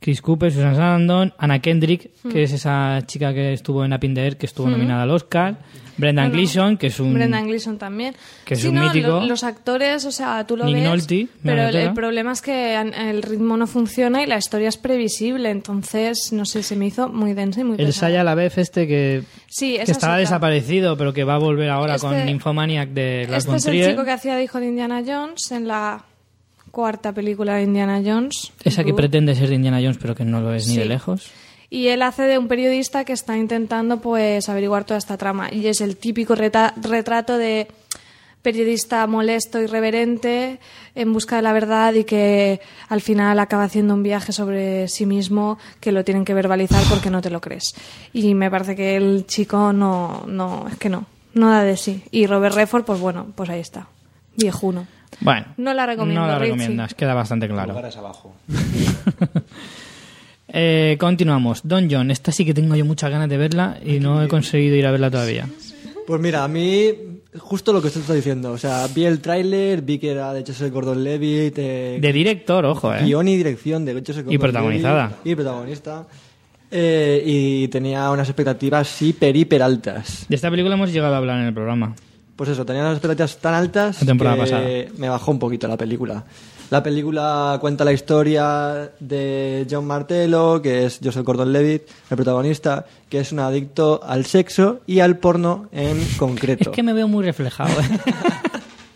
Chris 0.00 0.20
Cooper, 0.20 0.50
Susan 0.50 0.74
Sarandon, 0.74 1.32
Anna 1.38 1.60
Kendrick, 1.60 2.10
que 2.28 2.42
es 2.42 2.52
esa 2.52 3.00
chica 3.06 3.32
que 3.32 3.52
estuvo 3.52 3.84
en 3.84 3.92
Up 3.92 4.02
in 4.02 4.14
the 4.14 4.24
Air, 4.24 4.36
que 4.36 4.46
estuvo 4.46 4.68
nominada 4.68 5.04
al 5.04 5.10
Oscar, 5.12 5.58
Brendan 5.96 6.26
Bueno, 6.30 6.36
Gleeson, 6.38 6.76
que 6.78 6.86
es 6.88 6.98
un... 7.00 7.12
Brendan 7.14 7.46
Gleeson 7.46 7.78
también. 7.78 8.14
que 8.44 8.54
es 8.54 8.60
Sí, 8.60 8.68
un 8.68 8.76
no, 8.76 8.84
mítico. 8.84 9.08
lo- 9.08 9.26
los 9.26 9.44
actores, 9.44 10.04
o 10.04 10.10
sea, 10.12 10.46
tú 10.46 10.56
lo 10.56 10.64
Nick 10.64 10.76
ves, 10.76 10.84
Nolte, 10.84 11.28
pero 11.42 11.68
el, 11.68 11.92
problema 11.92 12.32
es 12.32 12.40
que 12.42 12.74
el 12.76 13.22
ritmo 13.22 13.56
no 13.56 13.66
funciona 13.66 14.22
y 14.22 14.26
la 14.26 14.38
historia 14.38 14.68
es 14.68 14.76
previsible, 14.76 15.50
entonces, 15.50 16.30
no 16.32 16.44
sé, 16.44 16.62
se 16.62 16.76
me 16.76 16.86
hizo 16.86 17.08
muy 17.08 17.34
densa 17.34 17.60
y 17.60 17.64
muy 17.64 17.76
El. 17.78 17.92
Saya 17.92 18.24
Lavef 18.24 18.58
este 18.58 18.86
que, 18.86 19.22
Sí, 19.48 19.76
que 19.76 19.82
es 19.82 19.88
estaba 19.90 20.16
desaparecido, 20.16 20.96
pero 20.96 21.12
que 21.12 21.24
va 21.24 21.34
a 21.34 21.38
volver 21.38 21.68
ahora 21.70 21.98
con 21.98 22.24
Nymphomaniac 22.24 22.88
de 22.90 23.26
Lars 23.30 23.44
Este 23.44 23.56
es 23.56 23.66
el 23.66 23.90
chico 23.90 24.04
que 24.04 24.10
hacía 24.12 24.34
de 24.36 24.44
hijo 24.44 24.58
de 24.60 24.66
Indiana 24.68 25.02
Jones 25.06 25.52
en 25.52 25.68
la 25.68 26.04
cuarta 26.70 27.12
película 27.12 27.56
de 27.56 27.64
Indiana 27.64 28.00
Jones. 28.04 28.50
Esa 28.64 28.82
que 28.82 28.94
pretende 28.94 29.34
ser 29.34 29.50
de 29.50 29.56
Indiana 29.56 29.78
Jones, 29.82 29.98
pero 30.00 30.14
que 30.14 30.24
no 30.24 30.40
lo 30.40 30.54
es 30.54 30.66
ni 30.68 30.76
de 30.78 30.86
lejos. 30.86 31.30
Y 31.74 31.88
él 31.88 32.02
hace 32.02 32.24
de 32.24 32.36
un 32.36 32.48
periodista 32.48 33.06
que 33.06 33.14
está 33.14 33.34
intentando 33.38 33.98
pues 34.02 34.50
averiguar 34.50 34.84
toda 34.84 34.98
esta 34.98 35.16
trama. 35.16 35.48
Y 35.50 35.68
es 35.68 35.80
el 35.80 35.96
típico 35.96 36.34
reta- 36.34 36.74
retrato 36.76 37.38
de 37.38 37.66
periodista 38.42 39.06
molesto, 39.06 39.58
irreverente, 39.58 40.58
en 40.94 41.12
busca 41.14 41.36
de 41.36 41.42
la 41.42 41.52
verdad 41.54 41.94
y 41.94 42.04
que 42.04 42.60
al 42.90 43.00
final 43.00 43.38
acaba 43.38 43.64
haciendo 43.64 43.94
un 43.94 44.02
viaje 44.02 44.32
sobre 44.32 44.86
sí 44.88 45.06
mismo 45.06 45.58
que 45.80 45.92
lo 45.92 46.04
tienen 46.04 46.26
que 46.26 46.34
verbalizar 46.34 46.82
porque 46.90 47.08
no 47.08 47.22
te 47.22 47.30
lo 47.30 47.40
crees. 47.40 47.72
Y 48.12 48.34
me 48.34 48.50
parece 48.50 48.76
que 48.76 48.96
el 48.96 49.24
chico 49.26 49.72
no, 49.72 50.24
no, 50.26 50.66
es 50.70 50.76
que 50.76 50.90
no, 50.90 51.06
no 51.32 51.48
da 51.50 51.62
de 51.64 51.78
sí. 51.78 52.02
Y 52.10 52.26
Robert 52.26 52.54
Redford, 52.54 52.84
pues 52.84 53.00
bueno, 53.00 53.28
pues 53.34 53.48
ahí 53.48 53.60
está, 53.60 53.86
viejuno. 54.36 54.86
Bueno, 55.20 55.46
No 55.56 55.72
la 55.72 55.86
recomiendo, 55.86 56.20
No 56.22 56.26
la 56.26 56.38
Richie. 56.38 56.52
recomiendas, 56.52 56.94
queda 56.94 57.14
bastante 57.14 57.48
claro. 57.48 57.68
Lugares 57.68 57.96
abajo. 57.96 58.34
Eh, 60.52 60.96
continuamos. 61.00 61.62
Don 61.64 61.88
John, 61.90 62.10
esta 62.10 62.30
sí 62.30 62.44
que 62.44 62.52
tengo 62.52 62.76
yo 62.76 62.84
muchas 62.84 63.10
ganas 63.10 63.28
de 63.28 63.38
verla 63.38 63.78
y 63.84 63.98
no 64.00 64.22
he 64.22 64.28
conseguido 64.28 64.76
ir 64.76 64.86
a 64.86 64.90
verla 64.90 65.10
todavía. 65.10 65.48
Pues 66.06 66.20
mira, 66.20 66.44
a 66.44 66.48
mí, 66.48 66.90
justo 67.38 67.72
lo 67.72 67.80
que 67.80 67.86
usted 67.88 68.00
está 68.02 68.12
diciendo. 68.12 68.52
O 68.52 68.58
sea, 68.58 68.86
vi 68.94 69.04
el 69.04 69.20
tráiler, 69.20 69.80
vi 69.82 69.98
que 69.98 70.10
era 70.10 70.32
de 70.34 70.44
Joseph 70.46 70.72
Gordon-Levitt, 70.72 71.54
eh, 71.58 71.98
De 72.00 72.12
director, 72.12 72.64
ojo, 72.66 72.92
eh. 72.94 73.02
guion 73.04 73.28
y 73.28 73.36
dirección 73.36 73.84
de 73.84 74.02
Joseph 74.06 74.26
Y 74.28 74.36
protagonizada. 74.36 75.04
Gordon-Levitt, 75.08 75.32
Y 75.32 75.34
protagonista. 75.34 76.06
Eh, 76.70 77.22
y 77.24 77.68
tenía 77.68 78.10
unas 78.10 78.28
expectativas 78.28 79.00
hiper, 79.02 79.34
hiper 79.36 79.62
altas. 79.62 80.26
De 80.28 80.36
esta 80.36 80.50
película 80.50 80.74
hemos 80.74 80.92
llegado 80.92 81.14
a 81.14 81.18
hablar 81.18 81.38
en 81.40 81.46
el 81.46 81.54
programa. 81.54 81.94
Pues 82.36 82.50
eso, 82.50 82.64
tenía 82.64 82.82
unas 82.82 82.94
expectativas 82.94 83.38
tan 83.38 83.54
altas 83.54 84.00
La 84.00 84.06
temporada 84.06 84.36
que 84.36 84.40
pasada. 84.42 84.68
me 84.98 85.08
bajó 85.08 85.30
un 85.30 85.38
poquito 85.38 85.68
la 85.68 85.76
película. 85.76 86.24
La 86.72 86.82
película 86.82 87.58
cuenta 87.60 87.84
la 87.84 87.92
historia 87.92 88.90
de 88.98 89.66
John 89.70 89.86
Martello, 89.86 90.62
que 90.62 90.86
es 90.86 91.00
Joseph 91.04 91.22
Gordon-Levitt, 91.22 91.82
el 92.08 92.16
protagonista, 92.16 92.86
que 93.10 93.20
es 93.20 93.30
un 93.30 93.40
adicto 93.40 94.00
al 94.02 94.24
sexo 94.24 94.80
y 94.86 95.00
al 95.00 95.18
porno 95.18 95.68
en 95.70 96.02
concreto. 96.16 96.70
Es 96.70 96.74
que 96.74 96.82
me 96.82 96.94
veo 96.94 97.06
muy 97.08 97.24
reflejado. 97.26 97.78
¿eh? 97.78 98.00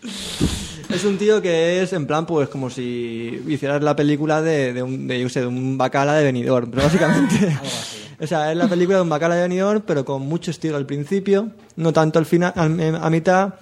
Es 0.89 1.03
un 1.05 1.19
tío 1.19 1.39
que 1.39 1.83
es 1.83 1.93
en 1.93 2.07
plan, 2.07 2.25
pues 2.25 2.49
como 2.49 2.71
si 2.71 3.43
hicieras 3.47 3.83
la 3.83 3.95
película 3.95 4.41
de, 4.41 4.73
de 4.73 4.81
un, 4.81 5.05
de, 5.07 5.19
yo 5.19 5.27
qué 5.27 5.33
sé, 5.33 5.41
de 5.41 5.45
un 5.45 5.77
bacala 5.77 6.15
de 6.15 6.23
Benidorm, 6.23 6.71
pero 6.71 6.81
básicamente. 6.81 7.55
o 8.19 8.25
sea, 8.25 8.51
es 8.51 8.57
la 8.57 8.67
película 8.67 8.97
de 8.97 9.03
un 9.03 9.09
bacala 9.09 9.35
de 9.35 9.41
Benidorm, 9.43 9.83
pero 9.85 10.03
con 10.03 10.23
mucho 10.23 10.49
estilo 10.49 10.77
al 10.77 10.87
principio, 10.87 11.51
no 11.75 11.93
tanto 11.93 12.17
al 12.17 12.25
final, 12.25 12.53
al- 12.55 12.95
a 13.03 13.09
mitad, 13.11 13.53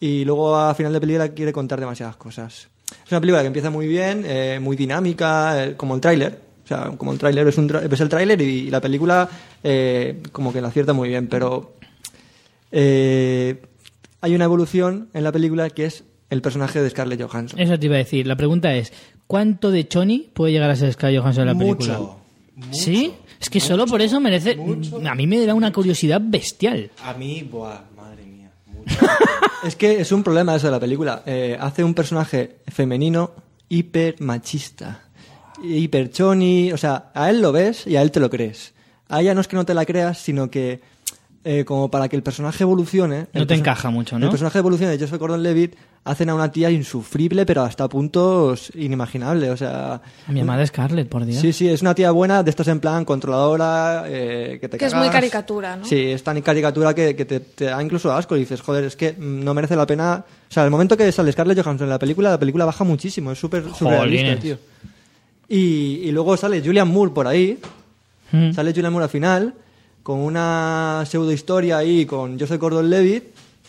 y 0.00 0.26
luego 0.26 0.54
a 0.54 0.74
final 0.74 0.92
de 0.92 1.00
película 1.00 1.28
quiere 1.30 1.54
contar 1.54 1.80
demasiadas 1.80 2.16
cosas. 2.16 2.68
Es 3.04 3.10
una 3.12 3.20
película 3.20 3.40
que 3.42 3.46
empieza 3.48 3.70
muy 3.70 3.86
bien, 3.86 4.24
eh, 4.26 4.58
muy 4.60 4.76
dinámica, 4.76 5.64
eh, 5.64 5.74
como 5.76 5.94
el 5.94 6.00
tráiler. 6.00 6.38
O 6.64 6.66
sea, 6.66 6.92
como 6.96 7.12
el 7.12 7.18
tráiler 7.18 7.46
es, 7.48 7.58
un 7.58 7.68
tra- 7.68 7.92
es 7.92 8.00
el 8.00 8.08
tráiler 8.08 8.40
y, 8.40 8.70
la 8.70 8.80
película 8.80 9.28
eh, 9.62 10.22
como 10.32 10.52
que 10.52 10.60
la 10.62 10.68
acierta 10.68 10.92
muy 10.94 11.10
bien, 11.10 11.26
pero 11.28 11.74
eh, 12.72 13.60
hay 14.20 14.34
una 14.34 14.44
evolución 14.44 15.08
en 15.12 15.24
la 15.24 15.32
película 15.32 15.68
que 15.70 15.84
es 15.86 16.04
el 16.30 16.40
personaje 16.42 16.82
de 16.82 16.88
Scarlett 16.90 17.20
Johansson. 17.22 17.60
Eso 17.60 17.78
te 17.78 17.86
iba 17.86 17.96
a 17.96 17.98
decir. 17.98 18.26
La 18.26 18.36
pregunta 18.36 18.74
es, 18.74 18.92
¿cuánto 19.26 19.70
de 19.70 19.86
Choni 19.86 20.30
puede 20.32 20.52
llegar 20.52 20.70
a 20.70 20.76
ser 20.76 20.92
Scarlett 20.92 21.20
Johansson 21.20 21.42
en 21.42 21.48
la 21.48 21.58
película? 21.58 21.98
Mucho. 21.98 22.20
¿Sí? 22.72 23.12
Es 23.40 23.50
que 23.50 23.60
solo 23.60 23.84
por 23.86 24.00
eso 24.00 24.20
merece... 24.20 24.56
A 25.06 25.14
mí 25.14 25.26
me 25.26 25.44
da 25.44 25.54
una 25.54 25.70
curiosidad 25.72 26.20
bestial. 26.24 26.90
A 27.04 27.12
mí, 27.14 27.42
buah, 27.50 27.80
madre 27.96 28.24
mía. 28.24 28.50
Mucho. 28.72 28.96
Es 29.62 29.76
que 29.76 30.00
es 30.00 30.12
un 30.12 30.22
problema 30.22 30.54
eso 30.54 30.66
de 30.66 30.72
la 30.72 30.80
película. 30.80 31.22
Eh, 31.26 31.56
hace 31.58 31.84
un 31.84 31.94
personaje 31.94 32.56
femenino 32.66 33.32
hiper 33.68 34.20
machista, 34.20 35.02
hiper 35.62 36.10
choni. 36.10 36.72
O 36.72 36.76
sea, 36.76 37.10
a 37.14 37.30
él 37.30 37.40
lo 37.40 37.52
ves 37.52 37.86
y 37.86 37.96
a 37.96 38.02
él 38.02 38.10
te 38.10 38.20
lo 38.20 38.30
crees. 38.30 38.74
A 39.08 39.20
ella 39.20 39.34
no 39.34 39.40
es 39.40 39.48
que 39.48 39.56
no 39.56 39.64
te 39.64 39.74
la 39.74 39.86
creas, 39.86 40.18
sino 40.18 40.50
que 40.50 40.80
eh, 41.44 41.64
como 41.64 41.90
para 41.90 42.08
que 42.08 42.16
el 42.16 42.22
personaje 42.22 42.62
evolucione. 42.64 43.26
No 43.32 43.42
el 43.42 43.46
te 43.46 43.54
encaja 43.54 43.90
mucho, 43.90 44.18
¿no? 44.18 44.26
El 44.26 44.30
personaje 44.30 44.58
evolucione 44.58 44.92
de 44.96 44.98
Joseph 44.98 45.20
Gordon-Levitt 45.20 45.74
hacen 46.04 46.28
a 46.30 46.34
una 46.34 46.50
tía 46.52 46.70
insufrible, 46.70 47.46
pero 47.46 47.62
hasta 47.62 47.88
puntos 47.88 48.70
inimaginables. 48.74 49.50
O 49.50 49.56
sea, 49.56 50.00
A 50.26 50.32
mi 50.32 50.40
amada 50.40 50.66
Scarlett, 50.66 51.08
por 51.08 51.24
Dios. 51.24 51.40
Sí, 51.40 51.52
sí, 51.52 51.68
es 51.68 51.80
una 51.82 51.94
tía 51.94 52.10
buena, 52.10 52.42
de 52.42 52.50
estas 52.50 52.68
en 52.68 52.80
plan 52.80 53.04
controladora, 53.04 54.04
eh, 54.06 54.58
que 54.60 54.68
te 54.68 54.76
Que 54.78 54.86
es 54.86 54.94
muy 54.94 55.08
caricatura, 55.08 55.76
¿no? 55.76 55.84
Sí, 55.84 55.98
es 56.12 56.22
tan 56.22 56.40
caricatura 56.42 56.94
que, 56.94 57.14
que 57.16 57.24
te, 57.24 57.40
te 57.40 57.64
da 57.66 57.82
incluso 57.82 58.12
asco 58.12 58.36
y 58.36 58.40
dices, 58.40 58.60
joder, 58.60 58.84
es 58.84 58.96
que 58.96 59.14
no 59.18 59.54
merece 59.54 59.76
la 59.76 59.86
pena... 59.86 60.24
O 60.50 60.52
sea, 60.54 60.64
el 60.64 60.70
momento 60.70 60.96
que 60.96 61.10
sale 61.12 61.32
Scarlett 61.32 61.62
Johansson 61.62 61.86
en 61.86 61.90
la 61.90 61.98
película, 61.98 62.30
la 62.30 62.38
película 62.38 62.64
baja 62.64 62.84
muchísimo, 62.84 63.32
es 63.32 63.38
súper 63.38 63.64
surrealista, 63.74 64.36
tío. 64.40 64.58
Y, 65.48 66.00
y 66.04 66.12
luego 66.12 66.36
sale 66.36 66.62
Julian 66.64 66.88
Moore 66.88 67.12
por 67.12 67.26
ahí, 67.26 67.58
Mm. 68.32 68.52
sale 68.52 68.72
Julian 68.72 68.90
Moore 68.92 69.04
al 69.04 69.10
final, 69.10 69.54
con 70.04 70.20
una 70.20 71.02
pseudo 71.06 71.32
historia 71.32 71.78
ahí 71.78 72.04
con 72.06 72.38
Joseph 72.38 72.60
Gordon-Levitt, 72.60 73.24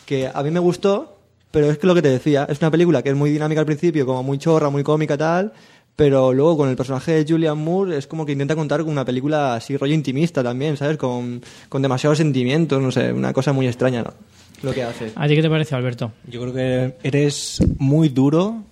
que 0.06 0.30
a 0.32 0.44
mí 0.44 0.52
me 0.52 0.60
gustó, 0.60 1.18
pero 1.50 1.72
es 1.72 1.78
que 1.78 1.88
lo 1.88 1.96
que 1.96 2.02
te 2.02 2.10
decía, 2.10 2.46
es 2.50 2.60
una 2.62 2.70
película 2.70 3.02
que 3.02 3.10
es 3.10 3.16
muy 3.16 3.32
dinámica 3.32 3.62
al 3.62 3.66
principio, 3.66 4.06
como 4.06 4.22
muy 4.22 4.38
chorra, 4.38 4.70
muy 4.70 4.84
cómica 4.84 5.18
tal, 5.18 5.54
pero 5.96 6.34
luego 6.34 6.58
con 6.58 6.70
el 6.70 6.76
personaje 6.76 7.14
de 7.14 7.26
Julian 7.32 7.58
Moore 7.58 7.98
es 7.98 8.06
como 8.06 8.26
que 8.26 8.34
intenta 8.34 8.54
contar 8.54 8.82
una 8.82 9.06
película 9.06 9.56
así 9.56 9.78
rollo 9.78 9.94
intimista 9.94 10.44
también, 10.44 10.76
¿sabes? 10.76 10.98
Con, 10.98 11.42
con 11.70 11.82
demasiados 11.82 12.18
sentimientos, 12.18 12.82
no 12.82 12.92
sé, 12.92 13.14
una 13.14 13.32
cosa 13.32 13.54
muy 13.54 13.66
extraña, 13.68 14.04
¿no? 14.04 14.14
Lo 14.62 14.74
que 14.74 14.84
hace. 14.84 15.14
¿A 15.16 15.28
ti 15.30 15.36
qué 15.36 15.42
te 15.42 15.50
parece, 15.50 15.74
Alberto? 15.74 16.12
Yo 16.28 16.42
creo 16.42 16.54
que 16.54 16.96
eres 17.02 17.60
muy 17.78 18.10
duro. 18.10 18.64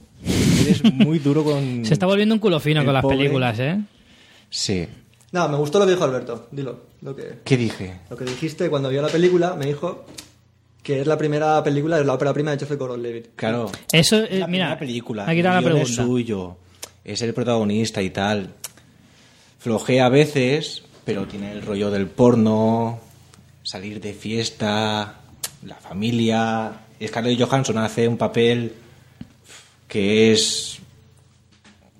Eres 0.61 0.83
muy 0.93 1.19
duro 1.19 1.45
con. 1.45 1.85
Se 1.85 1.93
está 1.93 2.05
volviendo 2.05 2.35
un 2.35 2.39
culo 2.39 2.59
fino 2.59 2.83
con 2.83 2.93
las 2.93 3.01
pobre. 3.01 3.17
películas, 3.17 3.57
¿eh? 3.59 3.81
Sí. 4.49 4.85
No, 5.31 5.47
me 5.47 5.55
gustó 5.57 5.79
lo 5.79 5.85
que 5.85 5.91
dijo 5.91 6.03
Alberto, 6.03 6.47
dilo. 6.51 6.92
Lo 7.03 7.15
que, 7.15 7.39
¿Qué 7.43 7.57
dije? 7.57 7.99
lo 8.09 8.15
que 8.17 8.23
dijiste 8.25 8.69
cuando 8.69 8.89
vio 8.89 9.01
la 9.01 9.09
película, 9.09 9.55
me 9.55 9.65
dijo 9.65 10.05
que 10.81 11.01
es 11.01 11.07
la 11.07 11.17
primera 11.17 11.61
película, 11.63 11.99
es 11.99 12.05
la 12.05 12.13
ópera 12.13 12.33
prima 12.33 12.51
de 12.51 12.57
Joseph 12.59 12.79
Gordon-Levitt. 12.79 13.27
Claro. 13.35 13.69
Eso, 13.91 14.17
Es 14.23 14.31
eh, 14.31 14.39
la 14.39 14.47
mira, 14.47 14.65
primera 14.65 14.79
película. 14.79 15.23
aquí 15.29 15.39
está 15.39 15.53
la 15.53 15.59
guion 15.61 15.77
es 15.77 15.79
pregunta. 15.89 16.03
suyo. 16.03 16.57
Es 17.03 17.21
el 17.21 17.33
protagonista 17.33 18.01
y 18.01 18.09
tal. 18.09 18.53
Flojea 19.59 20.05
a 20.05 20.09
veces, 20.09 20.83
pero 21.05 21.25
tiene 21.27 21.51
el 21.51 21.61
rollo 21.61 21.89
del 21.91 22.07
porno, 22.07 22.99
salir 23.63 23.99
de 24.01 24.13
fiesta, 24.13 25.19
la 25.65 25.75
familia. 25.75 26.71
Scarlett 27.05 27.41
Johansson 27.41 27.77
hace 27.79 28.07
un 28.07 28.17
papel 28.17 28.73
que 29.89 30.31
es. 30.31 30.79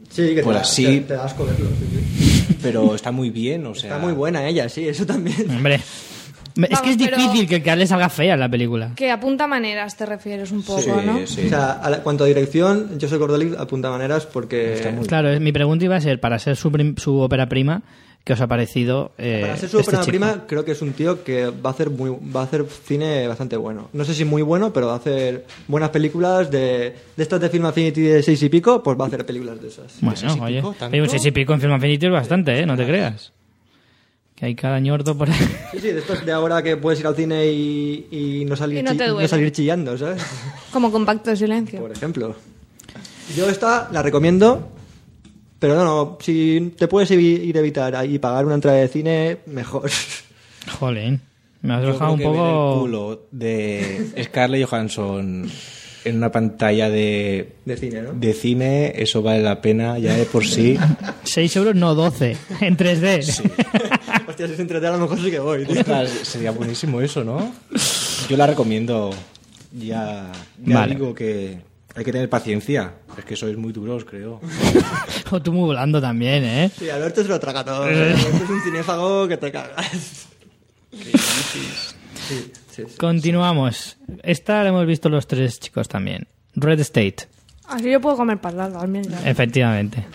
Sí, 0.09 0.35
que 0.35 0.43
Pues 0.43 0.45
te, 0.45 0.53
da- 0.53 0.61
así- 0.61 0.85
te- 0.85 1.01
te 1.01 1.13
da 1.15 1.25
asco 1.25 1.45
verlo. 1.45 1.67
sí, 1.79 1.99
sí. 2.19 2.22
Pero 2.61 2.95
está 2.95 3.11
muy 3.11 3.29
bien, 3.29 3.65
o 3.65 3.75
sea. 3.75 3.91
Está 3.91 4.01
muy 4.01 4.13
buena 4.13 4.47
ella, 4.47 4.69
sí, 4.69 4.87
eso 4.87 5.05
también. 5.05 5.49
Hombre, 5.49 5.75
es 5.75 6.81
que 6.81 6.91
es 6.91 6.97
difícil 6.97 7.47
que 7.47 7.55
el 7.55 7.63
que 7.63 7.75
le 7.75 7.87
salga 7.87 8.09
fea 8.09 8.35
en 8.35 8.39
la 8.39 8.49
película. 8.49 8.91
Que 8.95 9.09
apunta 9.11 9.47
maneras 9.47 9.97
te 9.97 10.05
refieres 10.05 10.51
un 10.51 10.61
poco, 10.63 10.81
Sí, 10.81 10.89
¿no? 11.05 11.25
sí. 11.25 11.45
O 11.45 11.49
sea, 11.49 11.71
a 11.73 11.89
la- 11.89 12.03
cuanto 12.03 12.23
a 12.23 12.27
dirección, 12.27 12.99
yo 12.99 13.07
soy 13.07 13.17
Gordon-Levitt 13.17 13.57
apunta 13.59 13.89
maneras 13.89 14.25
porque... 14.25 14.79
Claro, 15.07 15.29
es- 15.29 15.41
mi 15.41 15.51
pregunta 15.51 15.85
iba 15.85 15.95
a 15.95 16.01
ser, 16.01 16.19
para 16.19 16.37
ser 16.39 16.55
su, 16.55 16.71
prim- 16.71 16.95
su 16.97 17.17
ópera 17.19 17.49
prima, 17.49 17.81
¿qué 18.23 18.33
os 18.33 18.41
ha 18.41 18.47
parecido 18.47 19.11
eh, 19.17 19.39
Para 19.41 19.57
ser 19.57 19.69
su 19.69 19.79
este 19.79 19.97
prima, 20.05 20.45
creo 20.47 20.63
que 20.63 20.71
es 20.71 20.81
un 20.81 20.93
tío 20.93 21.23
que 21.23 21.47
va 21.47 21.69
a 21.71 21.73
hacer 21.73 21.89
muy, 21.89 22.15
va 22.33 22.41
a 22.41 22.43
hacer 22.45 22.65
cine 22.85 23.27
bastante 23.27 23.57
bueno. 23.57 23.89
No 23.93 24.05
sé 24.05 24.13
si 24.13 24.23
muy 24.25 24.41
bueno, 24.41 24.71
pero 24.71 24.87
va 24.87 24.93
a 24.93 24.97
hacer 24.97 25.45
buenas 25.67 25.89
películas 25.89 26.49
de, 26.49 26.95
de 27.15 27.23
estas 27.23 27.41
de 27.41 27.49
Film 27.49 27.65
Affinity 27.65 28.01
de 28.01 28.23
seis 28.23 28.41
y 28.43 28.49
pico, 28.49 28.81
pues 28.81 28.97
va 28.99 29.05
a 29.05 29.07
hacer 29.07 29.25
películas 29.25 29.61
de 29.61 29.67
esas. 29.67 29.93
Bueno, 30.01 30.15
seis 30.17 30.35
y 30.35 30.39
oye, 30.39 30.55
pico, 30.61 30.75
hay 30.79 30.99
un 31.01 31.09
seis 31.09 31.25
y 31.25 31.31
pico 31.31 31.53
en 31.53 31.61
Film 31.61 31.73
Affinity 31.73 32.05
es 32.05 32.11
bastante, 32.11 32.59
¿eh? 32.59 32.65
No 32.65 32.77
te 32.77 32.85
creas. 32.85 33.31
Que 34.35 34.47
hay 34.47 34.55
cada 34.55 34.79
ñordo 34.79 35.15
por 35.17 35.29
ahí. 35.29 35.37
Sí, 35.73 35.79
sí, 35.79 35.87
de 35.91 35.99
estos 35.99 36.25
de 36.25 36.31
ahora 36.31 36.63
que 36.63 36.75
puedes 36.77 36.99
ir 36.99 37.05
al 37.07 37.15
cine 37.15 37.45
y, 37.51 38.07
y 38.09 38.45
no, 38.45 38.55
salir 38.55 38.79
Y 38.79 38.83
no 38.83 38.93
duele. 38.95 39.27
salir 39.27 39.51
chillando, 39.51 39.95
¿sabes? 39.97 40.23
Como 40.71 40.91
compacto 40.91 41.29
de 41.29 41.35
silencio. 41.37 41.79
Por 41.79 41.91
ejemplo. 41.91 42.35
Yo 43.35 43.47
esta 43.49 43.89
la 43.91 44.01
recomiendo, 44.01 44.69
pero 45.63 45.75
no, 45.75 45.85
no, 45.85 46.17
si 46.19 46.73
te 46.77 46.89
puedes 46.89 47.09
ir 47.11 47.55
a 47.55 47.59
evitar 47.61 48.05
y 48.05 48.19
pagar 48.19 48.45
una 48.45 48.55
entrada 48.55 48.79
de 48.79 48.89
cine, 48.89 49.37
mejor. 49.45 49.89
Jolín, 50.77 51.21
me 51.61 51.75
has 51.75 51.83
Yo 51.83 51.93
dejado 51.93 51.99
creo 51.99 52.11
un 52.15 52.17
que 52.19 52.25
ver 52.41 52.49
el 52.49 52.53
poco... 52.53 52.79
culo 52.81 53.27
de 53.31 54.07
Scarlett 54.25 54.67
Johansson 54.67 55.49
en 56.03 56.17
una 56.17 56.29
pantalla 56.33 56.89
de, 56.89 57.53
De 57.63 57.77
cine, 57.77 58.01
¿no? 58.01 58.11
de 58.11 58.33
cine, 58.33 58.91
eso 58.97 59.21
vale 59.21 59.41
la 59.41 59.61
pena 59.61 59.97
ya 59.99 60.13
de 60.17 60.25
por 60.25 60.45
sí. 60.45 60.77
6 61.23 61.55
euros, 61.55 61.75
no 61.75 61.95
12, 61.95 62.35
en 62.59 62.75
3D. 62.75 63.19
Hostia, 64.27 64.47
si 64.47 64.53
es 64.55 64.59
entre 64.59 64.85
a 64.85 64.91
lo 64.91 64.99
mejor 64.99 65.17
sí 65.17 65.31
que 65.31 65.39
voy, 65.39 65.65
tío. 65.65 65.79
Ostras, 65.79 66.09
sería 66.23 66.51
buenísimo 66.51 66.99
eso, 66.99 67.23
¿no? 67.23 67.53
Yo 68.27 68.35
la 68.35 68.47
recomiendo. 68.47 69.11
Ya, 69.71 70.29
ya 70.61 70.75
Vale. 70.75 70.95
digo 70.95 71.15
que 71.15 71.57
hay 71.95 72.03
que 72.03 72.11
tener 72.11 72.29
paciencia. 72.29 72.93
Es 73.17 73.25
que 73.25 73.35
sois 73.35 73.57
muy 73.57 73.71
duros, 73.71 74.03
creo. 74.05 74.39
o 75.31 75.41
tú 75.41 75.51
muy 75.53 75.65
volando 75.67 76.01
también, 76.01 76.43
¿eh? 76.43 76.71
Sí, 76.77 76.89
Alberto 76.89 77.21
se 77.23 77.29
lo 77.29 77.39
traga 77.39 77.63
todo. 77.63 77.83
Alberto 77.83 78.27
es 78.43 78.49
un 78.49 78.61
cinéfago 78.63 79.27
que 79.27 79.37
te 79.37 79.51
cagas. 79.51 80.27
Sí, 80.91 81.11
sí, 82.27 82.51
sí. 82.71 82.83
Continuamos. 82.97 83.97
Esta 84.23 84.63
la 84.63 84.69
hemos 84.69 84.85
visto 84.85 85.09
los 85.09 85.27
tres 85.27 85.59
chicos 85.59 85.87
también. 85.87 86.27
Red 86.55 86.79
State, 86.81 87.27
Así 87.65 87.89
yo 87.91 87.99
puedo 88.01 88.15
comer 88.17 88.39
patatas 88.39 88.73
también. 88.81 89.05
efectivamente. 89.25 90.05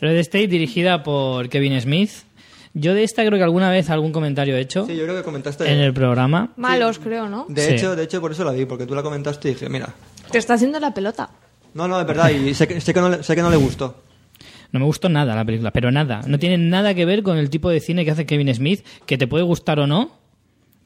Red 0.00 0.16
State 0.18 0.48
dirigida 0.48 1.02
por 1.02 1.48
Kevin 1.48 1.80
Smith. 1.80 2.10
Yo 2.74 2.92
de 2.92 3.04
esta 3.04 3.24
creo 3.24 3.38
que 3.38 3.44
alguna 3.44 3.70
vez 3.70 3.88
algún 3.88 4.10
comentario 4.12 4.56
he 4.56 4.60
hecho 4.60 4.84
Sí, 4.86 4.96
yo 4.96 5.04
creo 5.04 5.16
que 5.16 5.22
comentaste. 5.22 5.70
en 5.70 5.78
el 5.78 5.94
programa. 5.94 6.52
Malos, 6.56 6.98
creo, 6.98 7.28
¿no? 7.28 7.46
De 7.48 7.64
Sí. 7.68 7.74
hecho, 7.74 7.94
de 7.94 8.02
hecho, 8.02 8.20
por 8.20 8.32
eso 8.32 8.44
la 8.44 8.50
vi, 8.50 8.64
porque 8.66 8.84
tú 8.84 8.94
la 8.96 9.02
comentaste 9.02 9.48
y 9.50 9.54
dije, 9.54 9.68
mira. 9.68 9.94
Te 10.34 10.38
está 10.38 10.54
haciendo 10.54 10.80
la 10.80 10.92
pelota. 10.92 11.30
No, 11.74 11.86
no, 11.86 12.00
es 12.00 12.06
verdad, 12.08 12.28
y 12.28 12.54
sé 12.54 12.66
que, 12.66 12.80
sé 12.80 12.92
que, 12.92 13.00
no, 13.00 13.08
le, 13.08 13.22
sé 13.22 13.36
que 13.36 13.42
no 13.42 13.50
le 13.50 13.56
gustó. 13.56 14.02
No 14.72 14.80
me 14.80 14.84
gustó 14.84 15.08
nada 15.08 15.32
la 15.32 15.44
película, 15.44 15.70
pero 15.70 15.92
nada. 15.92 16.22
No 16.26 16.40
tiene 16.40 16.58
nada 16.58 16.92
que 16.92 17.04
ver 17.04 17.22
con 17.22 17.38
el 17.38 17.50
tipo 17.50 17.70
de 17.70 17.78
cine 17.78 18.04
que 18.04 18.10
hace 18.10 18.26
Kevin 18.26 18.52
Smith, 18.52 18.84
que 19.06 19.16
te 19.16 19.28
puede 19.28 19.44
gustar 19.44 19.78
o 19.78 19.86
no, 19.86 20.10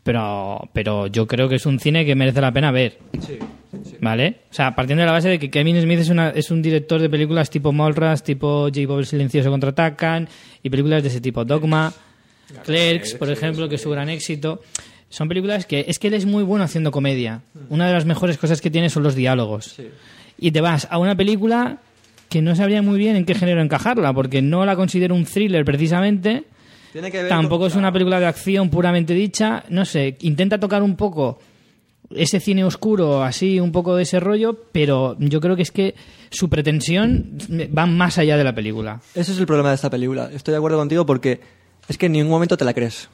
pero, 0.02 0.68
pero 0.74 1.06
yo 1.06 1.26
creo 1.26 1.48
que 1.48 1.54
es 1.54 1.64
un 1.64 1.80
cine 1.80 2.04
que 2.04 2.14
merece 2.14 2.42
la 2.42 2.52
pena 2.52 2.70
ver. 2.72 2.98
Sí, 3.26 3.38
¿Vale? 4.02 4.40
O 4.50 4.52
sea, 4.52 4.74
partiendo 4.74 5.00
de 5.00 5.06
la 5.06 5.12
base 5.12 5.30
de 5.30 5.38
que 5.38 5.50
Kevin 5.50 5.80
Smith 5.80 6.00
es, 6.00 6.10
una, 6.10 6.28
es 6.28 6.50
un 6.50 6.60
director 6.60 7.00
de 7.00 7.08
películas 7.08 7.48
tipo 7.48 7.72
Mallrats, 7.72 8.22
tipo 8.22 8.64
J. 8.64 8.86
Bob 8.86 8.98
el 8.98 9.06
Silencioso 9.06 9.48
contraatacan 9.48 10.28
y 10.62 10.68
películas 10.68 11.02
de 11.02 11.08
ese 11.08 11.22
tipo. 11.22 11.46
Dogma, 11.46 11.90
Clerks, 12.66 13.14
por 13.14 13.30
ejemplo, 13.30 13.66
que 13.66 13.76
es 13.76 13.80
su 13.80 13.88
gran 13.88 14.10
éxito. 14.10 14.60
Son 15.10 15.28
películas 15.28 15.64
que 15.66 15.86
es 15.88 15.98
que 15.98 16.08
él 16.08 16.14
es 16.14 16.26
muy 16.26 16.42
bueno 16.42 16.64
haciendo 16.64 16.90
comedia. 16.90 17.40
Una 17.70 17.86
de 17.86 17.92
las 17.94 18.04
mejores 18.04 18.36
cosas 18.38 18.60
que 18.60 18.70
tiene 18.70 18.90
son 18.90 19.02
los 19.02 19.14
diálogos. 19.14 19.76
Y 20.38 20.50
te 20.50 20.60
vas 20.60 20.86
a 20.90 20.98
una 20.98 21.16
película 21.16 21.78
que 22.28 22.42
no 22.42 22.54
sabría 22.54 22.82
muy 22.82 22.98
bien 22.98 23.16
en 23.16 23.24
qué 23.24 23.34
género 23.34 23.62
encajarla, 23.62 24.12
porque 24.12 24.42
no 24.42 24.66
la 24.66 24.76
considero 24.76 25.14
un 25.14 25.24
thriller 25.24 25.64
precisamente. 25.64 26.44
Tiene 26.92 27.10
que 27.10 27.18
ver 27.22 27.28
Tampoco 27.28 27.60
con- 27.60 27.68
es 27.68 27.76
una 27.76 27.90
película 27.92 28.20
de 28.20 28.26
acción 28.26 28.68
puramente 28.70 29.14
dicha. 29.14 29.64
No 29.70 29.84
sé, 29.86 30.16
intenta 30.20 30.58
tocar 30.60 30.82
un 30.82 30.94
poco 30.96 31.38
ese 32.14 32.38
cine 32.40 32.64
oscuro, 32.64 33.22
así, 33.22 33.60
un 33.60 33.72
poco 33.72 33.96
de 33.96 34.02
ese 34.02 34.20
rollo, 34.20 34.64
pero 34.72 35.16
yo 35.18 35.40
creo 35.40 35.56
que 35.56 35.62
es 35.62 35.70
que 35.70 35.94
su 36.30 36.48
pretensión 36.50 37.38
va 37.76 37.86
más 37.86 38.18
allá 38.18 38.36
de 38.36 38.44
la 38.44 38.54
película. 38.54 39.00
Ese 39.14 39.32
es 39.32 39.38
el 39.38 39.46
problema 39.46 39.70
de 39.70 39.74
esta 39.76 39.90
película. 39.90 40.30
Estoy 40.32 40.52
de 40.52 40.58
acuerdo 40.58 40.78
contigo 40.78 41.04
porque 41.06 41.40
es 41.88 41.96
que 41.98 42.06
en 42.06 42.12
ningún 42.12 42.30
momento 42.30 42.56
te 42.56 42.64
la 42.64 42.72
crees. 42.74 43.08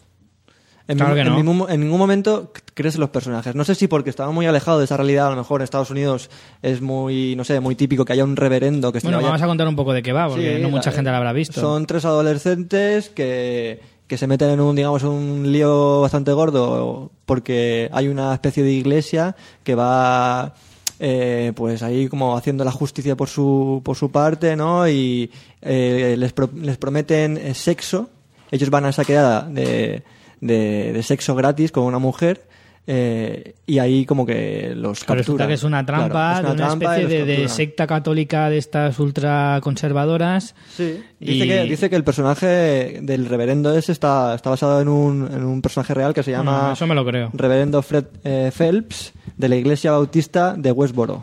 En, 0.86 0.98
Claro 0.98 1.14
ningún- 1.14 1.24
que 1.24 1.30
no. 1.30 1.38
en 1.38 1.46
ningún, 1.46 1.70
en 1.70 1.80
ningún 1.80 1.98
momento 1.98 2.52
crees 2.74 2.96
en 2.96 3.00
los 3.00 3.08
personajes. 3.10 3.54
No 3.54 3.64
sé 3.64 3.74
si 3.74 3.88
porque 3.88 4.10
estaba 4.10 4.30
muy 4.32 4.44
alejado 4.46 4.78
de 4.78 4.84
esa 4.84 4.96
realidad, 4.98 5.28
a 5.28 5.30
lo 5.30 5.36
mejor 5.36 5.60
en 5.60 5.64
Estados 5.64 5.90
Unidos 5.90 6.28
es 6.60 6.82
muy, 6.82 7.34
no 7.36 7.44
sé, 7.44 7.58
muy 7.60 7.74
típico 7.74 8.04
que 8.04 8.12
haya 8.12 8.24
un 8.24 8.36
reverendo 8.36 8.92
que 8.92 9.00
se 9.00 9.06
Bueno, 9.06 9.22
vamos 9.22 9.40
a 9.40 9.46
contar 9.46 9.66
un 9.66 9.76
poco 9.76 9.94
de 9.94 10.02
qué 10.02 10.12
va, 10.12 10.28
porque 10.28 10.56
Sí, 10.56 10.62
no 10.62 10.68
mucha 10.68 10.90
la- 10.90 10.96
gente 10.96 11.10
la 11.10 11.16
habrá 11.16 11.32
visto. 11.32 11.58
Son 11.58 11.86
tres 11.86 12.04
adolescentes 12.04 13.08
que, 13.08 13.80
que 14.06 14.18
se 14.18 14.26
meten 14.26 14.50
en 14.50 14.60
un, 14.60 14.76
digamos, 14.76 15.02
un 15.04 15.50
lío 15.50 16.02
bastante 16.02 16.32
gordo 16.32 17.10
porque 17.24 17.88
hay 17.90 18.08
una 18.08 18.34
especie 18.34 18.62
de 18.62 18.72
iglesia 18.72 19.34
que 19.62 19.74
va 19.74 20.52
eh, 21.00 21.52
pues 21.56 21.82
ahí 21.82 22.08
como 22.08 22.36
haciendo 22.36 22.62
la 22.62 22.70
justicia 22.72 23.16
por 23.16 23.28
su, 23.28 23.80
por 23.84 23.96
su 23.96 24.10
parte, 24.10 24.54
¿no? 24.54 24.86
Y 24.86 25.30
eh, 25.62 26.14
les, 26.18 26.32
pro- 26.34 26.50
les 26.54 26.76
prometen 26.76 27.38
eh, 27.38 27.54
sexo. 27.54 28.10
Ellos 28.50 28.68
van 28.70 28.84
a 28.84 28.90
esa 28.90 29.04
quedada 29.04 29.42
de, 29.48 30.02
de, 30.44 30.92
de 30.92 31.02
sexo 31.02 31.34
gratis 31.34 31.72
con 31.72 31.84
una 31.84 31.98
mujer. 31.98 32.42
eh, 32.86 33.54
y 33.66 33.78
ahí 33.78 34.04
como 34.04 34.26
que 34.26 34.74
los 34.76 35.04
Pero 35.04 35.16
resulta 35.16 35.46
que 35.46 35.54
es 35.54 35.62
una 35.64 35.86
trampa 35.86 36.08
Claro, 36.10 36.36
es 36.36 36.44
de 36.44 36.50
una 36.62 36.66
trampa 36.66 36.96
especie 36.98 37.24
de, 37.24 37.48
secta 37.48 37.86
católica 37.86 38.50
de 38.50 38.58
estas 38.58 38.98
ultra 38.98 39.58
conservadoras. 39.62 40.54
Sí, 40.76 41.00
dice, 41.18 41.44
Y- 41.46 41.48
que, 41.48 41.62
dice 41.64 41.88
que 41.88 41.96
el 41.96 42.04
personaje 42.04 43.00
del 43.00 43.24
reverendo 43.26 43.74
ese 43.74 43.90
está, 43.92 44.34
está 44.34 44.50
basado 44.50 44.82
en 44.82 44.88
un, 44.88 45.30
en 45.32 45.44
un 45.44 45.62
personaje 45.62 45.94
real 45.94 46.12
que 46.12 46.22
se 46.22 46.32
llama 46.32 46.72
eso 46.74 46.86
me 46.86 46.94
lo 46.94 47.06
creo. 47.06 47.30
Reverendo 47.32 47.80
Fred 47.80 48.04
eh, 48.22 48.50
Phelps 48.54 49.12
de 49.36 49.48
la 49.48 49.56
Iglesia 49.56 49.92
Bautista 49.92 50.54
de 50.54 50.70
Westboro. 50.70 51.22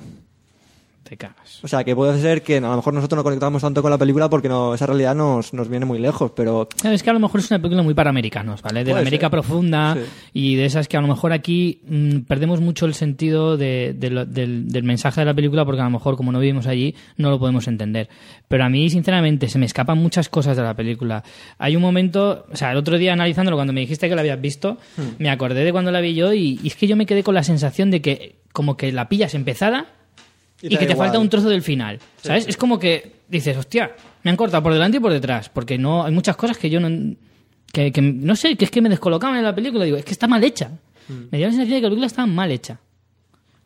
Te 1.12 1.18
cagas. 1.18 1.60
O 1.62 1.68
sea, 1.68 1.84
que 1.84 1.94
puede 1.94 2.18
ser 2.22 2.42
que 2.42 2.56
a 2.56 2.62
lo 2.62 2.74
mejor 2.78 2.94
nosotros 2.94 3.18
no 3.18 3.24
conectamos 3.26 3.62
tanto 3.62 3.82
con 3.82 3.92
la 3.92 3.98
película 3.98 4.30
porque 4.30 4.48
no, 4.48 4.74
esa 4.74 4.86
realidad 4.86 5.14
nos, 5.14 5.54
nos 5.54 5.68
viene 5.68 5.86
muy 5.86 6.00
lejos, 6.00 6.32
pero 6.34 6.70
Es 6.90 7.04
que 7.04 7.10
a 7.10 7.12
lo 7.14 7.20
mejor 7.20 7.42
es 7.42 7.52
una 7.52 7.60
película 7.60 7.84
muy 7.84 7.94
para 7.94 8.10
americanos, 8.12 8.62
¿vale? 8.62 8.86
De 8.86 8.94
la 8.94 9.00
América 9.02 9.26
ser. 9.26 9.32
profunda 9.32 9.96
Sí. 9.96 10.00
y 10.32 10.56
de 10.56 10.64
esas 10.64 10.88
que 10.88 10.96
a 10.96 11.02
lo 11.02 11.10
mejor 11.10 11.34
aquí 11.34 11.82
mm, 11.86 12.20
perdemos 12.20 12.62
mucho 12.62 12.86
el 12.86 12.94
sentido 12.94 13.58
de- 13.58 13.94
de 13.94 14.10
lo- 14.10 14.26
del, 14.26 14.70
del 14.70 14.84
mensaje 14.84 15.20
de 15.20 15.26
la 15.26 15.34
película 15.34 15.66
porque 15.66 15.82
a 15.82 15.84
lo 15.84 15.90
mejor 15.90 16.16
como 16.16 16.32
no 16.32 16.40
vivimos 16.40 16.66
allí 16.66 16.96
no 17.18 17.30
lo 17.30 17.40
podemos 17.40 17.68
entender. 17.68 18.08
Pero 18.48 18.64
a 18.64 18.70
mí, 18.70 18.90
sinceramente, 18.90 19.50
se 19.50 19.60
me 19.60 19.66
escapan 19.66 19.98
muchas 19.98 20.30
cosas 20.30 20.56
de 20.56 20.64
la 20.64 20.76
película. 20.78 21.24
Hay 21.58 21.76
un 21.76 21.82
momento, 21.82 22.46
o 22.50 22.56
sea, 22.56 22.72
el 22.72 22.78
otro 22.78 22.98
día 22.98 23.12
analizándolo, 23.12 23.58
cuando 23.58 23.74
me 23.74 23.82
dijiste 23.82 24.08
que 24.08 24.16
la 24.16 24.22
habías 24.22 24.40
visto, 24.40 24.78
Hmm. 24.96 25.02
me 25.20 25.30
acordé 25.30 25.66
de 25.66 25.74
cuando 25.74 25.92
la 25.92 26.00
vi 26.00 26.16
yo 26.16 26.32
y, 26.32 26.58
y 26.64 26.68
es 26.68 26.76
que 26.78 26.88
yo 26.88 26.96
me 26.96 27.06
quedé 27.06 27.22
con 27.22 27.36
la 27.36 27.44
sensación 27.44 27.92
de 27.92 28.02
que 28.02 28.38
como 28.54 28.78
que 28.78 28.94
la 28.94 29.10
pillas 29.10 29.36
empezada 29.36 29.88
Y 30.62 30.70
que 30.70 30.86
te 30.86 30.92
igual. 30.94 31.08
falta 31.08 31.20
un 31.20 31.30
trozo 31.30 31.50
del 31.50 31.62
final. 31.62 32.00
¿Sabes? 32.22 32.48
Es 32.48 32.58
como 32.58 32.78
que 32.80 33.14
dices, 33.28 33.58
hostia, 33.58 33.92
me 34.24 34.32
han 34.32 34.38
cortado 34.38 34.62
por 34.64 34.74
delante 34.74 34.98
y 34.98 35.00
por 35.00 35.12
detrás. 35.12 35.50
Porque 35.50 35.78
no 35.78 36.06
hay 36.06 36.12
muchas 36.14 36.36
cosas 36.36 36.58
que 36.58 36.70
yo 36.70 36.80
no. 36.80 37.16
Que, 37.74 37.92
que 37.92 38.02
no 38.02 38.36
sé, 38.36 38.56
que 38.58 38.66
es 38.66 38.72
que 38.72 38.82
me 38.82 38.90
descolocaban 38.90 39.38
en 39.38 39.44
la 39.44 39.56
película. 39.56 39.86
Digo, 39.86 39.98
es 39.98 40.06
que 40.06 40.12
está 40.12 40.28
mal 40.28 40.44
hecha. 40.44 40.72
Me 41.32 41.38
dio 41.38 41.48
la 41.48 41.54
sensación 41.54 41.70
de 41.76 41.76
que 41.78 41.82
la 41.84 41.90
película 41.90 42.08
está 42.08 42.26
mal 42.26 42.52
hecha. 42.52 42.80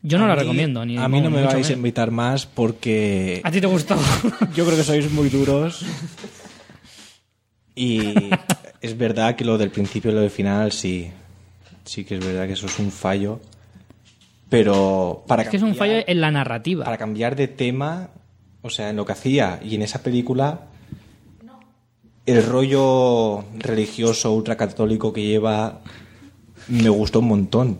Yo 0.01 0.17
no 0.19 0.25
A 0.25 0.27
la 0.27 0.35
mí- 0.35 0.41
recomiendo. 0.41 0.85
Ni, 0.85 0.97
a 0.97 1.07
mí 1.09 1.19
no 1.21 1.29
me 1.31 1.43
vais 1.43 1.69
a 1.69 1.73
invitar 1.73 2.11
más 2.11 2.45
porque 2.45 3.41
A 3.43 3.49
ti 3.51 3.59
te 3.59 3.67
gustó. 3.67 3.95
yo 4.55 4.65
creo 4.65 4.77
que 4.77 4.83
sois 4.83 5.11
muy 5.11 5.29
duros. 5.29 5.83
Y 7.75 8.13
es 8.81 8.97
verdad 8.97 9.35
que 9.35 9.43
lo 9.45 9.57
del 9.57 9.69
principio 9.71 10.11
y 10.11 10.13
lo 10.13 10.21
del 10.21 10.29
final 10.29 10.71
sí. 10.71 11.11
Sí 11.83 12.03
que 12.03 12.15
es 12.17 12.25
verdad 12.25 12.47
que 12.47 12.53
eso 12.53 12.65
es 12.67 12.79
un 12.79 12.91
fallo. 12.91 13.39
Pero 14.49 15.23
para 15.27 15.43
es 15.43 15.49
que 15.49 15.57
es 15.57 15.63
un 15.63 15.69
cambiar- 15.73 15.77
fallo 15.77 16.03
en 16.07 16.21
la 16.21 16.31
narrativa. 16.31 16.85
para 16.85 16.97
cambiar 16.97 17.35
de 17.35 17.47
tema, 17.47 18.09
o 18.61 18.69
sea, 18.69 18.89
en 18.89 18.95
lo 18.95 19.05
que 19.05 19.11
hacía 19.13 19.59
y 19.63 19.75
en 19.75 19.81
esa 19.81 20.01
película, 20.03 20.61
el 22.25 22.43
rollo 22.43 23.43
religioso 23.57 24.31
ultracatólico 24.33 25.13
que 25.13 25.23
lleva 25.25 25.81
me 26.67 26.89
gustó 26.89 27.19
un 27.19 27.27
montón. 27.27 27.79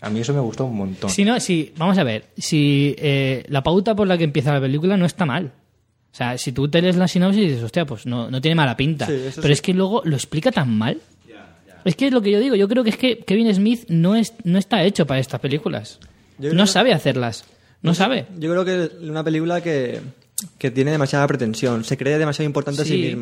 A 0.00 0.10
mí 0.10 0.20
eso 0.20 0.32
me 0.32 0.40
gustó 0.40 0.64
un 0.66 0.76
montón. 0.76 1.10
Si 1.10 1.24
no, 1.24 1.38
si, 1.40 1.72
vamos 1.76 1.98
a 1.98 2.04
ver, 2.04 2.26
si 2.36 2.94
eh, 2.98 3.44
la 3.48 3.62
pauta 3.62 3.94
por 3.94 4.06
la 4.06 4.16
que 4.16 4.24
empieza 4.24 4.52
la 4.52 4.60
película 4.60 4.96
no 4.96 5.04
está 5.06 5.26
mal. 5.26 5.52
O 6.10 6.14
sea, 6.18 6.38
si 6.38 6.52
tú 6.52 6.68
te 6.68 6.80
lees 6.80 6.96
la 6.96 7.06
sinopsis 7.08 7.42
y 7.42 7.46
dices, 7.48 7.62
hostia, 7.64 7.84
pues 7.84 8.06
no, 8.06 8.30
no 8.30 8.40
tiene 8.40 8.54
mala 8.54 8.76
pinta. 8.76 9.06
Sí, 9.06 9.12
Pero 9.34 9.46
sí. 9.48 9.52
es 9.52 9.60
que 9.62 9.74
luego 9.74 10.00
lo 10.04 10.16
explica 10.16 10.50
tan 10.52 10.76
mal. 10.78 10.98
Es 11.84 11.96
que 11.96 12.06
es 12.06 12.12
lo 12.12 12.22
que 12.22 12.30
yo 12.30 12.40
digo, 12.40 12.54
yo 12.54 12.68
creo 12.68 12.84
que 12.84 12.90
es 12.90 12.96
que 12.96 13.18
Kevin 13.20 13.52
Smith 13.54 13.84
no, 13.88 14.16
es, 14.16 14.34
no 14.44 14.58
está 14.58 14.82
hecho 14.84 15.06
para 15.06 15.20
estas 15.20 15.40
películas. 15.40 15.98
Yo 16.38 16.52
No 16.52 16.66
sabe 16.66 16.92
hacerlas. 16.92 17.44
No 17.82 17.94
sabe. 17.94 18.26
yo 18.38 18.50
creo 18.50 18.64
que 18.64 18.84
es 18.84 19.08
una 19.08 19.22
película 19.22 19.60
que, 19.60 20.00
que 20.58 20.70
tiene 20.70 20.90
demasiada 20.90 21.26
pretensión, 21.26 21.84
se 21.84 21.96
cree 21.96 22.18
demasiado 22.18 22.46
importante 22.46 22.82
a 22.82 22.84
sí 22.84 22.90
Sí. 22.90 23.16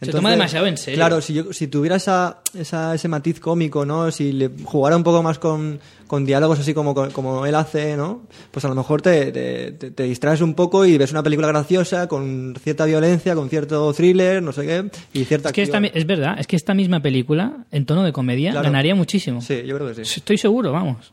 Misma. 0.00 0.12
Se 0.12 0.12
toma 0.18 0.30
demasiado 0.30 0.66
en 0.66 0.76
serio. 0.76 0.96
Claro, 0.96 1.20
si, 1.20 1.34
yo, 1.34 1.52
si 1.52 1.66
tuviera 1.68 1.96
esa, 1.96 2.38
esa- 2.54 2.94
ese 2.94 3.08
matiz 3.08 3.38
cómico, 3.40 3.84
¿no? 3.84 4.10
Si 4.10 4.32
le 4.32 4.50
jugara 4.64 4.96
un 4.96 5.02
poco 5.02 5.22
más 5.22 5.38
con, 5.38 5.78
con 6.06 6.24
diálogos 6.24 6.58
así 6.58 6.72
como, 6.74 6.94
como 6.94 7.44
él 7.46 7.54
hace, 7.54 7.96
¿no? 7.96 8.22
Pues 8.50 8.64
a 8.64 8.68
lo 8.68 8.74
mejor 8.74 9.02
te, 9.02 9.30
te, 9.30 9.72
te- 9.72 9.90
te 9.90 10.02
distraes 10.04 10.40
un 10.40 10.54
poco 10.54 10.84
y 10.86 10.96
ves 10.98 11.10
una 11.12 11.22
película 11.22 11.48
graciosa, 11.48 12.08
con 12.08 12.54
cierta 12.62 12.84
violencia, 12.86 13.34
con 13.34 13.48
cierto 13.50 13.92
thriller, 13.92 14.42
no 14.42 14.52
sé 14.52 14.66
qué, 14.66 14.90
y 15.12 15.24
cierta 15.24 15.50
Es 15.50 15.54
que 15.54 15.62
esta, 15.62 15.78
es 15.78 16.06
verdad, 16.06 16.36
es 16.38 16.46
que 16.46 16.56
esta 16.56 16.72
misma 16.74 17.00
película, 17.00 17.66
en 17.70 17.84
tono 17.86 18.02
de 18.02 18.12
comedia, 18.12 18.52
Claro. 18.52 18.64
ganaría 18.64 18.94
muchísimo. 18.94 19.40
Sí, 19.42 19.62
yo 19.66 19.76
creo 19.76 19.88
que 19.94 20.04
sí. 20.04 20.18
Estoy 20.18 20.38
seguro, 20.38 20.72
vamos. 20.72 21.12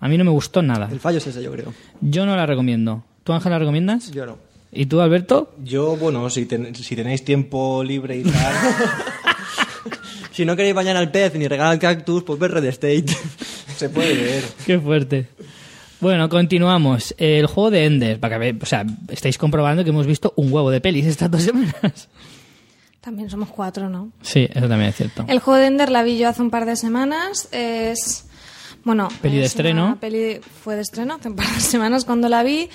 A 0.00 0.06
mí 0.08 0.16
no 0.18 0.24
me 0.24 0.30
gustó 0.30 0.62
nada. 0.62 0.88
El 0.92 1.00
fallo 1.00 1.18
es 1.18 1.26
ese, 1.26 1.42
yo 1.42 1.50
creo. 1.50 1.72
Yo 2.00 2.24
no 2.26 2.36
la 2.36 2.46
recomiendo. 2.46 3.02
¿Tú, 3.24 3.32
Ángel, 3.32 3.50
la 3.52 3.58
recomiendas? 3.58 4.10
Yo 4.12 4.24
no. 4.26 4.38
¿Y 4.72 4.86
tú, 4.86 5.00
Alberto? 5.00 5.54
Yo, 5.64 5.96
bueno, 5.96 6.28
si, 6.30 6.46
ten- 6.46 6.74
si 6.74 6.94
tenéis 6.94 7.24
tiempo 7.24 7.82
libre 7.82 8.16
y 8.18 8.22
tal, 8.22 8.32
Si 10.32 10.44
no 10.44 10.54
queréis 10.54 10.74
bañar 10.74 10.96
al 10.96 11.10
pez 11.10 11.34
ni 11.34 11.48
regalar 11.48 11.78
cactus, 11.80 12.22
pues 12.22 12.38
ver 12.38 12.52
Red 12.52 12.64
State. 12.66 13.06
se 13.76 13.88
puede 13.88 14.14
ver. 14.14 14.44
Qué 14.66 14.78
fuerte. 14.78 15.26
Bueno, 16.00 16.28
continuamos. 16.28 17.12
El 17.18 17.46
juego 17.46 17.70
de 17.72 17.86
Ender. 17.86 18.20
Para 18.20 18.38
que 18.38 18.52
ve- 18.52 18.58
o 18.62 18.66
sea, 18.66 18.86
estáis 19.08 19.36
comprobando 19.36 19.82
que 19.82 19.90
hemos 19.90 20.06
visto 20.06 20.32
un 20.36 20.52
huevo 20.52 20.70
de 20.70 20.80
pelis 20.80 21.06
estas 21.06 21.28
dos 21.30 21.42
semanas. 21.42 22.08
También 23.00 23.30
somos 23.30 23.48
cuatro, 23.48 23.88
¿no? 23.88 24.12
Sí, 24.22 24.46
eso 24.52 24.68
también 24.68 24.90
es 24.90 24.96
cierto. 24.96 25.24
El 25.26 25.40
juego 25.40 25.58
de 25.58 25.66
Ender 25.66 25.90
la 25.90 26.02
vi 26.04 26.18
yo 26.18 26.28
hace 26.28 26.42
un 26.42 26.50
par 26.50 26.66
de 26.66 26.76
semanas. 26.76 27.48
Es 27.50 28.26
Bueno, 28.84 29.08
Peli 29.20 29.38
de 29.38 29.42
es 29.42 29.48
estreno. 29.48 29.86
una 29.86 29.98
peli 30.00 30.40
fue 30.62 30.76
de 30.76 30.82
estreno 30.82 31.14
hace 31.14 31.28
un 31.30 31.34
par 31.36 31.48
de 31.52 31.60
semanas 31.60 32.04
cuando 32.04 32.28
la 32.28 32.44
vi 32.44 32.68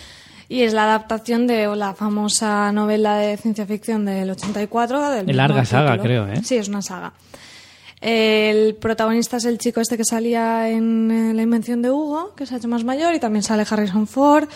y 0.50 0.62
es 0.62 0.74
la 0.74 0.84
adaptación 0.84 1.48
de 1.48 1.68
la 1.76 1.94
famosa 1.94 2.72
novela 2.72 3.18
de 3.18 3.38
ciencia 3.38 3.66
ficción 3.66 4.06
del 4.06 4.30
84. 4.30 5.10
Del 5.12 5.26
De 5.26 5.34
larga 5.34 5.66
saga, 5.66 5.92
título. 5.94 6.04
creo, 6.04 6.28
¿eh? 6.28 6.42
Sí, 6.44 6.56
es 6.58 6.68
una 6.68 6.82
saga. 6.82 7.14
El 8.02 8.76
protagonista 8.76 9.38
es 9.38 9.46
el 9.46 9.58
chico 9.58 9.80
este 9.80 9.96
que 9.96 10.04
salía 10.04 10.68
en 10.70 11.10
eh, 11.10 11.34
La 11.34 11.42
invención 11.42 11.82
de 11.82 11.90
Hugo, 11.90 12.34
que 12.36 12.46
se 12.46 12.54
ha 12.54 12.58
hecho 12.58 12.68
más 12.68 12.84
mayor, 12.84 13.16
y 13.16 13.20
también 13.20 13.44
sale 13.44 13.66
Harrison 13.70 14.08
Ford. 14.08 14.50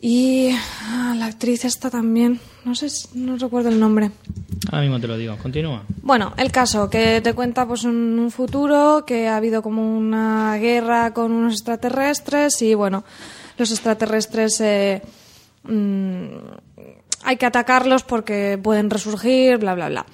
Y 0.00 0.50
ah, 0.86 1.14
la 1.16 1.26
actriz 1.26 1.64
esta 1.64 1.90
también, 1.90 2.38
no 2.64 2.74
sé, 2.76 2.88
si- 2.88 3.08
no 3.14 3.36
recuerdo 3.36 3.68
el 3.68 3.80
nombre. 3.80 4.10
Ahora 4.70 4.82
mismo 4.82 5.00
te 5.00 5.08
lo 5.08 5.16
digo. 5.16 5.36
Continúa. 5.38 5.82
Bueno, 6.02 6.34
el 6.36 6.52
caso 6.52 6.88
que 6.90 7.20
te 7.20 7.32
cuenta 7.32 7.66
pues 7.66 7.82
un, 7.84 8.16
un 8.18 8.30
futuro 8.30 9.04
que 9.06 9.28
ha 9.28 9.36
habido 9.36 9.60
como 9.62 9.96
una 9.96 10.56
guerra 10.56 11.12
con 11.14 11.32
unos 11.32 11.54
extraterrestres 11.54 12.60
y 12.62 12.74
bueno, 12.74 13.02
los 13.58 13.70
extraterrestres 13.70 14.60
eh, 14.60 15.02
mm, 15.64 16.26
hay 17.24 17.36
que 17.36 17.46
atacarlos 17.46 18.04
porque 18.04 18.58
pueden 18.62 18.90
resurgir, 18.90 19.58
bla 19.58 19.74
bla 19.74 19.88
bla. 19.88 20.06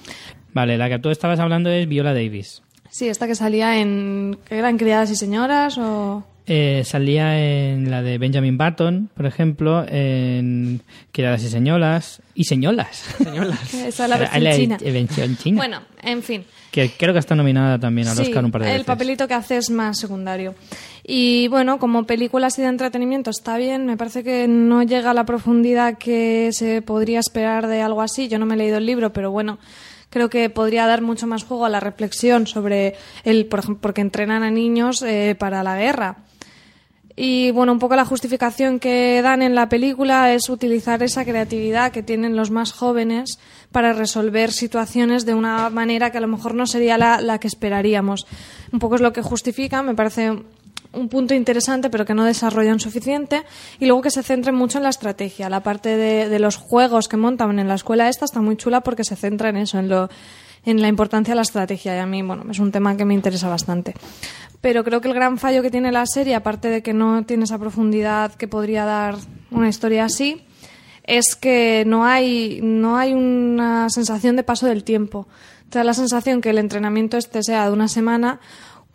Vale, 0.53 0.77
la 0.77 0.89
que 0.89 0.99
tú 0.99 1.09
estabas 1.09 1.39
hablando 1.39 1.69
es 1.69 1.87
Viola 1.87 2.13
Davis. 2.13 2.61
Sí, 2.89 3.09
esta 3.09 3.27
que 3.27 3.35
salía 3.35 3.79
en 3.79 4.37
¿qué 4.47 4.57
eran 4.57 4.77
criadas 4.77 5.11
y 5.11 5.15
señoras 5.15 5.77
o 5.77 6.23
Eh, 6.47 6.83
salía 6.85 7.39
en 7.39 7.89
la 7.89 8.03
de 8.03 8.17
Benjamin 8.19 8.57
Button, 8.57 9.09
por 9.15 9.25
ejemplo, 9.25 9.83
en 9.87 10.81
Criadas 11.11 11.43
y 11.43 11.49
Señoras. 11.49 12.21
Y 12.35 12.43
Señolas. 12.43 13.03
esa 13.73 14.03
es 14.03 14.09
la 14.09 14.17
versión 14.17 14.43
La 14.43 14.55
china. 14.55 14.77
versión 14.81 15.37
china. 15.37 15.57
Bueno, 15.57 15.81
en 16.03 16.21
fin. 16.21 16.45
Que 16.71 16.91
creo 16.91 17.13
que 17.13 17.19
está 17.19 17.33
nominada 17.35 17.79
también 17.79 18.07
al 18.07 18.15
Sí, 18.17 18.23
Oscar 18.23 18.45
un 18.45 18.51
par 18.51 18.61
de 18.61 18.67
el 18.67 18.73
veces. 18.73 18.85
papelito 18.85 19.27
que 19.27 19.33
hace 19.33 19.57
es 19.57 19.69
más 19.71 19.97
secundario. 19.97 20.53
Y 21.03 21.47
bueno, 21.47 21.79
como 21.79 22.03
película 22.05 22.47
así 22.47 22.61
de 22.61 22.67
entretenimiento 22.67 23.29
está 23.31 23.57
bien, 23.57 23.85
me 23.85 23.95
parece 23.97 24.23
que 24.23 24.47
no 24.47 24.83
llega 24.83 25.11
a 25.11 25.13
la 25.13 25.25
profundidad 25.25 25.97
que 25.97 26.49
se 26.51 26.81
podría 26.81 27.19
esperar 27.21 27.67
de 27.67 27.81
algo 27.81 28.01
así. 28.01 28.27
Yo 28.27 28.37
no 28.37 28.45
me 28.45 28.55
he 28.55 28.57
leído 28.57 28.77
el 28.77 28.85
libro, 28.85 29.13
pero 29.13 29.31
bueno, 29.31 29.57
creo 30.09 30.29
que 30.29 30.49
podría 30.49 30.85
dar 30.85 31.01
mucho 31.01 31.25
más 31.27 31.43
juego 31.43 31.65
a 31.65 31.69
la 31.69 31.79
reflexión 31.79 32.45
sobre 32.45 32.95
el, 33.23 33.45
por 33.45 33.59
ejemplo, 33.59 33.81
porque 33.81 34.01
entrenan 34.01 34.43
a 34.43 34.51
niños 34.51 35.01
eh, 35.01 35.35
para 35.39 35.63
la 35.63 35.77
guerra. 35.77 36.17
Y 37.17 37.51
bueno, 37.51 37.71
un 37.71 37.79
poco 37.79 37.95
la 37.95 38.03
justificación 38.03 38.79
que 38.79 39.21
dan 39.21 39.41
en 39.41 39.55
la 39.55 39.69
película 39.69 40.33
es 40.33 40.49
utilizar 40.49 41.01
esa 41.01 41.23
creatividad 41.23 41.93
que 41.93 42.03
tienen 42.03 42.35
los 42.35 42.51
más 42.51 42.73
jóvenes 42.73 43.39
para 43.71 43.93
resolver 43.93 44.51
situaciones 44.51 45.25
de 45.25 45.33
una 45.33 45.69
manera 45.69 46.11
que 46.11 46.17
a 46.17 46.21
lo 46.21 46.27
mejor 46.27 46.55
no 46.55 46.67
sería 46.67 46.97
la, 46.97 47.21
la 47.21 47.39
que 47.39 47.47
esperaríamos. 47.47 48.27
Un 48.73 48.79
poco 48.79 48.95
es 48.95 49.01
lo 49.01 49.13
que 49.13 49.21
justifica, 49.21 49.81
me 49.81 49.95
parece 49.95 50.33
un 50.91 51.09
punto 51.09 51.33
interesante, 51.33 51.89
pero 51.89 52.05
que 52.05 52.13
no 52.13 52.25
desarrollan 52.25 52.79
suficiente. 52.79 53.43
Y 53.79 53.85
luego 53.85 54.01
que 54.01 54.11
se 54.11 54.23
centren 54.23 54.55
mucho 54.55 54.79
en 54.79 54.83
la 54.83 54.89
estrategia. 54.89 55.49
La 55.49 55.61
parte 55.61 55.95
de, 55.95 56.27
de 56.27 56.39
los 56.39 56.57
juegos 56.57 57.07
que 57.07 57.17
montan 57.17 57.59
en 57.59 57.67
la 57.67 57.75
escuela 57.75 58.09
esta 58.09 58.25
está 58.25 58.41
muy 58.41 58.57
chula 58.57 58.81
porque 58.81 59.03
se 59.03 59.15
centra 59.15 59.49
en 59.49 59.57
eso, 59.57 59.79
en 59.79 59.89
lo 59.89 60.09
en 60.65 60.81
la 60.81 60.87
importancia 60.87 61.33
de 61.33 61.35
la 61.35 61.43
estrategia 61.43 61.95
y 61.95 61.99
a 61.99 62.05
mí, 62.05 62.21
bueno, 62.21 62.43
es 62.49 62.59
un 62.59 62.71
tema 62.71 62.97
que 62.97 63.05
me 63.05 63.13
interesa 63.13 63.47
bastante. 63.47 63.93
Pero 64.65 64.83
creo 64.83 64.99
que 64.99 65.09
el 65.09 65.13
gran 65.13 65.37
fallo 65.37 65.61
que 65.61 65.69
tiene 65.69 65.91
la 65.91 66.07
serie, 66.07 66.33
aparte 66.33 66.69
de 66.69 66.81
que 66.81 66.91
no 66.91 67.23
tiene 67.23 67.43
esa 67.43 67.59
profundidad 67.59 68.33
que 68.33 68.47
podría 68.47 68.83
dar 68.83 69.15
una 69.51 69.69
historia 69.69 70.05
así, 70.05 70.41
es 71.03 71.35
que 71.35 71.83
no 71.85 72.03
hay, 72.03 72.61
no 72.63 72.97
hay 72.97 73.13
una 73.13 73.91
sensación 73.91 74.35
de 74.35 74.41
paso 74.41 74.65
del 74.65 74.83
tiempo. 74.83 75.27
Te 75.69 75.77
da 75.77 75.83
la 75.83 75.93
sensación 75.93 76.41
que 76.41 76.49
el 76.49 76.57
entrenamiento 76.57 77.15
este 77.15 77.43
sea 77.43 77.67
de 77.67 77.73
una 77.73 77.87
semana, 77.87 78.39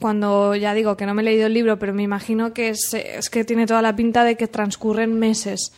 cuando 0.01 0.56
ya 0.56 0.74
digo 0.74 0.97
que 0.97 1.06
no 1.06 1.14
me 1.14 1.22
he 1.22 1.26
leído 1.26 1.47
el 1.47 1.55
libro, 1.55 1.78
pero 1.78 1.94
me 1.94 2.02
imagino 2.02 2.52
que 2.52 2.70
es, 2.70 2.92
es 2.92 3.30
que 3.30 3.44
tiene 3.44 3.66
toda 3.66 3.80
la 3.80 3.94
pinta 3.94 4.24
de 4.24 4.36
que 4.36 4.48
transcurren 4.48 5.20
meses 5.20 5.72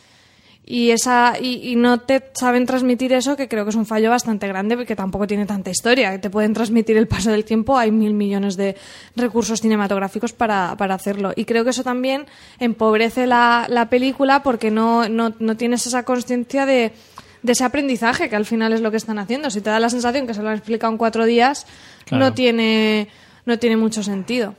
y 0.65 0.91
esa 0.91 1.33
y, 1.41 1.71
y 1.71 1.75
no 1.75 1.99
te 1.99 2.23
saben 2.33 2.65
transmitir 2.65 3.11
eso 3.11 3.35
que 3.35 3.49
creo 3.49 3.65
que 3.65 3.71
es 3.71 3.75
un 3.75 3.85
fallo 3.85 4.09
bastante 4.09 4.47
grande 4.47 4.77
porque 4.77 4.95
tampoco 4.95 5.27
tiene 5.27 5.45
tanta 5.45 5.69
historia. 5.69 6.11
Que 6.11 6.19
te 6.19 6.29
pueden 6.29 6.53
transmitir 6.53 6.95
el 6.97 7.07
paso 7.07 7.31
del 7.31 7.43
tiempo 7.43 7.77
hay 7.77 7.91
mil 7.91 8.13
millones 8.13 8.55
de 8.55 8.75
recursos 9.15 9.59
cinematográficos 9.59 10.31
para, 10.31 10.75
para 10.77 10.95
hacerlo. 10.95 11.33
Y 11.35 11.43
creo 11.45 11.63
que 11.65 11.71
eso 11.71 11.83
también 11.83 12.25
empobrece 12.59 13.27
la, 13.27 13.65
la 13.69 13.89
película 13.89 14.41
porque 14.41 14.71
no, 14.71 15.09
no, 15.09 15.33
no 15.39 15.57
tienes 15.57 15.85
esa 15.85 16.03
consciencia 16.03 16.65
de, 16.65 16.93
de 17.41 17.51
ese 17.51 17.65
aprendizaje 17.65 18.29
que 18.29 18.35
al 18.37 18.45
final 18.45 18.71
es 18.71 18.79
lo 18.79 18.89
que 18.89 18.97
están 18.97 19.19
haciendo. 19.19 19.49
Si 19.49 19.59
te 19.59 19.69
da 19.69 19.81
la 19.81 19.89
sensación 19.89 20.27
que 20.27 20.33
se 20.33 20.41
lo 20.41 20.47
han 20.49 20.55
explicado 20.57 20.91
en 20.93 20.97
cuatro 20.97 21.25
días 21.25 21.65
Claro. 22.05 22.25
no 22.25 22.33
tiene 22.33 23.07
no 23.45 23.59
tiene 23.59 23.77
mucho 23.77 24.03
sentido 24.03 24.55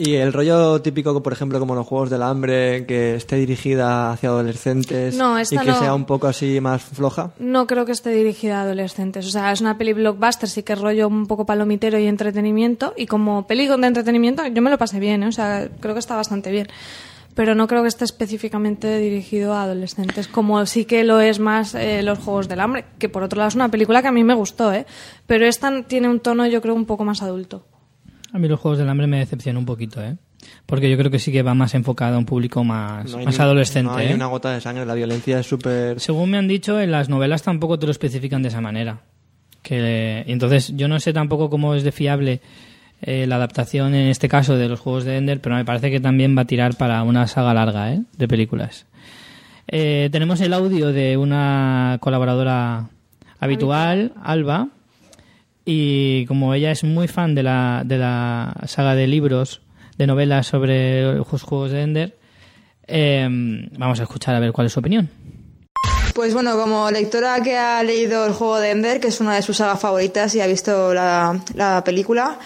Y 0.00 0.14
el 0.14 0.32
rollo 0.32 0.80
típico, 0.80 1.20
por 1.24 1.32
ejemplo, 1.32 1.58
como 1.58 1.74
los 1.74 1.84
Juegos 1.84 2.08
del 2.08 2.22
Hambre, 2.22 2.86
que 2.86 3.16
esté 3.16 3.34
dirigida 3.34 4.12
hacia 4.12 4.28
adolescentes 4.28 5.16
No, 5.16 5.40
y 5.40 5.44
que 5.44 5.56
no. 5.56 5.76
sea 5.76 5.92
un 5.92 6.04
poco 6.04 6.28
así 6.28 6.60
más 6.60 6.82
floja. 6.84 7.32
No 7.40 7.66
creo 7.66 7.84
que 7.84 7.90
esté 7.90 8.10
dirigida 8.10 8.60
a 8.60 8.62
adolescentes. 8.62 9.26
O 9.26 9.30
sea, 9.30 9.50
es 9.50 9.60
una 9.60 9.76
peli 9.76 9.94
blockbuster, 9.94 10.48
sí 10.48 10.62
que 10.62 10.74
es 10.74 10.80
rollo 10.80 11.08
un 11.08 11.26
poco 11.26 11.46
palomitero 11.46 11.98
y 11.98 12.06
entretenimiento. 12.06 12.94
Y 12.96 13.06
como 13.06 13.48
peli 13.48 13.66
de 13.66 13.74
entretenimiento, 13.74 14.46
yo 14.46 14.62
me 14.62 14.70
lo 14.70 14.78
pasé 14.78 15.00
bien, 15.00 15.24
¿eh? 15.24 15.26
O 15.26 15.32
sea, 15.32 15.68
creo 15.80 15.94
que 15.94 16.00
está 16.00 16.14
bastante 16.14 16.52
bien. 16.52 16.68
Pero 17.34 17.56
no 17.56 17.66
creo 17.66 17.82
que 17.82 17.88
esté 17.88 18.04
específicamente 18.04 18.98
dirigido 18.98 19.54
a 19.54 19.64
adolescentes, 19.64 20.28
como 20.28 20.64
sí 20.66 20.84
que 20.84 21.02
lo 21.02 21.20
es 21.20 21.40
más 21.40 21.74
eh, 21.74 22.04
Los 22.04 22.20
Juegos 22.20 22.46
del 22.46 22.60
Hambre, 22.60 22.84
que 23.00 23.08
por 23.08 23.24
otro 23.24 23.38
lado 23.38 23.48
es 23.48 23.56
una 23.56 23.68
película 23.68 24.00
que 24.00 24.06
a 24.08 24.12
mí 24.12 24.22
me 24.22 24.34
gustó, 24.34 24.72
¿eh? 24.72 24.86
Pero 25.26 25.44
esta 25.44 25.82
tiene 25.82 26.08
un 26.08 26.20
tono, 26.20 26.46
yo 26.46 26.62
creo, 26.62 26.74
un 26.76 26.86
poco 26.86 27.04
más 27.04 27.20
adulto. 27.20 27.64
A 28.32 28.38
mí 28.38 28.46
los 28.48 28.60
Juegos 28.60 28.78
del 28.78 28.88
Hambre 28.88 29.06
me 29.06 29.18
decepcionan 29.18 29.58
un 29.58 29.66
poquito, 29.66 30.02
¿eh? 30.02 30.16
Porque 30.66 30.88
yo 30.90 30.96
creo 30.96 31.10
que 31.10 31.18
sí 31.18 31.32
que 31.32 31.42
va 31.42 31.54
más 31.54 31.74
enfocado 31.74 32.14
a 32.16 32.18
un 32.18 32.24
público 32.26 32.62
más, 32.62 33.10
No 33.10 33.24
más 33.24 33.38
ni- 33.38 33.42
adolescente, 33.44 33.90
No 33.90 33.96
hay 33.96 34.08
¿eh? 34.08 34.14
una 34.14 34.26
gota 34.26 34.52
de 34.52 34.60
sangre, 34.60 34.84
la 34.86 34.94
violencia 34.94 35.38
es 35.40 35.46
súper... 35.46 35.98
Según 36.00 36.30
me 36.30 36.38
han 36.38 36.46
dicho, 36.48 36.80
en 36.80 36.90
las 36.90 37.08
novelas 37.08 37.42
tampoco 37.42 37.78
te 37.78 37.86
lo 37.86 37.92
especifican 37.92 38.42
de 38.42 38.48
esa 38.48 38.60
manera. 38.60 39.00
Que, 39.62 40.24
entonces, 40.28 40.72
yo 40.76 40.86
no 40.88 41.00
sé 41.00 41.12
tampoco 41.12 41.50
cómo 41.50 41.74
es 41.74 41.82
de 41.82 41.90
fiable 41.92 42.40
eh, 43.02 43.26
la 43.26 43.36
adaptación, 43.36 43.94
en 43.94 44.08
este 44.08 44.28
caso, 44.28 44.56
de 44.56 44.68
los 44.68 44.78
juegos 44.80 45.04
de 45.04 45.16
Ender, 45.16 45.40
pero 45.40 45.56
me 45.56 45.64
parece 45.64 45.90
que 45.90 46.00
también 46.00 46.36
va 46.36 46.42
a 46.42 46.46
tirar 46.46 46.76
para 46.76 47.02
una 47.02 47.26
saga 47.26 47.52
larga 47.54 47.92
¿eh? 47.92 48.02
de 48.16 48.28
películas. 48.28 48.86
Eh, 49.66 50.08
tenemos 50.12 50.40
el 50.40 50.52
audio 50.54 50.92
de 50.92 51.16
una 51.16 51.98
colaboradora 52.00 52.88
habitual, 53.40 54.12
Alba, 54.22 54.68
y 55.70 56.24
como 56.24 56.54
ella 56.54 56.70
es 56.70 56.82
muy 56.82 57.08
fan 57.08 57.34
de 57.34 57.42
la, 57.42 57.82
de 57.84 57.98
la 57.98 58.56
saga 58.66 58.94
de 58.94 59.06
libros, 59.06 59.60
de 59.98 60.06
novelas 60.06 60.46
sobre 60.46 61.02
los 61.02 61.42
juegos 61.42 61.72
de 61.72 61.82
Ender, 61.82 62.18
eh, 62.86 63.28
vamos 63.76 64.00
a 64.00 64.04
escuchar 64.04 64.34
a 64.34 64.40
ver 64.40 64.52
cuál 64.52 64.68
es 64.68 64.72
su 64.72 64.80
opinión. 64.80 65.10
Pues 66.14 66.32
bueno, 66.32 66.56
como 66.56 66.90
lectora 66.90 67.42
que 67.42 67.58
ha 67.58 67.82
leído 67.82 68.24
el 68.24 68.32
juego 68.32 68.58
de 68.60 68.70
Ender, 68.70 68.98
que 68.98 69.08
es 69.08 69.20
una 69.20 69.34
de 69.34 69.42
sus 69.42 69.58
sagas 69.58 69.78
favoritas 69.78 70.34
y 70.34 70.40
ha 70.40 70.46
visto 70.46 70.94
la, 70.94 71.38
la 71.54 71.84
película, 71.84 72.38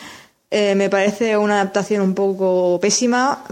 eh, 0.51 0.75
me 0.75 0.91
parece 0.91 1.37
una 1.37 1.61
adaptación 1.61 2.03
un 2.03 2.15
poco 2.17 2.81
pésima. 2.81 3.45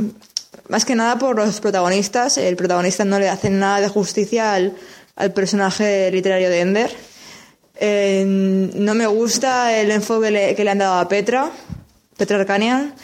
Más 0.68 0.84
que 0.84 0.96
nada 0.96 1.16
por 1.16 1.36
los 1.36 1.60
protagonistas. 1.60 2.38
El 2.38 2.56
protagonista 2.56 3.04
no 3.04 3.20
le 3.20 3.28
hace 3.28 3.50
nada 3.50 3.80
de 3.80 3.88
justicia 3.88 4.52
al, 4.52 4.74
al 5.14 5.32
personaje 5.32 6.10
literario 6.10 6.50
de 6.50 6.60
Ender. 6.60 7.09
Eh, 7.82 8.24
no 8.26 8.94
me 8.94 9.06
gusta 9.06 9.74
el 9.80 9.90
enfoque 9.90 10.54
que 10.54 10.64
le 10.64 10.70
han 10.70 10.78
dado 10.78 11.00
a 11.00 11.08
Petra, 11.08 11.50
Petra 12.16 12.38
Arcanian. 12.38 12.94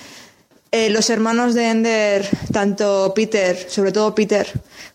Eh, 0.71 0.91
los 0.91 1.09
hermanos 1.09 1.55
de 1.55 1.71
Ender, 1.71 2.29
tanto 2.53 3.15
Peter, 3.15 3.57
sobre 3.71 3.91
todo 3.91 4.15
Peter, 4.15 4.47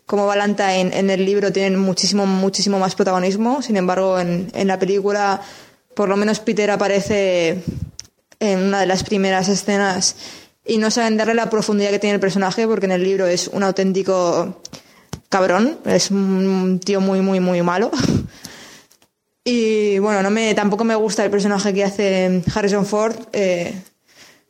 como 0.06 0.26
Valentine 0.26 0.96
en 0.96 1.10
el 1.10 1.26
libro 1.26 1.50
tienen 1.50 1.76
muchísimo, 1.80 2.26
muchísimo 2.26 2.78
más 2.78 2.94
protagonismo. 2.94 3.60
Sin 3.60 3.76
embargo, 3.76 4.20
en, 4.20 4.48
en 4.54 4.68
la 4.68 4.78
película, 4.78 5.42
por 5.96 6.08
lo 6.08 6.16
menos 6.16 6.38
Peter 6.38 6.70
aparece 6.70 7.64
en 8.38 8.58
una 8.60 8.78
de 8.78 8.86
las 8.86 9.02
primeras 9.02 9.48
escenas 9.48 10.14
y 10.64 10.78
no 10.78 10.92
saben 10.92 11.16
darle 11.16 11.34
la 11.34 11.50
profundidad 11.50 11.90
que 11.90 11.98
tiene 11.98 12.14
el 12.14 12.20
personaje 12.20 12.68
porque 12.68 12.86
en 12.86 12.92
el 12.92 13.02
libro 13.02 13.26
es 13.26 13.48
un 13.48 13.64
auténtico 13.64 14.62
cabrón, 15.28 15.78
es 15.86 16.12
un 16.12 16.78
tío 16.84 17.00
muy, 17.00 17.20
muy, 17.20 17.40
muy 17.40 17.62
malo. 17.62 17.90
Y 19.44 19.98
bueno, 19.98 20.22
no 20.22 20.30
me, 20.30 20.54
tampoco 20.54 20.84
me 20.84 20.94
gusta 20.94 21.24
el 21.24 21.30
personaje 21.30 21.74
que 21.74 21.84
hace 21.84 22.42
Harrison 22.54 22.86
Ford. 22.86 23.14
eh, 23.32 23.74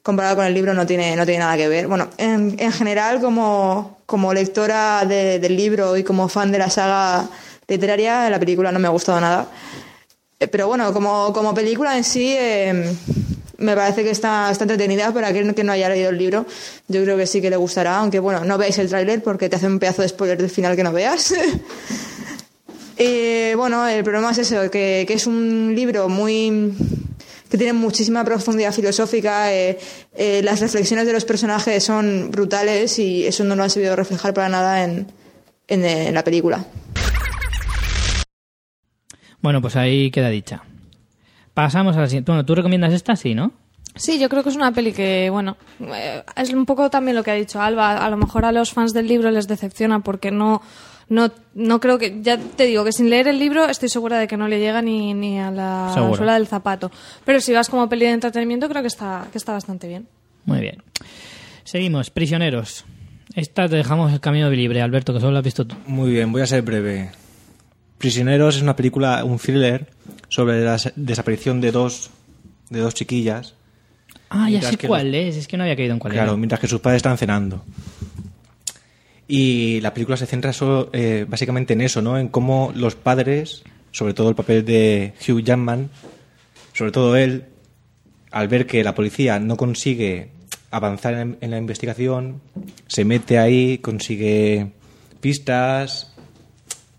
comparado 0.03 0.35
con 0.37 0.45
el 0.45 0.53
libro 0.53 0.75
no 0.75 0.85
tiene, 0.85 1.15
no 1.17 1.25
tiene 1.25 1.39
nada 1.41 1.57
que 1.57 1.69
ver. 1.69 1.87
Bueno, 1.87 2.09
en, 2.19 2.57
en 2.59 2.73
general, 2.73 3.21
como, 3.21 3.99
como 4.05 4.35
lectora 4.35 5.05
de- 5.07 5.39
del 5.39 5.57
libro 5.57 5.97
y 5.97 6.03
como 6.03 6.29
fan 6.29 6.51
de 6.51 6.59
la 6.59 6.69
saga 6.69 7.29
literaria, 7.69 8.29
la 8.29 8.39
película 8.41 8.73
no 8.73 8.81
me 8.81 8.89
ha 8.89 8.91
gustado 8.91 9.21
nada. 9.21 9.47
Eh, 10.41 10.49
Pero 10.49 10.67
bueno, 10.67 10.93
como, 10.93 11.33
como 11.33 11.55
película 11.55 11.97
en 11.97 12.03
sí, 12.05 12.35
eh, 12.37 12.93
me 13.59 13.77
parece 13.77 14.03
que 14.03 14.11
está, 14.11 14.51
está 14.51 14.65
entretenida 14.65 15.13
para 15.13 15.29
aquel 15.29 15.55
que 15.55 15.63
no 15.63 15.71
haya 15.73 15.89
leído 15.89 16.11
el 16.11 16.19
libro. 16.19 16.45
Yo 16.89 17.03
creo 17.05 17.17
que 17.17 17.27
sí 17.29 17.41
que 17.41 17.49
le 17.49 17.57
gustará, 17.57 17.99
aunque 17.99 18.19
bueno, 18.19 18.45
no 18.45 18.59
veáis 18.59 18.77
el 18.79 18.89
tráiler 18.89 19.23
porque 19.23 19.49
te 19.49 19.55
hace 19.57 19.69
un 19.69 19.79
pedazo 19.79 20.03
de 20.03 20.09
spoiler 20.09 20.37
del 20.37 20.51
final 20.51 20.75
que 20.77 20.83
no 20.83 20.93
veas. 20.93 21.33
Y 22.99 23.55
bueno, 23.55 23.87
el 23.89 24.05
problema 24.05 24.31
es 24.33 24.39
eso, 24.39 24.71
que, 24.71 25.05
que 25.07 25.15
es 25.15 25.27
un 25.27 25.75
libro 25.75 26.09
muy 26.09 26.73
que 27.51 27.59
tiene 27.59 27.75
muchísima 27.75 28.25
profundidad 28.25 28.73
filosófica. 28.73 29.53
eh, 29.53 29.79
eh, 30.15 30.41
las 30.43 30.61
reflexiones 30.61 31.07
de 31.07 31.13
los 31.13 31.25
personajes 31.25 31.85
son 31.85 32.31
brutales 32.31 32.99
y 32.99 33.27
eso 33.27 33.45
no 33.45 33.57
lo 33.57 33.63
han 33.63 33.71
sabido 33.71 33.95
reflejar 33.95 34.33
para 34.33 34.49
nada 34.49 34.85
en, 34.85 35.07
en, 35.69 35.85
eh, 35.85 36.09
en 36.09 36.15
la 36.15 36.25
película. 36.25 36.65
Bueno, 39.43 39.61
pues 39.61 39.77
ahí 39.77 40.11
queda 40.11 40.29
dicha. 40.31 40.63
Pasamos 41.53 41.97
a 41.97 42.01
la 42.01 42.07
siguiente. 42.07 42.31
Bueno, 42.31 42.47
¿tú 42.47 42.55
recomiendas 42.55 42.93
esta? 42.93 43.17
Sí, 43.17 43.35
¿no? 43.35 43.53
Sí, 43.95 44.19
yo 44.19 44.31
creo 44.31 44.43
que 44.43 44.49
es 44.49 44.57
una 44.57 44.73
peli 44.73 44.93
que, 44.93 45.29
bueno, 45.29 45.59
eh, 45.81 46.23
es 46.37 46.51
un 46.55 46.65
poco 46.65 46.89
también 46.89 47.15
lo 47.17 47.23
que 47.23 47.33
ha 47.33 47.35
dicho 47.35 47.61
Alba. 47.61 47.99
A 47.99 48.09
lo 48.09 48.17
mejor 48.17 48.47
a 48.47 48.53
los 48.53 48.73
fans 48.73 48.95
del 48.95 49.07
libro 49.09 49.31
les 49.31 49.49
decepciona 49.49 50.01
porque 50.01 50.31
no, 50.31 50.63
no, 51.09 51.31
no 51.55 51.81
creo 51.81 51.99
que, 51.99 52.21
ya 52.23 52.39
te 52.39 52.65
digo 52.67 52.85
que 52.85 52.93
sin 52.93 53.11
leer 53.11 53.29
el 53.29 53.39
libro 53.39 53.69
estoy 53.69 53.89
segura 53.89 54.19
de 54.19 54.27
que 54.27 54.37
no 54.37 54.49
le 54.49 54.59
llega 54.61 54.81
ni, 54.83 55.15
ni 55.15 55.39
a 55.39 55.51
la 55.51 55.91
Seguro. 55.95 56.17
suela 56.17 56.35
del 56.35 56.47
zapato. 56.47 56.91
Pero 57.25 57.41
si 57.41 57.53
vas 57.53 57.69
como 57.69 57.89
peli 57.89 58.07
de 58.07 58.13
entretenimiento 58.13 58.69
creo 58.69 58.83
que 58.83 58.89
está, 58.89 59.27
que 59.33 59.39
está 59.39 59.53
bastante 59.53 59.89
bien. 59.89 60.07
Muy 60.45 60.61
bien. 60.61 60.83
Seguimos. 61.65 62.11
Prisioneros. 62.11 62.85
Esta 63.35 63.69
te 63.69 63.77
dejamos 63.77 64.13
el 64.13 64.21
camino 64.21 64.51
libre, 64.51 64.83
Alberto, 64.83 65.13
que 65.15 65.21
solo 65.21 65.33
la 65.33 65.39
has 65.39 65.45
visto 65.45 65.67
tú. 65.67 65.77
Muy 65.87 66.11
bien, 66.11 66.33
voy 66.33 66.43
a 66.43 66.47
ser 66.47 66.63
breve. 66.63 67.11
Prisioneros 67.99 68.57
es 68.57 68.63
una 68.63 68.75
película, 68.77 69.25
un 69.25 69.39
thriller 69.39 69.87
sobre 70.29 70.65
la 70.65 70.77
desaparición 70.97 71.61
de 71.61 71.71
dos, 71.73 72.11
de 72.69 72.81
dos 72.81 72.95
chiquillas. 72.95 73.55
Ah, 74.29 74.51
ya 74.51 74.63
sé 74.63 74.77
cuál 74.79 75.15
es. 75.15 75.37
Es 75.37 75.47
que 75.47 75.57
no 75.57 75.63
había 75.63 75.77
caído 75.77 75.93
en 75.93 75.99
cuál 75.99 76.13
Claro, 76.15 76.31
era. 76.33 76.37
mientras 76.39 76.61
que 76.61 76.67
sus 76.67 76.81
padres 76.81 76.99
están 76.99 77.17
cenando. 77.19 77.65
Y 79.35 79.81
la 79.81 79.95
película 79.95 80.19
se 80.19 80.27
centra 80.27 80.53
solo, 80.53 80.91
eh, 80.93 81.25
básicamente 81.27 81.73
en 81.73 81.81
eso, 81.81 82.03
¿no? 82.03 82.19
En 82.19 82.29
cómo 82.29 82.71
los 82.77 82.97
padres, 82.97 83.63
sobre 83.91 84.13
todo 84.13 84.29
el 84.29 84.35
papel 84.35 84.63
de 84.63 85.15
Hugh 85.27 85.43
Jackman, 85.43 85.89
sobre 86.75 86.93
todo 86.93 87.17
él, 87.17 87.47
al 88.31 88.49
ver 88.49 88.67
que 88.67 88.85
la 88.85 88.95
policía 88.95 89.39
no 89.39 89.57
consigue 89.57 90.33
avanzar 90.71 91.15
en, 91.15 91.39
en 91.41 91.51
la 91.51 91.57
investigación, 91.57 92.43
se 92.89 93.07
mete 93.07 93.39
ahí, 93.39 93.79
consigue 93.79 94.73
pistas 95.23 96.13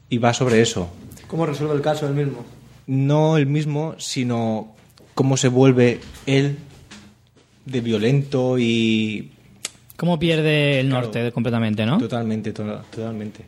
y 0.10 0.18
va 0.18 0.34
sobre 0.34 0.60
eso. 0.60 0.90
¿Cómo 1.28 1.46
resuelve 1.46 1.76
el 1.76 1.82
caso 1.82 2.08
él 2.08 2.16
mismo? 2.16 2.44
No 2.88 3.38
el 3.38 3.46
mismo, 3.46 3.94
sino 4.00 4.74
cómo 5.14 5.38
se 5.38 5.50
vuelve 5.50 6.00
él 6.26 6.58
de 7.68 7.82
violento 7.82 8.58
y 8.58 9.33
¿Cómo 9.98 10.18
pierde 10.20 10.80
el 10.80 10.88
Claro. 10.90 11.06
norte 11.06 11.32
completamente, 11.32 11.86
no? 11.86 11.98
Totalmente, 12.00 12.52
to- 12.52 12.82
totalmente. 12.90 13.46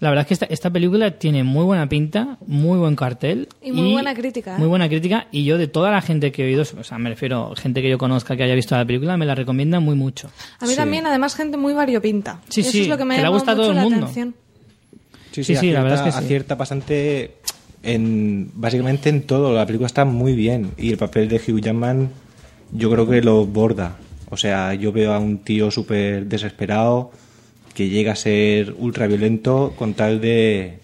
La 0.00 0.10
verdad 0.10 0.22
es 0.24 0.28
que 0.28 0.34
esta, 0.34 0.46
esta 0.46 0.68
película 0.70 1.12
tiene 1.12 1.42
muy 1.42 1.64
buena 1.64 1.88
pinta, 1.88 2.36
muy 2.46 2.78
buen 2.78 2.96
cartel. 2.96 3.48
Y 3.62 3.72
muy 3.72 3.92
buena 3.92 4.14
crítica, 4.14 4.56
¿eh? 4.56 4.58
Muy 4.58 4.68
buena 4.68 4.88
crítica. 4.88 5.26
Y 5.32 5.44
yo, 5.44 5.56
de 5.56 5.68
toda 5.68 5.90
la 5.90 6.02
gente 6.02 6.32
que 6.32 6.42
he 6.42 6.46
oído, 6.48 6.64
o 6.78 6.84
sea, 6.84 6.98
me 6.98 7.08
refiero 7.08 7.54
gente 7.56 7.80
que 7.80 7.88
yo 7.88 7.96
conozca 7.96 8.36
que 8.36 8.42
haya 8.42 8.54
visto 8.54 8.76
la 8.76 8.84
película, 8.84 9.16
me 9.16 9.24
la 9.24 9.34
recomienda 9.34 9.80
muy 9.80 9.94
mucho. 9.96 10.28
A 10.60 10.64
mí 10.66 10.72
Sí. 10.72 10.76
también, 10.76 11.06
además, 11.06 11.34
gente 11.34 11.56
muy 11.56 11.72
variopinta. 11.72 12.40
Sí, 12.50 12.60
Eso 12.60 12.72
sí, 12.72 12.80
es 12.82 12.88
lo 12.88 12.98
que 12.98 13.06
me 13.06 13.14
que 13.14 13.20
ha 13.22 13.24
le 13.24 13.30
gusta 13.30 13.52
a 13.52 13.54
todo 13.54 13.68
mucho 13.68 13.70
el 13.70 13.76
la 13.76 13.82
mundo. 13.84 13.96
atención. 14.04 14.34
Sí, 15.32 15.44
Sí, 15.44 15.56
sí, 15.56 15.70
la 15.70 15.82
verdad 15.82 15.98
es 16.00 16.04
que 16.04 16.12
sí. 16.12 16.24
acierta 16.24 16.54
bastante 16.56 17.36
en 17.82 18.50
básicamente 18.54 19.08
en 19.08 19.22
todo. 19.22 19.54
La 19.54 19.64
película 19.64 19.86
está 19.86 20.04
muy 20.04 20.34
bien 20.34 20.72
y 20.76 20.90
el 20.90 20.98
papel 20.98 21.28
de 21.28 21.36
Hugh 21.36 21.60
Jackman 21.60 22.10
yo 22.72 22.90
creo 22.90 23.08
que 23.08 23.22
lo 23.22 23.46
borda. 23.46 23.96
O 24.30 24.36
sea, 24.36 24.74
yo 24.74 24.92
veo 24.92 25.12
a 25.12 25.18
un 25.18 25.38
tío 25.38 25.70
súper 25.70 26.26
desesperado 26.26 27.12
que 27.74 27.88
llega 27.88 28.12
a 28.12 28.16
ser 28.16 28.74
ultra 28.78 29.06
violento 29.06 29.74
con 29.76 29.94
tal 29.94 30.20
de, 30.20 30.78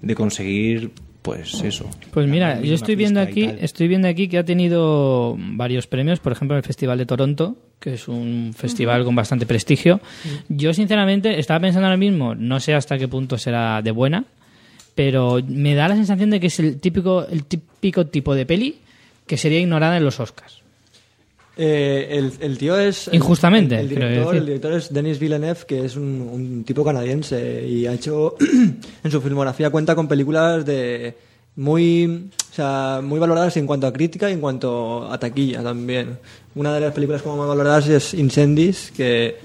de 0.00 0.14
conseguir, 0.14 0.90
pues 1.22 1.62
eso. 1.62 1.88
Pues 2.10 2.26
mira, 2.26 2.60
yo 2.60 2.74
estoy 2.74 2.96
viendo 2.96 3.20
aquí, 3.20 3.48
estoy 3.60 3.88
viendo 3.88 4.08
aquí 4.08 4.28
que 4.28 4.38
ha 4.38 4.44
tenido 4.44 5.36
varios 5.38 5.86
premios, 5.86 6.20
por 6.20 6.32
ejemplo, 6.32 6.56
en 6.56 6.58
el 6.58 6.64
Festival 6.64 6.98
de 6.98 7.06
Toronto, 7.06 7.56
que 7.78 7.94
es 7.94 8.08
un 8.08 8.52
festival 8.56 9.04
con 9.04 9.14
bastante 9.14 9.44
prestigio. 9.44 10.00
Yo 10.48 10.72
sinceramente 10.72 11.38
estaba 11.38 11.60
pensando 11.60 11.86
ahora 11.86 11.98
mismo, 11.98 12.34
no 12.34 12.58
sé 12.58 12.74
hasta 12.74 12.98
qué 12.98 13.06
punto 13.06 13.36
será 13.36 13.82
de 13.82 13.90
buena, 13.90 14.24
pero 14.94 15.40
me 15.46 15.74
da 15.74 15.88
la 15.88 15.96
sensación 15.96 16.30
de 16.30 16.40
que 16.40 16.46
es 16.46 16.58
el 16.58 16.80
típico, 16.80 17.26
el 17.26 17.44
típico 17.44 18.06
tipo 18.06 18.34
de 18.34 18.46
peli 18.46 18.76
que 19.26 19.36
sería 19.36 19.60
ignorada 19.60 19.98
en 19.98 20.04
los 20.04 20.20
Oscars. 20.20 20.63
Eh, 21.56 22.08
el, 22.10 22.32
el 22.40 22.58
tío 22.58 22.76
es... 22.78 23.06
el- 23.08 23.14
Injustamente, 23.14 23.78
El, 23.78 23.88
director, 23.88 24.34
el 24.34 24.46
director 24.46 24.72
es 24.72 24.92
Denis 24.92 25.18
Villeneuve, 25.20 25.60
que 25.66 25.84
es 25.84 25.94
un, 25.96 26.28
un 26.32 26.64
tipo 26.64 26.84
canadiense 26.84 27.66
y 27.68 27.86
ha 27.86 27.92
hecho... 27.92 28.34
en 29.04 29.10
su 29.10 29.20
filmografía 29.20 29.70
cuenta 29.70 29.94
con 29.94 30.08
películas 30.08 30.64
de... 30.66 31.14
Muy, 31.56 32.30
o 32.50 32.52
sea, 32.54 33.00
muy 33.00 33.20
valoradas 33.20 33.56
en 33.56 33.66
cuanto 33.68 33.86
a 33.86 33.92
crítica 33.92 34.28
y 34.28 34.32
en 34.32 34.40
cuanto 34.40 35.08
a 35.08 35.16
taquilla 35.18 35.62
también. 35.62 36.18
Una 36.56 36.74
de 36.74 36.80
las 36.80 36.92
películas 36.92 37.22
como 37.22 37.36
más 37.36 37.46
valoradas 37.46 37.86
es 37.88 38.12
Incendies, 38.14 38.90
que 38.96 39.36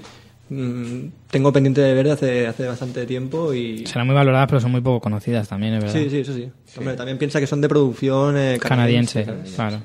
mm, 0.48 1.00
tengo 1.30 1.52
pendiente 1.52 1.80
de 1.82 1.94
ver 1.94 2.06
de 2.06 2.10
hace, 2.12 2.46
hace 2.48 2.66
bastante 2.66 3.06
tiempo 3.06 3.54
y... 3.54 3.86
Serán 3.86 4.08
muy 4.08 4.16
valoradas, 4.16 4.48
pero 4.48 4.60
son 4.60 4.72
muy 4.72 4.80
poco 4.80 5.00
conocidas 5.00 5.46
también, 5.48 5.74
es 5.74 5.84
verdad. 5.84 6.00
Sí, 6.00 6.10
sí, 6.10 6.18
eso 6.18 6.34
sí. 6.34 6.50
Hombre, 6.78 6.94
también 6.96 7.16
piensa 7.16 7.38
que 7.38 7.46
son 7.46 7.60
de 7.60 7.68
producción 7.68 8.36
eh, 8.36 8.58
Canadiense, 8.60 9.22
canadiense. 9.22 9.54
claro. 9.54 9.80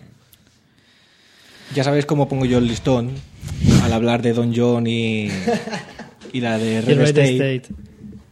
Ya 1.75 1.83
sabéis 1.83 2.05
cómo 2.05 2.27
pongo 2.27 2.45
yo 2.45 2.57
el 2.57 2.67
listón 2.67 3.11
al 3.83 3.93
hablar 3.93 4.21
de 4.21 4.33
Don 4.33 4.53
John 4.55 4.87
y, 4.87 5.29
y 6.33 6.39
la 6.39 6.57
de 6.57 6.81
Red, 6.81 7.01
State. 7.01 7.57
State. 7.57 7.75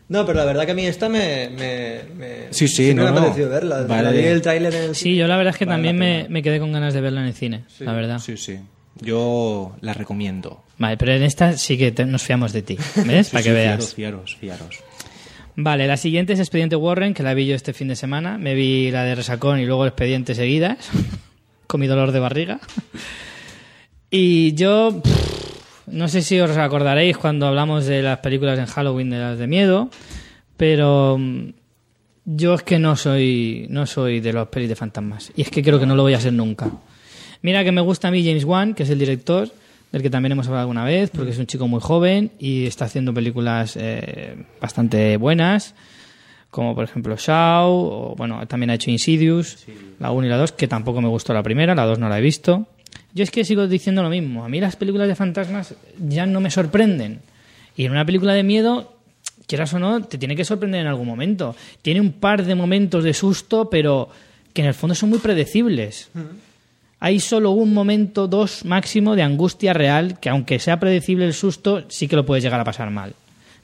No, 0.10 0.26
pero 0.26 0.40
la 0.40 0.46
verdad 0.46 0.66
que 0.66 0.72
a 0.72 0.76
mí 0.76 0.86
esta 0.86 1.10
me... 1.10 1.50
me, 1.50 2.02
me- 2.18 2.48
Sí, 2.52 2.68
sí, 2.68 2.94
no, 2.94 3.04
me 3.04 3.10
ha 3.10 3.14
parecido 3.16 3.50
verla. 3.50 3.84
Vale. 3.84 4.12
vi 4.12 4.28
el 4.28 4.42
tráiler 4.42 4.74
en 4.74 4.84
el 4.84 4.96
Sí, 4.96 5.16
yo 5.16 5.28
la 5.28 5.38
verdad 5.38 5.54
es 5.54 5.58
que 5.58 5.66
Vale 5.66 5.76
también 5.76 5.98
me, 5.98 6.28
me 6.30 6.42
quedé 6.44 6.60
con 6.60 6.72
ganas 6.72 6.94
de 6.94 7.02
verla 7.02 7.22
en 7.22 7.28
el 7.28 7.34
cine, 7.34 7.64
la 7.80 7.94
verdad. 7.94 8.20
Sí, 8.20 8.38
sí. 8.38 8.60
Yo 9.02 9.76
la 9.82 9.94
recomiendo. 9.94 10.64
Vale, 10.78 10.98
pero 10.98 11.14
en 11.14 11.24
esta 11.24 11.58
sí 11.58 11.78
que 11.78 11.92
te- 11.92 12.06
nos 12.06 12.22
fiamos 12.22 12.54
de 12.54 12.62
ti, 12.62 12.78
¿ves? 13.08 13.28
Sí, 13.28 13.32
Para 13.34 13.44
sí, 13.44 13.50
que 13.50 13.54
veas. 13.54 13.94
Fiaros, 13.94 13.96
fiaros, 13.96 14.36
fiaros. 14.40 14.80
Vale, 15.56 15.88
la 15.88 15.98
siguiente 15.98 16.34
es 16.34 16.40
Expediente 16.40 16.76
Warren, 16.76 17.14
que 17.14 17.24
la 17.24 17.34
vi 17.34 17.46
yo 17.48 17.56
este 17.56 17.74
fin 17.74 17.88
de 17.88 17.96
semana. 17.96 18.38
Me 18.38 18.54
vi 18.54 18.92
la 18.92 19.04
de 19.04 19.16
Resacón 19.16 19.60
y 19.60 19.66
luego 19.66 19.86
Expediente 19.88 20.36
seguidas, 20.36 20.78
con 21.68 21.80
mi 21.82 21.88
dolor 21.88 22.12
de 22.12 22.20
barriga. 22.20 22.60
Y 24.16 24.54
yo, 24.54 25.02
pff, 25.02 25.88
no 25.88 26.08
sé 26.08 26.22
si 26.22 26.40
os 26.40 26.56
acordaréis 26.56 27.18
cuando 27.18 27.48
hablamos 27.48 27.88
de 27.88 28.04
las 28.04 28.20
películas 28.20 28.60
en 28.60 28.68
Halloween, 28.68 29.10
de 29.10 29.18
las 29.18 29.40
de 29.40 29.48
miedo, 29.48 29.90
pero 30.56 31.18
mm, 31.18 31.50
yo 32.26 32.54
es 32.54 32.62
que 32.62 32.78
no 32.78 32.96
soy, 32.96 33.66
no 33.72 33.88
soy 33.88 34.20
de 34.20 34.32
los 34.32 34.50
pelis 34.50 34.70
de 34.70 34.76
fantasmas. 34.76 35.32
Y 35.36 35.42
es 35.42 35.50
que 35.50 35.64
creo 35.64 35.80
que 35.80 35.88
no 35.88 35.96
lo 35.96 36.04
voy 36.04 36.14
a 36.14 36.20
ser 36.20 36.32
nunca. 36.32 36.70
Mira 37.42 37.64
que 37.64 37.72
me 37.72 37.82
gusta 37.82 38.10
a 38.10 38.12
mí 38.12 38.24
James 38.24 38.44
Wan, 38.44 38.76
que 38.76 38.84
es 38.84 38.92
el 38.92 39.00
director, 39.00 39.50
del 39.92 40.04
que 40.04 40.12
también 40.12 40.34
hemos 40.34 40.46
hablado 40.46 40.62
alguna 40.62 40.84
vez, 40.84 41.10
porque 41.10 41.32
es 41.32 41.40
un 41.40 41.48
chico 41.48 41.68
muy 41.68 41.82
joven 41.82 42.34
y 42.38 42.68
está 42.68 42.86
haciendo 42.86 43.16
películas 43.16 43.76
eh, 43.82 44.36
bastante 44.62 45.18
buenas, 45.18 45.74
como 46.52 46.76
por 46.76 46.84
ejemplo 46.84 47.16
Shaw, 47.18 47.68
o 47.68 48.16
bueno, 48.16 48.46
también 48.46 48.70
ha 48.70 48.76
hecho 48.76 48.92
Insidious, 48.92 49.66
la 49.98 50.12
1 50.12 50.28
y 50.28 50.30
la 50.30 50.38
2, 50.38 50.52
que 50.52 50.68
tampoco 50.68 51.02
me 51.02 51.08
gustó 51.08 51.34
la 51.34 51.42
primera, 51.42 51.74
la 51.74 51.86
2 51.88 51.98
no 51.98 52.10
la 52.10 52.20
he 52.20 52.22
visto. 52.22 52.68
Yo 53.14 53.24
es 53.24 53.30
que 53.30 53.46
sigo 53.46 53.68
diciendo 53.68 54.02
lo 54.02 54.10
mismo, 54.10 54.44
a 54.44 54.50
mí 54.50 54.60
las 54.60 54.76
películas 54.76 55.08
de 55.08 55.16
fantasmas 55.16 55.76
ya 56.00 56.26
no 56.26 56.42
me 56.42 56.50
sorprenden. 56.50 57.20
Y 57.76 57.86
en 57.86 57.92
una 57.92 58.06
película 58.06 58.34
de 58.34 58.44
miedo, 58.44 58.98
quieras 59.46 59.74
o 59.74 59.80
no, 59.80 60.04
te 60.04 60.18
tiene 60.18 60.36
que 60.36 60.46
sorprender 60.46 60.82
en 60.82 60.88
algún 60.88 61.08
momento. 61.08 61.56
Tiene 61.82 62.02
un 62.02 62.14
par 62.14 62.44
de 62.44 62.56
momentos 62.56 63.04
de 63.04 63.14
susto, 63.14 63.70
pero 63.70 64.10
que 64.52 64.62
en 64.62 64.68
el 64.68 64.74
fondo 64.74 64.96
son 64.96 65.10
muy 65.10 65.20
predecibles. 65.20 66.10
Hay 67.00 67.20
solo 67.20 67.52
un 67.52 67.74
momento, 67.74 68.28
dos 68.28 68.66
máximo, 68.66 69.16
de 69.16 69.22
angustia 69.22 69.74
real, 69.74 70.20
que 70.20 70.30
aunque 70.30 70.58
sea 70.58 70.80
predecible 70.80 71.26
el 71.26 71.34
susto, 71.34 71.84
sí 71.90 72.08
que 72.08 72.16
lo 72.16 72.26
puedes 72.26 72.44
llegar 72.44 72.60
a 72.60 72.66
pasar 72.66 72.90
mal. 72.90 73.14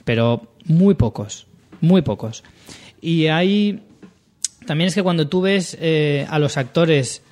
Pero 0.03 0.53
muy 0.65 0.93
pocos, 0.93 1.47
muy 1.81 2.01
pocos. 2.03 2.43
Y 3.01 3.27
hay... 3.27 3.81
También 4.67 4.89
es 4.89 4.95
que 4.95 5.01
cuando 5.01 5.27
tú 5.27 5.41
ves 5.41 5.75
eh, 5.81 6.27
a 6.29 6.37
los 6.37 6.57
actores... 6.57 7.23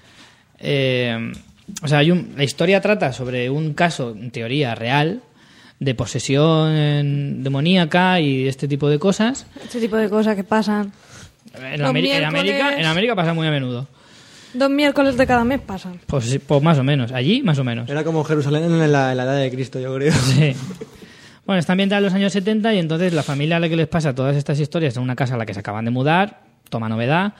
eh, 0.57 1.31
o 1.81 1.87
sea, 1.87 1.99
hay 1.99 2.11
un- 2.11 2.33
la 2.37 2.43
historia 2.43 2.81
trata 2.81 3.13
sobre 3.13 3.49
un 3.49 3.73
caso, 3.73 4.11
en 4.11 4.31
teoría, 4.31 4.75
real, 4.75 5.21
de 5.79 5.93
posesión 5.95 7.43
demoníaca 7.43 8.19
y 8.19 8.47
este 8.47 8.67
tipo 8.67 8.89
de 8.89 8.97
cosas. 8.99 9.45
Este 9.63 9.79
tipo 9.79 9.95
de 9.97 10.09
cosas 10.09 10.35
que 10.35 10.43
pasan. 10.43 10.91
En, 11.55 11.81
Los 11.81 11.89
Ameri- 11.91 12.09
en 12.11 12.23
América, 12.25 12.77
en 12.79 12.85
América 12.85 13.15
pasa 13.15 13.33
muy 13.33 13.47
a 13.47 13.51
menudo. 13.51 13.87
Dos 14.53 14.69
miércoles 14.69 15.17
de 15.17 15.27
cada 15.27 15.43
mes 15.43 15.59
pasan. 15.59 15.99
Pues, 16.07 16.25
sí, 16.25 16.39
pues 16.39 16.61
más 16.63 16.77
o 16.79 16.83
menos. 16.83 17.11
Allí, 17.11 17.43
más 17.43 17.59
o 17.59 17.63
menos. 17.63 17.89
Era 17.89 18.03
como 18.03 18.23
Jerusalén 18.23 18.63
en 18.63 18.91
la, 18.91 19.11
en 19.11 19.17
la 19.17 19.23
edad 19.23 19.37
de 19.39 19.51
Cristo, 19.51 19.79
yo 19.79 19.93
creo. 19.95 20.13
Sí. 20.13 20.53
Bueno, 21.45 21.59
está 21.61 21.71
ambientada 21.71 21.99
en 21.99 22.03
los 22.03 22.13
años 22.13 22.33
70 22.33 22.73
y 22.73 22.77
entonces 22.79 23.13
la 23.13 23.23
familia 23.23 23.55
a 23.55 23.59
la 23.61 23.69
que 23.69 23.77
les 23.77 23.87
pasa 23.87 24.13
todas 24.13 24.35
estas 24.35 24.59
historias 24.59 24.97
en 24.97 25.03
una 25.03 25.15
casa 25.15 25.35
a 25.35 25.37
la 25.37 25.45
que 25.45 25.53
se 25.53 25.61
acaban 25.61 25.85
de 25.85 25.91
mudar, 25.91 26.41
toma 26.69 26.89
novedad, 26.89 27.35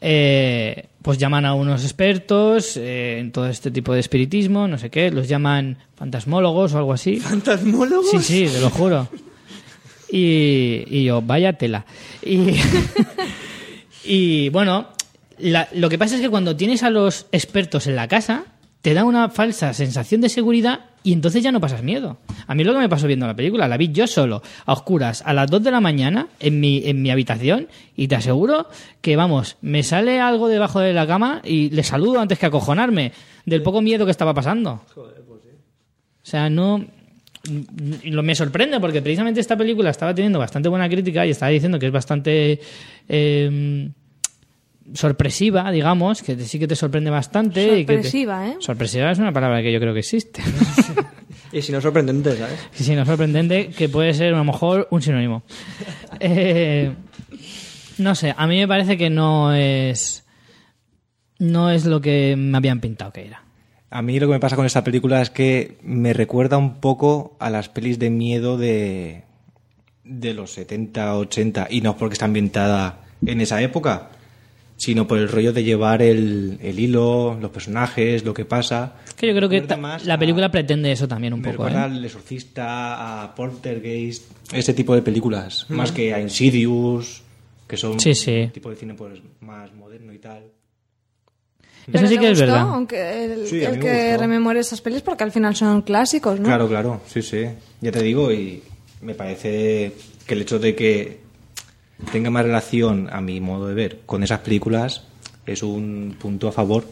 eh, 0.00 0.86
pues 1.02 1.18
llaman 1.18 1.44
a 1.46 1.54
unos 1.54 1.82
expertos 1.84 2.76
eh, 2.76 3.18
en 3.18 3.32
todo 3.32 3.48
este 3.48 3.70
tipo 3.70 3.92
de 3.94 4.00
espiritismo, 4.00 4.68
no 4.68 4.78
sé 4.78 4.90
qué, 4.90 5.10
los 5.10 5.28
llaman 5.28 5.78
fantasmólogos 5.96 6.74
o 6.74 6.78
algo 6.78 6.92
así. 6.92 7.16
¿Fantasmólogos? 7.18 8.10
Sí, 8.10 8.18
sí, 8.46 8.52
te 8.52 8.60
lo 8.60 8.70
juro. 8.70 9.08
Y, 10.10 10.84
y 10.88 11.04
yo, 11.04 11.22
vaya 11.22 11.52
tela. 11.54 11.86
Y, 12.22 12.54
y 14.04 14.48
bueno, 14.50 14.88
la- 15.38 15.68
lo 15.72 15.88
que 15.88 15.98
pasa 15.98 16.16
es 16.16 16.20
que 16.20 16.28
cuando 16.30 16.56
tienes 16.56 16.82
a 16.82 16.90
los 16.90 17.26
expertos 17.32 17.86
en 17.86 17.96
la 17.96 18.08
casa, 18.08 18.44
te 18.82 18.94
da 18.94 19.04
una 19.04 19.28
falsa 19.30 19.72
sensación 19.74 20.20
de 20.20 20.28
seguridad 20.28 20.80
y 21.02 21.12
entonces 21.12 21.42
ya 21.42 21.50
no 21.52 21.60
pasas 21.60 21.82
miedo. 21.82 22.18
A 22.46 22.54
mí 22.54 22.62
es 22.62 22.66
lo 22.66 22.72
que 22.74 22.78
me 22.80 22.88
pasó 22.88 23.06
viendo 23.06 23.26
la 23.26 23.34
película, 23.34 23.66
la 23.68 23.76
vi 23.76 23.90
yo 23.92 24.06
solo, 24.06 24.42
a 24.66 24.72
oscuras, 24.72 25.22
a 25.24 25.32
las 25.32 25.50
2 25.50 25.62
de 25.62 25.70
la 25.70 25.80
mañana, 25.80 26.28
en 26.40 26.60
mi, 26.60 26.82
en 26.86 27.00
mi 27.02 27.10
habitación, 27.10 27.68
y 27.96 28.08
te 28.08 28.16
aseguro 28.16 28.66
que, 29.00 29.16
vamos, 29.16 29.56
me 29.62 29.82
sale 29.82 30.20
algo 30.20 30.48
debajo 30.48 30.80
de 30.80 30.92
la 30.92 31.06
cama 31.06 31.40
y 31.44 31.70
le 31.70 31.82
saludo 31.82 32.20
antes 32.20 32.38
que 32.38 32.46
acojonarme 32.46 33.12
del 33.46 33.62
poco 33.62 33.80
miedo 33.82 34.04
que 34.04 34.10
estaba 34.10 34.34
pasando. 34.34 34.82
O 36.22 36.26
sea, 36.26 36.50
no... 36.50 36.84
lo- 38.04 38.22
Me 38.22 38.34
sorprende 38.34 38.78
porque 38.80 39.00
precisamente 39.00 39.40
esta 39.40 39.56
película 39.56 39.90
estaba 39.90 40.14
teniendo 40.14 40.38
bastante 40.38 40.68
buena 40.68 40.88
crítica 40.88 41.24
y 41.26 41.30
estaba 41.30 41.50
diciendo 41.50 41.78
que 41.78 41.86
es 41.86 41.92
bastante 41.92 42.60
eh, 43.08 43.90
sorpresiva, 44.94 45.70
digamos, 45.70 46.22
que 46.22 46.36
sí 46.38 46.58
que 46.58 46.66
te 46.68 46.76
sorprende 46.76 47.10
bastante. 47.10 47.80
y 47.80 47.84
que 47.84 47.92
te- 47.98 48.02
Sorpresiva, 48.02 48.48
¿eh? 48.48 48.56
Sorpresiva 48.60 49.10
es 49.10 49.18
una 49.18 49.32
palabra 49.32 49.62
que 49.62 49.72
yo 49.72 49.80
creo 49.80 49.92
que 49.94 50.00
existe. 50.00 50.42
Y 51.52 51.62
si 51.62 51.72
no, 51.72 51.80
sorprendente, 51.80 52.36
¿sabes? 52.36 52.60
Sí, 52.70 52.84
sí, 52.84 52.94
no 52.94 53.04
sorprendente, 53.04 53.70
que 53.70 53.88
puede 53.88 54.14
ser 54.14 54.32
a 54.34 54.36
lo 54.36 54.44
mejor 54.44 54.86
un 54.92 55.02
sinónimo. 55.02 55.42
Eh, 56.20 56.92
no 57.98 58.14
sé, 58.14 58.34
a 58.36 58.46
mí 58.46 58.58
me 58.58 58.68
parece 58.68 58.96
que 58.98 59.10
no 59.10 59.52
es. 59.52 60.24
No 61.38 61.70
es 61.70 61.86
lo 61.86 62.00
que 62.00 62.36
me 62.36 62.56
habían 62.58 62.80
pintado 62.80 63.12
que 63.12 63.26
era. 63.26 63.42
A 63.90 64.02
mí 64.02 64.20
lo 64.20 64.26
que 64.28 64.34
me 64.34 64.38
pasa 64.40 64.54
con 64.54 64.66
esta 64.66 64.84
película 64.84 65.20
es 65.22 65.30
que 65.30 65.78
me 65.82 66.12
recuerda 66.12 66.56
un 66.58 66.74
poco 66.80 67.36
a 67.40 67.50
las 67.50 67.68
pelis 67.68 67.98
de 67.98 68.10
miedo 68.10 68.56
de, 68.58 69.24
de 70.04 70.34
los 70.34 70.52
70, 70.52 71.16
80, 71.16 71.66
y 71.70 71.80
no 71.80 71.96
porque 71.96 72.12
está 72.12 72.26
ambientada 72.26 73.00
en 73.26 73.40
esa 73.40 73.60
época, 73.62 74.10
sino 74.80 75.06
por 75.06 75.18
el 75.18 75.28
rollo 75.28 75.52
de 75.52 75.62
llevar 75.62 76.00
el, 76.00 76.58
el 76.62 76.80
hilo, 76.80 77.36
los 77.38 77.50
personajes, 77.50 78.24
lo 78.24 78.32
que 78.32 78.46
pasa. 78.46 78.94
Que 79.14 79.26
yo 79.26 79.34
creo 79.34 79.48
que 79.50 79.60
la 80.04 80.14
a- 80.14 80.18
película 80.18 80.50
pretende 80.50 80.90
eso 80.90 81.06
también 81.06 81.34
un 81.34 81.40
Me 81.40 81.50
poco. 81.50 81.64
recuerda 81.64 81.82
¿eh? 81.86 81.90
al 81.90 82.02
Exorcista, 82.04 83.22
a 83.22 83.34
Poltergeist, 83.34 84.24
ese 84.54 84.72
tipo 84.72 84.94
de 84.94 85.02
películas, 85.02 85.66
más 85.68 85.92
que 85.92 86.14
a 86.14 86.20
Insidious, 86.20 87.22
que 87.68 87.76
son 87.76 88.00
Sí, 88.00 88.14
sí. 88.14 88.40
un 88.44 88.50
tipo 88.52 88.70
de 88.70 88.76
cine 88.76 88.94
pues, 88.94 89.20
más 89.40 89.72
moderno 89.74 90.14
y 90.14 90.18
tal. 90.18 90.44
Eso 91.92 92.06
sí 92.06 92.14
¿te 92.14 92.20
que 92.20 92.30
es 92.30 92.38
gustó? 92.40 92.52
verdad. 92.52 92.68
Aunque 92.70 93.24
el, 93.24 93.46
Sí, 93.46 93.64
a 93.64 93.70
el 93.70 93.78
que 93.80 94.06
gustó. 94.08 94.20
rememore 94.22 94.60
esas 94.60 94.80
pelis 94.80 95.02
porque 95.02 95.24
al 95.24 95.32
final 95.32 95.54
son 95.56 95.82
clásicos, 95.82 96.38
¿no? 96.40 96.46
Claro, 96.46 96.68
claro, 96.68 97.00
sí, 97.06 97.20
sí. 97.20 97.44
Ya 97.80 97.90
te 97.92 98.02
digo, 98.02 98.32
y 98.32 98.62
me 99.02 99.14
parece 99.14 99.92
que 100.26 100.34
el 100.34 100.40
hecho 100.42 100.58
de 100.58 100.74
que 100.74 101.18
tenga 102.12 102.30
más 102.30 102.44
relación, 102.44 103.08
a 103.12 103.20
mi 103.20 103.40
modo 103.40 103.68
de 103.68 103.74
ver, 103.74 104.00
con 104.06 104.22
esas 104.22 104.40
películas 104.40 105.04
es 105.46 105.62
un 105.62 106.16
punto 106.18 106.48
a 106.48 106.52
favor. 106.52 106.84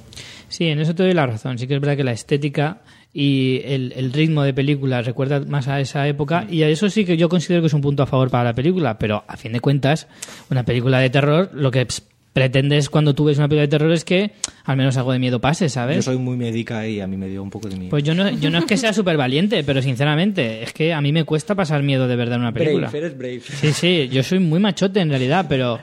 Sí, 0.49 0.67
en 0.67 0.81
eso 0.81 0.95
te 0.95 1.03
doy 1.03 1.13
la 1.13 1.27
razón. 1.27 1.59
Sí 1.59 1.67
que 1.67 1.75
es 1.75 1.81
verdad 1.81 1.97
que 1.97 2.05
la 2.05 2.13
estética 2.13 2.81
y 3.13 3.61
el, 3.65 3.93
el 3.97 4.13
ritmo 4.13 4.43
de 4.43 4.55
película 4.55 5.03
recuerda 5.03 5.41
más 5.41 5.69
a 5.69 5.81
esa 5.81 6.07
época 6.09 6.47
y 6.51 6.63
a 6.63 6.69
eso 6.69 6.89
sí 6.91 7.05
que 7.05 7.17
yo 7.17 7.29
considero 7.29 7.63
que 7.63 7.69
es 7.69 7.75
un 7.75 7.81
punto 7.81 8.03
a 8.03 8.07
favor 8.07 8.31
para 8.31 8.45
la 8.45 8.55
película, 8.55 8.99
pero 8.99 9.25
a 9.27 9.37
fin 9.37 9.53
de 9.53 9.61
cuentas, 9.61 10.09
una 10.51 10.65
película 10.65 10.99
de 10.99 11.11
terror, 11.11 11.51
lo 11.53 11.71
que 11.71 11.87
pretendes 12.33 12.89
cuando 12.91 13.15
tú 13.15 13.25
ves 13.25 13.39
una 13.39 13.49
película 13.49 13.63
de 13.63 13.69
terror 13.69 13.93
es 13.93 14.05
que 14.05 14.33
al 14.65 14.77
menos 14.77 14.97
algo 14.97 15.13
de 15.13 15.19
miedo 15.19 15.41
pase, 15.41 15.69
¿sabes? 15.69 15.97
Yo 15.97 16.03
soy 16.03 16.19
muy 16.19 16.37
médica 16.37 16.87
y 16.87 17.01
a 17.01 17.07
mí 17.07 17.17
me 17.17 17.29
dio 17.29 17.43
un 17.43 17.51
poco 17.51 17.69
de 17.69 17.77
miedo. 17.77 17.91
Pues 17.91 18.05
yo 18.05 18.15
no, 18.15 18.31
yo 18.31 18.51
no 18.51 18.59
es 18.59 18.65
que 18.65 18.77
sea 18.77 18.93
súper 18.93 19.17
valiente, 19.17 19.65
pero 19.65 19.83
sinceramente, 19.83 20.63
es 20.63 20.73
que 20.73 20.93
a 20.93 21.01
mí 21.01 21.13
me 21.13 21.25
cuesta 21.25 21.55
pasar 21.55 21.83
miedo 21.83 22.07
de 22.07 22.17
verdad 22.17 22.37
en 22.37 22.43
una 22.43 22.53
película. 22.53 22.89
Brave, 22.89 22.99
eres 22.99 23.19
brave. 23.19 23.41
Sí, 23.41 23.73
sí, 23.73 24.09
yo 24.11 24.23
soy 24.23 24.39
muy 24.39 24.61
machote 24.61 25.01
en 25.01 25.11
realidad, 25.11 25.47
pero, 25.49 25.81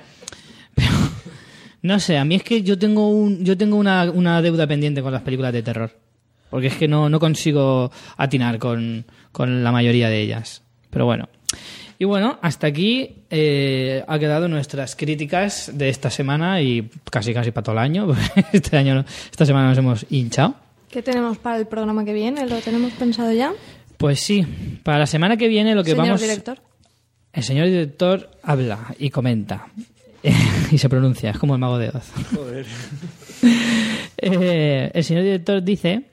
pero 0.74 0.90
no 1.82 2.00
sé, 2.00 2.18
a 2.18 2.26
mí 2.26 2.36
es 2.36 2.44
que 2.44 2.62
yo 2.62 2.78
tengo 2.78 3.10
un, 3.10 3.44
yo 3.44 3.58
tengo 3.58 3.78
una, 3.78 4.10
una 4.12 4.42
deuda 4.42 4.68
pendiente 4.68 5.02
con 5.02 5.12
las 5.12 5.24
películas 5.24 5.54
de 5.54 5.64
terror, 5.64 5.92
porque 6.50 6.68
es 6.68 6.76
que 6.76 6.88
no, 6.88 7.10
no 7.10 7.20
consigo 7.20 7.92
atinar 8.18 8.60
con, 8.60 9.06
con 9.32 9.64
la 9.64 9.72
mayoría 9.72 10.10
de 10.10 10.22
ellas. 10.22 10.64
Pero 10.90 11.06
bueno. 11.06 11.28
Y 11.98 12.06
bueno, 12.06 12.38
hasta 12.42 12.68
aquí 12.68 13.24
eh, 13.30 14.04
ha 14.08 14.20
quedado 14.20 14.48
nuestras 14.48 14.96
críticas 14.96 15.72
de 15.74 15.90
esta 15.90 16.10
semana 16.10 16.62
y 16.62 16.90
casi 17.10 17.34
casi 17.34 17.52
para 17.52 17.64
todo 17.64 17.74
el 17.74 17.80
año, 17.80 18.08
este 18.54 18.76
año, 18.78 18.96
no- 18.96 19.06
esta 19.32 19.46
semana 19.46 19.70
nos 19.70 19.78
hemos 19.78 20.06
hinchado. 20.10 20.56
¿Qué 20.90 21.02
tenemos 21.02 21.38
para 21.38 21.58
el 21.58 21.68
programa 21.68 22.04
que 22.06 22.14
viene? 22.14 22.46
¿Lo 22.48 22.58
tenemos 22.60 22.92
pensado 22.94 23.32
ya? 23.32 23.54
Pues 23.98 24.20
sí, 24.20 24.46
para 24.84 25.00
la 25.00 25.06
semana 25.06 25.38
que 25.38 25.48
viene 25.48 25.74
lo 25.74 25.84
que 25.84 25.92
Señor 25.92 26.06
vamos... 26.06 26.22
director. 26.22 26.60
El 27.32 27.44
señor 27.44 27.68
director 27.68 28.30
habla 28.44 28.94
y 29.00 29.10
comenta 29.10 29.68
y 30.72 30.78
se 30.78 30.88
pronuncia, 30.90 31.32
es 31.32 31.38
como 31.38 31.54
el 31.56 31.60
mago 31.60 31.78
de 31.78 31.90
Oz. 31.90 32.12
Eh, 34.18 34.90
el 34.94 35.04
señor 35.04 35.24
director 35.24 35.62
dice 35.62 36.04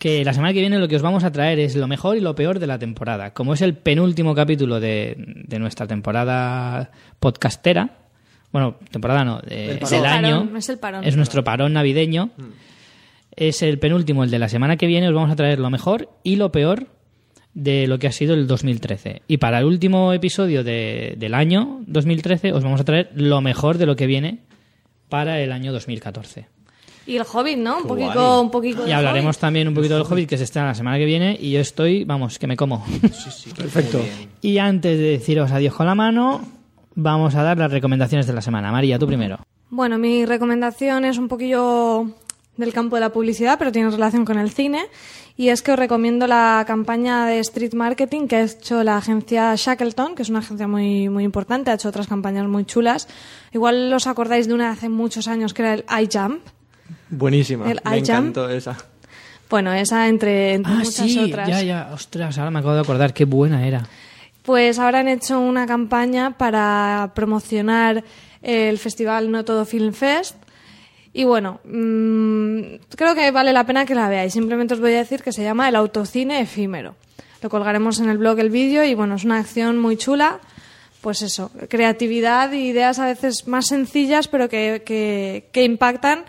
que 0.00 0.24
la 0.24 0.32
semana 0.32 0.52
que 0.52 0.60
viene 0.60 0.78
lo 0.78 0.88
que 0.88 0.96
os 0.96 1.02
vamos 1.02 1.22
a 1.24 1.30
traer 1.30 1.60
es 1.60 1.76
lo 1.76 1.86
mejor 1.86 2.16
y 2.16 2.20
lo 2.20 2.34
peor 2.34 2.58
de 2.58 2.66
la 2.66 2.78
temporada. 2.78 3.32
Como 3.34 3.52
es 3.54 3.60
el 3.60 3.74
penúltimo 3.74 4.34
capítulo 4.34 4.80
de, 4.80 5.14
de 5.46 5.58
nuestra 5.60 5.86
temporada 5.86 6.90
podcastera, 7.20 7.98
bueno, 8.50 8.76
temporada 8.90 9.24
no, 9.24 9.40
de- 9.40 9.72
El 9.72 9.82
Es 9.82 9.90
del 9.90 10.00
el 10.00 10.06
año, 10.06 10.40
parón, 10.40 10.56
es 10.56 10.68
el 10.70 10.78
parón. 10.78 11.04
es 11.04 11.16
nuestro 11.16 11.44
parón 11.44 11.72
navideño, 11.74 12.30
es 13.36 13.62
el 13.62 13.78
penúltimo, 13.78 14.24
el 14.24 14.30
de 14.30 14.38
la 14.38 14.48
semana 14.48 14.76
que 14.76 14.86
viene, 14.86 15.06
os 15.08 15.14
vamos 15.14 15.30
a 15.30 15.36
traer 15.36 15.58
lo 15.60 15.70
mejor 15.70 16.08
y 16.24 16.36
lo 16.36 16.50
peor 16.50 16.86
de 17.54 17.86
lo 17.86 17.98
que 17.98 18.06
ha 18.06 18.12
sido 18.12 18.34
el 18.34 18.46
2013. 18.46 19.22
Y 19.28 19.36
para 19.36 19.58
el 19.58 19.66
último 19.66 20.12
episodio 20.12 20.64
de- 20.64 21.14
del 21.18 21.34
año 21.34 21.80
2013 21.86 22.52
os 22.52 22.64
vamos 22.64 22.80
a 22.80 22.84
traer 22.84 23.10
lo 23.14 23.40
mejor 23.40 23.76
de 23.78 23.86
lo 23.86 23.96
que 23.96 24.06
viene 24.06 24.38
para 25.08 25.40
el 25.40 25.52
año 25.52 25.72
2014. 25.72 26.46
Y 27.06 27.16
el 27.16 27.24
Hobbit, 27.24 27.58
¿no? 27.58 27.78
Un 27.78 27.84
poquito, 27.84 28.40
un 28.40 28.50
poquito 28.50 28.86
Y 28.86 28.92
hablaremos 28.92 29.36
Hobbit. 29.36 29.40
también 29.40 29.68
un 29.68 29.74
poquito 29.74 29.94
del 29.94 30.04
Hobbit 30.04 30.28
que 30.28 30.36
se 30.36 30.44
estrena 30.44 30.68
la 30.68 30.74
semana 30.74 30.98
que 30.98 31.04
viene 31.06 31.36
y 31.40 31.52
yo 31.52 31.60
estoy, 31.60 32.04
vamos, 32.04 32.38
que 32.38 32.46
me 32.46 32.56
como. 32.56 32.84
Perfecto. 33.56 34.00
y 34.42 34.58
antes 34.58 34.98
de 34.98 35.04
deciros 35.04 35.50
adiós 35.50 35.74
con 35.74 35.86
la 35.86 35.94
mano, 35.94 36.42
vamos 36.94 37.34
a 37.34 37.42
dar 37.42 37.58
las 37.58 37.72
recomendaciones 37.72 38.26
de 38.26 38.32
la 38.32 38.42
semana. 38.42 38.70
María, 38.70 38.98
tú 38.98 39.06
primero. 39.06 39.38
Bueno, 39.70 39.98
mi 39.98 40.26
recomendación 40.26 41.04
es 41.04 41.18
un 41.18 41.28
poquillo 41.28 42.06
del 42.56 42.72
campo 42.72 42.96
de 42.96 43.00
la 43.00 43.10
publicidad, 43.10 43.58
pero 43.58 43.72
tiene 43.72 43.90
relación 43.90 44.24
con 44.24 44.38
el 44.38 44.50
cine. 44.50 44.82
Y 45.36 45.48
es 45.48 45.62
que 45.62 45.72
os 45.72 45.78
recomiendo 45.78 46.26
la 46.26 46.64
campaña 46.66 47.24
de 47.24 47.38
street 47.38 47.72
marketing 47.72 48.26
que 48.26 48.36
ha 48.36 48.42
hecho 48.42 48.84
la 48.84 48.98
agencia 48.98 49.54
Shackleton, 49.56 50.14
que 50.14 50.22
es 50.22 50.28
una 50.28 50.40
agencia 50.40 50.68
muy, 50.68 51.08
muy 51.08 51.24
importante, 51.24 51.70
ha 51.70 51.74
hecho 51.74 51.88
otras 51.88 52.08
campañas 52.08 52.46
muy 52.46 52.66
chulas. 52.66 53.08
Igual 53.52 53.90
os 53.92 54.06
acordáis 54.06 54.48
de 54.48 54.54
una 54.54 54.66
de 54.66 54.72
hace 54.72 54.88
muchos 54.90 55.28
años 55.28 55.54
que 55.54 55.62
era 55.62 55.74
el 55.74 55.84
iJump. 56.02 56.40
Buenísima. 57.08 57.70
El 57.70 57.80
me 57.84 57.98
encantó 57.98 58.48
esa. 58.48 58.76
Bueno, 59.48 59.72
esa 59.72 60.06
entre, 60.08 60.54
entre 60.54 60.72
Ah, 60.72 60.76
muchas 60.76 60.94
sí, 60.94 61.18
otras. 61.18 61.48
ya, 61.48 61.62
ya, 61.62 61.90
ostras, 61.92 62.38
ahora 62.38 62.50
me 62.52 62.60
acabo 62.60 62.74
de 62.74 62.80
acordar, 62.80 63.12
qué 63.12 63.24
buena 63.24 63.66
era. 63.66 63.84
Pues 64.42 64.78
ahora 64.78 65.00
han 65.00 65.08
hecho 65.08 65.40
una 65.40 65.66
campaña 65.66 66.36
para 66.38 67.10
promocionar 67.14 68.04
el 68.42 68.78
festival 68.78 69.30
No 69.30 69.44
Todo 69.44 69.64
Film 69.64 69.92
Fest. 69.92 70.36
Y 71.12 71.24
bueno, 71.24 71.60
mm, 71.64 72.60
creo 72.96 73.14
que 73.16 73.30
vale 73.32 73.52
la 73.52 73.66
pena 73.66 73.84
que 73.84 73.96
la 73.96 74.08
veáis. 74.08 74.32
Simplemente 74.32 74.74
os 74.74 74.80
voy 74.80 74.92
a 74.92 74.98
decir 74.98 75.22
que 75.22 75.32
se 75.32 75.42
llama 75.42 75.68
El 75.68 75.74
Autocine 75.76 76.40
Efímero. 76.40 76.94
Lo 77.42 77.50
colgaremos 77.50 77.98
en 77.98 78.08
el 78.08 78.18
blog 78.18 78.38
el 78.38 78.50
vídeo 78.50 78.84
y 78.84 78.94
bueno, 78.94 79.16
es 79.16 79.24
una 79.24 79.38
acción 79.38 79.78
muy 79.78 79.96
chula. 79.96 80.38
Pues 81.00 81.22
eso, 81.22 81.50
creatividad 81.68 82.52
y 82.52 82.68
ideas 82.68 82.98
a 82.98 83.06
veces 83.06 83.46
más 83.48 83.66
sencillas, 83.66 84.28
pero 84.28 84.48
que, 84.48 84.82
que, 84.84 85.48
que 85.50 85.64
impactan, 85.64 86.24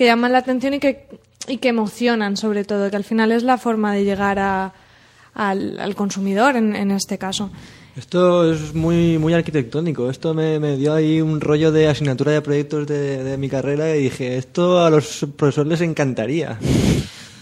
que 0.00 0.06
llaman 0.06 0.32
la 0.32 0.38
atención 0.38 0.72
y 0.72 0.78
que, 0.78 1.06
y 1.46 1.58
que 1.58 1.68
emocionan 1.68 2.38
sobre 2.38 2.64
todo, 2.64 2.88
que 2.88 2.96
al 2.96 3.04
final 3.04 3.32
es 3.32 3.42
la 3.42 3.58
forma 3.58 3.92
de 3.92 4.02
llegar 4.02 4.38
a, 4.38 4.72
al, 5.34 5.78
al 5.78 5.94
consumidor 5.94 6.56
en, 6.56 6.74
en 6.74 6.90
este 6.90 7.18
caso. 7.18 7.50
Esto 7.94 8.50
es 8.50 8.74
muy, 8.74 9.18
muy 9.18 9.34
arquitectónico. 9.34 10.08
Esto 10.08 10.32
me, 10.32 10.58
me 10.58 10.78
dio 10.78 10.94
ahí 10.94 11.20
un 11.20 11.38
rollo 11.38 11.70
de 11.70 11.86
asignatura 11.86 12.32
de 12.32 12.40
proyectos 12.40 12.86
de, 12.86 13.22
de 13.22 13.36
mi 13.36 13.50
carrera 13.50 13.94
y 13.94 14.04
dije, 14.04 14.38
esto 14.38 14.82
a 14.82 14.88
los 14.88 15.26
profesores 15.36 15.68
les 15.68 15.80
encantaría. 15.82 16.58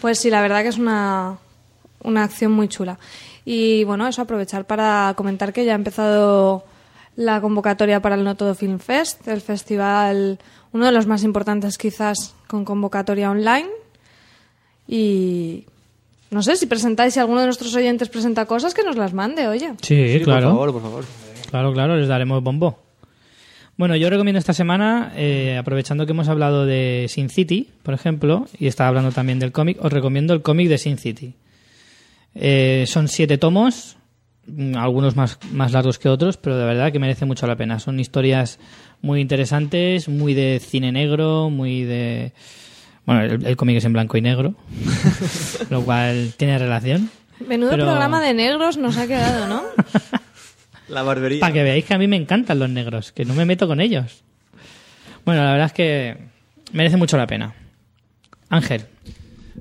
Pues 0.01 0.19
sí, 0.19 0.29
la 0.29 0.43
verdad 0.43 0.63
que 0.63 0.71
es 0.71 0.79
una, 0.79 1.39
una 2.03 2.25
acción 2.25 2.51
muy 2.51 2.67
chula. 2.67 2.99
Y 3.45 3.85
bueno, 3.85 4.09
eso 4.09 4.23
aprovechar 4.23 4.65
para 4.65 5.15
comentar 5.17 5.53
que 5.53 5.65
ya 5.65 5.75
ha 5.75 5.77
empezado 5.77 6.65
la 7.15 7.41
convocatoria 7.41 8.03
para 8.03 8.17
el 8.17 8.25
No 8.25 8.35
Todo 8.35 8.57
Film 8.57 8.81
Fest, 8.81 9.29
el 9.29 9.43
festival, 9.43 10.41
uno 10.73 10.87
de 10.87 10.93
los 10.93 11.07
más 11.07 11.25
importantes 11.25 11.79
quizás 11.79 12.35
con 12.47 12.65
convocatoria 12.65 13.31
online. 13.31 13.69
Y 14.87 15.65
no 16.31 16.43
sé 16.43 16.57
si 16.57 16.67
presentáis, 16.67 17.15
si 17.15 17.21
alguno 17.21 17.41
de 17.41 17.47
nuestros 17.47 17.75
oyentes 17.75 18.09
presenta 18.09 18.47
cosas, 18.47 18.75
que 18.75 18.83
nos 18.85 18.97
las 18.97 19.13
mande, 19.13 19.49
oye. 19.49 19.73
Sí, 19.83 20.19
Sí, 20.19 20.21
claro. 20.25 20.51
Por 20.51 20.57
favor, 20.57 20.73
por 20.73 20.83
favor. 20.83 21.05
Claro, 21.51 21.73
claro, 21.73 21.97
les 21.97 22.09
daremos 22.09 22.43
bombo. 22.43 22.79
Bueno, 23.79 23.95
yo 23.95 24.11
recomiendo 24.11 24.41
esta 24.41 24.53
semana, 24.53 25.13
eh, 25.15 25.57
aprovechando 25.57 26.05
que 26.05 26.11
hemos 26.11 26.29
hablado 26.29 26.67
de 26.67 27.07
Sin 27.09 27.31
City, 27.31 27.69
por 27.85 27.95
ejemplo, 27.95 28.47
y 28.59 28.67
estaba 28.67 28.89
hablando 28.89 29.13
también 29.13 29.39
del 29.39 29.53
cómic, 29.53 29.79
os 29.81 29.93
recomiendo 29.93 30.35
el 30.35 30.43
cómic 30.43 30.69
de 30.69 30.79
Sin 30.79 30.99
City. 30.99 31.35
Eh, 32.35 32.85
son 32.89 33.07
siete 33.07 33.39
tomos, 33.39 33.97
mm, 34.47 34.77
algunos 34.77 35.15
más, 35.15 35.39
más 35.53 35.71
largos 35.73 36.01
que 36.01 36.09
otros, 36.09 36.37
pero 36.39 36.57
de 36.59 36.65
verdad 36.65 36.91
que 36.91 36.99
merece 36.99 37.25
mucho 37.25 37.47
la 37.47 37.55
pena. 37.55 37.79
Son 37.79 38.01
historias 38.01 38.59
muy 39.03 39.21
interesantes, 39.21 40.09
muy 40.09 40.35
de 40.35 40.61
cine 40.65 40.93
negro, 40.93 41.51
muy 41.51 41.83
de... 41.85 42.33
Bueno, 43.07 43.23
el, 43.23 43.47
el 43.47 43.57
cómic 43.57 43.77
es 43.79 43.85
en 43.85 43.93
blanco 43.95 44.17
y 44.19 44.21
negro, 44.21 44.55
lo 45.71 45.83
cual 45.83 46.35
tiene 46.37 46.59
relación. 46.59 47.11
Menudo 47.47 47.71
Pero- 47.71 47.85
programa 47.87 48.21
de 48.23 48.35
negros 48.35 48.77
nos 48.77 48.97
ha 48.97 49.07
quedado, 49.07 49.47
¿no? 49.47 49.63
La 50.89 51.03
barbería. 51.03 51.41
Para 51.41 51.53
que 51.53 51.63
veáis 51.63 51.85
que 51.85 51.95
a 51.95 51.99
mí 51.99 52.09
me 52.09 52.17
encantan 52.17 52.59
los 52.59 52.71
negros, 52.71 53.13
que 53.13 53.25
no 53.27 53.35
me 53.35 53.45
meto 53.45 53.67
con 53.67 53.81
ellos. 53.81 54.23
Bueno, 55.25 55.45
la 55.45 55.51
verdad 55.53 55.67
es 55.67 55.73
que 55.75 56.17
merece 56.73 56.97
mucho 56.97 57.17
la 57.19 57.27
pena. 57.27 57.55
Ángel, 58.49 58.83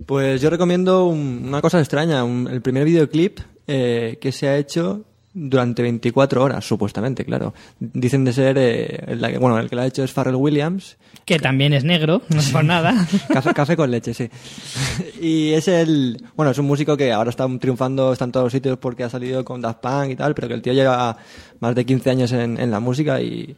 Pues 0.05 0.41
yo 0.41 0.49
recomiendo 0.49 1.05
un- 1.07 1.43
una 1.47 1.59
cosa 1.61 1.79
extraña, 1.79 2.23
un- 2.23 2.47
el 2.49 2.61
primer 2.61 2.85
videoclip 2.85 3.39
eh, 3.67 4.17
que 4.21 4.31
se 4.31 4.47
ha 4.47 4.57
hecho 4.57 5.03
durante 5.39 5.83
24 5.83 6.43
horas, 6.43 6.65
supuestamente, 6.67 7.23
claro. 7.23 7.53
Dicen 7.79 8.25
de 8.25 8.33
ser, 8.33 8.57
eh, 8.57 9.15
la 9.17 9.29
que- 9.31 9.37
bueno, 9.37 9.59
el 9.59 9.69
que 9.69 9.75
lo 9.75 9.83
ha 9.83 9.85
hecho 9.85 10.03
es 10.03 10.11
Pharrell 10.11 10.35
Williams, 10.35 10.97
que 11.25 11.37
también 11.37 11.73
es 11.73 11.83
negro, 11.83 12.23
no 12.29 12.39
es 12.39 12.49
por 12.49 12.63
nada. 12.63 13.07
café, 13.29 13.53
café 13.53 13.77
con 13.77 13.91
leche, 13.91 14.13
sí. 14.13 14.29
Y 15.21 15.53
es 15.53 15.67
el, 15.67 16.17
bueno, 16.35 16.51
es 16.51 16.57
un 16.57 16.65
músico 16.65 16.97
que 16.97 17.11
ahora 17.13 17.29
está 17.29 17.47
triunfando, 17.59 18.13
está 18.13 18.25
en 18.25 18.31
todos 18.31 18.45
los 18.45 18.53
sitios 18.53 18.77
porque 18.79 19.03
ha 19.03 19.09
salido 19.09 19.45
con 19.45 19.61
Daft 19.61 19.79
Punk 19.81 20.09
y 20.11 20.15
tal, 20.15 20.33
pero 20.33 20.47
que 20.47 20.53
el 20.55 20.61
tío 20.61 20.73
lleva 20.73 21.17
más 21.59 21.75
de 21.75 21.85
15 21.85 22.09
años 22.09 22.31
en, 22.31 22.59
en 22.59 22.71
la 22.71 22.79
música 22.79 23.21
y, 23.21 23.55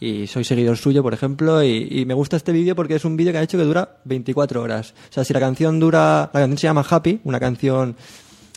y 0.00 0.26
soy 0.26 0.44
seguidor 0.44 0.78
suyo, 0.78 1.02
por 1.02 1.12
ejemplo, 1.12 1.62
y, 1.62 1.86
y 1.90 2.04
me 2.06 2.14
gusta 2.14 2.36
este 2.38 2.52
vídeo 2.52 2.74
porque 2.74 2.94
es 2.94 3.04
un 3.04 3.16
vídeo 3.16 3.32
que 3.32 3.38
ha 3.38 3.42
hecho 3.42 3.58
que 3.58 3.64
dura 3.64 3.96
24 4.04 4.62
horas. 4.62 4.94
O 5.10 5.12
sea, 5.12 5.24
si 5.24 5.34
la 5.34 5.40
canción 5.40 5.78
dura, 5.78 6.30
la 6.32 6.40
canción 6.40 6.56
se 6.58 6.66
llama 6.66 6.86
Happy, 6.88 7.20
una 7.24 7.38
canción 7.38 7.96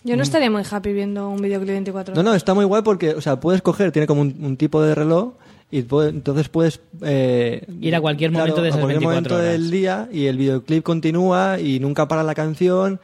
Yo 0.03 0.15
no 0.17 0.23
estaría 0.23 0.51
muy 0.51 0.63
happy 0.69 0.91
viendo 0.93 1.29
un 1.29 1.41
videoclip 1.41 1.69
24 1.71 2.13
no, 2.13 2.19
horas. 2.21 2.31
no, 2.31 2.35
está 2.35 2.53
muy 2.53 2.65
guay 2.65 2.81
porque, 2.83 3.11
o 3.13 3.21
sea, 3.21 3.39
puedes 3.39 3.61
coger, 3.61 3.91
tiene 3.91 4.05
como 4.07 4.21
un, 4.21 4.35
un 4.41 4.57
tipo 4.57 4.81
de 4.81 4.93
reloj 4.95 5.33
y 5.71 5.81
puede- 5.83 6.09
entonces 6.09 6.49
puedes 6.49 6.81
eh, 7.01 7.65
Ir 7.81 7.95
a 7.95 8.01
cualquier 8.01 8.31
momento 8.31 8.61
de 8.61 8.67
a 8.67 8.69
esas 8.69 8.81
cualquier 8.81 8.99
24 8.99 9.09
momento 9.09 9.35
horas. 9.35 9.51
del 9.51 9.71
día 9.71 10.09
y 10.11 10.25
el 10.25 10.37
videoclip 10.37 10.83
continúa 10.83 11.59
y 11.59 11.79
nunca 11.79 12.07
para 12.07 12.21
la 12.23 12.35
canción. 12.35 12.99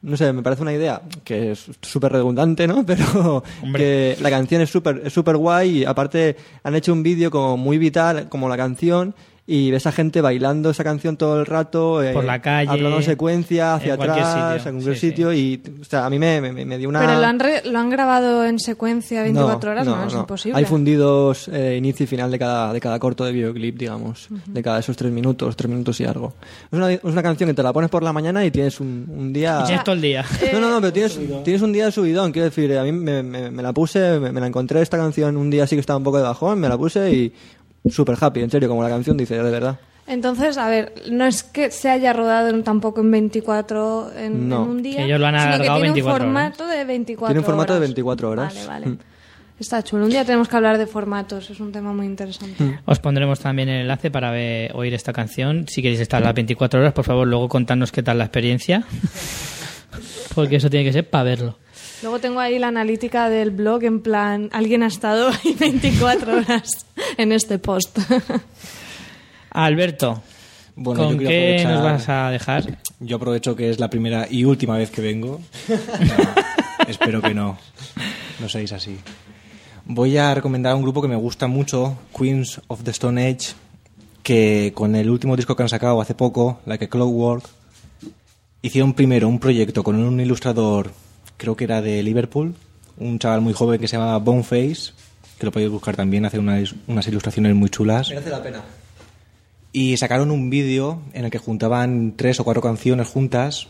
No 0.00 0.16
sé, 0.16 0.32
me 0.32 0.42
parece 0.42 0.62
una 0.62 0.72
idea 0.72 1.02
que 1.24 1.50
es 1.52 1.66
súper 1.82 2.12
redundante, 2.12 2.66
¿no? 2.68 2.82
Pero 2.86 3.42
Hombre. 3.62 3.82
que 4.16 4.22
la 4.22 4.30
canción 4.30 4.62
es 4.62 4.70
súper 4.70 5.02
es 5.04 5.12
súper 5.12 5.36
guay 5.36 5.78
y 5.78 5.84
aparte 5.84 6.36
han 6.62 6.74
hecho 6.76 6.92
un 6.92 7.02
vídeo 7.02 7.30
como 7.30 7.56
muy 7.56 7.78
vital, 7.78 8.28
como 8.28 8.48
la 8.48 8.56
canción, 8.56 9.14
y 9.50 9.70
ves 9.70 9.86
a 9.86 9.92
gente 9.92 10.20
bailando 10.20 10.68
esa 10.68 10.84
canción 10.84 11.16
todo 11.16 11.40
el 11.40 11.46
rato, 11.46 12.02
eh, 12.02 12.12
Por 12.12 12.24
la 12.24 12.38
calle, 12.42 12.70
hablando 12.70 12.98
en 12.98 13.02
secuencia, 13.02 13.74
hacia 13.76 13.94
en 13.94 14.00
atrás, 14.02 14.16
sitio. 14.58 14.68
en 14.70 14.74
cualquier 14.76 14.94
Sí, 14.94 15.00
sí. 15.00 15.08
sitio, 15.08 15.32
y 15.32 15.62
o 15.80 15.84
sea, 15.84 16.04
a 16.04 16.10
mí 16.10 16.18
me, 16.18 16.40
me, 16.42 16.52
me 16.66 16.76
dio 16.76 16.88
una... 16.90 17.00
Pero 17.00 17.18
lo 17.18 17.24
han, 17.26 17.40
re- 17.40 17.62
lo 17.64 17.78
han 17.78 17.88
grabado 17.88 18.44
en 18.44 18.58
secuencia 18.58 19.22
24 19.22 19.70
horas, 19.70 19.86
no, 19.86 20.04
es 20.06 20.12
imposible. 20.12 20.58
Hay 20.58 20.66
fundidos 20.66 21.48
eh, 21.48 21.76
inicio 21.78 22.04
y 22.04 22.06
final 22.06 22.30
de 22.30 22.38
cada, 22.38 22.72
de 22.74 22.80
cada 22.80 22.98
corto 22.98 23.24
de 23.24 23.32
videoclip, 23.32 23.78
digamos, 23.78 24.28
de 24.46 24.62
cada 24.62 24.80
esos 24.80 24.96
tres 24.98 25.10
minutos, 25.12 25.56
tres 25.56 25.70
minutos 25.70 25.98
y 26.00 26.04
algo. 26.04 26.34
Es 26.70 26.76
una, 26.78 26.92
es 26.92 27.00
una 27.02 27.22
canción 27.22 27.48
que 27.48 27.54
te 27.54 27.62
la 27.62 27.72
pones 27.72 27.88
por 27.88 28.02
la 28.02 28.12
mañana 28.12 28.44
y 28.44 28.50
tienes 28.50 28.80
un, 28.80 29.06
un 29.08 29.32
día... 29.32 29.64
Tienes 29.64 29.82
todo 29.82 29.94
el 29.94 30.02
día. 30.02 30.24
No, 30.52 30.60
no, 30.60 30.68
no, 30.70 30.80
pero 30.82 30.92
tienes, 30.92 31.18
tienes 31.42 31.62
un 31.62 31.72
día 31.72 31.86
de 31.86 31.92
subidón, 31.92 32.32
quiero 32.32 32.44
decir, 32.50 32.76
a 32.76 32.84
mí 32.84 32.92
me, 32.92 33.22
me- 33.22 33.50
me 33.50 33.62
la 33.62 33.72
puse, 33.72 34.20
me, 34.20 34.30
me 34.30 34.40
la 34.42 34.46
encontré 34.46 34.82
esta 34.82 34.98
canción 34.98 35.36
un 35.38 35.48
día 35.48 35.64
así 35.64 35.74
que 35.74 35.80
estaba 35.80 35.96
un 35.96 36.04
poco 36.04 36.18
de 36.18 36.24
bajón, 36.24 36.58
me 36.60 36.68
la 36.68 36.76
puse 36.76 37.10
y 37.12 37.32
súper 37.88 38.16
happy, 38.20 38.40
en 38.40 38.50
serio, 38.50 38.68
como 38.68 38.82
la 38.82 38.88
canción 38.88 39.16
dice, 39.16 39.34
de 39.42 39.50
verdad. 39.50 39.78
Entonces, 40.06 40.56
a 40.56 40.68
ver, 40.68 40.94
no 41.10 41.26
es 41.26 41.42
que 41.42 41.70
se 41.70 41.90
haya 41.90 42.14
rodado 42.14 42.48
en- 42.48 42.64
tampoco 42.64 43.02
en 43.02 43.10
24 43.10 44.10
en, 44.16 44.48
No. 44.48 44.62
en 44.64 44.70
un 44.70 44.82
día, 44.82 44.96
Que 44.98 45.04
ellos 45.04 45.20
lo 45.20 45.26
han 45.26 45.38
sino 45.38 45.52
que 45.58 45.62
tiene 45.64 45.80
24 45.80 46.24
un 46.24 46.36
horas. 46.36 46.54
formato 46.56 46.66
de 46.78 46.84
24 46.84 47.26
Tiene 47.28 47.40
un 47.40 47.44
formato 47.44 47.72
de 47.74 47.78
horas. 47.78 47.88
24 47.88 48.30
horas. 48.30 48.54
Vale, 48.54 48.66
vale. 48.66 48.86
Mm. 48.86 48.98
Está 49.60 49.82
chulo. 49.82 50.04
Un 50.04 50.10
día 50.10 50.24
tenemos 50.24 50.48
que 50.48 50.56
hablar 50.56 50.78
de 50.78 50.86
formatos, 50.86 51.50
es 51.50 51.58
un 51.60 51.72
tema 51.72 51.92
muy 51.92 52.06
interesante. 52.06 52.62
Mm. 52.62 52.78
Os 52.86 53.00
pondremos 53.00 53.40
también 53.40 53.68
el 53.68 53.82
enlace 53.82 54.10
para 54.10 54.30
ver- 54.30 54.70
oír 54.74 54.94
esta 54.94 55.12
canción. 55.12 55.66
Si 55.68 55.82
queréis 55.82 56.00
estar 56.00 56.22
las 56.22 56.32
24 56.32 56.80
horas, 56.80 56.92
por 56.94 57.04
favor, 57.04 57.26
luego 57.26 57.48
contadnos 57.48 57.90
qué 57.92 58.02
tal 58.02 58.16
la 58.18 58.24
experiencia. 58.24 58.84
Porque 60.34 60.56
eso 60.56 60.70
tiene 60.70 60.84
que 60.84 60.92
ser 60.92 61.08
para 61.10 61.24
verlo. 61.24 61.58
Luego 62.02 62.20
tengo 62.20 62.38
ahí 62.40 62.58
la 62.58 62.68
analítica 62.68 63.28
del 63.28 63.50
blog 63.50 63.82
en 63.84 64.00
plan, 64.00 64.48
alguien 64.52 64.82
ha 64.82 64.86
estado 64.86 65.28
ahí 65.44 65.54
24 65.58 66.36
horas 66.38 66.86
en 67.16 67.32
este 67.32 67.58
post. 67.58 67.98
Alberto, 69.50 70.22
Bueno, 70.76 71.02
yo 71.02 71.08
¿con 71.08 71.18
quiero 71.18 71.56
qué 71.58 71.64
nos 71.64 71.82
vas 71.82 72.08
a 72.08 72.30
dejar? 72.30 72.78
Yo 73.00 73.16
aprovecho 73.16 73.56
que 73.56 73.70
es 73.70 73.80
la 73.80 73.90
primera 73.90 74.26
y 74.30 74.44
última 74.44 74.76
vez 74.76 74.90
que 74.90 75.00
vengo. 75.00 75.40
No, 75.68 76.86
espero 76.86 77.20
que 77.22 77.34
no. 77.34 77.58
No 78.38 78.48
seáis 78.48 78.72
así. 78.72 78.98
Voy 79.84 80.16
a 80.18 80.34
recomendar 80.34 80.74
un 80.74 80.82
grupo 80.82 81.00
que 81.02 81.08
me 81.08 81.16
gusta 81.16 81.46
mucho, 81.46 81.96
Queens 82.16 82.60
of 82.68 82.82
the 82.84 82.90
Stone 82.90 83.26
Age, 83.26 83.54
que 84.22 84.72
con 84.74 84.94
el 84.94 85.08
último 85.10 85.34
disco 85.34 85.56
que 85.56 85.62
han 85.62 85.68
sacado 85.68 86.00
hace 86.00 86.14
poco, 86.14 86.60
Like 86.66 86.84
a 86.84 86.88
Clockwork, 86.88 87.48
hicieron 88.60 88.92
primero 88.92 89.28
un 89.28 89.38
proyecto 89.40 89.82
con 89.82 89.96
un 89.96 90.20
ilustrador, 90.20 90.92
creo 91.38 91.56
que 91.56 91.64
era 91.64 91.80
de 91.80 92.02
Liverpool, 92.02 92.54
un 92.98 93.18
chaval 93.18 93.40
muy 93.40 93.54
joven 93.54 93.80
que 93.80 93.88
se 93.88 93.96
llama 93.96 94.18
Boneface, 94.18 94.92
que 95.38 95.46
lo 95.46 95.52
podéis 95.52 95.70
buscar 95.70 95.96
también, 95.96 96.26
hace 96.26 96.38
unas, 96.38 96.74
unas 96.86 97.06
ilustraciones 97.08 97.54
muy 97.54 97.70
chulas. 97.70 98.10
Merece 98.10 98.28
la 98.30 98.42
pena. 98.42 98.62
Y 99.72 99.96
sacaron 99.96 100.30
un 100.30 100.50
vídeo 100.50 101.00
en 101.12 101.24
el 101.24 101.30
que 101.30 101.38
juntaban 101.38 102.14
tres 102.16 102.38
o 102.40 102.44
cuatro 102.44 102.60
canciones 102.62 103.06
juntas, 103.08 103.68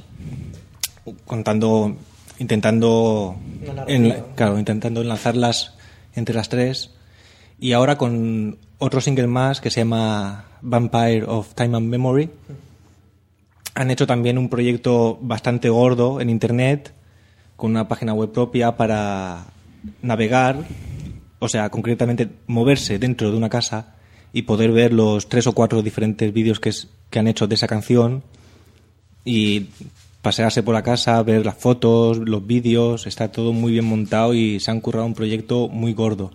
contando, 1.26 1.96
intentando, 2.38 3.36
enla- 3.86 4.24
claro, 4.34 4.58
intentando 4.58 5.00
enlazarlas 5.02 5.74
entre 6.14 6.34
las 6.34 6.48
tres. 6.48 6.90
Y 7.60 7.72
ahora 7.72 7.98
con 7.98 8.58
otro 8.78 9.00
single 9.00 9.26
más 9.26 9.60
que 9.60 9.70
se 9.70 9.80
llama 9.80 10.44
Vampire 10.62 11.24
of 11.26 11.54
Time 11.54 11.76
and 11.76 11.88
Memory. 11.88 12.30
Han 13.74 13.90
hecho 13.90 14.06
también 14.06 14.38
un 14.38 14.48
proyecto 14.48 15.18
bastante 15.20 15.68
gordo 15.68 16.20
en 16.20 16.30
internet, 16.30 16.92
con 17.58 17.72
una 17.72 17.88
página 17.88 18.14
web 18.14 18.30
propia 18.32 18.76
para 18.78 19.44
navegar, 20.00 20.64
o 21.40 21.48
sea, 21.48 21.68
concretamente 21.68 22.28
moverse 22.46 22.98
dentro 22.98 23.30
de 23.30 23.36
una 23.36 23.50
casa 23.50 23.96
y 24.32 24.42
poder 24.42 24.72
ver 24.72 24.92
los 24.94 25.28
tres 25.28 25.46
o 25.46 25.52
cuatro 25.52 25.82
diferentes 25.82 26.32
vídeos 26.32 26.60
que, 26.60 26.70
es- 26.70 26.88
que 27.10 27.18
han 27.18 27.26
hecho 27.28 27.46
de 27.46 27.56
esa 27.56 27.66
canción 27.66 28.22
y 29.24 29.66
pasearse 30.22 30.62
por 30.62 30.74
la 30.74 30.82
casa, 30.82 31.22
ver 31.22 31.44
las 31.44 31.56
fotos, 31.56 32.18
los 32.18 32.46
vídeos, 32.46 33.06
está 33.06 33.30
todo 33.32 33.52
muy 33.52 33.72
bien 33.72 33.84
montado 33.84 34.34
y 34.34 34.60
se 34.60 34.70
han 34.70 34.80
currado 34.80 35.06
un 35.06 35.14
proyecto 35.14 35.68
muy 35.68 35.92
gordo. 35.94 36.30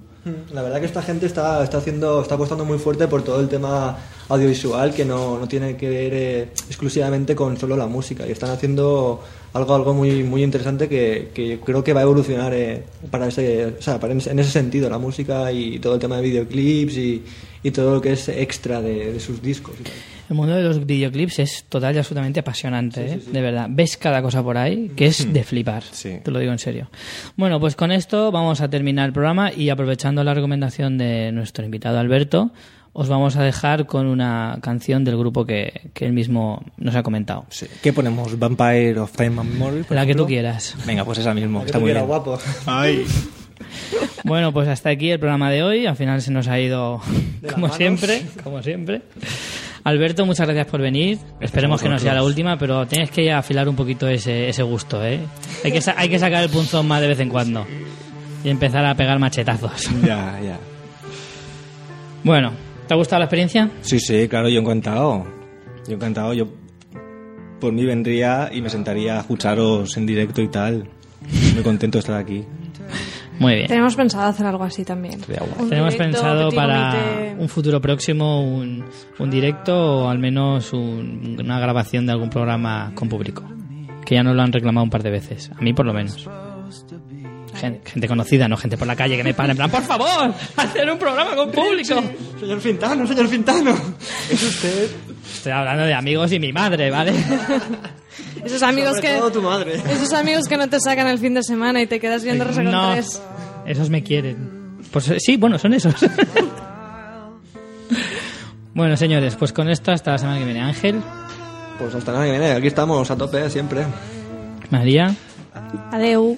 La 0.54 0.62
verdad 0.62 0.80
que 0.80 0.86
esta 0.86 1.02
gente 1.02 1.26
está, 1.26 1.62
está 1.64 1.80
haciendo, 1.80 2.22
está 2.22 2.36
apostando 2.36 2.64
muy 2.64 2.78
fuerte 2.80 3.08
por 3.10 3.24
todo 3.24 3.42
el 3.42 3.50
tema 3.50 3.98
audiovisual 4.30 4.94
que 4.94 5.04
no, 5.04 5.38
no 5.38 5.48
tiene 5.50 5.76
que 5.76 5.90
ver 5.90 6.14
eh, 6.14 6.42
exclusivamente 6.70 7.36
con 7.36 7.58
solo 7.58 7.76
la 7.76 7.88
música 7.88 8.26
y 8.26 8.32
están 8.32 8.52
haciendo 8.52 9.22
algo 9.54 9.76
algo 9.76 9.94
muy 9.94 10.24
muy 10.24 10.44
interesante 10.44 10.90
que, 10.90 11.30
que 11.34 11.60
creo 11.64 11.84
que 11.84 11.94
va 11.94 12.00
a 12.02 12.04
evolucionar 12.04 12.54
eh, 12.54 12.84
para 13.12 13.28
ese, 13.28 13.68
o 13.78 13.82
sea, 13.82 14.00
para 14.00 14.14
en, 14.14 14.22
en 14.26 14.40
ese 14.40 14.52
sentido 14.52 14.90
la 14.90 14.98
música 14.98 15.52
y 15.52 15.80
todo 15.80 15.94
el 15.96 16.00
tema 16.00 16.18
de 16.18 16.24
videoclips 16.24 16.98
y, 16.98 17.24
y 17.64 17.72
todo 17.72 17.96
lo 17.96 18.02
que 18.02 18.14
es 18.14 18.28
extra 18.30 18.82
de, 18.82 19.14
de 19.14 19.20
sus 19.20 19.42
discos. 19.42 19.76
y 19.80 19.84
tal. 19.84 19.94
El 20.30 20.38
mundo 20.38 20.56
de 20.56 20.64
los 20.64 20.86
videoclips 20.86 21.40
es 21.40 21.66
total 21.66 21.94
y 21.96 21.98
absolutamente 22.00 22.40
apasionante, 22.40 23.06
¿eh? 23.06 23.20
de 23.32 23.42
verdad. 23.42 23.68
Ves 23.70 23.98
cada 23.98 24.22
cosa 24.22 24.42
por 24.42 24.58
ahí 24.58 24.90
que 24.96 25.08
es 25.08 25.32
de 25.32 25.44
flipar, 25.44 25.84
Sí. 25.84 26.18
te 26.24 26.32
lo 26.32 26.40
digo 26.40 26.52
en 26.54 26.60
serio. 26.60 26.90
Bueno, 27.36 27.60
pues 27.60 27.76
con 27.76 27.92
esto 27.92 28.32
vamos 28.32 28.62
a 28.62 28.70
terminar 28.70 29.08
el 29.08 29.14
programa 29.14 29.52
y 29.54 29.70
aprovechando 29.70 30.24
la 30.24 30.34
recomendación 30.34 30.98
de 30.98 31.32
nuestro 31.34 31.66
invitado 31.66 32.00
Alberto, 32.00 32.52
os 32.94 33.10
vamos 33.10 33.36
a 33.36 33.44
dejar 33.44 33.86
con 33.88 34.06
una 34.08 34.58
canción 34.62 35.04
del 35.04 35.18
grupo 35.18 35.46
que, 35.46 35.90
que 35.94 36.06
él 36.06 36.14
mismo 36.14 36.64
nos 36.78 36.96
ha 36.96 37.04
comentado. 37.04 37.46
Sí. 37.50 37.66
¿Qué 37.82 37.92
ponemos? 37.92 38.38
¿Vampire 38.38 39.00
of 39.00 39.12
Time 39.12 39.42
and 39.42 39.52
Memory? 39.54 39.86
La 39.90 40.06
que 40.06 40.14
tú 40.16 40.26
quieras. 40.28 40.76
Venga, 40.86 41.04
pues 41.04 41.18
esa 41.18 41.34
mismo, 41.34 41.60
Que 41.62 41.66
está 41.68 41.78
tú 41.80 41.82
muy 41.82 41.88
quieras, 41.92 42.04
bien. 42.04 42.08
guapo. 42.08 42.40
Ay. 42.68 43.06
Bueno, 44.24 44.52
pues 44.54 44.68
hasta 44.68 44.90
aquí 44.90 45.10
el 45.12 45.20
programa 45.20 45.50
de 45.50 45.64
hoy. 45.64 45.86
Al 45.86 45.96
final 45.96 46.22
se 46.22 46.32
nos 46.32 46.48
ha 46.48 46.60
ido 46.60 47.02
como 47.54 47.70
siempre, 47.70 48.22
como 48.44 48.62
siempre. 48.62 49.02
Alberto, 49.86 50.26
muchas 50.26 50.46
gracias 50.48 50.68
por 50.68 50.80
venir. 50.82 51.18
Esperemos 51.42 51.82
que 51.82 51.90
no 51.90 52.00
sea 52.00 52.14
la 52.14 52.24
última, 52.24 52.58
pero 52.58 52.86
tienes 52.88 53.10
que 53.12 53.32
afilar 53.32 53.68
un 53.68 53.76
poquito 53.76 54.08
ese, 54.08 54.48
ese 54.50 54.64
gusto, 54.64 55.04
¿eh? 55.06 55.20
Hay 55.66 55.72
que, 55.72 55.82
sa- 55.82 55.96
hay 55.98 56.08
que 56.10 56.20
sacar 56.20 56.44
el 56.44 56.50
punzón 56.50 56.88
más 56.88 57.02
de 57.02 57.08
vez 57.08 57.20
en 57.20 57.30
cuando 57.30 57.66
y 58.44 58.50
empezar 58.50 58.86
a 58.86 58.96
pegar 58.96 59.20
machetazos. 59.20 59.90
Ya, 60.04 60.40
ya. 60.42 60.58
Bueno, 62.24 62.52
¿te 62.94 62.96
ha 62.96 63.00
gustado 63.00 63.20
la 63.22 63.26
experiencia? 63.26 63.72
Sí, 63.82 64.00
sí, 64.00 64.28
claro, 64.28 64.50
yo 64.50 64.60
encantado. 64.60 65.26
Yo 65.88 65.96
encantado, 65.96 66.32
yo 66.36 66.48
por 67.60 67.74
mí 67.74 67.84
vendría 67.86 68.52
y 68.54 68.62
me 68.62 68.70
sentaría 68.70 69.18
a 69.18 69.22
escucharos 69.22 69.98
en 69.98 70.06
directo 70.06 70.44
y 70.44 70.48
tal. 70.48 70.88
Muy 71.56 71.64
contento 71.64 71.98
de 71.98 72.00
estar 72.02 72.16
aquí. 72.18 72.46
Muy 73.40 73.56
bien. 73.56 73.68
Tenemos 73.68 73.96
pensado 73.96 74.26
hacer 74.30 74.46
algo 74.46 74.64
así 74.64 74.86
también. 74.86 75.16
Un 75.60 75.70
Tenemos 75.70 75.94
directo, 75.94 75.98
pensado 75.98 76.52
para 76.52 76.92
comité. 76.92 77.36
un 77.40 77.50
futuro 77.50 77.82
próximo 77.82 78.44
un, 78.48 78.86
un 79.18 79.30
directo 79.32 80.04
o 80.04 80.10
al 80.10 80.20
menos 80.20 80.72
un- 80.72 81.36
una 81.44 81.60
grabación 81.60 82.06
de 82.06 82.12
algún 82.12 82.30
programa 82.30 82.92
con 82.94 83.10
público. 83.10 83.44
Que 84.06 84.14
ya 84.16 84.24
nos 84.24 84.36
lo 84.36 84.44
han 84.44 84.52
reclamado 84.52 84.84
un 84.84 84.92
par 84.92 85.02
de 85.02 85.10
veces. 85.10 85.50
A 85.58 85.60
mí 85.62 85.74
por 85.74 85.88
lo 85.88 85.94
menos. 85.94 86.30
Gen- 87.64 87.80
Gente 87.86 88.08
conocida, 88.10 88.50
no 88.50 88.58
gente 88.58 88.78
por 88.78 88.86
la 88.88 88.96
calle 88.98 89.16
que 89.16 89.24
me 89.24 89.34
para 89.34 89.52
en 89.52 89.56
plan, 89.58 89.72
por 89.72 89.84
favor, 89.84 90.34
hacer 90.58 90.92
un 90.92 90.98
programa 91.00 91.34
con 91.34 91.50
público. 91.50 91.96
Señor 92.38 92.60
Fintano, 92.60 93.08
señor 93.08 93.30
Fintano. 93.30 93.74
Es 94.30 94.44
usted. 94.44 94.90
Estoy 95.34 95.54
hablando 95.54 95.86
de 95.86 95.94
amigos 95.94 96.30
y 96.34 96.40
mi 96.40 96.52
madre, 96.52 96.92
¿vale? 96.92 97.14
Esos 98.44 98.62
amigos 98.64 98.98
Sobre 98.98 99.08
que... 99.14 99.18
todo 99.18 99.32
tu 99.32 99.42
madre. 99.42 99.76
Esos 99.76 100.12
amigos 100.12 100.50
que 100.50 100.58
no 100.58 100.68
te 100.68 100.78
sacan 100.82 101.08
el 101.08 101.20
fin 101.20 101.34
de 101.36 101.42
semana 101.44 101.82
y 101.82 101.88
te 101.88 102.02
quedas 102.02 102.26
viendo 102.26 102.44
Resaca 102.44 102.70
no, 102.70 102.92
3. 102.92 103.22
esos 103.68 103.90
me 103.90 104.04
quieren. 104.04 104.80
Pues 104.92 105.08
eh, 105.08 105.18
sí, 105.22 105.38
bueno, 105.38 105.58
son 105.58 105.74
esos. 105.74 105.96
bueno, 108.74 108.98
señores, 108.98 109.36
pues 109.36 109.54
con 109.54 109.70
esto 109.70 109.92
hasta 109.94 110.12
la 110.12 110.18
semana 110.18 110.40
que 110.40 110.46
viene. 110.46 110.60
Ángel, 110.62 111.02
Pues 111.80 111.96
hasta 111.96 112.12
nada 112.12 112.26
que 112.26 112.32
viene. 112.32 112.52
Aquí 112.52 112.68
estamos 112.68 113.10
a 113.10 113.16
tope 113.18 113.50
siempre. 113.50 113.84
María. 114.70 115.16
Adeu. 115.92 116.38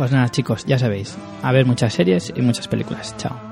Pues 0.00 0.12
nada, 0.12 0.30
chicos, 0.30 0.64
ya 0.64 0.78
sabéis. 0.78 1.14
A 1.42 1.52
ver 1.52 1.66
muchas 1.66 1.92
series 1.92 2.32
y 2.34 2.40
muchas 2.40 2.66
películas. 2.68 3.14
Chao. 3.18 3.49